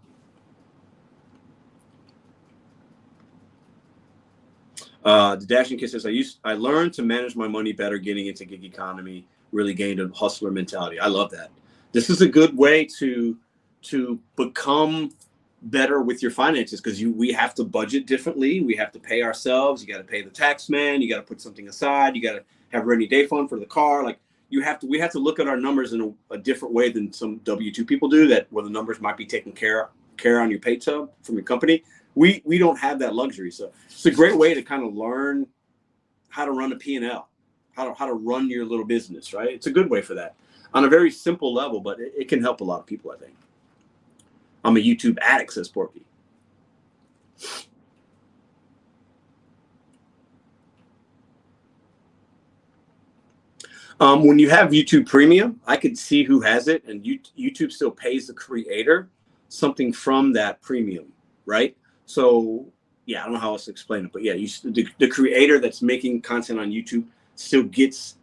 Uh, 5.04 5.36
the 5.36 5.46
dashing 5.46 5.78
kid 5.78 5.90
says, 5.90 6.06
"I 6.06 6.10
used 6.10 6.40
I 6.44 6.54
learned 6.54 6.94
to 6.94 7.04
manage 7.04 7.36
my 7.36 7.48
money 7.48 7.72
better 7.72 7.98
getting 7.98 8.28
into 8.28 8.46
gig 8.46 8.64
economy. 8.64 9.26
Really 9.52 9.74
gained 9.74 10.00
a 10.00 10.10
hustler 10.10 10.52
mentality. 10.52 11.00
I 11.00 11.08
love 11.08 11.32
that. 11.32 11.52
This 11.92 12.10
is 12.10 12.22
a 12.22 12.28
good 12.28 12.56
way 12.56 12.86
to 13.00 13.38
to 13.84 14.20
become 14.36 15.12
better 15.64 16.02
with 16.02 16.22
your 16.22 16.32
finances 16.32 16.80
because 16.82 17.02
you 17.02 17.12
we 17.12 17.32
have 17.32 17.56
to 17.56 17.64
budget 17.64 18.06
differently. 18.06 18.62
We 18.62 18.76
have 18.76 18.92
to 18.92 19.00
pay 19.00 19.24
ourselves. 19.24 19.82
You 19.82 19.92
got 19.92 20.00
to 20.00 20.04
pay 20.04 20.22
the 20.22 20.30
tax 20.30 20.70
man. 20.70 21.02
You 21.02 21.10
got 21.10 21.18
to 21.18 21.24
put 21.24 21.42
something 21.42 21.68
aside. 21.68 22.16
You 22.16 22.22
got 22.22 22.34
to 22.34 22.44
have 22.70 22.86
rainy 22.86 23.08
day 23.08 23.26
fund 23.26 23.50
for 23.50 23.60
the 23.60 23.66
car. 23.66 24.04
Like 24.04 24.20
you 24.50 24.62
have 24.62 24.80
to. 24.80 24.88
We 24.88 25.00
have 25.00 25.12
to 25.12 25.20
look 25.20 25.40
at 25.40 25.48
our 25.48 25.58
numbers 25.58 25.94
in 25.94 26.02
a, 26.02 26.34
a 26.34 26.38
different 26.38 26.74
way 26.74 26.92
than 26.92 27.12
some 27.14 27.38
W 27.38 27.72
two 27.72 27.86
people 27.86 28.10
do. 28.10 28.28
That 28.28 28.48
where 28.52 28.64
the 28.64 28.70
numbers 28.70 29.00
might 29.00 29.18
be 29.18 29.26
taken 29.26 29.54
care 29.54 29.90
care 30.18 30.42
on 30.42 30.52
your 30.52 30.60
pay 30.60 30.80
stub 30.80 31.10
from 31.24 31.36
your 31.36 31.44
company. 31.44 31.84
We 32.16 32.42
we 32.46 32.58
don't 32.58 32.78
have 32.78 33.00
that 33.00 33.16
luxury. 33.16 33.52
So 33.52 33.72
it's 33.86 34.06
a 34.06 34.12
great 34.12 34.38
way 34.38 34.54
to 34.54 34.62
kind 34.62 34.84
of 34.84 34.94
learn 34.94 35.48
how 36.30 36.46
to 36.46 36.52
run 36.52 36.72
a 36.72 36.76
P 36.76 36.96
and 36.96 37.06
L, 37.06 37.30
how 37.76 37.86
to 37.86 37.94
how 37.94 38.06
to 38.06 38.14
run 38.14 38.50
your 38.50 38.66
little 38.66 38.86
business. 38.86 39.34
Right. 39.34 39.50
It's 39.50 39.68
a 39.68 39.72
good 39.72 39.90
way 39.90 40.02
for 40.02 40.14
that 40.16 40.36
on 40.74 40.86
a 40.86 40.90
very 40.90 41.12
simple 41.12 41.54
level, 41.54 41.80
but 41.80 42.00
it, 42.00 42.14
it 42.18 42.28
can 42.28 42.42
help 42.42 42.62
a 42.62 42.64
lot 42.64 42.80
of 42.80 42.86
people. 42.86 43.12
I 43.12 43.18
think. 43.18 43.36
I'm 44.64 44.76
a 44.78 44.80
YouTube 44.80 45.18
addict, 45.22 45.54
says 45.54 45.70
Porky. 45.70 46.04
Um, 54.02 54.26
when 54.26 54.40
you 54.40 54.50
have 54.50 54.70
YouTube 54.70 55.08
Premium, 55.08 55.60
I 55.68 55.76
could 55.76 55.98
see 55.98 56.24
who 56.24 56.40
has 56.40 56.70
it, 56.70 56.86
and 56.86 57.06
you, 57.06 57.20
YouTube 57.38 57.72
still 57.72 57.92
pays 57.92 58.28
the 58.28 58.34
creator 58.34 59.10
something 59.50 59.92
from 59.92 60.32
that 60.34 60.62
premium, 60.62 61.12
right? 61.46 61.76
So 62.10 62.66
yeah, 63.06 63.22
I 63.22 63.26
don't 63.26 63.34
know 63.34 63.40
how 63.40 63.52
else 63.52 63.66
to 63.66 63.72
explain 63.72 64.06
it, 64.06 64.12
but 64.12 64.24
yeah, 64.24 64.34
you 64.34 64.48
the, 64.64 64.88
the 64.98 65.08
creator 65.08 65.60
that's 65.60 65.84
making 65.84 66.22
content 66.22 66.60
on 66.60 66.72
YouTube 66.72 67.06
still 67.36 67.62
gets 67.64 68.16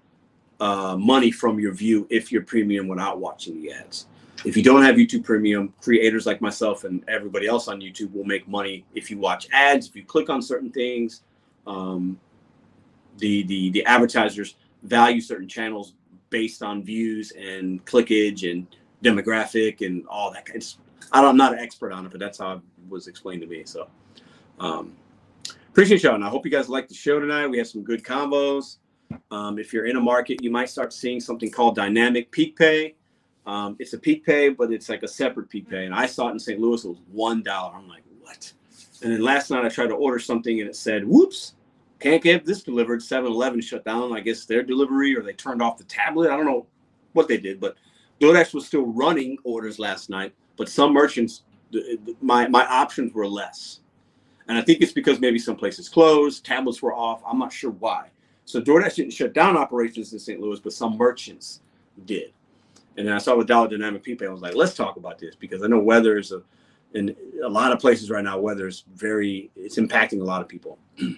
uh, 0.59 0.97
money 0.99 1.31
from 1.31 1.61
your 1.61 1.73
view 1.73 2.05
if 2.11 2.33
you're 2.33 2.43
premium 2.43 2.89
without 2.89 3.21
watching 3.21 3.63
the 3.63 3.71
ads. 3.71 4.07
If 4.45 4.57
you 4.57 4.65
don't 4.65 4.83
have 4.83 4.97
YouTube 4.97 5.25
Premium, 5.25 5.73
creators 5.81 6.27
like 6.27 6.41
myself 6.41 6.83
and 6.83 7.03
everybody 7.09 7.47
else 7.47 7.69
on 7.69 7.81
YouTube 7.81 8.13
will 8.13 8.25
make 8.25 8.49
money 8.49 8.85
if 8.93 9.09
you 9.09 9.19
watch 9.19 9.47
ads, 9.53 9.87
if 9.87 9.95
you 9.95 10.05
click 10.05 10.31
on 10.31 10.43
certain 10.43 10.71
things. 10.71 11.23
Um, 11.65 12.19
the 13.19 13.45
the 13.45 13.71
the 13.71 13.87
advertisers 13.87 14.57
value 14.83 15.21
certain 15.21 15.49
channels 15.49 15.95
based 16.31 16.61
on 16.61 16.83
views 16.83 17.33
and 17.33 17.85
clickage 17.85 18.51
and 18.51 18.67
demographic 19.05 19.87
and 19.87 20.05
all 20.09 20.33
that. 20.33 20.49
It's, 20.55 20.79
I 21.13 21.25
I'm 21.25 21.37
not 21.37 21.53
an 21.53 21.59
expert 21.59 21.93
on 21.93 22.07
it, 22.07 22.11
but 22.11 22.21
that's 22.21 22.39
how 22.39 22.53
it 22.55 22.61
was 22.89 23.09
explained 23.09 23.43
to 23.43 23.47
me. 23.47 23.63
So 23.65 23.89
um, 24.59 24.97
appreciate 25.69 26.03
y'all. 26.03 26.15
And 26.15 26.25
I 26.25 26.29
hope 26.29 26.45
you 26.45 26.51
guys 26.51 26.69
liked 26.69 26.89
the 26.89 26.95
show 26.95 27.21
tonight. 27.21 27.47
We 27.47 27.59
had 27.59 27.67
some 27.67 27.83
good 27.83 28.03
combos. 28.03 28.79
Um, 29.31 29.59
if 29.59 29.73
you're 29.73 29.87
in 29.87 29.97
a 29.97 30.01
market, 30.01 30.43
you 30.43 30.51
might 30.51 30.69
start 30.69 30.93
seeing 30.93 31.21
something 31.21 31.51
called 31.51 31.77
dynamic 31.77 32.31
peak 32.31 32.57
pay. 32.57 32.95
Um, 33.47 33.77
it's 33.79 33.93
a 33.93 33.99
peak 33.99 34.25
pay, 34.27 34.49
but 34.49 34.73
it's 34.73 34.89
like 34.89 35.05
a 35.05 35.09
separate 35.09 35.49
peak 35.49 35.71
pay. 35.71 35.85
And 35.85 35.95
I 35.95 36.07
saw 36.07 36.29
it 36.29 36.33
in 36.33 36.39
St. 36.39 36.61
Louis. 36.61 36.85
It 36.85 36.89
was 36.89 36.99
one 37.13 37.43
dollar. 37.43 37.75
I'm 37.77 37.89
like, 37.89 38.03
what? 38.21 38.53
And 39.03 39.13
then 39.13 39.23
last 39.23 39.51
night 39.51 39.65
I 39.65 39.69
tried 39.69 39.89
to 39.89 39.95
order 39.95 40.19
something 40.19 40.61
and 40.61 40.69
it 40.69 40.75
said, 40.75 41.07
whoops, 41.07 41.55
can't 42.01 42.23
get 42.23 42.45
this 42.45 42.63
delivered. 42.63 43.01
7-Eleven 43.01 43.61
shut 43.61 43.85
down. 43.85 44.13
I 44.13 44.21
guess 44.21 44.45
their 44.45 44.63
delivery 44.63 45.17
or 45.17 45.23
they 45.23 45.33
turned 45.33 45.63
off 45.63 45.79
the 45.79 45.85
tablet. 45.85 46.31
I 46.31 46.37
don't 46.37 46.47
know 46.47 46.67
what 47.13 47.29
they 47.29 47.37
did, 47.37 47.61
but 47.61 47.77
DoorDash 48.21 48.53
was 48.53 48.67
still 48.67 48.87
running 48.87 49.39
orders 49.45 49.79
last 49.79 50.11
night. 50.11 50.35
But 50.57 50.69
some 50.69 50.93
merchants, 50.93 51.43
my 52.21 52.49
my 52.49 52.67
options 52.67 53.13
were 53.13 53.27
less, 53.27 53.81
and 54.49 54.57
I 54.57 54.63
think 54.63 54.81
it's 54.81 54.93
because 54.93 55.21
maybe 55.21 55.39
some 55.39 55.57
places 55.57 55.89
closed, 55.89 56.45
tablets 56.45 56.83
were 56.83 56.95
off. 56.95 57.23
I'm 57.27 57.39
not 57.39 57.53
sure 57.53 57.71
why. 57.73 58.09
So 58.45 58.61
DoorDash 58.61 58.95
didn't 58.95 59.13
shut 59.13 59.33
down 59.33 59.57
operations 59.57 60.13
in 60.13 60.21
St. 60.21 60.41
Louis, 60.41 60.61
but 60.61 60.73
some 60.73 60.97
merchants 60.97 61.63
did. 62.05 62.33
And 62.97 63.07
then 63.07 63.15
I 63.15 63.19
saw 63.19 63.37
with 63.37 63.49
Dollar 63.49 63.69
Dynamic 63.69 64.03
People, 64.03 64.27
I 64.27 64.31
was 64.31 64.41
like, 64.41 64.55
let's 64.55 64.75
talk 64.75 64.97
about 64.97 65.19
this 65.19 65.35
because 65.35 65.63
I 65.63 65.67
know 65.67 65.79
weather 65.79 66.17
is 66.17 66.33
a, 66.33 66.43
in 66.95 67.15
a 67.45 67.49
lot 67.49 67.73
of 67.73 67.81
places 67.81 68.09
right 68.09 68.25
now, 68.25 68.39
weather 68.39 68.69
is 68.69 68.85
very, 68.95 69.51
it's 69.57 69.77
impacting 69.77 70.21
a 70.21 70.25
lot 70.25 70.41
of 70.41 70.49
people. 70.49 70.79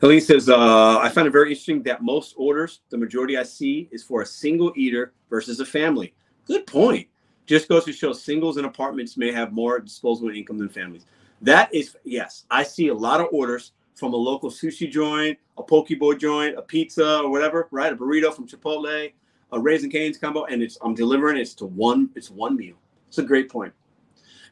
Helene 0.00 0.20
says, 0.20 0.48
uh, 0.48 0.98
I 0.98 1.08
find 1.10 1.28
it 1.28 1.30
very 1.30 1.50
interesting 1.50 1.82
that 1.84 2.02
most 2.02 2.34
orders, 2.36 2.80
the 2.90 2.98
majority 2.98 3.38
I 3.38 3.44
see, 3.44 3.88
is 3.92 4.02
for 4.02 4.22
a 4.22 4.26
single 4.26 4.72
eater 4.74 5.12
versus 5.30 5.60
a 5.60 5.66
family. 5.66 6.14
Good 6.46 6.66
point. 6.66 7.06
Just 7.46 7.68
goes 7.68 7.84
to 7.84 7.92
show 7.92 8.12
singles 8.12 8.56
and 8.56 8.66
apartments 8.66 9.16
may 9.16 9.32
have 9.32 9.52
more 9.52 9.78
disposable 9.80 10.30
income 10.30 10.58
than 10.58 10.68
families. 10.68 11.06
That 11.40 11.74
is, 11.74 11.96
yes, 12.04 12.44
I 12.50 12.62
see 12.62 12.88
a 12.88 12.94
lot 12.94 13.20
of 13.20 13.26
orders 13.32 13.72
from 13.94 14.12
a 14.14 14.16
local 14.16 14.50
sushi 14.50 14.90
joint, 14.90 15.38
a 15.58 15.62
poke 15.62 15.88
bowl 15.98 16.14
joint, 16.14 16.56
a 16.56 16.62
pizza 16.62 17.18
or 17.18 17.30
whatever, 17.30 17.68
right? 17.70 17.92
A 17.92 17.96
burrito 17.96 18.32
from 18.34 18.46
Chipotle, 18.46 19.12
a 19.50 19.60
Raising 19.60 19.90
Cane's 19.90 20.18
combo, 20.18 20.44
and 20.44 20.62
it's 20.62 20.78
I'm 20.82 20.94
delivering 20.94 21.36
it's 21.36 21.54
to 21.54 21.66
one, 21.66 22.10
it's 22.14 22.30
one 22.30 22.56
meal. 22.56 22.76
It's 23.08 23.18
a 23.18 23.22
great 23.22 23.50
point. 23.50 23.72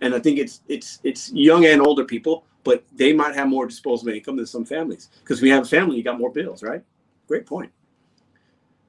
And 0.01 0.15
I 0.15 0.19
think 0.19 0.39
it's 0.39 0.63
it's 0.69 0.99
it's 1.05 1.33
young 1.33 1.65
and 1.67 1.81
older 1.81 2.05
people 2.05 2.45
but 2.65 2.85
they 2.93 3.13
might 3.13 3.35
have 3.35 3.49
more 3.49 3.67
disposable 3.67 4.13
income 4.13 4.37
than 4.37 4.47
some 4.47 4.65
families. 4.65 5.09
Because 5.21 5.41
we 5.41 5.51
have 5.51 5.65
a 5.65 5.69
family, 5.69 5.97
you 5.97 6.03
got 6.03 6.19
more 6.19 6.31
bills, 6.31 6.63
right? 6.63 6.83
Great 7.27 7.47
point. 7.47 7.71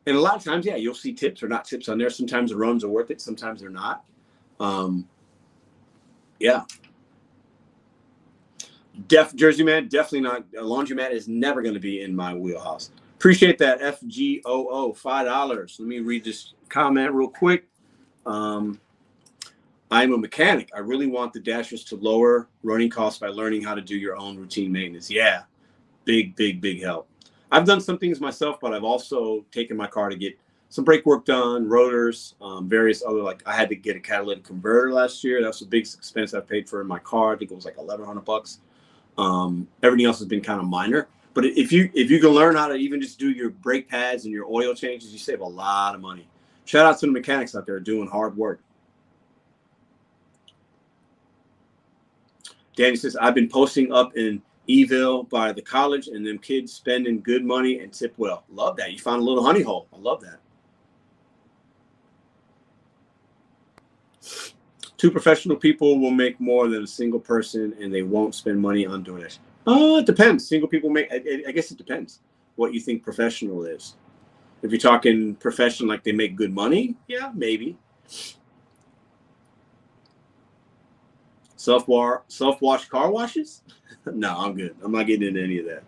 And 0.05 0.17
a 0.17 0.19
lot 0.19 0.35
of 0.35 0.43
times, 0.43 0.65
yeah, 0.65 0.75
you'll 0.75 0.95
see 0.95 1.13
tips 1.13 1.43
or 1.43 1.47
not 1.47 1.65
tips 1.65 1.87
on 1.87 1.97
there. 1.97 2.09
Sometimes 2.09 2.49
the 2.49 2.57
runs 2.57 2.83
are 2.83 2.89
worth 2.89 3.11
it, 3.11 3.21
sometimes 3.21 3.61
they're 3.61 3.69
not. 3.69 4.03
Um, 4.59 5.07
yeah. 6.39 6.63
Def 9.07 9.35
Jersey 9.35 9.63
man, 9.63 9.87
definitely 9.87 10.21
not. 10.21 10.43
A 10.57 10.63
laundromat 10.63 11.11
is 11.11 11.27
never 11.27 11.61
going 11.61 11.73
to 11.73 11.79
be 11.79 12.01
in 12.01 12.15
my 12.15 12.33
wheelhouse. 12.33 12.91
Appreciate 13.15 13.57
that 13.59 13.79
FGOO, 13.79 14.95
five 14.97 15.27
dollars. 15.27 15.77
Let 15.79 15.87
me 15.87 15.99
read 15.99 16.23
this 16.23 16.53
comment 16.69 17.11
real 17.11 17.29
quick. 17.29 17.67
Um, 18.25 18.79
I'm 19.91 20.13
a 20.13 20.17
mechanic. 20.17 20.69
I 20.75 20.79
really 20.79 21.07
want 21.07 21.33
the 21.33 21.39
dashers 21.39 21.83
to 21.85 21.95
lower 21.97 22.47
running 22.63 22.89
costs 22.89 23.19
by 23.19 23.27
learning 23.27 23.63
how 23.63 23.75
to 23.75 23.81
do 23.81 23.95
your 23.95 24.17
own 24.17 24.37
routine 24.37 24.71
maintenance. 24.71 25.11
Yeah, 25.11 25.43
big, 26.05 26.35
big, 26.35 26.61
big 26.61 26.81
help. 26.81 27.07
I've 27.51 27.65
done 27.65 27.81
some 27.81 27.97
things 27.97 28.21
myself, 28.21 28.59
but 28.59 28.73
I've 28.73 28.83
also 28.83 29.45
taken 29.51 29.75
my 29.75 29.87
car 29.87 30.09
to 30.09 30.15
get 30.15 30.37
some 30.69 30.85
brake 30.85 31.05
work 31.05 31.25
done, 31.25 31.67
rotors, 31.67 32.35
um, 32.41 32.69
various 32.69 33.03
other 33.05 33.21
like 33.21 33.43
I 33.45 33.53
had 33.53 33.67
to 33.69 33.75
get 33.75 33.97
a 33.97 33.99
catalytic 33.99 34.45
converter 34.45 34.93
last 34.93 35.23
year. 35.23 35.41
That's 35.43 35.59
the 35.59 35.65
biggest 35.65 35.97
expense 35.97 36.33
I 36.33 36.39
paid 36.39 36.69
for 36.69 36.79
in 36.79 36.87
my 36.87 36.99
car. 36.99 37.33
I 37.33 37.37
think 37.37 37.51
it 37.51 37.55
was 37.55 37.65
like 37.65 37.77
eleven 37.77 38.05
hundred 38.05 38.23
bucks. 38.23 38.59
Um, 39.17 39.67
everything 39.83 40.05
else 40.05 40.19
has 40.19 40.27
been 40.27 40.41
kind 40.41 40.61
of 40.61 40.65
minor. 40.65 41.09
But 41.33 41.45
if 41.45 41.71
you 41.71 41.89
if 41.93 42.09
you 42.09 42.19
can 42.19 42.29
learn 42.29 42.55
how 42.55 42.67
to 42.67 42.75
even 42.75 43.01
just 43.01 43.19
do 43.19 43.31
your 43.31 43.49
brake 43.49 43.89
pads 43.89 44.23
and 44.23 44.33
your 44.33 44.45
oil 44.45 44.73
changes, 44.73 45.11
you 45.11 45.19
save 45.19 45.41
a 45.41 45.45
lot 45.45 45.93
of 45.93 46.01
money. 46.01 46.27
Shout 46.65 46.85
out 46.85 46.99
to 46.99 47.05
the 47.05 47.11
mechanics 47.11 47.53
out 47.53 47.65
there 47.65 47.79
doing 47.79 48.07
hard 48.07 48.37
work. 48.37 48.61
Danny 52.75 52.95
says, 52.95 53.17
I've 53.17 53.35
been 53.35 53.49
posting 53.49 53.91
up 53.91 54.15
in 54.15 54.41
Eville 54.69 55.29
by 55.29 55.51
the 55.51 55.61
college 55.61 56.07
and 56.07 56.25
them 56.25 56.37
kids 56.37 56.73
spending 56.73 57.21
good 57.21 57.43
money 57.43 57.79
and 57.79 57.91
tip 57.91 58.13
well. 58.17 58.43
Love 58.49 58.77
that. 58.77 58.91
You 58.91 58.99
found 58.99 59.21
a 59.21 59.25
little 59.25 59.43
honey 59.43 59.61
hole. 59.61 59.87
I 59.93 59.97
love 59.97 60.21
that. 60.21 60.39
Two 64.97 65.09
professional 65.09 65.57
people 65.57 65.99
will 65.99 66.11
make 66.11 66.39
more 66.39 66.67
than 66.67 66.83
a 66.83 66.87
single 66.87 67.19
person 67.19 67.75
and 67.81 67.93
they 67.93 68.03
won't 68.03 68.35
spend 68.35 68.59
money 68.59 68.85
on 68.85 69.03
donation. 69.03 69.41
Oh, 69.65 69.95
uh, 69.95 69.99
it 69.99 70.05
depends. 70.05 70.47
Single 70.47 70.69
people 70.69 70.89
make, 70.89 71.11
I, 71.11 71.43
I 71.47 71.51
guess 71.51 71.71
it 71.71 71.77
depends 71.77 72.19
what 72.55 72.73
you 72.73 72.79
think 72.79 73.03
professional 73.03 73.65
is. 73.65 73.95
If 74.61 74.71
you're 74.71 74.79
talking 74.79 75.35
professional, 75.35 75.89
like 75.89 76.03
they 76.03 76.11
make 76.11 76.35
good 76.35 76.53
money, 76.53 76.95
yeah, 77.07 77.31
maybe. 77.33 77.77
Self 81.61 81.87
war 81.87 82.23
self 82.27 82.59
wash 82.59 82.89
car 82.89 83.11
washes? 83.11 83.61
no, 84.11 84.35
I'm 84.35 84.55
good. 84.55 84.75
I'm 84.81 84.91
not 84.91 85.05
getting 85.05 85.27
into 85.27 85.43
any 85.43 85.59
of 85.59 85.67
that. 85.67 85.83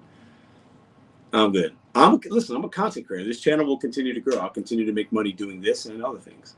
I'm 1.33 1.51
good. 1.51 1.73
I'm 1.95 2.19
listen. 2.29 2.55
I'm 2.55 2.63
a 2.63 2.69
content 2.69 3.07
creator. 3.07 3.27
This 3.27 3.39
channel 3.39 3.65
will 3.65 3.79
continue 3.79 4.13
to 4.13 4.19
grow. 4.19 4.37
I'll 4.37 4.51
continue 4.51 4.85
to 4.85 4.91
make 4.91 5.11
money 5.11 5.31
doing 5.31 5.61
this 5.61 5.87
and 5.87 6.03
other 6.05 6.19
things. 6.19 6.57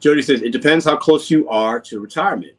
Jody 0.00 0.20
says 0.20 0.42
it 0.42 0.52
depends 0.52 0.84
how 0.84 0.98
close 0.98 1.30
you 1.30 1.48
are 1.48 1.80
to 1.80 1.98
retirement. 1.98 2.52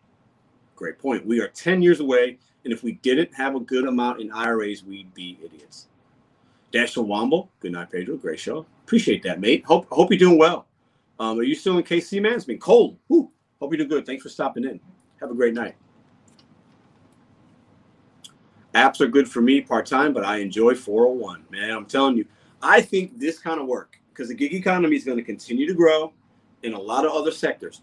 Great 0.76 0.98
point. 0.98 1.24
We 1.28 1.40
are 1.42 1.48
10 1.50 1.80
years 1.80 2.00
away, 2.00 2.40
and 2.64 2.74
if 2.74 2.82
we 2.82 2.94
didn't 2.94 3.32
have 3.36 3.54
a 3.56 3.60
good 3.60 3.86
amount 3.86 4.22
in 4.22 4.32
IRAs, 4.32 4.84
we'd 4.84 5.14
be 5.14 5.38
idiots. 5.46 5.90
Dash 6.72 6.96
Womble, 6.96 7.50
good 7.60 7.74
night, 7.74 7.92
Pedro. 7.92 8.18
Great 8.18 8.40
show. 8.40 8.66
Appreciate 8.84 9.22
that, 9.22 9.40
mate. 9.40 9.64
Hope 9.66 9.86
hope 9.92 10.10
you're 10.10 10.18
doing 10.18 10.40
well. 10.40 10.66
Um, 11.20 11.40
are 11.40 11.44
you 11.44 11.54
still 11.54 11.78
in 11.78 11.84
KC, 11.84 12.20
man? 12.20 12.34
It's 12.34 12.46
been 12.46 12.58
cold. 12.58 12.98
Whew. 13.10 13.30
Hope 13.62 13.72
you're 13.72 13.78
doing 13.78 13.90
good. 13.90 14.08
Thanks 14.08 14.24
for 14.24 14.30
stopping 14.30 14.64
in. 14.64 14.80
Have 15.22 15.32
a 15.32 15.36
great 15.36 15.54
night. 15.54 15.76
Apps 18.74 19.00
are 19.00 19.08
good 19.08 19.30
for 19.30 19.42
me 19.42 19.62
part 19.62 19.86
time, 19.86 20.14
but 20.14 20.26
I 20.26 20.38
enjoy 20.38 20.76
401. 20.76 21.46
Man, 21.50 21.72
I'm 21.72 21.86
telling 21.86 22.18
you, 22.18 22.26
I 22.62 22.82
think 22.82 23.18
this 23.18 23.40
kind 23.40 23.60
of 23.62 23.68
work, 23.68 24.00
because 24.10 24.28
the 24.28 24.34
gig 24.34 24.54
economy 24.54 24.98
is 24.98 25.06
going 25.06 25.18
to 25.18 25.24
continue 25.24 25.66
to 25.68 25.74
grow 25.74 26.12
in 26.64 26.74
a 26.74 26.80
lot 26.80 27.06
of 27.06 27.12
other 27.12 27.32
sectors. 27.32 27.82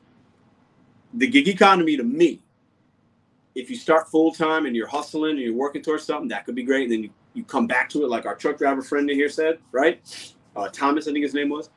The 1.14 1.26
gig 1.26 1.48
economy 1.48 1.96
to 1.96 2.02
me, 2.02 2.42
if 3.54 3.70
you 3.70 3.76
start 3.76 4.09
full 4.09 4.32
time 4.32 4.66
and 4.66 4.76
you're 4.76 4.86
hustling 4.86 5.32
and 5.32 5.40
you're 5.40 5.54
working 5.54 5.82
towards 5.82 6.04
something, 6.04 6.28
that 6.28 6.44
could 6.44 6.54
be 6.54 6.62
great. 6.62 6.84
And 6.84 6.92
then 6.92 7.02
you, 7.04 7.10
you 7.34 7.44
come 7.44 7.66
back 7.66 7.88
to 7.90 8.04
it, 8.04 8.09
like 8.09 8.26
our 8.26 8.34
truck 8.34 8.59
driver 8.59 8.82
friend 8.82 9.09
in 9.09 9.16
here 9.16 9.28
said, 9.28 9.59
right? 9.72 10.34
Uh, 10.56 10.68
Thomas, 10.68 11.09
I 11.09 11.12
think 11.12 11.22
his 11.22 11.34
name 11.34 11.48
was. 11.48 11.70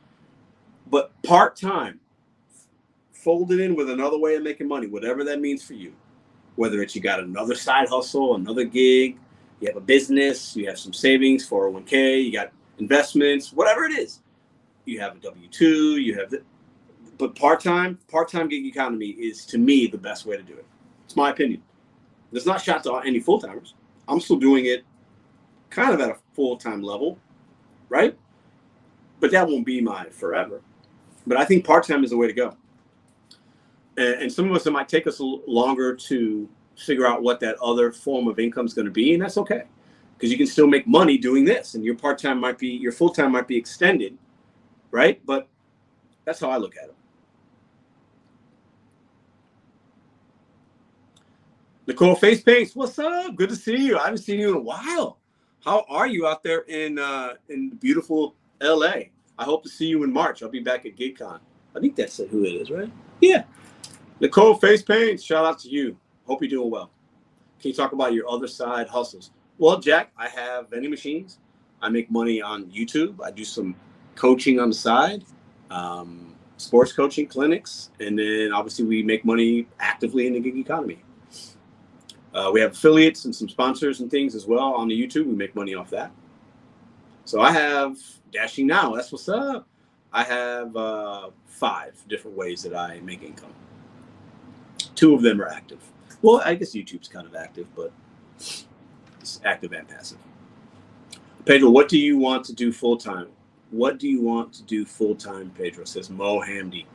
But 0.88 1.12
part 1.24 1.56
time, 1.56 2.00
fold 3.26 3.52
it 3.52 3.60
in 3.60 3.76
with 3.76 3.90
another 3.90 4.20
way 4.20 4.36
of 4.36 4.44
making 4.44 4.68
money, 4.68 4.86
whatever 4.86 5.24
that 5.24 5.42
means 5.42 5.64
for 5.64 5.74
you. 5.74 5.92
Whether 6.58 6.84
it's 6.84 6.96
you 6.96 7.02
got 7.02 7.20
another 7.20 7.56
side 7.56 7.90
hustle, 7.90 8.36
another 8.36 8.64
gig, 8.64 9.18
you 9.60 9.68
have 9.68 9.76
a 9.76 9.82
business, 9.82 10.56
you 10.56 10.68
have 10.68 10.78
some 10.78 10.94
savings, 10.94 11.50
401k, 11.50 12.24
you 12.24 12.32
got 12.32 12.52
investments, 12.78 13.52
whatever 13.52 13.86
it 13.86 13.94
is. 13.94 14.20
You 14.86 15.00
have 15.00 15.16
a 15.16 15.20
W 15.22 15.48
2, 15.48 15.98
you 15.98 16.20
have 16.20 16.30
the, 16.30 16.44
but 17.18 17.36
part 17.36 17.62
time, 17.62 17.98
part 18.10 18.30
time 18.30 18.48
gig 18.48 18.64
economy 18.64 19.08
is 19.08 19.44
to 19.48 19.58
me 19.58 19.88
the 19.88 19.98
best 19.98 20.28
way 20.28 20.38
to 20.38 20.44
do 20.44 20.54
it. 20.54 20.66
It's 21.06 21.16
my 21.16 21.32
opinion. 21.32 21.64
There's 22.32 22.46
not 22.46 22.62
shots 22.62 22.84
to 22.84 22.94
any 22.98 23.20
full 23.20 23.42
timers. 23.42 23.74
I'm 24.08 24.20
still 24.20 24.38
doing 24.38 24.66
it 24.66 24.86
kind 25.72 25.96
of 25.96 26.00
at 26.00 26.12
a 26.12 26.18
full 26.36 26.58
time 26.58 26.84
level, 26.84 27.18
right? 27.90 28.16
But 29.20 29.32
that 29.32 29.48
won't 29.48 29.66
be 29.66 29.82
my 29.82 30.10
forever. 30.10 30.62
But 31.26 31.38
I 31.38 31.46
think 31.46 31.66
part 31.66 31.88
time 31.88 32.04
is 32.04 32.12
the 32.12 32.18
way 32.18 32.28
to 32.28 32.34
go 32.34 32.56
and, 33.98 34.24
and 34.24 34.32
some 34.32 34.50
of 34.50 34.56
us 34.56 34.66
it 34.66 34.72
might 34.72 34.90
take 34.90 35.08
us 35.08 35.20
longer 35.20 35.96
to 35.96 36.50
figure 36.78 37.08
out 37.08 37.24
what 37.24 37.40
that 37.40 37.56
other 37.62 37.92
form 37.92 38.28
of 38.28 38.40
income 38.40 38.66
is 38.66 38.74
going 38.74 38.86
to 38.86 38.92
be, 38.92 39.14
and 39.14 39.24
that's 39.24 39.38
okay. 39.38 39.64
because 40.18 40.32
you 40.32 40.38
can 40.38 40.48
still 40.48 40.68
make 40.68 40.88
money 40.88 41.18
doing 41.18 41.46
this, 41.46 41.76
and 41.76 41.84
your 41.84 41.96
part 41.96 42.18
time 42.20 42.40
might 42.40 42.58
be 42.58 42.68
your 42.70 42.92
full 42.92 43.10
time 43.10 43.32
might 43.32 43.48
be 43.48 43.58
extended, 43.58 44.18
right? 44.92 45.22
But 45.26 45.48
that's 46.26 46.40
how 46.40 46.50
I 46.50 46.58
look 46.58 46.76
at 46.78 46.86
it. 46.86 46.96
Nicole 51.88 52.16
Face 52.16 52.42
Paints, 52.42 52.76
what's 52.76 52.98
up? 52.98 53.36
Good 53.36 53.50
to 53.50 53.56
see 53.56 53.78
you. 53.78 53.98
I 53.98 54.06
haven't 54.06 54.20
seen 54.20 54.40
you 54.40 54.50
in 54.50 54.56
a 54.56 54.60
while. 54.62 55.20
How 55.64 55.86
are 55.90 56.08
you 56.08 56.28
out 56.28 56.44
there 56.44 56.62
in 56.62 56.98
uh, 56.98 57.34
in 57.50 57.72
beautiful 57.72 58.36
LA? 58.62 58.94
I 59.38 59.44
hope 59.44 59.64
to 59.64 59.70
see 59.70 59.86
you 59.88 60.04
in 60.04 60.14
March. 60.14 60.42
I'll 60.42 60.50
be 60.50 60.62
back 60.62 60.86
at 60.86 60.96
GateCon. 60.96 61.40
I 61.76 61.80
think 61.80 61.96
that's 61.96 62.18
who 62.18 62.46
it 62.46 62.54
is, 62.54 62.72
right? 62.72 62.92
Yeah. 63.20 63.44
Nicole 64.26 64.56
Face 64.56 64.82
Paints, 64.82 65.22
shout 65.22 65.46
out 65.46 65.60
to 65.60 65.70
you. 65.70 65.96
Hope 66.26 66.42
you're 66.42 66.50
doing 66.50 66.72
well. 66.72 66.90
Can 67.62 67.70
you 67.70 67.76
talk 67.76 67.92
about 67.92 68.12
your 68.12 68.28
other 68.28 68.48
side 68.48 68.88
hustles? 68.88 69.30
Well, 69.60 69.80
Jack, 69.80 70.12
I 70.18 70.28
have 70.30 70.72
vending 70.72 70.90
machines. 70.90 71.38
I 71.80 71.90
make 71.90 72.10
money 72.10 72.42
on 72.42 72.66
YouTube. 72.72 73.24
I 73.24 73.30
do 73.30 73.46
some 73.46 73.76
coaching 74.16 74.60
on 74.60 74.70
the 74.70 74.76
side, 74.76 75.24
um, 75.70 76.34
sports 76.58 76.92
coaching 76.92 77.28
clinics, 77.28 77.92
and 78.00 78.18
then 78.18 78.52
obviously 78.52 78.86
we 78.86 79.04
make 79.04 79.26
money 79.26 79.68
actively 79.80 80.26
in 80.26 80.34
the 80.34 80.40
gig 80.40 80.58
economy. 80.58 81.04
Uh, 82.34 82.50
we 82.52 82.62
have 82.62 82.72
affiliates 82.72 83.26
and 83.26 83.36
some 83.36 83.48
sponsors 83.48 84.00
and 84.00 84.10
things 84.10 84.34
as 84.34 84.48
well 84.48 84.74
on 84.74 84.88
the 84.88 85.00
YouTube. 85.00 85.28
We 85.28 85.36
make 85.36 85.54
money 85.54 85.76
off 85.76 85.92
that. 85.92 86.10
So 87.26 87.42
I 87.42 87.52
have 87.52 88.00
Dashing 88.32 88.66
Now. 88.66 88.96
That's 88.96 89.12
what's 89.12 89.30
up. 89.30 89.68
I 90.12 90.24
have 90.24 90.76
uh, 90.76 91.30
five 91.46 91.94
different 92.08 92.36
ways 92.36 92.64
that 92.64 92.76
I 92.76 93.00
make 93.02 93.22
income. 93.22 93.54
Two 94.96 95.14
of 95.14 95.22
them 95.22 95.42
are 95.42 95.48
active. 95.48 95.80
Well, 96.22 96.42
I 96.44 96.56
guess 96.56 96.74
YouTube's 96.74 97.08
kind 97.08 97.28
of 97.28 97.36
active, 97.36 97.68
but 97.76 97.92
it's 99.20 99.42
active 99.44 99.74
and 99.74 99.88
passive. 99.88 100.18
Pedro, 101.46 101.70
what 101.70 101.90
do 101.90 102.00
you 102.00 102.18
want 102.18 102.44
to 102.46 102.54
do 102.54 102.72
full 102.72 102.98
time? 102.98 103.28
What 103.72 104.00
do 104.00 104.08
you 104.08 104.22
want 104.22 104.54
to 104.54 104.64
do 104.64 104.86
full 104.86 105.16
time? 105.16 105.52
Pedro 105.56 105.86
says 105.86 106.10
Mo 106.10 106.40
Hamdi. 106.40 106.86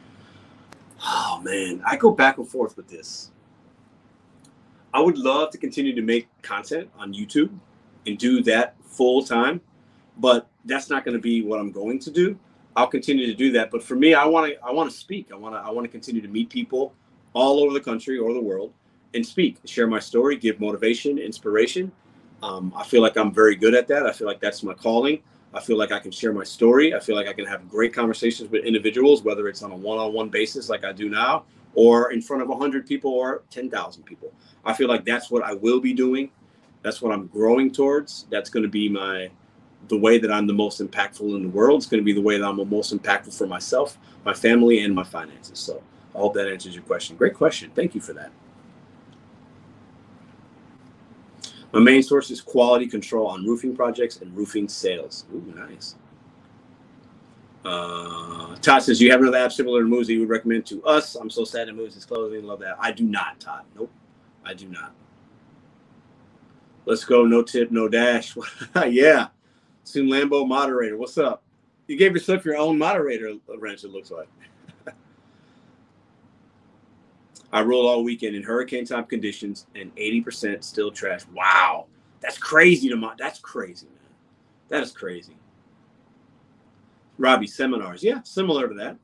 Oh 1.04 1.40
man, 1.44 1.82
I 1.86 1.96
go 1.96 2.10
back 2.10 2.38
and 2.38 2.48
forth 2.48 2.76
with 2.76 2.88
this. 2.88 3.30
I 4.92 5.00
would 5.00 5.18
love 5.18 5.50
to 5.50 5.58
continue 5.58 5.94
to 5.94 6.02
make 6.02 6.28
content 6.42 6.90
on 6.98 7.14
YouTube 7.14 7.50
and 8.06 8.18
do 8.18 8.42
that 8.42 8.74
full 8.82 9.22
time, 9.22 9.60
but 10.18 10.48
that's 10.64 10.90
not 10.90 11.04
going 11.04 11.16
to 11.16 11.20
be 11.20 11.42
what 11.42 11.60
I'm 11.60 11.70
going 11.70 11.98
to 12.00 12.10
do. 12.10 12.38
I'll 12.76 12.88
continue 12.88 13.26
to 13.26 13.34
do 13.34 13.52
that, 13.52 13.70
but 13.70 13.82
for 13.82 13.94
me, 13.94 14.14
I 14.14 14.24
want 14.24 14.52
to 14.52 14.64
I 14.64 14.72
want 14.72 14.90
to 14.90 14.96
speak. 14.96 15.30
I 15.32 15.36
want 15.36 15.54
to 15.54 15.58
I 15.60 15.70
want 15.70 15.84
to 15.84 15.90
continue 15.90 16.22
to 16.22 16.28
meet 16.28 16.50
people 16.50 16.94
all 17.32 17.60
over 17.60 17.72
the 17.72 17.80
country 17.80 18.18
or 18.18 18.32
the 18.32 18.40
world 18.40 18.72
and 19.14 19.26
speak, 19.26 19.58
share 19.64 19.86
my 19.86 19.98
story, 19.98 20.36
give 20.36 20.60
motivation, 20.60 21.18
inspiration. 21.18 21.90
Um, 22.42 22.72
I 22.76 22.84
feel 22.84 23.02
like 23.02 23.16
I'm 23.16 23.32
very 23.32 23.56
good 23.56 23.74
at 23.74 23.88
that. 23.88 24.06
I 24.06 24.12
feel 24.12 24.26
like 24.26 24.40
that's 24.40 24.62
my 24.62 24.74
calling. 24.74 25.20
I 25.52 25.60
feel 25.60 25.76
like 25.76 25.90
I 25.90 25.98
can 25.98 26.12
share 26.12 26.32
my 26.32 26.44
story. 26.44 26.94
I 26.94 27.00
feel 27.00 27.16
like 27.16 27.26
I 27.26 27.32
can 27.32 27.44
have 27.44 27.68
great 27.68 27.92
conversations 27.92 28.50
with 28.50 28.64
individuals, 28.64 29.22
whether 29.22 29.48
it's 29.48 29.62
on 29.62 29.72
a 29.72 29.76
one-on-one 29.76 30.28
basis 30.28 30.68
like 30.68 30.84
I 30.84 30.92
do 30.92 31.08
now, 31.08 31.44
or 31.74 32.12
in 32.12 32.22
front 32.22 32.42
of 32.42 32.48
100 32.48 32.86
people 32.86 33.12
or 33.12 33.42
10,000 33.50 34.04
people. 34.04 34.32
I 34.64 34.72
feel 34.72 34.88
like 34.88 35.04
that's 35.04 35.30
what 35.30 35.42
I 35.42 35.54
will 35.54 35.80
be 35.80 35.92
doing. 35.92 36.30
That's 36.82 37.02
what 37.02 37.12
I'm 37.12 37.26
growing 37.26 37.72
towards. 37.72 38.26
That's 38.30 38.48
going 38.48 38.62
to 38.62 38.68
be 38.68 38.88
my 38.88 39.30
the 39.88 39.96
way 39.96 40.18
that 40.18 40.30
I'm 40.30 40.46
the 40.46 40.52
most 40.52 40.80
impactful 40.80 41.34
in 41.34 41.42
the 41.42 41.48
world. 41.48 41.78
It's 41.78 41.86
going 41.86 42.00
to 42.00 42.04
be 42.04 42.12
the 42.12 42.20
way 42.20 42.38
that 42.38 42.46
I'm 42.46 42.56
the 42.56 42.64
most 42.64 42.96
impactful 42.96 43.36
for 43.36 43.46
myself, 43.46 43.98
my 44.24 44.32
family, 44.32 44.84
and 44.84 44.94
my 44.94 45.02
finances. 45.02 45.58
So 45.58 45.82
I 46.14 46.18
hope 46.18 46.34
that 46.34 46.48
answers 46.48 46.74
your 46.74 46.84
question. 46.84 47.16
Great 47.16 47.34
question. 47.34 47.70
Thank 47.74 47.94
you 47.94 48.00
for 48.00 48.12
that. 48.14 48.32
My 51.72 51.80
main 51.80 52.02
source 52.02 52.30
is 52.30 52.40
quality 52.40 52.86
control 52.86 53.28
on 53.28 53.44
roofing 53.44 53.76
projects 53.76 54.16
and 54.20 54.36
roofing 54.36 54.68
sales. 54.68 55.24
Ooh, 55.32 55.54
nice. 55.56 55.94
Uh, 57.64 58.56
Todd 58.56 58.82
says, 58.82 59.00
you 59.00 59.10
have 59.10 59.20
another 59.20 59.36
app 59.36 59.52
similar 59.52 59.82
to 59.82 59.86
Moves 59.86 60.08
that 60.08 60.14
you 60.14 60.20
would 60.20 60.30
recommend 60.30 60.66
to 60.66 60.82
us? 60.84 61.14
I'm 61.14 61.30
so 61.30 61.44
sad 61.44 61.68
that 61.68 61.74
Moves 61.74 61.96
is 61.96 62.04
closing. 62.04 62.44
Love 62.44 62.60
that. 62.60 62.76
I 62.80 62.90
do 62.90 63.04
not, 63.04 63.38
Todd. 63.38 63.64
Nope. 63.76 63.90
I 64.44 64.54
do 64.54 64.66
not. 64.68 64.92
Let's 66.86 67.04
go. 67.04 67.24
No 67.24 67.42
tip, 67.42 67.70
no 67.70 67.88
dash. 67.88 68.36
yeah. 68.88 69.28
Soon 69.84 70.08
Lambo 70.08 70.46
moderator. 70.48 70.96
What's 70.96 71.18
up? 71.18 71.42
You 71.86 71.96
gave 71.96 72.12
yourself 72.14 72.44
your 72.44 72.56
own 72.56 72.78
moderator 72.78 73.34
wrench, 73.58 73.84
it 73.84 73.90
looks 73.90 74.10
like. 74.10 74.28
I 77.52 77.62
rolled 77.62 77.86
all 77.86 78.04
weekend 78.04 78.36
in 78.36 78.42
hurricane 78.42 78.84
type 78.84 79.08
conditions 79.08 79.66
and 79.74 79.94
80% 79.96 80.62
still 80.62 80.90
trash. 80.90 81.22
Wow. 81.34 81.86
That's 82.20 82.38
crazy 82.38 82.88
to 82.88 82.96
my 82.96 83.14
that's 83.18 83.38
crazy, 83.40 83.86
man. 83.86 83.96
That 84.68 84.82
is 84.82 84.92
crazy. 84.92 85.36
Robbie, 87.18 87.46
seminars. 87.46 88.02
Yeah, 88.02 88.22
similar 88.22 88.68
to 88.68 88.74
that. 88.74 88.96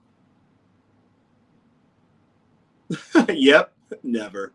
yep, 3.34 3.72
never. 4.02 4.52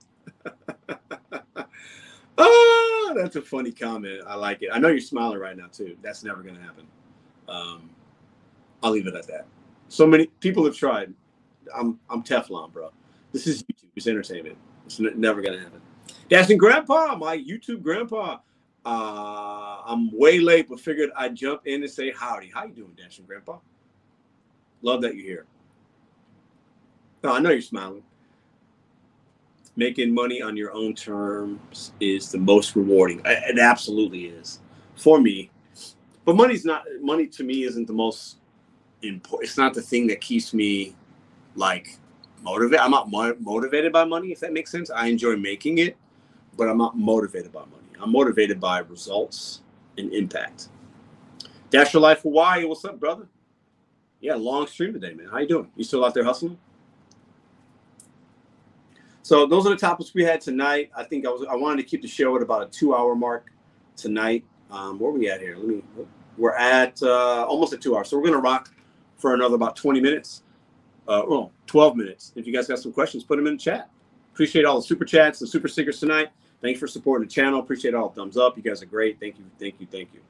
oh, 2.37 3.13
that's 3.17 3.35
a 3.35 3.41
funny 3.41 3.71
comment. 3.71 4.21
I 4.27 4.35
like 4.35 4.61
it. 4.61 4.69
I 4.71 4.79
know 4.79 4.87
you're 4.87 4.99
smiling 4.99 5.39
right 5.39 5.57
now 5.57 5.67
too. 5.71 5.97
That's 6.01 6.23
never 6.23 6.41
gonna 6.41 6.61
happen. 6.61 6.87
Um, 7.47 7.89
I'll 8.81 8.91
leave 8.91 9.07
it 9.07 9.15
at 9.15 9.27
that. 9.27 9.45
So 9.89 10.07
many 10.07 10.27
people 10.39 10.63
have 10.65 10.75
tried. 10.75 11.13
I'm 11.75 11.99
I'm 12.09 12.23
Teflon, 12.23 12.71
bro. 12.71 12.91
This 13.31 13.47
is 13.47 13.63
YouTube. 13.63 13.89
It's 13.95 14.07
entertainment. 14.07 14.57
It's 14.85 14.99
never 14.99 15.41
gonna 15.41 15.59
happen. 15.59 15.81
Dashing 16.29 16.57
Grandpa, 16.57 17.15
my 17.15 17.37
YouTube 17.37 17.81
grandpa. 17.81 18.39
Uh, 18.85 19.81
I'm 19.85 20.09
way 20.17 20.39
late, 20.39 20.67
but 20.69 20.79
figured 20.79 21.11
I'd 21.15 21.35
jump 21.35 21.61
in 21.65 21.83
and 21.83 21.91
say 21.91 22.11
howdy. 22.11 22.49
How 22.49 22.65
you 22.65 22.73
doing, 22.73 22.93
Dashing 22.97 23.25
Grandpa? 23.25 23.59
Love 24.81 25.01
that 25.03 25.15
you're 25.15 25.25
here. 25.25 25.45
No, 27.23 27.33
I 27.33 27.39
know 27.39 27.51
you're 27.51 27.61
smiling. 27.61 28.01
Making 29.75 30.13
money 30.13 30.41
on 30.41 30.57
your 30.57 30.73
own 30.73 30.95
terms 30.95 31.93
is 31.99 32.31
the 32.31 32.39
most 32.39 32.75
rewarding. 32.75 33.21
It 33.23 33.59
absolutely 33.59 34.25
is 34.25 34.59
for 34.95 35.21
me. 35.21 35.51
But 36.25 36.35
money's 36.35 36.65
not 36.65 36.83
money 37.01 37.27
to 37.27 37.43
me 37.43 37.63
isn't 37.63 37.85
the 37.87 37.93
most 37.93 38.37
important. 39.01 39.47
It's 39.47 39.57
not 39.57 39.73
the 39.73 39.81
thing 39.81 40.07
that 40.07 40.21
keeps 40.21 40.53
me 40.53 40.95
like 41.55 41.97
motivated. 42.41 42.79
I'm 42.79 42.91
not 42.91 43.09
mo- 43.09 43.35
motivated 43.39 43.91
by 43.91 44.03
money, 44.03 44.31
if 44.31 44.39
that 44.39 44.53
makes 44.53 44.71
sense. 44.71 44.89
I 44.89 45.07
enjoy 45.07 45.35
making 45.35 45.77
it, 45.79 45.97
but 46.57 46.67
I'm 46.69 46.77
not 46.77 46.97
motivated 46.97 47.51
by 47.51 47.61
money. 47.61 47.77
I'm 47.99 48.11
motivated 48.11 48.59
by 48.59 48.79
results 48.79 49.61
and 49.97 50.11
impact. 50.13 50.69
Dash 51.69 51.93
your 51.93 52.01
life 52.01 52.21
Hawaii. 52.23 52.65
What's 52.65 52.83
up, 52.85 52.99
brother? 52.99 53.27
Yeah, 54.19 54.35
long 54.35 54.67
stream 54.67 54.93
today, 54.93 55.13
man. 55.13 55.27
How 55.31 55.39
you 55.39 55.47
doing? 55.47 55.71
You 55.75 55.83
still 55.83 56.03
out 56.05 56.13
there 56.13 56.23
hustling? 56.23 56.57
So 59.23 59.45
those 59.45 59.65
are 59.65 59.69
the 59.69 59.77
topics 59.77 60.13
we 60.13 60.23
had 60.23 60.41
tonight. 60.41 60.91
I 60.95 61.03
think 61.03 61.25
I 61.25 61.29
was 61.29 61.45
I 61.49 61.55
wanted 61.55 61.83
to 61.83 61.87
keep 61.87 62.01
the 62.01 62.07
show 62.07 62.35
at 62.35 62.41
about 62.41 62.63
a 62.63 62.65
two 62.67 62.93
hour 62.93 63.15
mark 63.15 63.51
tonight. 63.95 64.43
Um, 64.69 64.99
where 64.99 65.11
are 65.11 65.13
we 65.13 65.29
at 65.29 65.39
here? 65.41 65.55
Let 65.57 65.67
me. 65.67 65.83
We're 66.37 66.55
at 66.55 67.01
uh, 67.03 67.45
almost 67.45 67.73
at 67.73 67.81
two 67.81 67.95
hours, 67.95 68.09
so 68.09 68.17
we're 68.17 68.25
gonna 68.25 68.39
rock 68.39 68.73
for 69.17 69.33
another 69.33 69.55
about 69.55 69.75
20 69.75 70.01
minutes. 70.01 70.43
Uh, 71.07 71.23
well, 71.27 71.51
12 71.67 71.95
minutes. 71.95 72.31
If 72.35 72.45
you 72.45 72.53
guys 72.53 72.67
got 72.67 72.79
some 72.79 72.93
questions, 72.93 73.23
put 73.23 73.37
them 73.37 73.47
in 73.47 73.53
the 73.53 73.59
chat. 73.59 73.89
Appreciate 74.33 74.65
all 74.65 74.77
the 74.77 74.83
super 74.83 75.05
chats, 75.05 75.39
the 75.39 75.47
super 75.47 75.67
stickers 75.67 75.99
tonight. 75.99 76.29
Thanks 76.61 76.79
for 76.79 76.87
supporting 76.87 77.27
the 77.27 77.33
channel. 77.33 77.59
Appreciate 77.59 77.93
all 77.93 78.09
the 78.09 78.15
thumbs 78.15 78.37
up. 78.37 78.55
You 78.55 78.63
guys 78.63 78.81
are 78.81 78.85
great. 78.85 79.19
Thank 79.19 79.39
you, 79.39 79.45
thank 79.59 79.75
you, 79.79 79.87
thank 79.91 80.13
you. 80.13 80.21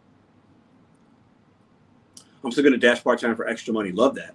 I'm 2.44 2.52
still 2.52 2.64
going 2.64 2.74
to 2.74 2.80
dash 2.80 3.04
part 3.04 3.20
time 3.20 3.36
for 3.36 3.48
extra 3.48 3.74
money. 3.74 3.92
Love 3.92 4.16
that. 4.16 4.34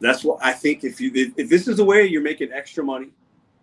That's 0.00 0.22
what 0.22 0.38
I 0.42 0.52
think. 0.52 0.84
If 0.84 1.00
you 1.00 1.10
if, 1.14 1.32
if 1.36 1.48
this 1.48 1.66
is 1.66 1.78
the 1.78 1.84
way 1.84 2.06
you're 2.06 2.22
making 2.22 2.52
extra 2.52 2.84
money, 2.84 3.10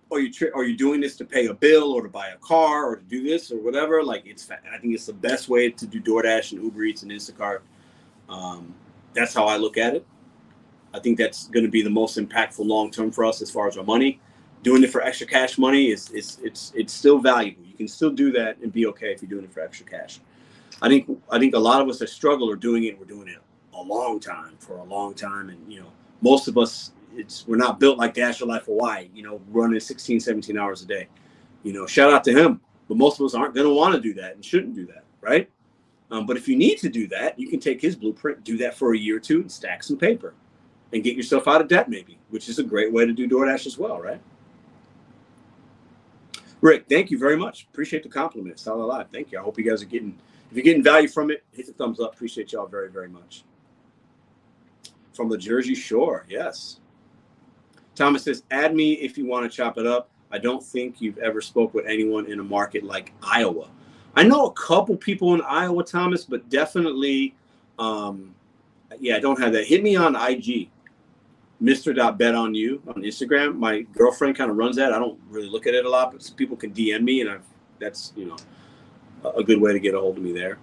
or 0.10 0.20
you 0.20 0.32
tri- 0.32 0.50
or 0.54 0.64
you're 0.64 0.78
doing 0.78 1.02
this 1.02 1.16
to 1.18 1.26
pay 1.26 1.48
a 1.48 1.54
bill 1.54 1.92
or 1.92 2.02
to 2.02 2.10
buy 2.10 2.30
a 2.30 2.38
car 2.38 2.86
or 2.86 2.96
to 2.98 3.04
do 3.04 3.24
this 3.24 3.52
or 3.52 3.58
whatever, 3.58 4.04
like 4.04 4.26
it's 4.26 4.50
I 4.52 4.78
think 4.78 4.94
it's 4.94 5.06
the 5.06 5.14
best 5.14 5.50
way 5.50 5.70
to 5.70 5.88
do 5.88 6.02
DoorDash 6.02 6.54
and 6.54 6.64
Uber 6.64 6.84
Eats 6.84 7.04
and 7.04 7.12
Instacart. 7.12 7.62
Um, 8.30 8.74
that's 9.14 9.34
how 9.34 9.46
I 9.46 9.58
look 9.58 9.78
at 9.78 9.96
it. 9.96 10.06
I 10.94 11.00
think 11.00 11.18
that's 11.18 11.48
going 11.48 11.66
to 11.66 11.72
be 11.72 11.82
the 11.82 11.90
most 11.90 12.18
impactful 12.18 12.66
long 12.66 12.92
term 12.92 13.12
for 13.12 13.26
us 13.26 13.42
as 13.42 13.52
far 13.52 13.68
as 13.68 13.78
our 13.78 13.84
money. 13.84 14.20
Doing 14.64 14.84
it 14.84 14.92
for 14.92 15.02
extra 15.02 15.28
cash 15.28 15.58
money 15.58 15.92
is 15.92 16.10
is 16.12 16.40
it's 16.44 16.72
it's 16.76 16.94
still 16.94 17.20
valuable. 17.20 17.64
You 17.64 17.76
can 17.76 17.88
still 17.88 18.10
do 18.10 18.32
that 18.32 18.58
and 18.60 18.72
be 18.72 18.88
okay 18.88 19.12
if 19.12 19.22
you're 19.22 19.30
doing 19.30 19.44
it 19.44 19.54
for 19.54 19.62
extra 19.62 19.86
cash. 19.86 20.20
I 20.82 20.88
think 20.88 21.10
I 21.32 21.40
think 21.40 21.56
a 21.56 21.60
lot 21.60 21.82
of 21.82 21.90
us 21.90 22.00
that 22.00 22.10
struggle 22.10 22.50
are 22.50 22.56
doing 22.56 22.86
it. 22.86 22.98
We're 22.98 23.06
doing 23.06 23.28
it 23.28 23.38
a 23.74 23.82
long 23.82 24.20
time 24.20 24.56
for 24.60 24.78
a 24.78 24.84
long 24.84 25.14
time, 25.14 25.50
and 25.50 25.72
you 25.72 25.82
know 25.82 25.92
most 26.22 26.48
of 26.48 26.58
us 26.58 26.92
it's 27.16 27.48
we're 27.48 27.58
not 27.58 27.80
built 27.80 27.98
like 27.98 28.14
Dash 28.14 28.40
Your 28.40 28.50
Life 28.50 28.66
Hawaii. 28.66 29.10
You 29.14 29.24
know, 29.24 29.42
running 29.50 29.80
16, 29.80 30.20
17 30.20 30.58
hours 30.58 30.82
a 30.82 30.86
day. 30.86 31.08
You 31.64 31.74
know, 31.74 31.86
shout 31.86 32.12
out 32.12 32.24
to 32.26 32.34
him. 32.34 32.62
But 32.88 32.98
most 32.98 33.20
of 33.20 33.26
us 33.26 33.34
aren't 33.34 33.54
going 33.54 33.68
to 33.68 33.74
want 33.74 33.96
to 33.96 34.02
do 34.02 34.14
that 34.16 34.36
and 34.36 34.44
shouldn't 34.44 34.76
do 34.76 34.86
that, 34.88 35.04
right? 35.22 35.50
Um, 36.10 36.26
but 36.26 36.38
if 36.38 36.48
you 36.48 36.56
need 36.56 36.78
to 36.80 36.90
do 36.90 37.08
that, 37.08 37.38
you 37.38 37.50
can 37.50 37.60
take 37.60 37.82
his 37.82 37.96
blueprint, 37.96 38.44
do 38.44 38.58
that 38.58 38.76
for 38.78 38.94
a 38.94 38.98
year 38.98 39.18
or 39.18 39.20
two, 39.20 39.42
and 39.42 39.52
stack 39.52 39.84
some 39.84 39.98
paper, 39.98 40.34
and 40.94 41.04
get 41.04 41.16
yourself 41.16 41.48
out 41.48 41.62
of 41.62 41.68
debt, 41.68 41.90
maybe, 41.90 42.18
which 42.30 42.50
is 42.50 42.60
a 42.60 42.64
great 42.64 42.92
way 42.92 43.06
to 43.06 43.14
do 43.14 43.28
DoorDash 43.28 43.66
as 43.66 43.78
well, 43.78 44.00
right? 44.00 44.22
Rick, 46.62 46.86
thank 46.90 47.12
you 47.12 47.20
very 47.20 47.38
much. 47.38 47.68
Appreciate 47.72 48.04
the 48.04 48.10
compliment. 48.10 48.60
Solid 48.60 48.86
live. 48.86 49.10
Thank 49.12 49.32
you. 49.32 49.40
I 49.40 49.44
hope 49.44 49.58
you 49.58 49.64
guys 49.70 49.82
are 49.82 49.86
getting 49.86 50.18
if 50.50 50.56
you're 50.56 50.64
getting 50.64 50.84
value 50.84 51.10
from 51.10 51.30
it, 51.30 51.44
hit 51.52 51.68
the 51.68 51.74
thumbs 51.74 52.00
up. 52.00 52.14
Appreciate 52.14 52.54
y'all 52.54 52.68
very, 52.68 52.90
very 52.90 53.10
much. 53.10 53.44
From 55.14 55.30
the 55.30 55.38
Jersey 55.38 55.76
Shore, 55.76 56.26
yes. 56.30 56.80
Thomas 57.96 58.24
says, 58.24 58.44
add 58.52 58.76
me 58.76 58.94
if 58.94 59.18
you 59.18 59.26
want 59.26 59.50
to 59.50 59.56
chop 59.56 59.78
it 59.78 59.86
up. 59.86 60.10
I 60.32 60.38
don't 60.38 60.64
think 60.64 61.02
you've 61.02 61.18
ever 61.18 61.42
spoke 61.42 61.74
with 61.74 61.86
anyone 61.86 62.32
in 62.32 62.40
a 62.40 62.44
market 62.44 62.84
like 62.84 63.14
Iowa. 63.22 63.70
I 64.16 64.24
know 64.24 64.46
a 64.46 64.54
couple 64.54 64.96
people 64.96 65.34
in 65.34 65.42
Iowa, 65.42 65.84
Thomas, 65.84 66.24
but 66.24 66.48
definitely, 66.50 67.36
um, 67.80 68.34
yeah, 69.00 69.16
I 69.16 69.20
don't 69.20 69.40
have 69.40 69.54
that. 69.54 69.66
Hit 69.66 69.84
me 69.84 69.96
on 69.96 70.16
IG, 70.16 70.70
Mr. 71.62 72.18
Bet 72.18 72.36
on 72.36 72.54
you 72.54 72.82
on 72.88 73.02
Instagram. 73.02 73.56
My 73.56 73.82
girlfriend 73.82 74.36
kind 74.36 74.52
of 74.52 74.58
runs 74.58 74.76
that. 74.76 74.94
I 74.94 75.00
don't 75.00 75.20
really 75.30 75.50
look 75.50 75.66
at 75.66 75.74
it 75.74 75.86
a 75.86 75.90
lot, 75.90 76.12
but 76.12 76.32
people 76.36 76.56
can 76.56 76.72
DM 76.72 77.02
me, 77.04 77.22
and 77.22 77.30
I've, 77.30 77.46
that's 77.80 78.14
you 78.16 78.26
know 78.26 78.38
a 79.36 79.44
good 79.44 79.60
way 79.60 79.74
to 79.74 79.80
get 79.80 79.96
a 79.96 80.00
hold 80.00 80.18
of 80.18 80.24
me 80.24 80.32
there. 80.32 80.60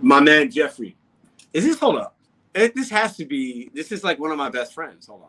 My 0.00 0.20
man 0.20 0.50
Jeffrey, 0.50 0.96
is 1.52 1.64
this 1.64 1.78
hold 1.78 1.96
up? 1.96 2.16
It, 2.54 2.74
this 2.74 2.90
has 2.90 3.16
to 3.18 3.24
be. 3.24 3.70
This 3.72 3.92
is 3.92 4.02
like 4.02 4.18
one 4.18 4.32
of 4.32 4.38
my 4.38 4.50
best 4.50 4.74
friends. 4.74 5.06
Hold 5.06 5.22
on. 5.22 5.28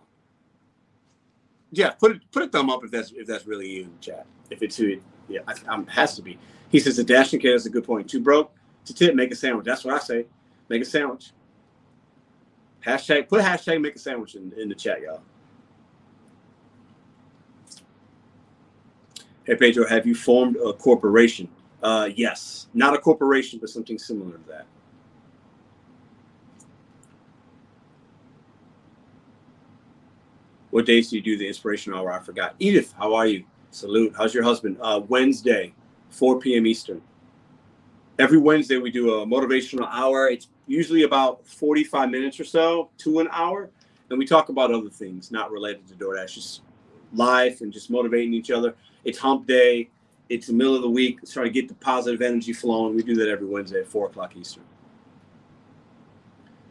Jeff, 1.74 2.00
put 2.00 2.12
it, 2.14 2.22
put 2.32 2.44
a 2.44 2.48
thumb 2.48 2.70
up 2.70 2.84
if 2.84 2.92
that's 2.92 3.12
if 3.12 3.28
that's 3.28 3.46
really 3.46 3.70
you 3.70 3.84
in 3.84 3.92
the 3.92 3.98
chat. 4.00 4.26
If 4.50 4.64
it's 4.64 4.76
who, 4.76 4.88
it, 4.88 5.04
yeah, 5.30 5.42
I, 5.48 5.54
I'm, 5.68 5.86
has 5.88 6.16
to 6.16 6.22
be. 6.22 6.38
He 6.70 6.80
says 6.80 6.98
the 6.98 7.04
dashing 7.04 7.40
kid 7.40 7.54
is 7.54 7.66
a 7.66 7.70
good 7.70 7.84
point. 7.84 8.10
Too 8.10 8.20
broke 8.20 8.52
to 8.86 8.94
tip, 8.94 9.14
make 9.14 9.32
a 9.32 9.36
sandwich. 9.36 9.66
That's 9.66 9.86
what 9.86 9.94
I 9.94 10.00
say. 10.00 10.26
Make 10.70 10.82
a 10.82 10.86
sandwich. 10.86 11.32
Hashtag 12.86 13.30
put 13.30 13.41
hashtag 13.41 13.82
make 13.82 13.95
a 13.95 13.99
sandwich 13.99 14.36
in, 14.36 14.53
in 14.58 14.70
the 14.70 14.76
chat, 14.76 15.02
y'all. 15.02 15.22
Hey 19.45 19.56
Pedro, 19.56 19.88
have 19.88 20.08
you 20.08 20.16
formed 20.16 20.58
a 20.58 20.74
corporation? 20.74 21.49
Uh, 21.84 22.10
yes, 22.16 22.68
not 22.74 22.94
a 22.94 22.99
corporation, 22.99 23.60
but 23.60 23.70
something 23.70 23.98
similar 23.99 24.38
to 24.38 24.48
that. 24.49 24.66
What 30.72 30.86
days 30.86 31.10
do 31.10 31.18
you 31.18 31.22
do 31.22 31.38
the 31.38 31.48
inspiration 31.48 31.94
hour? 31.94 32.12
I 32.12 32.20
forgot. 32.20 32.56
Edith, 32.60 32.94
how 32.98 33.14
are 33.16 33.28
you? 33.28 33.45
Salute. 33.72 34.14
How's 34.18 34.34
your 34.34 34.44
husband? 34.44 34.78
Uh, 34.82 35.02
Wednesday, 35.08 35.74
4 36.12 36.40
p.m. 36.40 36.66
Eastern. 36.68 37.02
Every 38.20 38.38
Wednesday 38.38 38.78
we 38.78 38.91
do 38.91 39.16
a 39.16 39.26
motivational 39.26 39.88
hour. 39.91 40.30
It's 40.30 40.48
usually 40.72 41.03
about 41.03 41.45
45 41.48 42.10
minutes 42.10 42.39
or 42.39 42.45
so 42.45 42.89
to 42.99 43.19
an 43.19 43.27
hour, 43.31 43.69
and 44.10 44.18
we 44.18 44.26
talk 44.26 44.49
about 44.49 44.72
other 44.72 44.89
things 44.89 45.31
not 45.31 45.52
related 45.52 45.88
to 45.88 45.93
DoorDash, 45.95 46.34
just 46.34 46.61
life 47.14 47.61
and 47.61 47.72
just 47.72 47.89
motivating 47.89 48.34
each 48.34 48.52
other. 48.52 48.73
It's 49.03 49.18
hump 49.18 49.48
day. 49.48 49.89
It's 50.30 50.48
the 50.48 50.53
middle 50.53 50.76
of 50.76 50.81
the 50.81 50.89
week. 50.89 51.19
Try 51.30 51.43
to 51.43 51.49
get 51.49 51.68
the 51.68 51.73
positive 51.76 52.22
energy 52.22 52.53
flowing. 52.53 52.95
We 52.95 53.03
do 53.03 53.15
that 53.15 53.27
every 53.27 53.48
Wednesday 53.48 53.81
at 53.81 53.88
four 53.88 54.07
o'clock 54.07 54.35
Eastern. 54.38 54.64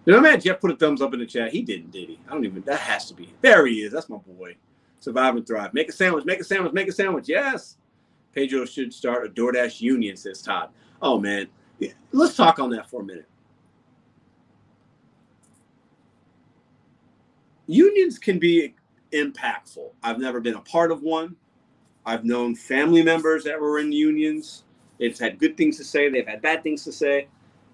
You 0.06 0.14
know, 0.14 0.20
man, 0.20 0.40
Jeff 0.40 0.60
put 0.60 0.70
a 0.70 0.76
thumbs 0.76 1.02
up 1.02 1.12
in 1.12 1.20
the 1.20 1.26
chat. 1.26 1.52
He 1.52 1.60
didn't, 1.60 1.90
did 1.90 2.08
he? 2.08 2.18
I 2.26 2.32
don't 2.32 2.44
even. 2.44 2.62
That 2.62 2.80
has 2.80 3.06
to 3.06 3.14
be. 3.14 3.34
There 3.42 3.66
he 3.66 3.82
is. 3.82 3.92
That's 3.92 4.08
my 4.08 4.16
boy. 4.16 4.56
Survive 4.98 5.36
and 5.36 5.46
thrive. 5.46 5.74
Make 5.74 5.90
a 5.90 5.92
sandwich. 5.92 6.24
Make 6.24 6.40
a 6.40 6.44
sandwich. 6.44 6.72
Make 6.72 6.88
a 6.88 6.92
sandwich. 6.92 7.28
Yes. 7.28 7.76
Pedro 8.34 8.64
should 8.64 8.94
start 8.94 9.26
a 9.26 9.28
DoorDash 9.28 9.80
union, 9.80 10.16
says 10.16 10.40
Todd. 10.40 10.70
Oh 11.02 11.18
man, 11.18 11.48
let's 12.12 12.36
talk 12.36 12.58
on 12.58 12.70
that 12.70 12.88
for 12.88 13.02
a 13.02 13.04
minute. 13.04 13.26
Unions 17.70 18.18
can 18.18 18.40
be 18.40 18.74
impactful. 19.12 19.90
I've 20.02 20.18
never 20.18 20.40
been 20.40 20.56
a 20.56 20.60
part 20.60 20.90
of 20.90 21.02
one. 21.02 21.36
I've 22.04 22.24
known 22.24 22.56
family 22.56 23.02
members 23.02 23.44
that 23.44 23.60
were 23.60 23.78
in 23.78 23.92
unions. 23.92 24.64
They've 24.98 25.16
had 25.16 25.38
good 25.38 25.56
things 25.56 25.76
to 25.76 25.84
say. 25.84 26.08
They've 26.08 26.26
had 26.26 26.42
bad 26.42 26.64
things 26.64 26.82
to 26.84 26.92
say. 26.92 27.28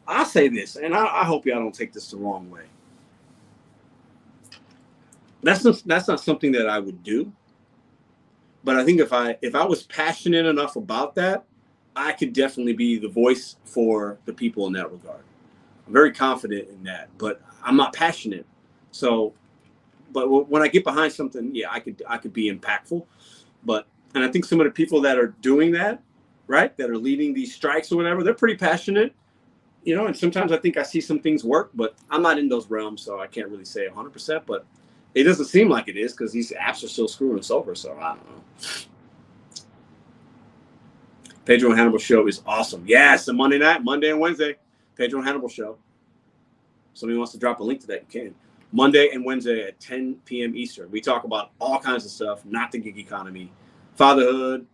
I 0.06 0.24
say 0.24 0.48
this, 0.48 0.76
and 0.76 0.94
I, 0.94 1.22
I 1.22 1.24
hope 1.24 1.46
y'all 1.46 1.60
don't 1.60 1.74
take 1.74 1.94
this 1.94 2.10
the 2.10 2.18
wrong 2.18 2.50
way. 2.50 2.64
That's 5.42 5.64
not, 5.64 5.82
that's 5.86 6.08
not 6.08 6.20
something 6.20 6.52
that 6.52 6.68
I 6.68 6.78
would 6.78 7.02
do. 7.02 7.32
But 8.64 8.76
I 8.76 8.84
think 8.84 9.00
if 9.00 9.14
I 9.14 9.38
if 9.40 9.54
I 9.54 9.64
was 9.64 9.84
passionate 9.84 10.44
enough 10.44 10.76
about 10.76 11.14
that, 11.14 11.44
I 11.94 12.12
could 12.12 12.34
definitely 12.34 12.74
be 12.74 12.98
the 12.98 13.08
voice 13.08 13.56
for 13.64 14.18
the 14.26 14.32
people 14.34 14.66
in 14.66 14.74
that 14.74 14.92
regard. 14.92 15.22
I'm 15.86 15.92
very 15.94 16.12
confident 16.12 16.68
in 16.68 16.82
that, 16.84 17.08
but 17.16 17.40
I'm 17.62 17.76
not 17.76 17.94
passionate. 17.94 18.44
So, 18.90 19.32
but 20.24 20.48
when 20.48 20.62
I 20.62 20.68
get 20.68 20.84
behind 20.84 21.12
something, 21.12 21.54
yeah, 21.54 21.70
I 21.70 21.80
could 21.80 22.02
I 22.08 22.18
could 22.18 22.32
be 22.32 22.50
impactful. 22.50 23.04
But 23.64 23.86
and 24.14 24.24
I 24.24 24.28
think 24.28 24.44
some 24.44 24.60
of 24.60 24.64
the 24.64 24.70
people 24.70 25.00
that 25.02 25.18
are 25.18 25.34
doing 25.42 25.72
that, 25.72 26.02
right, 26.46 26.76
that 26.78 26.88
are 26.88 26.98
leading 26.98 27.34
these 27.34 27.54
strikes 27.54 27.92
or 27.92 27.96
whatever, 27.96 28.22
they're 28.22 28.34
pretty 28.34 28.56
passionate 28.56 29.14
you 29.86 29.94
know, 29.94 30.06
and 30.06 30.16
sometimes 30.16 30.50
I 30.50 30.56
think 30.56 30.76
I 30.76 30.82
see 30.82 31.00
some 31.00 31.20
things 31.20 31.44
work, 31.44 31.70
but 31.72 31.94
I'm 32.10 32.20
not 32.20 32.40
in 32.40 32.48
those 32.48 32.68
realms, 32.68 33.02
so 33.02 33.20
I 33.20 33.28
can't 33.28 33.48
really 33.48 33.64
say 33.64 33.86
100%. 33.88 34.42
But 34.44 34.66
it 35.14 35.22
doesn't 35.22 35.46
seem 35.46 35.68
like 35.68 35.86
it 35.86 35.96
is 35.96 36.12
because 36.12 36.32
these 36.32 36.50
apps 36.50 36.82
are 36.82 36.88
still 36.88 37.06
screwing 37.06 37.38
us 37.38 37.52
over. 37.52 37.76
So 37.76 37.96
I 37.96 38.14
don't 38.14 38.28
know. 38.28 38.42
Pedro 41.44 41.70
and 41.70 41.78
Hannibal 41.78 42.00
show 42.00 42.26
is 42.26 42.42
awesome. 42.44 42.82
Yes, 42.84 43.28
a 43.28 43.32
Monday 43.32 43.58
night, 43.58 43.84
Monday 43.84 44.10
and 44.10 44.18
Wednesday, 44.18 44.56
Pedro 44.96 45.20
and 45.20 45.28
Hannibal 45.28 45.48
show. 45.48 45.78
Somebody 46.94 47.16
wants 47.16 47.32
to 47.32 47.38
drop 47.38 47.60
a 47.60 47.62
link 47.62 47.80
to 47.82 47.86
that, 47.86 48.06
you 48.12 48.20
can. 48.20 48.34
Monday 48.72 49.10
and 49.12 49.24
Wednesday 49.24 49.62
at 49.64 49.78
10 49.80 50.16
p.m. 50.24 50.56
Eastern. 50.56 50.90
We 50.90 51.00
talk 51.00 51.24
about 51.24 51.50
all 51.60 51.78
kinds 51.78 52.04
of 52.04 52.10
stuff, 52.10 52.44
not 52.44 52.72
the 52.72 52.78
gig 52.78 52.98
economy, 52.98 53.52
fatherhood, 53.94 54.66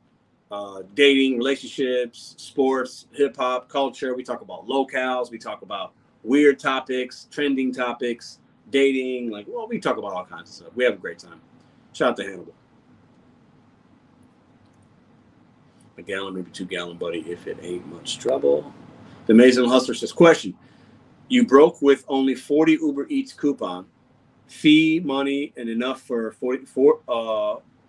uh, 0.51 0.83
dating, 0.95 1.39
relationships, 1.39 2.35
sports, 2.39 3.07
hip 3.13 3.37
hop, 3.37 3.69
culture. 3.69 4.15
We 4.15 4.23
talk 4.23 4.41
about 4.41 4.67
locales. 4.67 5.31
We 5.31 5.39
talk 5.39 5.63
about 5.63 5.93
weird 6.23 6.59
topics, 6.59 7.27
trending 7.31 7.73
topics, 7.73 8.39
dating. 8.71 9.31
Like, 9.31 9.47
well, 9.49 9.67
we 9.67 9.79
talk 9.79 9.97
about 9.97 10.13
all 10.13 10.25
kinds 10.25 10.51
of 10.51 10.57
stuff. 10.57 10.69
We 10.75 10.85
have 10.85 10.95
a 10.95 10.99
great 10.99 11.19
time. 11.19 11.41
Shout 11.93 12.11
out 12.11 12.17
to 12.19 12.25
Hannibal. 12.25 12.55
A 15.99 16.03
gallon, 16.03 16.35
maybe 16.35 16.51
two 16.51 16.65
gallon, 16.65 16.97
buddy, 16.97 17.21
if 17.21 17.47
it 17.47 17.59
ain't 17.63 17.87
much 17.87 18.19
trouble. 18.19 18.73
The 19.27 19.35
Amazing 19.35 19.69
Hustler 19.69 19.95
says, 19.95 20.13
question. 20.13 20.55
You 21.33 21.47
broke 21.47 21.81
with 21.81 22.05
only 22.09 22.35
40 22.35 22.73
Uber 22.73 23.07
Eats 23.09 23.33
coupon, 23.33 23.87
fee, 24.49 25.01
money, 25.01 25.53
and 25.57 25.69
enough 25.69 26.03
for 26.03 26.33
44, 26.33 27.01
uh, 27.09 27.13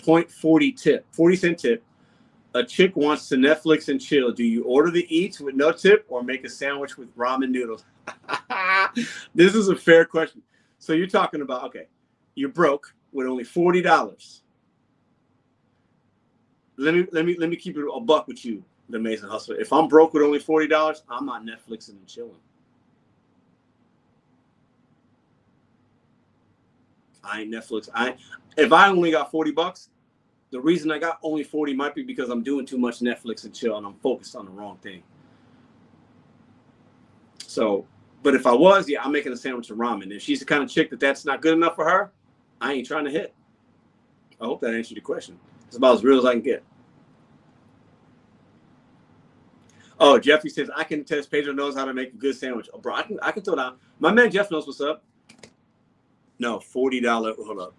0.40 0.01 0.81
tip, 0.81 1.05
40 1.11 1.35
cent 1.35 1.59
tip 1.59 1.83
a 2.55 2.63
chick 2.63 2.95
wants 2.95 3.27
to 3.29 3.35
Netflix 3.35 3.89
and 3.89 3.99
chill, 3.99 4.31
do 4.31 4.43
you 4.43 4.63
order 4.63 4.91
the 4.91 5.05
eats 5.15 5.39
with 5.39 5.55
no 5.55 5.71
tip 5.71 6.05
or 6.07 6.23
make 6.23 6.43
a 6.45 6.49
sandwich 6.49 6.97
with 6.97 7.15
ramen 7.17 7.49
noodles? 7.49 7.85
this 9.35 9.55
is 9.55 9.69
a 9.69 9.75
fair 9.75 10.05
question. 10.05 10.41
So 10.79 10.93
you're 10.93 11.07
talking 11.07 11.41
about 11.41 11.63
okay, 11.65 11.87
you're 12.35 12.49
broke 12.49 12.93
with 13.11 13.27
only 13.27 13.43
forty 13.43 13.81
dollars. 13.81 14.43
Let 16.77 16.93
me 16.93 17.07
let 17.11 17.25
me 17.25 17.35
let 17.37 17.49
me 17.49 17.55
keep 17.55 17.77
it 17.77 17.85
a 17.91 17.99
buck 17.99 18.27
with 18.27 18.45
you, 18.45 18.63
the 18.89 18.97
Amazing 18.97 19.29
Hustler. 19.29 19.55
If 19.55 19.71
I'm 19.71 19.87
broke 19.87 20.13
with 20.13 20.23
only 20.23 20.39
forty 20.39 20.67
dollars, 20.67 21.03
I'm 21.09 21.25
not 21.25 21.43
Netflixing 21.43 21.89
and 21.89 22.07
chilling. 22.07 22.39
I 27.23 27.41
ain't 27.41 27.51
Netflix. 27.51 27.89
I 27.93 28.15
if 28.57 28.71
I 28.71 28.89
only 28.89 29.11
got 29.11 29.31
forty 29.31 29.51
bucks, 29.51 29.89
the 30.53 30.61
reason 30.61 30.91
I 30.91 30.99
got 30.99 31.17
only 31.23 31.43
40 31.43 31.73
might 31.73 31.95
be 31.95 32.03
because 32.03 32.29
I'm 32.29 32.43
doing 32.43 32.63
too 32.63 32.77
much 32.77 32.99
Netflix 32.99 33.43
and 33.43 33.55
chill 33.55 33.75
and 33.75 33.87
I'm 33.87 33.95
focused 33.95 34.35
on 34.35 34.45
the 34.45 34.51
wrong 34.51 34.77
thing. 34.83 35.01
So, 37.39 37.87
but 38.21 38.35
if 38.35 38.45
I 38.45 38.53
was, 38.53 38.87
yeah, 38.87 39.01
I'm 39.01 39.11
making 39.11 39.33
a 39.33 39.35
sandwich 39.35 39.71
of 39.71 39.77
ramen. 39.77 40.11
If 40.11 40.21
she's 40.21 40.39
the 40.39 40.45
kind 40.45 40.61
of 40.61 40.69
chick 40.69 40.91
that 40.91 40.99
that's 40.99 41.25
not 41.25 41.41
good 41.41 41.55
enough 41.55 41.75
for 41.75 41.85
her, 41.85 42.11
I 42.61 42.73
ain't 42.73 42.85
trying 42.85 43.05
to 43.05 43.09
hit. 43.09 43.33
I 44.39 44.45
hope 44.45 44.61
that 44.61 44.75
answered 44.75 44.95
your 44.95 45.03
question. 45.03 45.39
It's 45.67 45.77
about 45.77 45.95
as 45.95 46.03
real 46.03 46.19
as 46.19 46.25
I 46.25 46.33
can 46.33 46.41
get. 46.41 46.63
Oh, 49.99 50.19
Jeffrey 50.19 50.51
says 50.51 50.69
I 50.75 50.83
can 50.83 51.03
test. 51.03 51.31
Pedro 51.31 51.51
knows 51.51 51.75
how 51.75 51.85
to 51.85 51.95
make 51.95 52.13
a 52.13 52.17
good 52.17 52.35
sandwich. 52.35 52.69
Oh, 52.75 52.77
bro, 52.77 52.93
I 52.93 53.01
can 53.01 53.19
I 53.23 53.31
can 53.31 53.41
throw 53.41 53.55
down. 53.55 53.77
My 53.99 54.11
man 54.11 54.29
Jeff 54.29 54.51
knows 54.51 54.67
what's 54.67 54.81
up. 54.81 55.03
No, 56.39 56.59
forty 56.59 56.99
dollar. 56.99 57.33
Hold 57.35 57.59
up. 57.59 57.73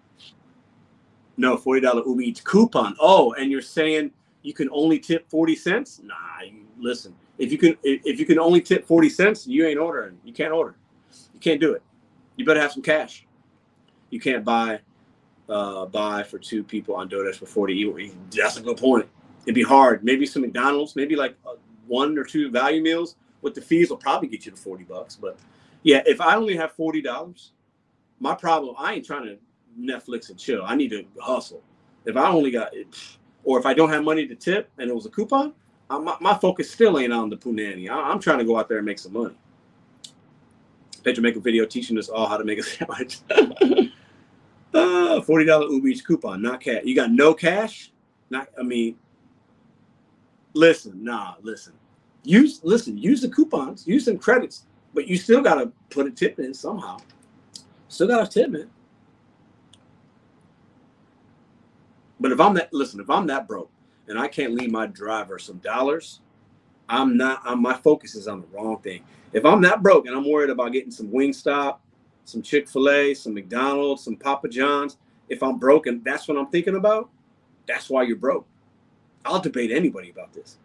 No, 1.37 1.57
forty 1.57 1.81
dollar 1.81 2.03
Uber 2.05 2.21
Eats 2.21 2.41
coupon. 2.41 2.95
Oh, 2.99 3.33
and 3.33 3.51
you're 3.51 3.61
saying 3.61 4.11
you 4.41 4.53
can 4.53 4.69
only 4.71 4.99
tip 4.99 5.29
forty 5.29 5.55
cents? 5.55 6.01
Nah, 6.03 6.15
you, 6.45 6.65
listen. 6.79 7.15
If 7.37 7.51
you 7.51 7.57
can, 7.57 7.77
if 7.83 8.19
you 8.19 8.25
can 8.25 8.39
only 8.39 8.61
tip 8.61 8.85
forty 8.85 9.09
cents, 9.09 9.45
you 9.45 9.65
ain't 9.65 9.79
ordering. 9.79 10.17
You 10.23 10.33
can't 10.33 10.53
order. 10.53 10.75
You 11.33 11.39
can't 11.39 11.59
do 11.59 11.73
it. 11.73 11.81
You 12.37 12.45
better 12.45 12.61
have 12.61 12.71
some 12.71 12.81
cash. 12.81 13.25
You 14.09 14.19
can't 14.19 14.45
buy, 14.45 14.79
uh, 15.49 15.85
buy 15.87 16.23
for 16.23 16.39
two 16.39 16.63
people 16.63 16.95
on 16.95 17.09
DoorDash 17.09 17.35
for 17.35 17.45
forty. 17.45 18.13
That's 18.31 18.57
a 18.57 18.61
good 18.61 18.77
point. 18.77 19.07
It'd 19.43 19.55
be 19.55 19.63
hard. 19.63 20.03
Maybe 20.03 20.25
some 20.25 20.41
McDonald's. 20.43 20.95
Maybe 20.95 21.15
like 21.15 21.35
uh, 21.45 21.55
one 21.87 22.17
or 22.17 22.23
two 22.23 22.49
value 22.49 22.81
meals 22.81 23.17
with 23.41 23.53
the 23.53 23.61
fees 23.61 23.89
will 23.89 23.97
probably 23.97 24.29
get 24.29 24.45
you 24.45 24.51
to 24.51 24.57
forty 24.57 24.85
bucks. 24.85 25.17
But 25.17 25.37
yeah, 25.83 26.01
if 26.05 26.21
I 26.21 26.35
only 26.35 26.55
have 26.55 26.71
forty 26.71 27.01
dollars, 27.01 27.51
my 28.19 28.35
problem. 28.35 28.75
I 28.77 28.93
ain't 28.93 29.05
trying 29.05 29.25
to 29.25 29.37
Netflix 29.79 30.29
and 30.29 30.39
chill. 30.39 30.63
I 30.65 30.75
need 30.75 30.89
to 30.89 31.05
hustle. 31.19 31.61
If 32.05 32.15
I 32.17 32.29
only 32.29 32.51
got, 32.51 32.71
or 33.43 33.59
if 33.59 33.65
I 33.65 33.73
don't 33.73 33.89
have 33.89 34.03
money 34.03 34.27
to 34.27 34.35
tip 34.35 34.69
and 34.77 34.89
it 34.89 34.93
was 34.95 35.05
a 35.05 35.09
coupon, 35.09 35.53
I, 35.89 35.99
my, 35.99 36.15
my 36.19 36.33
focus 36.35 36.69
still 36.71 36.97
ain't 36.99 37.13
on 37.13 37.29
the 37.29 37.37
punani. 37.37 37.89
I, 37.89 37.95
I'm 38.11 38.19
trying 38.19 38.39
to 38.39 38.45
go 38.45 38.57
out 38.57 38.69
there 38.69 38.77
and 38.77 38.85
make 38.85 38.99
some 38.99 39.13
money. 39.13 39.35
Pedro 41.03 41.21
make 41.21 41.35
a 41.35 41.39
video 41.39 41.65
teaching 41.65 41.97
us 41.99 42.09
all 42.09 42.27
how 42.27 42.37
to 42.37 42.43
make 42.43 42.57
a 42.59 42.63
sandwich. 42.63 43.19
uh, 44.73 45.21
Forty 45.21 45.45
dollar 45.45 45.67
Uber 45.67 45.99
coupon, 46.05 46.41
not 46.41 46.61
cash. 46.61 46.81
You 46.83 46.95
got 46.95 47.11
no 47.11 47.33
cash? 47.33 47.91
Not. 48.31 48.47
I 48.59 48.63
mean, 48.63 48.97
listen, 50.53 51.03
nah, 51.03 51.35
listen. 51.43 51.73
Use 52.23 52.59
listen. 52.63 52.97
Use 52.97 53.21
the 53.21 53.29
coupons. 53.29 53.87
Use 53.87 54.05
some 54.05 54.17
credits, 54.17 54.65
but 54.95 55.07
you 55.07 55.15
still 55.15 55.41
gotta 55.41 55.71
put 55.91 56.07
a 56.07 56.11
tip 56.11 56.39
in 56.39 56.53
somehow. 56.55 56.97
Still 57.95 58.07
got 58.07 58.27
a 58.27 58.29
tip 58.29 58.53
in. 58.53 58.69
But 62.19 62.33
if 62.33 62.41
I'm 62.41 62.53
that 62.55 62.73
listen, 62.73 62.99
if 62.99 63.09
I'm 63.09 63.25
that 63.27 63.47
broke 63.47 63.71
and 64.09 64.19
I 64.19 64.27
can't 64.27 64.53
leave 64.53 64.69
my 64.69 64.85
driver 64.85 65.39
some 65.39 65.59
dollars, 65.59 66.19
I'm 66.89 67.15
not. 67.15 67.41
I'm, 67.45 67.61
my 67.61 67.73
focus 67.73 68.15
is 68.15 68.27
on 68.27 68.41
the 68.41 68.47
wrong 68.47 68.79
thing. 68.79 69.05
If 69.31 69.45
I'm 69.45 69.61
that 69.61 69.81
broke 69.81 70.07
and 70.07 70.15
I'm 70.15 70.29
worried 70.29 70.49
about 70.49 70.73
getting 70.73 70.91
some 70.91 71.07
Wingstop, 71.07 71.77
some 72.25 72.41
Chick 72.41 72.67
Fil 72.67 72.89
A, 72.89 73.13
some 73.13 73.33
McDonald's, 73.33 74.03
some 74.03 74.17
Papa 74.17 74.49
John's, 74.49 74.97
if 75.29 75.41
I'm 75.41 75.57
broke 75.57 75.87
and 75.87 76.03
that's 76.03 76.27
what 76.27 76.37
I'm 76.37 76.47
thinking 76.47 76.75
about, 76.75 77.09
that's 77.65 77.89
why 77.89 78.03
you're 78.03 78.17
broke. 78.17 78.45
I'll 79.23 79.39
debate 79.39 79.71
anybody 79.71 80.09
about 80.09 80.33
this. 80.33 80.57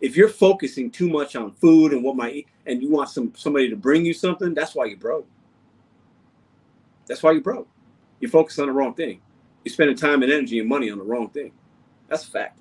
If 0.00 0.16
you're 0.16 0.28
focusing 0.28 0.90
too 0.90 1.08
much 1.08 1.36
on 1.36 1.52
food 1.52 1.92
and 1.92 2.02
what 2.02 2.16
my 2.16 2.44
and 2.66 2.82
you 2.82 2.90
want 2.90 3.10
some 3.10 3.32
somebody 3.36 3.70
to 3.70 3.76
bring 3.76 4.04
you 4.04 4.12
something, 4.12 4.54
that's 4.54 4.74
why 4.74 4.86
you're 4.86 4.98
broke. 4.98 5.28
That's 7.06 7.22
why 7.22 7.32
you're 7.32 7.40
broke. 7.40 7.68
You're 8.20 8.30
focused 8.30 8.58
on 8.58 8.66
the 8.66 8.72
wrong 8.72 8.94
thing. 8.94 9.20
You're 9.64 9.72
spending 9.72 9.96
time 9.96 10.22
and 10.22 10.32
energy 10.32 10.58
and 10.58 10.68
money 10.68 10.90
on 10.90 10.98
the 10.98 11.04
wrong 11.04 11.28
thing. 11.30 11.52
That's 12.08 12.26
a 12.26 12.30
fact. 12.30 12.58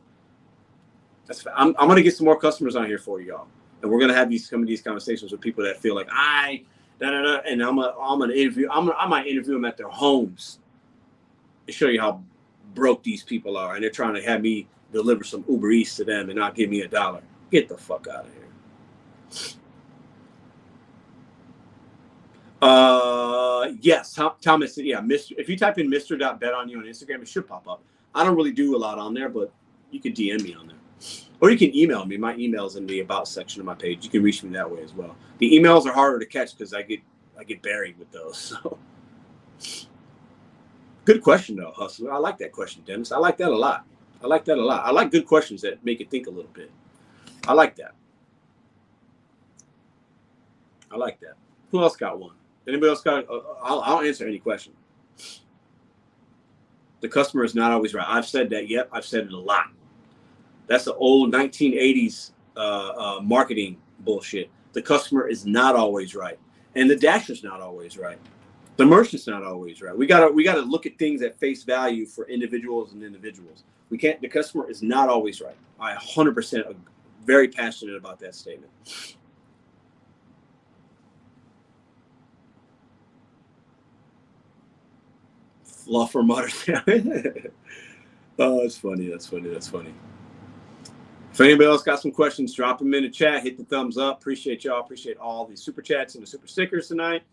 That's 1.28 1.42
a 1.42 1.44
fact. 1.44 1.56
I'm, 1.60 1.76
I'm 1.80 1.88
gonna 1.88 2.02
get 2.02 2.16
some 2.16 2.26
more 2.26 2.40
customers 2.40 2.76
on 2.76 2.86
here 2.86 2.98
for 2.98 3.22
y'all, 3.22 3.48
and 3.82 3.92
we're 3.92 4.00
gonna 4.00 4.14
have 4.14 4.30
these 4.30 4.50
some 4.50 4.62
of 4.62 4.68
these 4.68 4.82
conversations 4.82 5.32
with 5.32 5.42
people 5.42 5.64
that 5.64 5.80
feel 5.80 5.96
like 5.96 6.08
I, 6.12 6.64
da 7.00 7.12
da 7.12 7.22
da, 7.22 7.38
and 7.48 7.62
I'm 7.62 7.76
gonna 7.76 7.94
I'm 8.00 8.20
gonna 8.20 8.34
interview. 8.34 8.70
I'm 8.70 8.86
gonna, 8.86 8.98
I 8.98 9.08
might 9.08 9.28
interview 9.28 9.54
them 9.54 9.66
at 9.66 9.78
their 9.78 9.90
homes 9.90 10.60
and 11.68 11.76
show 11.76 11.88
you 11.88 12.00
how 12.00 12.22
broke 12.74 13.04
these 13.04 13.24
people 13.24 13.58
are, 13.58 13.76
and 13.76 13.84
they're 13.84 13.92
trying 13.92 14.16
to 14.16 14.22
have 14.24 14.42
me 14.42 14.68
deliver 14.92 15.24
some 15.24 15.44
Uber 15.50 15.72
Eats 15.72 15.96
to 15.98 16.04
them 16.04 16.30
and 16.30 16.38
not 16.38 16.56
give 16.56 16.70
me 16.70 16.82
a 16.82 16.88
dollar. 16.88 17.22
Get 17.52 17.68
the 17.68 17.78
fuck 17.78 18.08
out 18.08 18.26
of 18.26 18.32
here. 18.34 19.54
Uh, 22.64 23.74
yes, 23.82 24.18
Thomas. 24.42 24.78
Yeah, 24.78 25.02
Mr. 25.02 25.34
If 25.38 25.50
you 25.50 25.58
type 25.58 25.78
in 25.80 25.90
Mr. 25.92 26.18
Bet 26.40 26.54
on 26.54 26.70
you 26.70 26.80
on 26.80 26.86
Instagram, 26.86 27.22
it 27.22 27.28
should 27.28 27.46
pop 27.46 27.68
up. 27.68 27.84
I 28.16 28.24
don't 28.24 28.38
really 28.38 28.54
do 28.54 28.76
a 28.76 28.78
lot 28.78 28.98
on 28.98 29.14
there, 29.14 29.28
but 29.28 29.52
you 29.92 30.00
can 30.00 30.14
DM 30.14 30.42
me 30.44 30.54
on 30.54 30.68
there, 30.68 30.78
or 31.42 31.50
you 31.50 31.58
can 31.58 31.76
email 31.76 32.06
me. 32.06 32.16
My 32.16 32.36
email's 32.38 32.78
in 32.78 32.88
the 32.88 33.02
about 33.02 33.28
section 33.28 33.60
of 33.60 33.66
my 33.66 33.74
page. 33.76 34.06
You 34.06 34.10
can 34.10 34.24
reach 34.24 34.44
me 34.44 34.50
that 34.52 34.70
way 34.70 34.82
as 34.82 34.94
well. 34.94 35.16
The 35.40 35.52
emails 35.52 35.86
are 35.86 35.92
harder 35.92 36.20
to 36.20 36.26
catch 36.26 36.58
because 36.58 36.74
I 36.74 36.84
get 36.84 37.02
I 37.38 37.44
get 37.44 37.62
buried 37.62 37.98
with 38.00 38.12
those. 38.12 38.56
So, 38.64 38.80
good 41.06 41.22
question 41.22 41.58
though, 41.58 41.72
hustler. 41.76 42.12
I 42.12 42.18
like 42.18 42.38
that 42.38 42.54
question, 42.54 42.82
Dennis. 42.86 43.12
I 43.12 43.18
like 43.18 43.38
that 43.38 43.50
a 43.50 43.56
lot. 43.56 43.86
I 44.24 44.28
like 44.28 44.46
that 44.46 44.58
a 44.58 44.64
lot. 44.64 44.86
I 44.86 44.92
like 44.92 45.12
good 45.12 45.26
questions 45.26 45.62
that 45.62 45.84
make 45.84 46.00
you 46.00 46.06
think 46.06 46.28
a 46.28 46.30
little 46.30 46.52
bit. 46.54 46.72
I 47.46 47.54
like 47.54 47.76
that. 47.76 47.94
I 50.92 50.96
like 50.96 51.20
that. 51.20 51.36
Who 51.72 51.82
else 51.82 51.98
got 51.98 52.20
one? 52.20 52.36
Anybody 52.68 52.90
else 52.90 53.02
got? 53.02 53.30
Uh, 53.30 53.42
I'll, 53.62 53.82
I'll 53.82 54.02
answer 54.02 54.26
any 54.28 54.40
question. 54.40 54.74
The 57.02 57.10
customer 57.10 57.44
is 57.44 57.54
not 57.54 57.72
always 57.72 57.94
right. 57.94 58.08
I've 58.08 58.26
said 58.26 58.50
that. 58.52 58.70
Yep, 58.70 58.90
I've 58.92 59.06
said 59.06 59.26
it 59.26 59.34
a 59.34 59.38
lot. 59.38 59.68
That's 60.68 60.86
the 60.86 60.96
old 60.96 61.34
1980s 61.34 62.32
uh, 62.56 62.60
uh, 62.60 63.20
marketing 63.22 63.78
bullshit. 64.00 64.50
The 64.72 64.82
customer 64.82 65.28
is 65.28 65.46
not 65.46 65.76
always 65.76 66.16
right, 66.16 66.40
and 66.76 66.90
the 66.90 66.96
dasher's 66.96 67.44
not 67.44 67.62
always 67.62 67.98
right. 67.98 68.18
The 68.78 68.86
merchant's 68.86 69.28
not 69.28 69.44
always 69.44 69.82
right. 69.82 69.96
We 69.96 70.08
gotta 70.08 70.32
we 70.32 70.44
gotta 70.44 70.62
look 70.62 70.86
at 70.86 70.98
things 70.98 71.22
at 71.22 71.38
face 71.38 71.64
value 71.64 72.06
for 72.06 72.28
individuals 72.28 72.94
and 72.94 73.04
individuals. 73.04 73.66
We 73.90 73.98
can't. 73.98 74.20
The 74.22 74.30
customer 74.30 74.70
is 74.70 74.82
not 74.82 75.10
always 75.10 75.42
right. 75.42 75.56
I 75.80 75.94
100% 75.96 76.76
very 77.26 77.48
passionate 77.50 77.96
about 77.96 78.20
that 78.20 78.34
statement. 78.34 78.72
Fluffer 85.86 86.26
mutters. 86.26 86.64
oh, 88.40 88.62
that's 88.62 88.78
funny. 88.78 89.08
That's 89.08 89.28
funny. 89.28 89.50
That's 89.50 89.68
funny. 89.68 89.94
If 91.32 91.42
anybody 91.42 91.68
else 91.68 91.82
got 91.82 92.00
some 92.00 92.12
questions, 92.12 92.54
drop 92.54 92.80
them 92.80 92.94
in 92.94 93.04
the 93.04 93.10
chat. 93.10 93.42
Hit 93.42 93.58
the 93.58 93.64
thumbs 93.64 93.98
up. 93.98 94.22
Appreciate 94.22 94.64
y'all. 94.64 94.82
Appreciate 94.82 95.18
all 95.18 95.46
the 95.46 95.58
super 95.58 95.82
chats 95.82 96.14
and 96.14 96.22
the 96.22 96.28
super 96.28 96.48
stickers 96.48 96.88
tonight. 96.88 97.24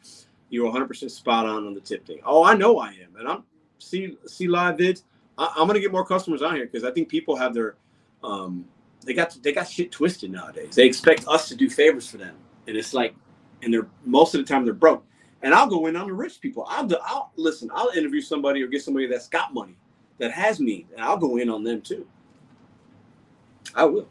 You're 0.49 0.73
100% 0.73 1.11
spot 1.11 1.47
on 1.47 1.67
on 1.67 1.75
the 1.75 1.81
tip 1.81 2.07
thing. 2.07 2.21
Oh, 2.25 2.43
I 2.43 2.55
know 2.55 2.79
I 2.79 2.89
am. 2.89 3.17
And 3.19 3.29
I'm 3.29 3.45
see 3.79 4.17
see 4.27 4.49
live 4.49 4.77
vids. 4.77 5.03
I, 5.37 5.53
am 5.59 5.67
gonna 5.67 5.81
get 5.81 5.93
more 5.93 6.05
customers 6.05 6.43
on 6.43 6.55
here 6.55 6.67
because 6.67 6.85
I 6.85 6.91
think 6.91 7.09
people 7.09 7.37
have 7.37 7.55
their 7.55 7.77
um 8.25 8.65
they 9.05 9.15
got 9.15 9.37
they 9.43 9.53
got 9.53 9.69
shit 9.69 9.93
twisted 9.93 10.31
nowadays. 10.31 10.75
They 10.75 10.87
expect 10.87 11.27
us 11.29 11.49
to 11.49 11.55
do 11.55 11.71
favors 11.71 12.09
for 12.09 12.19
them, 12.19 12.37
and 12.67 12.77
it's 12.77 12.93
like, 12.93 13.15
and 13.63 13.73
they're 13.73 13.87
most 14.05 14.35
of 14.35 14.41
the 14.41 14.47
time 14.47 14.65
they're 14.65 14.75
broke 14.75 15.05
and 15.43 15.55
I'll 15.55 15.69
go 15.69 15.87
in 15.87 15.97
on 15.97 16.07
the 16.07 16.13
rich 16.13 16.41
people. 16.41 16.67
I'll, 16.69 16.87
do, 16.87 16.97
I'll 17.05 17.33
listen. 17.37 17.71
I'll 17.75 17.91
interview 17.91 18.21
somebody 18.21 18.63
or 18.63 18.67
get 18.67 18.83
somebody 18.83 19.07
that's 19.07 19.29
got 19.29 19.55
money, 19.55 19.77
that 20.19 20.33
has 20.33 20.61
me, 20.61 20.87
and 20.95 21.05
I'll 21.05 21.17
go 21.17 21.37
in 21.39 21.49
on 21.49 21.65
them 21.65 21.81
too. 21.81 22.07
I 23.75 23.85
will. 23.85 24.09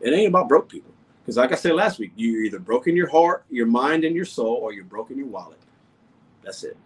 It 0.00 0.12
ain't 0.12 0.28
about 0.28 0.48
broke 0.48 0.68
people, 0.68 0.92
because 1.22 1.36
like 1.36 1.52
I 1.52 1.56
said 1.56 1.74
last 1.74 1.98
week, 1.98 2.12
you're 2.16 2.42
either 2.42 2.58
broke 2.58 2.86
in 2.86 2.96
your 2.96 3.08
heart, 3.08 3.44
your 3.50 3.66
mind, 3.66 4.04
and 4.04 4.16
your 4.16 4.24
soul, 4.24 4.54
or 4.54 4.72
you're 4.72 4.84
broke 4.84 5.10
in 5.10 5.18
your 5.18 5.26
wallet. 5.26 5.58
That's 6.42 6.64
it. 6.64 6.76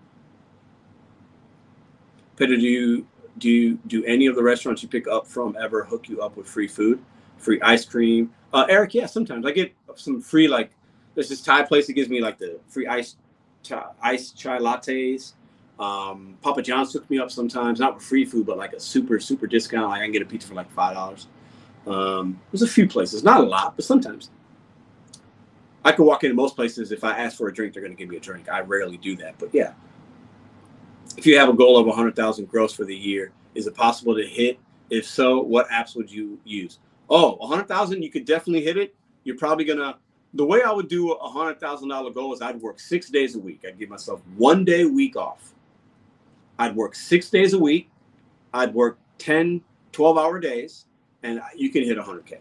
Peter, 2.36 2.56
do 2.56 2.62
you 2.62 3.06
do 3.38 3.48
you, 3.48 3.78
do 3.86 4.04
any 4.04 4.26
of 4.26 4.36
the 4.36 4.42
restaurants 4.42 4.82
you 4.82 4.88
pick 4.88 5.08
up 5.08 5.26
from 5.26 5.56
ever 5.60 5.84
hook 5.84 6.08
you 6.08 6.20
up 6.20 6.36
with 6.36 6.46
free 6.46 6.68
food, 6.68 7.00
free 7.36 7.60
ice 7.62 7.84
cream? 7.84 8.32
Uh, 8.52 8.66
Eric, 8.68 8.94
yeah, 8.94 9.06
sometimes 9.06 9.46
I 9.46 9.52
get 9.52 9.72
some 9.96 10.20
free 10.20 10.48
like. 10.48 10.70
There's 11.14 11.28
this 11.28 11.42
Thai 11.42 11.62
place 11.62 11.86
that 11.86 11.92
gives 11.92 12.08
me 12.08 12.20
like 12.20 12.38
the 12.38 12.58
free 12.68 12.88
ice 12.88 13.16
chai, 13.64 13.84
iced 14.02 14.38
chai 14.38 14.58
lattes. 14.58 15.32
Um, 15.78 16.38
Papa 16.40 16.62
John's 16.62 16.92
took 16.92 17.08
me 17.10 17.18
up 17.18 17.30
sometimes, 17.30 17.80
not 17.80 17.94
for 17.94 18.00
free 18.00 18.24
food, 18.24 18.46
but 18.46 18.56
like 18.56 18.72
a 18.74 18.80
super, 18.80 19.18
super 19.18 19.46
discount. 19.46 19.88
Like 19.88 20.00
I 20.00 20.04
can 20.04 20.12
get 20.12 20.22
a 20.22 20.26
pizza 20.26 20.46
for 20.46 20.54
like 20.54 20.70
five 20.70 20.94
dollars. 20.94 21.26
Um, 21.86 22.40
there's 22.52 22.62
a 22.62 22.68
few 22.68 22.88
places, 22.88 23.24
not 23.24 23.40
a 23.40 23.44
lot, 23.44 23.74
but 23.76 23.84
sometimes. 23.84 24.30
I 25.84 25.92
could 25.92 26.04
walk 26.04 26.24
into 26.24 26.34
most 26.34 26.56
places. 26.56 26.92
If 26.92 27.04
I 27.04 27.18
ask 27.18 27.36
for 27.36 27.48
a 27.48 27.52
drink, 27.52 27.74
they're 27.74 27.82
going 27.82 27.94
to 27.94 27.98
give 27.98 28.08
me 28.08 28.16
a 28.16 28.20
drink. 28.20 28.48
I 28.48 28.60
rarely 28.60 28.96
do 28.96 29.16
that, 29.16 29.34
but 29.38 29.50
yeah. 29.52 29.74
If 31.18 31.26
you 31.26 31.38
have 31.38 31.50
a 31.50 31.52
goal 31.52 31.76
of 31.76 31.86
100,000 31.86 32.48
gross 32.48 32.72
for 32.72 32.84
the 32.84 32.96
year, 32.96 33.32
is 33.54 33.66
it 33.66 33.74
possible 33.74 34.16
to 34.16 34.26
hit? 34.26 34.58
If 34.88 35.06
so, 35.06 35.40
what 35.42 35.68
apps 35.68 35.94
would 35.94 36.10
you 36.10 36.38
use? 36.44 36.78
Oh, 37.10 37.36
100,000, 37.36 38.02
you 38.02 38.10
could 38.10 38.24
definitely 38.24 38.64
hit 38.64 38.78
it. 38.78 38.94
You're 39.24 39.36
probably 39.36 39.66
going 39.66 39.78
to 39.78 39.96
the 40.34 40.44
way 40.44 40.62
I 40.62 40.72
would 40.72 40.88
do 40.88 41.12
a 41.12 41.28
hundred 41.28 41.60
thousand 41.60 41.88
dollar 41.88 42.10
goal 42.10 42.34
is 42.34 42.42
I'd 42.42 42.60
work 42.60 42.80
six 42.80 43.08
days 43.08 43.36
a 43.36 43.38
week. 43.38 43.64
I'd 43.66 43.78
give 43.78 43.88
myself 43.88 44.20
one 44.36 44.64
day 44.64 44.82
a 44.82 44.88
week 44.88 45.16
off. 45.16 45.54
I'd 46.58 46.74
work 46.74 46.94
six 46.94 47.30
days 47.30 47.54
a 47.54 47.58
week. 47.58 47.88
I'd 48.52 48.74
work 48.74 48.98
10, 49.18 49.60
12 49.92 50.18
hour 50.18 50.38
days, 50.38 50.86
and 51.22 51.40
you 51.56 51.70
can 51.70 51.84
hit 51.84 51.98
100K. 51.98 52.38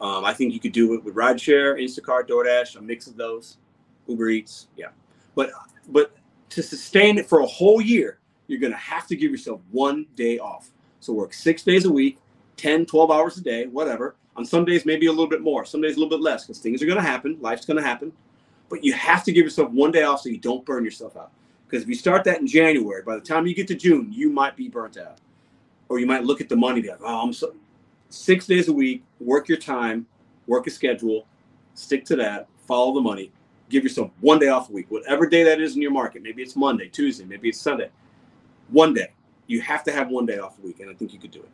Um, 0.00 0.24
I 0.24 0.32
think 0.32 0.52
you 0.52 0.60
could 0.60 0.72
do 0.72 0.94
it 0.94 1.02
with 1.02 1.14
rideshare, 1.14 1.80
Instacart, 1.80 2.28
DoorDash, 2.28 2.76
a 2.76 2.82
mix 2.82 3.06
of 3.06 3.16
those, 3.16 3.58
Uber 4.06 4.28
Eats. 4.28 4.68
Yeah. 4.76 4.88
But, 5.34 5.50
but 5.88 6.12
to 6.50 6.62
sustain 6.62 7.18
it 7.18 7.28
for 7.28 7.40
a 7.40 7.46
whole 7.46 7.80
year, 7.80 8.18
you're 8.46 8.60
going 8.60 8.72
to 8.72 8.78
have 8.78 9.06
to 9.08 9.16
give 9.16 9.30
yourself 9.30 9.60
one 9.70 10.06
day 10.14 10.38
off. 10.38 10.70
So 11.00 11.12
work 11.12 11.32
six 11.32 11.62
days 11.62 11.84
a 11.84 11.90
week, 11.90 12.18
10, 12.56 12.86
12 12.86 13.10
hours 13.10 13.38
a 13.38 13.40
day, 13.40 13.66
whatever 13.66 14.16
on 14.36 14.44
some 14.44 14.64
days, 14.64 14.84
maybe 14.84 15.06
a 15.06 15.10
little 15.10 15.28
bit 15.28 15.40
more. 15.40 15.64
Some 15.64 15.80
days, 15.80 15.96
a 15.96 16.00
little 16.00 16.16
bit 16.16 16.22
less 16.22 16.44
because 16.44 16.58
things 16.58 16.82
are 16.82 16.86
going 16.86 16.98
to 16.98 17.02
happen. 17.02 17.38
Life's 17.40 17.64
going 17.64 17.78
to 17.78 17.82
happen. 17.82 18.12
But 18.68 18.84
you 18.84 18.92
have 18.92 19.24
to 19.24 19.32
give 19.32 19.44
yourself 19.44 19.70
one 19.70 19.92
day 19.92 20.02
off 20.02 20.20
so 20.20 20.28
you 20.28 20.38
don't 20.38 20.64
burn 20.64 20.84
yourself 20.84 21.16
out. 21.16 21.30
Because 21.66 21.82
if 21.82 21.88
you 21.88 21.94
start 21.94 22.24
that 22.24 22.40
in 22.40 22.46
January, 22.46 23.02
by 23.02 23.14
the 23.14 23.20
time 23.20 23.46
you 23.46 23.54
get 23.54 23.68
to 23.68 23.74
June, 23.74 24.12
you 24.12 24.30
might 24.30 24.56
be 24.56 24.68
burnt 24.68 24.96
out. 24.96 25.18
Or 25.88 25.98
you 25.98 26.06
might 26.06 26.24
look 26.24 26.40
at 26.40 26.48
the 26.48 26.56
money 26.56 26.74
and 26.74 26.82
be 26.82 26.90
like, 26.90 27.00
oh, 27.02 27.22
I'm 27.22 27.32
so 27.32 27.54
six 28.08 28.46
days 28.46 28.68
a 28.68 28.72
week, 28.72 29.04
work 29.20 29.48
your 29.48 29.58
time, 29.58 30.06
work 30.46 30.66
a 30.66 30.70
schedule, 30.70 31.26
stick 31.74 32.04
to 32.06 32.16
that, 32.16 32.48
follow 32.66 32.94
the 32.94 33.00
money, 33.00 33.32
give 33.68 33.82
yourself 33.82 34.10
one 34.20 34.38
day 34.38 34.48
off 34.48 34.68
a 34.68 34.72
week, 34.72 34.86
whatever 34.90 35.26
day 35.26 35.42
that 35.44 35.60
is 35.60 35.76
in 35.76 35.82
your 35.82 35.90
market. 35.90 36.22
Maybe 36.22 36.42
it's 36.42 36.56
Monday, 36.56 36.88
Tuesday, 36.88 37.24
maybe 37.24 37.48
it's 37.48 37.60
Sunday. 37.60 37.90
One 38.68 38.94
day. 38.94 39.12
You 39.48 39.60
have 39.60 39.84
to 39.84 39.92
have 39.92 40.08
one 40.08 40.26
day 40.26 40.38
off 40.38 40.58
a 40.58 40.66
week, 40.66 40.80
and 40.80 40.90
I 40.90 40.94
think 40.94 41.12
you 41.12 41.20
could 41.20 41.30
do 41.30 41.38
it. 41.38 41.50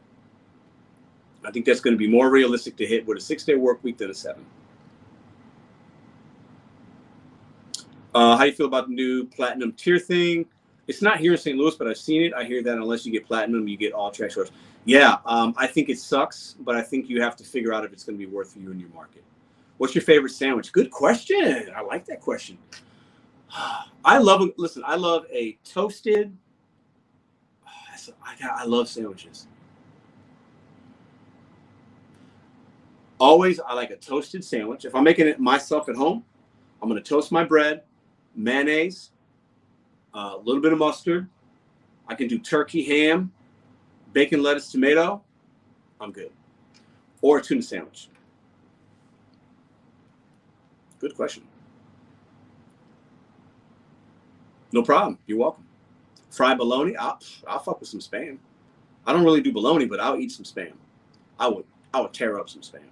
I 1.44 1.51
think 1.51 1.66
that's 1.66 1.81
going 1.81 1.94
to 1.94 1.98
be 1.98 2.09
more 2.09 2.31
realistic 2.31 2.77
to 2.77 2.86
hit 2.86 3.06
with 3.06 3.19
a 3.19 3.20
six 3.20 3.44
day 3.44 3.55
work 3.55 3.82
week 3.82 3.98
than 3.98 4.10
a 4.10 4.14
seven. 4.14 4.44
Uh, 8.14 8.36
how 8.36 8.43
do 8.43 8.51
you 8.51 8.55
feel 8.55 8.66
about 8.66 8.89
the 8.89 8.94
new 8.94 9.24
platinum 9.24 9.73
tier 9.73 9.98
thing? 9.98 10.44
It's 10.86 11.01
not 11.01 11.19
here 11.19 11.32
in 11.32 11.39
St. 11.39 11.56
Louis, 11.56 11.74
but 11.74 11.86
I've 11.86 11.97
seen 11.97 12.23
it. 12.23 12.35
I 12.35 12.44
hear 12.44 12.62
that 12.62 12.77
unless 12.77 13.06
you 13.06 13.12
get 13.12 13.27
platinum, 13.27 13.66
you 13.66 13.77
get 13.77 13.93
all 13.93 14.10
track 14.10 14.32
stores. 14.32 14.51
Yeah, 14.85 15.19
um, 15.24 15.55
I 15.56 15.66
think 15.66 15.89
it 15.89 15.98
sucks, 15.98 16.56
but 16.60 16.74
I 16.74 16.82
think 16.82 17.09
you 17.09 17.23
have 17.23 17.36
to 17.36 17.44
figure 17.44 17.73
out 17.73 17.85
if 17.85 17.93
it's 17.93 18.05
going 18.05 18.19
to 18.19 18.27
be 18.27 18.31
worth 18.31 18.52
for 18.52 18.59
you 18.59 18.70
in 18.70 18.81
your 18.81 18.89
market. 18.90 19.23
What's 19.78 19.94
your 19.94 20.02
favorite 20.02 20.31
sandwich? 20.31 20.73
Good 20.73 20.90
question. 20.90 21.70
I 21.74 21.81
like 21.82 22.05
that 22.06 22.20
question. 22.20 22.59
I 24.05 24.19
love. 24.19 24.43
Listen, 24.56 24.82
I 24.85 24.97
love 24.97 25.24
a 25.32 25.56
toasted. 25.64 26.36
I 28.43 28.64
love 28.64 28.89
sandwiches. 28.89 29.47
Always, 33.23 33.61
I 33.61 33.74
like 33.74 33.93
a 33.93 33.97
toasted 33.97 34.44
sandwich. 34.44 34.85
If 34.85 34.97
I'm 34.97 35.05
making 35.05 35.28
it 35.28 35.39
myself 35.39 35.89
at 35.89 35.94
home, 35.94 36.24
I'm 36.82 36.89
going 36.89 37.01
to 37.01 37.09
toast 37.09 37.31
my 37.31 37.44
bread, 37.44 37.85
mayonnaise, 38.35 39.12
uh, 40.12 40.32
a 40.35 40.39
little 40.39 40.61
bit 40.61 40.73
of 40.73 40.81
mustard. 40.81 41.28
I 42.09 42.16
can 42.16 42.27
do 42.27 42.36
turkey, 42.36 42.82
ham, 42.82 43.31
bacon, 44.12 44.43
lettuce, 44.43 44.73
tomato. 44.73 45.23
I'm 46.01 46.11
good. 46.11 46.32
Or 47.20 47.39
a 47.39 47.40
tuna 47.40 47.62
sandwich. 47.62 48.09
Good 50.99 51.15
question. 51.15 51.44
No 54.73 54.82
problem. 54.82 55.16
You're 55.28 55.39
welcome. 55.39 55.65
Fried 56.32 56.59
bologna. 56.59 56.97
I'll, 56.97 57.20
I'll 57.47 57.61
fuck 57.61 57.78
with 57.78 57.89
some 57.89 58.01
spam. 58.01 58.39
I 59.07 59.12
don't 59.12 59.23
really 59.23 59.43
do 59.43 59.53
bologna, 59.53 59.86
but 59.86 60.01
I'll 60.01 60.19
eat 60.19 60.32
some 60.32 60.44
spam. 60.44 60.73
I 61.39 61.47
would 61.47 61.65
I 61.94 62.01
would 62.01 62.12
tear 62.12 62.40
up 62.40 62.51
some 62.51 62.62
spam. 62.62 62.89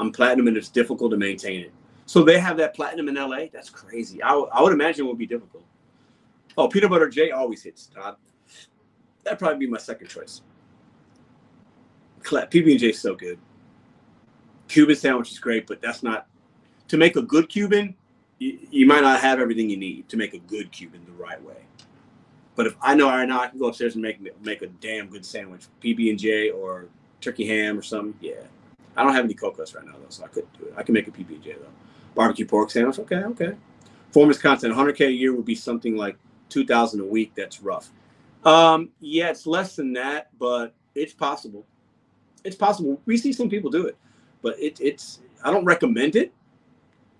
I'm 0.00 0.10
platinum 0.10 0.48
and 0.48 0.56
it's 0.56 0.70
difficult 0.70 1.10
to 1.10 1.18
maintain 1.18 1.60
it. 1.60 1.72
So 2.06 2.24
they 2.24 2.40
have 2.40 2.56
that 2.56 2.74
platinum 2.74 3.08
in 3.08 3.14
LA. 3.14 3.44
That's 3.52 3.68
crazy. 3.68 4.22
I, 4.22 4.32
I 4.32 4.62
would 4.62 4.72
imagine 4.72 5.04
it 5.04 5.08
would 5.08 5.18
be 5.18 5.26
difficult. 5.26 5.62
Oh, 6.56 6.66
peanut 6.66 6.90
butter 6.90 7.08
J 7.08 7.30
always 7.30 7.62
hits, 7.62 7.86
Todd. 7.86 8.16
That'd 9.22 9.38
probably 9.38 9.58
be 9.58 9.70
my 9.70 9.78
second 9.78 10.08
choice. 10.08 10.40
PB 12.22 12.70
and 12.70 12.80
J 12.80 12.88
is 12.88 13.00
so 13.00 13.14
good. 13.14 13.38
Cuban 14.68 14.96
sandwich 14.96 15.30
is 15.30 15.38
great, 15.38 15.66
but 15.66 15.80
that's 15.80 16.02
not 16.02 16.26
to 16.88 16.96
make 16.96 17.16
a 17.16 17.22
good 17.22 17.48
Cuban. 17.48 17.94
You, 18.38 18.58
you 18.70 18.86
might 18.86 19.02
not 19.02 19.20
have 19.20 19.38
everything 19.38 19.68
you 19.68 19.76
need 19.76 20.08
to 20.08 20.16
make 20.16 20.32
a 20.32 20.38
good 20.38 20.72
Cuban 20.72 21.04
the 21.04 21.12
right 21.12 21.42
way. 21.42 21.56
But 22.56 22.66
if 22.66 22.76
I 22.80 22.94
know 22.94 23.08
I 23.08 23.24
know 23.26 23.40
I 23.40 23.48
can 23.48 23.58
go 23.58 23.66
upstairs 23.66 23.94
and 23.94 24.02
make 24.02 24.18
make 24.44 24.62
a 24.62 24.66
damn 24.66 25.08
good 25.08 25.24
sandwich, 25.24 25.62
PB 25.82 26.10
and 26.10 26.18
J 26.18 26.50
or 26.50 26.86
turkey 27.20 27.46
ham 27.46 27.78
or 27.78 27.82
something, 27.82 28.14
yeah. 28.20 28.42
I 28.96 29.02
don't 29.02 29.14
have 29.14 29.24
any 29.24 29.34
cocos 29.34 29.74
right 29.74 29.84
now 29.84 29.92
though, 29.92 30.08
so 30.08 30.24
I 30.24 30.28
couldn't 30.28 30.58
do 30.58 30.66
it. 30.66 30.74
I 30.76 30.82
can 30.82 30.94
make 30.94 31.08
a 31.08 31.10
PB&J 31.10 31.52
though. 31.52 31.66
Barbecue 32.14 32.46
pork 32.46 32.70
sandwich, 32.70 32.98
okay, 32.98 33.16
okay. 33.16 33.52
Performance 34.08 34.38
content, 34.38 34.74
100k 34.74 35.06
a 35.06 35.12
year 35.12 35.34
would 35.34 35.44
be 35.44 35.54
something 35.54 35.96
like 35.96 36.16
2,000 36.48 37.00
a 37.00 37.04
week. 37.04 37.32
That's 37.36 37.62
rough. 37.62 37.90
Um, 38.44 38.90
yeah, 39.00 39.30
it's 39.30 39.46
less 39.46 39.76
than 39.76 39.92
that, 39.92 40.30
but 40.38 40.74
it's 40.94 41.12
possible. 41.12 41.64
It's 42.44 42.56
possible. 42.56 43.00
We 43.06 43.16
see 43.16 43.32
some 43.32 43.48
people 43.48 43.70
do 43.70 43.86
it, 43.86 43.96
but 44.42 44.58
it, 44.58 44.80
it's. 44.80 45.20
I 45.44 45.50
don't 45.50 45.64
recommend 45.64 46.16
it 46.16 46.32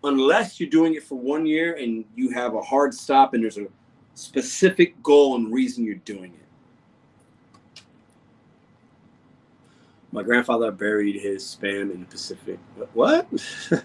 unless 0.05 0.59
you're 0.59 0.71
doing 0.71 0.95
it 0.95 1.03
for 1.03 1.19
one 1.19 1.47
year 1.47 1.75
and 1.77 2.05
you 2.17 2.31
have 2.31 2.55
a 2.55 2.63
hard 2.63 2.95
stop 2.95 3.35
and 3.35 3.43
there's 3.43 3.59
a 3.59 3.67
specific 4.15 5.01
goal 5.03 5.37
and 5.37 5.53
reason 5.53 5.85
you're 5.85 5.97
doing 5.97 6.35
it. 6.35 6.40
My 10.13 10.23
grandfather 10.23 10.73
buried 10.73 11.21
his 11.21 11.45
spam 11.45 11.93
in 11.95 12.01
the 12.01 12.07
Pacific. 12.07 12.59
What? 12.95 13.29
I 13.73 13.79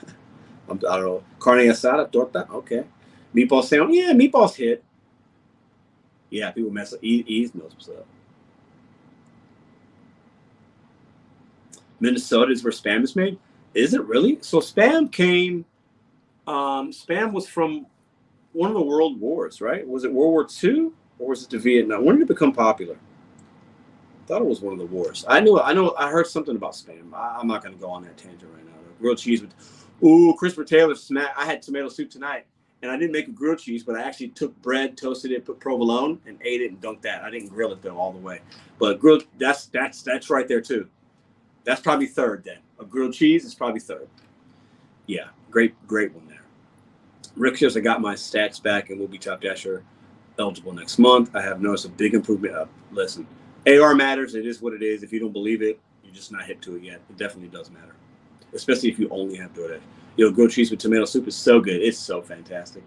don't 0.67 0.81
know. 0.81 1.23
Carne 1.39 1.67
asada, 1.67 2.11
torta. 2.11 2.47
Okay. 2.51 2.83
Meatball 3.35 3.63
sandwich. 3.63 3.99
Yeah, 3.99 4.13
meatballs 4.13 4.55
hit. 4.55 4.83
Yeah, 6.29 6.51
people 6.51 6.71
mess 6.71 6.93
up. 6.93 6.99
Ease 7.03 7.53
knows 7.53 7.71
what's 7.73 7.89
up. 7.89 8.05
Minnesota 11.99 12.51
is 12.51 12.63
where 12.63 12.73
spam 12.73 13.03
is 13.03 13.15
made. 13.15 13.37
Is 13.73 13.93
it 13.93 14.03
really? 14.05 14.39
So 14.41 14.59
spam 14.59 15.11
came. 15.11 15.65
Um, 16.47 16.91
spam 16.91 17.31
was 17.31 17.47
from 17.47 17.85
one 18.53 18.69
of 18.69 18.75
the 18.75 18.81
world 18.81 19.19
wars, 19.19 19.61
right? 19.61 19.87
Was 19.87 20.03
it 20.03 20.13
World 20.13 20.31
War 20.31 20.47
II 20.63 20.91
or 21.19 21.29
was 21.29 21.43
it 21.43 21.49
the 21.49 21.59
Vietnam? 21.59 22.05
When 22.05 22.15
did 22.15 22.23
it 22.23 22.27
become 22.27 22.53
popular? 22.53 22.97
Thought 24.25 24.41
it 24.41 24.47
was 24.47 24.61
one 24.61 24.73
of 24.73 24.79
the 24.79 24.85
worst. 24.85 25.25
I 25.27 25.39
knew. 25.39 25.59
I 25.59 25.73
know. 25.73 25.95
I 25.97 26.09
heard 26.09 26.27
something 26.27 26.55
about 26.55 26.73
spam. 26.73 27.13
I, 27.13 27.39
am 27.39 27.47
not 27.47 27.63
to 27.63 27.69
go 27.71 27.89
on 27.89 28.03
that 28.03 28.17
tangent 28.17 28.51
right 28.53 28.65
now. 28.65 28.73
Grilled 28.99 29.17
cheese 29.17 29.41
with, 29.41 29.53
ooh, 30.03 30.33
Christopher 30.37 30.63
Taylor 30.63 30.95
snack. 30.95 31.33
I 31.37 31.45
had 31.45 31.61
tomato 31.61 31.89
soup 31.89 32.09
tonight, 32.09 32.45
and 32.81 32.91
I 32.91 32.97
didn't 32.97 33.11
make 33.11 33.27
a 33.27 33.31
grilled 33.31 33.59
cheese, 33.59 33.83
but 33.83 33.95
I 33.95 34.01
actually 34.01 34.29
took 34.29 34.59
bread, 34.61 34.97
toasted 34.97 35.31
it, 35.31 35.45
put 35.45 35.59
provolone, 35.59 36.19
and 36.25 36.37
ate 36.43 36.61
it 36.61 36.71
and 36.71 36.81
dunked 36.81 37.01
that. 37.03 37.23
I 37.23 37.29
didn't 37.29 37.49
grill 37.49 37.71
it 37.71 37.81
though 37.81 37.97
all 37.97 38.11
the 38.11 38.19
way, 38.19 38.41
but 38.79 38.99
grilled. 38.99 39.25
That's 39.37 39.67
that's 39.67 40.01
that's 40.01 40.29
right 40.29 40.47
there 40.47 40.61
too. 40.61 40.87
That's 41.63 41.81
probably 41.81 42.07
third 42.07 42.43
then. 42.43 42.59
A 42.79 42.85
grilled 42.85 43.13
cheese 43.13 43.45
is 43.45 43.55
probably 43.55 43.79
third. 43.79 44.07
Yeah, 45.07 45.27
great, 45.51 45.75
great 45.87 46.13
one 46.13 46.27
there. 46.27 46.41
Rick 47.35 47.57
says 47.57 47.75
I 47.75 47.81
got 47.81 48.01
my 48.01 48.15
stats 48.15 48.61
back 48.61 48.89
and 48.89 48.99
will 48.99 49.07
be 49.07 49.17
top 49.17 49.41
dasher 49.41 49.83
eligible 50.39 50.73
next 50.73 50.99
month. 50.99 51.35
I 51.35 51.41
have 51.41 51.61
noticed 51.61 51.85
a 51.85 51.89
big 51.89 52.13
improvement. 52.13 52.55
Up. 52.55 52.69
Listen, 52.91 53.27
AR 53.67 53.95
matters. 53.95 54.35
It 54.35 54.45
is 54.45 54.61
what 54.61 54.73
it 54.73 54.83
is. 54.83 55.03
If 55.03 55.11
you 55.11 55.19
don't 55.19 55.33
believe 55.33 55.61
it, 55.61 55.79
you're 56.03 56.13
just 56.13 56.31
not 56.31 56.45
hip 56.45 56.61
to 56.61 56.75
it 56.75 56.83
yet. 56.83 57.01
It 57.09 57.17
definitely 57.17 57.49
does 57.49 57.71
matter, 57.71 57.95
especially 58.53 58.89
if 58.89 58.99
you 58.99 59.09
only 59.09 59.37
have 59.37 59.53
DoorDash. 59.53 59.81
Yo, 60.17 60.31
grilled 60.31 60.51
cheese 60.51 60.71
with 60.71 60.79
tomato 60.79 61.05
soup 61.05 61.27
is 61.27 61.35
so 61.35 61.59
good. 61.59 61.81
It's 61.81 61.97
so 61.97 62.21
fantastic. 62.21 62.83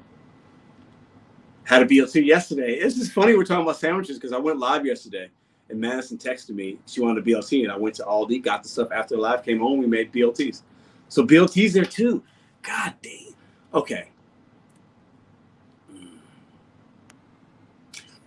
Had 1.65 1.83
a 1.83 1.87
BLT 1.87 2.25
yesterday. 2.25 2.73
It's 2.73 2.95
just 2.95 3.13
funny 3.13 3.37
we're 3.37 3.45
talking 3.45 3.65
about 3.65 3.77
sandwiches 3.77 4.17
because 4.17 4.33
I 4.33 4.39
went 4.39 4.59
live 4.59 4.87
yesterday 4.87 5.29
and 5.69 5.79
Madison 5.79 6.17
texted 6.17 6.51
me 6.51 6.79
she 6.87 7.01
wanted 7.03 7.27
a 7.27 7.31
BLT 7.31 7.63
and 7.65 7.73
I 7.73 7.77
went 7.77 7.95
to 7.97 8.05
Aldi, 8.05 8.43
got 8.43 8.63
the 8.63 8.69
stuff 8.71 8.91
after 8.91 9.17
the 9.17 9.21
live, 9.21 9.45
came 9.45 9.59
home, 9.59 9.79
we 9.79 9.87
made 9.87 10.11
BLTs. 10.13 10.63
So 11.09 11.27
BLTs 11.27 11.73
there 11.73 11.85
too. 11.85 12.23
God 12.63 12.95
dang. 13.03 13.35
Okay. 13.75 14.09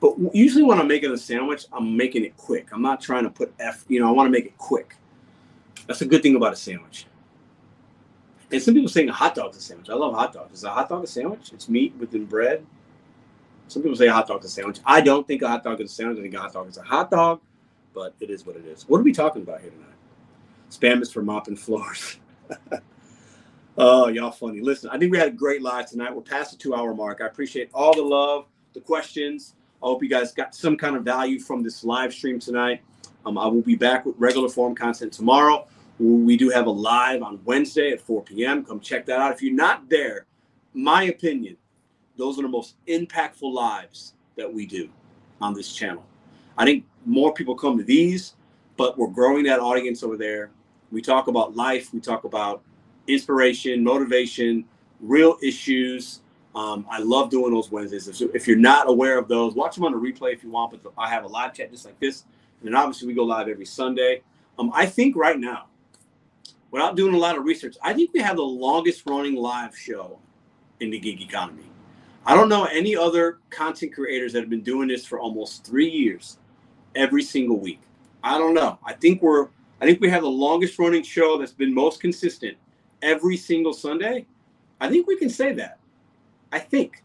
But 0.02 0.16
usually 0.34 0.64
when 0.64 0.80
I'm 0.80 0.88
making 0.88 1.12
a 1.12 1.18
sandwich, 1.18 1.68
I'm 1.72 1.96
making 1.96 2.26
it 2.26 2.36
quick. 2.36 2.70
I'm 2.74 2.82
not 2.82 3.00
trying 3.00 3.24
to 3.24 3.30
put 3.30 3.54
F, 3.60 3.86
you 3.88 4.00
know, 4.00 4.08
I 4.08 4.12
want 4.12 4.28
to 4.28 4.32
make 4.32 4.46
it 4.46 4.58
quick. 4.58 4.96
That's 5.88 6.02
a 6.02 6.06
good 6.06 6.24
thing 6.24 6.36
about 6.36 6.54
a 6.54 6.56
sandwich. 6.56 7.06
And 8.52 8.62
some 8.62 8.74
people 8.74 8.90
saying 8.90 9.10
a 9.10 9.14
hot 9.14 9.36
dog's 9.36 9.58
a 9.58 9.62
sandwich. 9.62 9.90
I 9.90 9.94
love 9.94 10.14
hot 10.14 10.34
dogs. 10.34 10.58
Is 10.58 10.64
a 10.64 10.72
hot 10.72 10.90
dog 10.90 11.04
a 11.04 11.08
sandwich? 11.08 11.52
It's 11.54 11.70
meat 11.70 11.94
within 12.00 12.26
bread. 12.26 12.66
Some 13.68 13.84
people 13.84 13.96
say 13.96 14.08
a 14.08 14.12
hot 14.12 14.28
dog's 14.28 14.46
a 14.46 14.50
sandwich. 14.50 14.80
I 14.86 15.02
don't 15.02 15.26
think 15.26 15.44
a 15.44 15.48
hot 15.48 15.64
dog 15.64 15.80
is 15.80 15.92
a 15.92 15.94
sandwich. 15.94 16.18
I 16.18 16.22
think 16.24 16.34
a 16.34 16.40
hot 16.40 16.54
dog 16.54 16.68
is 16.68 16.78
a 16.78 16.82
hot 16.82 17.12
dog, 17.12 17.40
but 17.94 18.14
it 18.20 18.30
is 18.30 18.46
what 18.46 18.56
it 18.56 18.66
is. 18.66 18.90
What 18.90 19.00
are 19.00 19.04
we 19.04 19.14
talking 19.14 19.44
about 19.44 19.62
here 19.62 19.70
tonight? 19.70 19.88
Spam 20.72 21.02
is 21.02 21.12
for 21.12 21.22
mopping 21.22 21.56
floors. 21.56 22.18
oh, 23.78 24.08
y'all 24.08 24.32
funny. 24.32 24.62
Listen, 24.62 24.90
I 24.90 24.98
think 24.98 25.12
we 25.12 25.18
had 25.18 25.28
a 25.28 25.32
great 25.32 25.62
live 25.62 25.90
tonight. 25.90 26.14
We're 26.14 26.22
past 26.22 26.52
the 26.52 26.58
two 26.58 26.74
hour 26.74 26.94
mark. 26.94 27.22
I 27.22 27.28
appreciate 27.28 27.70
all 27.74 27.96
the 27.96 28.02
love, 28.02 28.48
the 28.74 28.82
questions. 28.82 29.54
I 29.82 29.88
hope 29.88 30.04
you 30.04 30.10
guys 30.10 30.32
got 30.32 30.54
some 30.54 30.78
kind 30.78 30.96
of 30.96 31.04
value 31.04 31.40
from 31.40 31.64
this 31.64 31.84
live 31.84 32.14
stream 32.14 32.40
tonight. 32.40 32.84
Um, 33.26 33.38
I 33.38 33.48
will 33.48 33.62
be 33.62 33.76
back 33.76 34.06
with 34.06 34.16
regular 34.20 34.48
form 34.48 34.76
content 34.76 35.12
tomorrow. 35.12 35.68
We 36.00 36.38
do 36.38 36.50
have 36.50 36.68
a 36.68 36.72
live 36.72 37.24
on 37.24 37.40
Wednesday 37.46 37.92
at 37.92 38.02
4 38.02 38.24
p.m. 38.24 38.64
Come 38.64 38.80
check 38.80 39.06
that 39.08 39.20
out. 39.20 39.32
If 39.34 39.42
you're 39.42 39.54
not 39.54 39.90
there, 39.90 40.26
my 40.74 41.04
opinion, 41.04 41.58
those 42.16 42.38
are 42.38 42.44
the 42.44 42.48
most 42.48 42.76
impactful 42.88 43.52
lives 43.52 44.14
that 44.36 44.52
we 44.52 44.66
do 44.66 44.90
on 45.40 45.54
this 45.54 45.74
channel. 45.74 46.06
I 46.58 46.66
think 46.66 46.86
more 47.06 47.34
people 47.34 47.56
come 47.56 47.78
to 47.78 47.84
these, 47.84 48.36
but 48.78 48.98
we're 48.98 49.08
growing 49.08 49.44
that 49.46 49.60
audience 49.60 50.04
over 50.04 50.18
there. 50.18 50.52
We 50.92 51.02
talk 51.02 51.28
about 51.28 51.56
life, 51.56 51.94
we 51.94 52.00
talk 52.00 52.24
about 52.24 52.62
inspiration, 53.08 53.84
motivation, 53.84 54.66
real 55.00 55.38
issues, 55.42 56.21
um, 56.54 56.86
I 56.90 57.00
love 57.00 57.30
doing 57.30 57.54
those 57.54 57.72
Wednesdays. 57.72 58.08
If, 58.08 58.36
if, 58.36 58.48
you're 58.48 58.58
not 58.58 58.90
aware 58.90 59.18
of 59.18 59.28
those, 59.28 59.56
watch 59.56 59.76
them 59.76 59.86
on 59.86 59.94
the 59.94 59.98
replay 59.98 60.34
if 60.34 60.44
you 60.44 60.50
want. 60.50 60.72
But 60.72 60.92
I 60.98 61.10
have 61.10 61.24
a 61.24 61.28
live 61.28 61.54
chat 61.54 61.72
just 61.72 61.86
like 61.86 62.00
this, 62.00 62.26
and 62.60 62.68
then 62.68 62.76
obviously 62.76 63.08
we 63.08 63.14
go 63.14 63.24
live 63.24 63.48
every 63.48 63.66
Sunday. 63.66 64.22
Um, 64.60 64.72
I 64.74 64.86
think 64.86 65.16
right 65.16 65.40
now, 65.40 65.68
without 66.72 66.98
doing 66.98 67.14
a 67.16 67.18
lot 67.18 67.38
of 67.38 67.46
research, 67.46 67.78
I 67.82 67.94
think 67.94 68.12
we 68.14 68.20
have 68.20 68.36
the 68.36 68.44
longest 68.44 69.04
running 69.06 69.36
live 69.36 69.78
show 69.78 70.20
in 70.82 70.90
the 70.90 71.00
gig 71.00 71.22
economy. 71.22 71.64
I 72.26 72.36
don't 72.36 72.50
know 72.50 72.66
any 72.66 72.96
other 72.96 73.40
content 73.50 73.94
creators 73.94 74.34
that 74.34 74.42
have 74.42 74.50
been 74.50 74.62
doing 74.62 74.90
this 74.90 75.06
for 75.06 75.20
almost 75.20 75.66
three 75.66 75.90
years, 75.90 76.38
every 76.96 77.24
single 77.24 77.58
week. 77.58 77.80
I 78.24 78.38
don't 78.38 78.54
know. 78.54 78.78
I 78.86 78.94
think 78.94 79.22
we're. 79.22 79.48
I 79.80 79.86
think 79.86 80.00
we 80.00 80.10
have 80.10 80.22
the 80.22 80.30
longest 80.30 80.78
running 80.78 81.02
show 81.02 81.40
that's 81.40 81.54
been 81.54 81.74
most 81.74 82.02
consistent 82.02 82.56
every 83.02 83.36
single 83.36 83.74
Sunday. 83.74 84.28
I 84.80 84.90
think 84.90 85.08
we 85.08 85.18
can 85.18 85.30
say 85.30 85.54
that. 85.54 85.80
I 86.52 86.60
think 86.60 87.04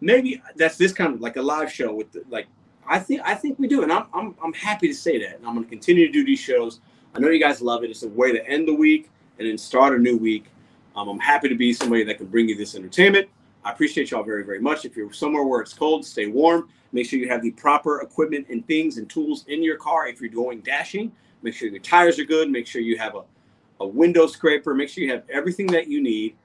maybe 0.00 0.42
that's 0.56 0.76
this 0.76 0.92
kind 0.92 1.14
of 1.14 1.20
like 1.20 1.36
a 1.36 1.42
live 1.42 1.72
show 1.72 1.92
with 1.94 2.12
the, 2.12 2.22
like 2.28 2.46
I 2.88 2.98
think 2.98 3.20
I 3.24 3.34
think 3.34 3.58
we 3.58 3.68
do, 3.68 3.82
and 3.82 3.92
I'm 3.92 4.06
I'm 4.14 4.34
I'm 4.42 4.52
happy 4.52 4.88
to 4.88 4.94
say 4.94 5.18
that, 5.18 5.36
and 5.36 5.46
I'm 5.46 5.54
going 5.54 5.64
to 5.64 5.70
continue 5.70 6.06
to 6.06 6.12
do 6.12 6.24
these 6.24 6.38
shows. 6.38 6.80
I 7.14 7.18
know 7.18 7.28
you 7.28 7.40
guys 7.40 7.60
love 7.62 7.82
it. 7.82 7.90
It's 7.90 8.02
a 8.02 8.08
way 8.08 8.32
to 8.32 8.46
end 8.46 8.68
the 8.68 8.74
week 8.74 9.10
and 9.38 9.48
then 9.48 9.58
start 9.58 9.94
a 9.94 9.98
new 9.98 10.16
week. 10.16 10.46
Um, 10.94 11.08
I'm 11.08 11.18
happy 11.18 11.48
to 11.48 11.54
be 11.54 11.72
somebody 11.72 12.04
that 12.04 12.18
can 12.18 12.26
bring 12.26 12.48
you 12.48 12.56
this 12.56 12.74
entertainment. 12.74 13.28
I 13.64 13.72
appreciate 13.72 14.10
y'all 14.10 14.22
very 14.22 14.44
very 14.44 14.60
much. 14.60 14.84
If 14.84 14.96
you're 14.96 15.12
somewhere 15.12 15.44
where 15.44 15.60
it's 15.60 15.74
cold, 15.74 16.04
stay 16.04 16.26
warm. 16.26 16.68
Make 16.92 17.08
sure 17.08 17.18
you 17.18 17.28
have 17.28 17.42
the 17.42 17.50
proper 17.50 18.00
equipment 18.00 18.46
and 18.48 18.66
things 18.66 18.98
and 18.98 19.10
tools 19.10 19.44
in 19.48 19.62
your 19.62 19.76
car 19.76 20.06
if 20.06 20.20
you're 20.20 20.30
going 20.30 20.60
dashing. 20.60 21.10
Make 21.42 21.54
sure 21.54 21.68
your 21.68 21.80
tires 21.80 22.18
are 22.18 22.24
good. 22.24 22.50
Make 22.50 22.66
sure 22.66 22.80
you 22.80 22.98
have 22.98 23.16
a 23.16 23.22
a 23.80 23.86
window 23.86 24.26
scraper. 24.26 24.74
Make 24.74 24.88
sure 24.88 25.04
you 25.04 25.10
have 25.10 25.24
everything 25.28 25.66
that 25.68 25.88
you 25.88 26.02
need 26.02 26.36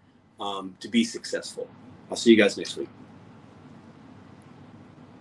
um, 0.42 0.76
to 0.80 0.90
be 0.90 1.04
successful. 1.04 1.68
I'll 2.10 2.18
see 2.18 2.32
you 2.32 2.38
guys 2.38 2.58
next 2.58 2.76
week. 2.76 2.90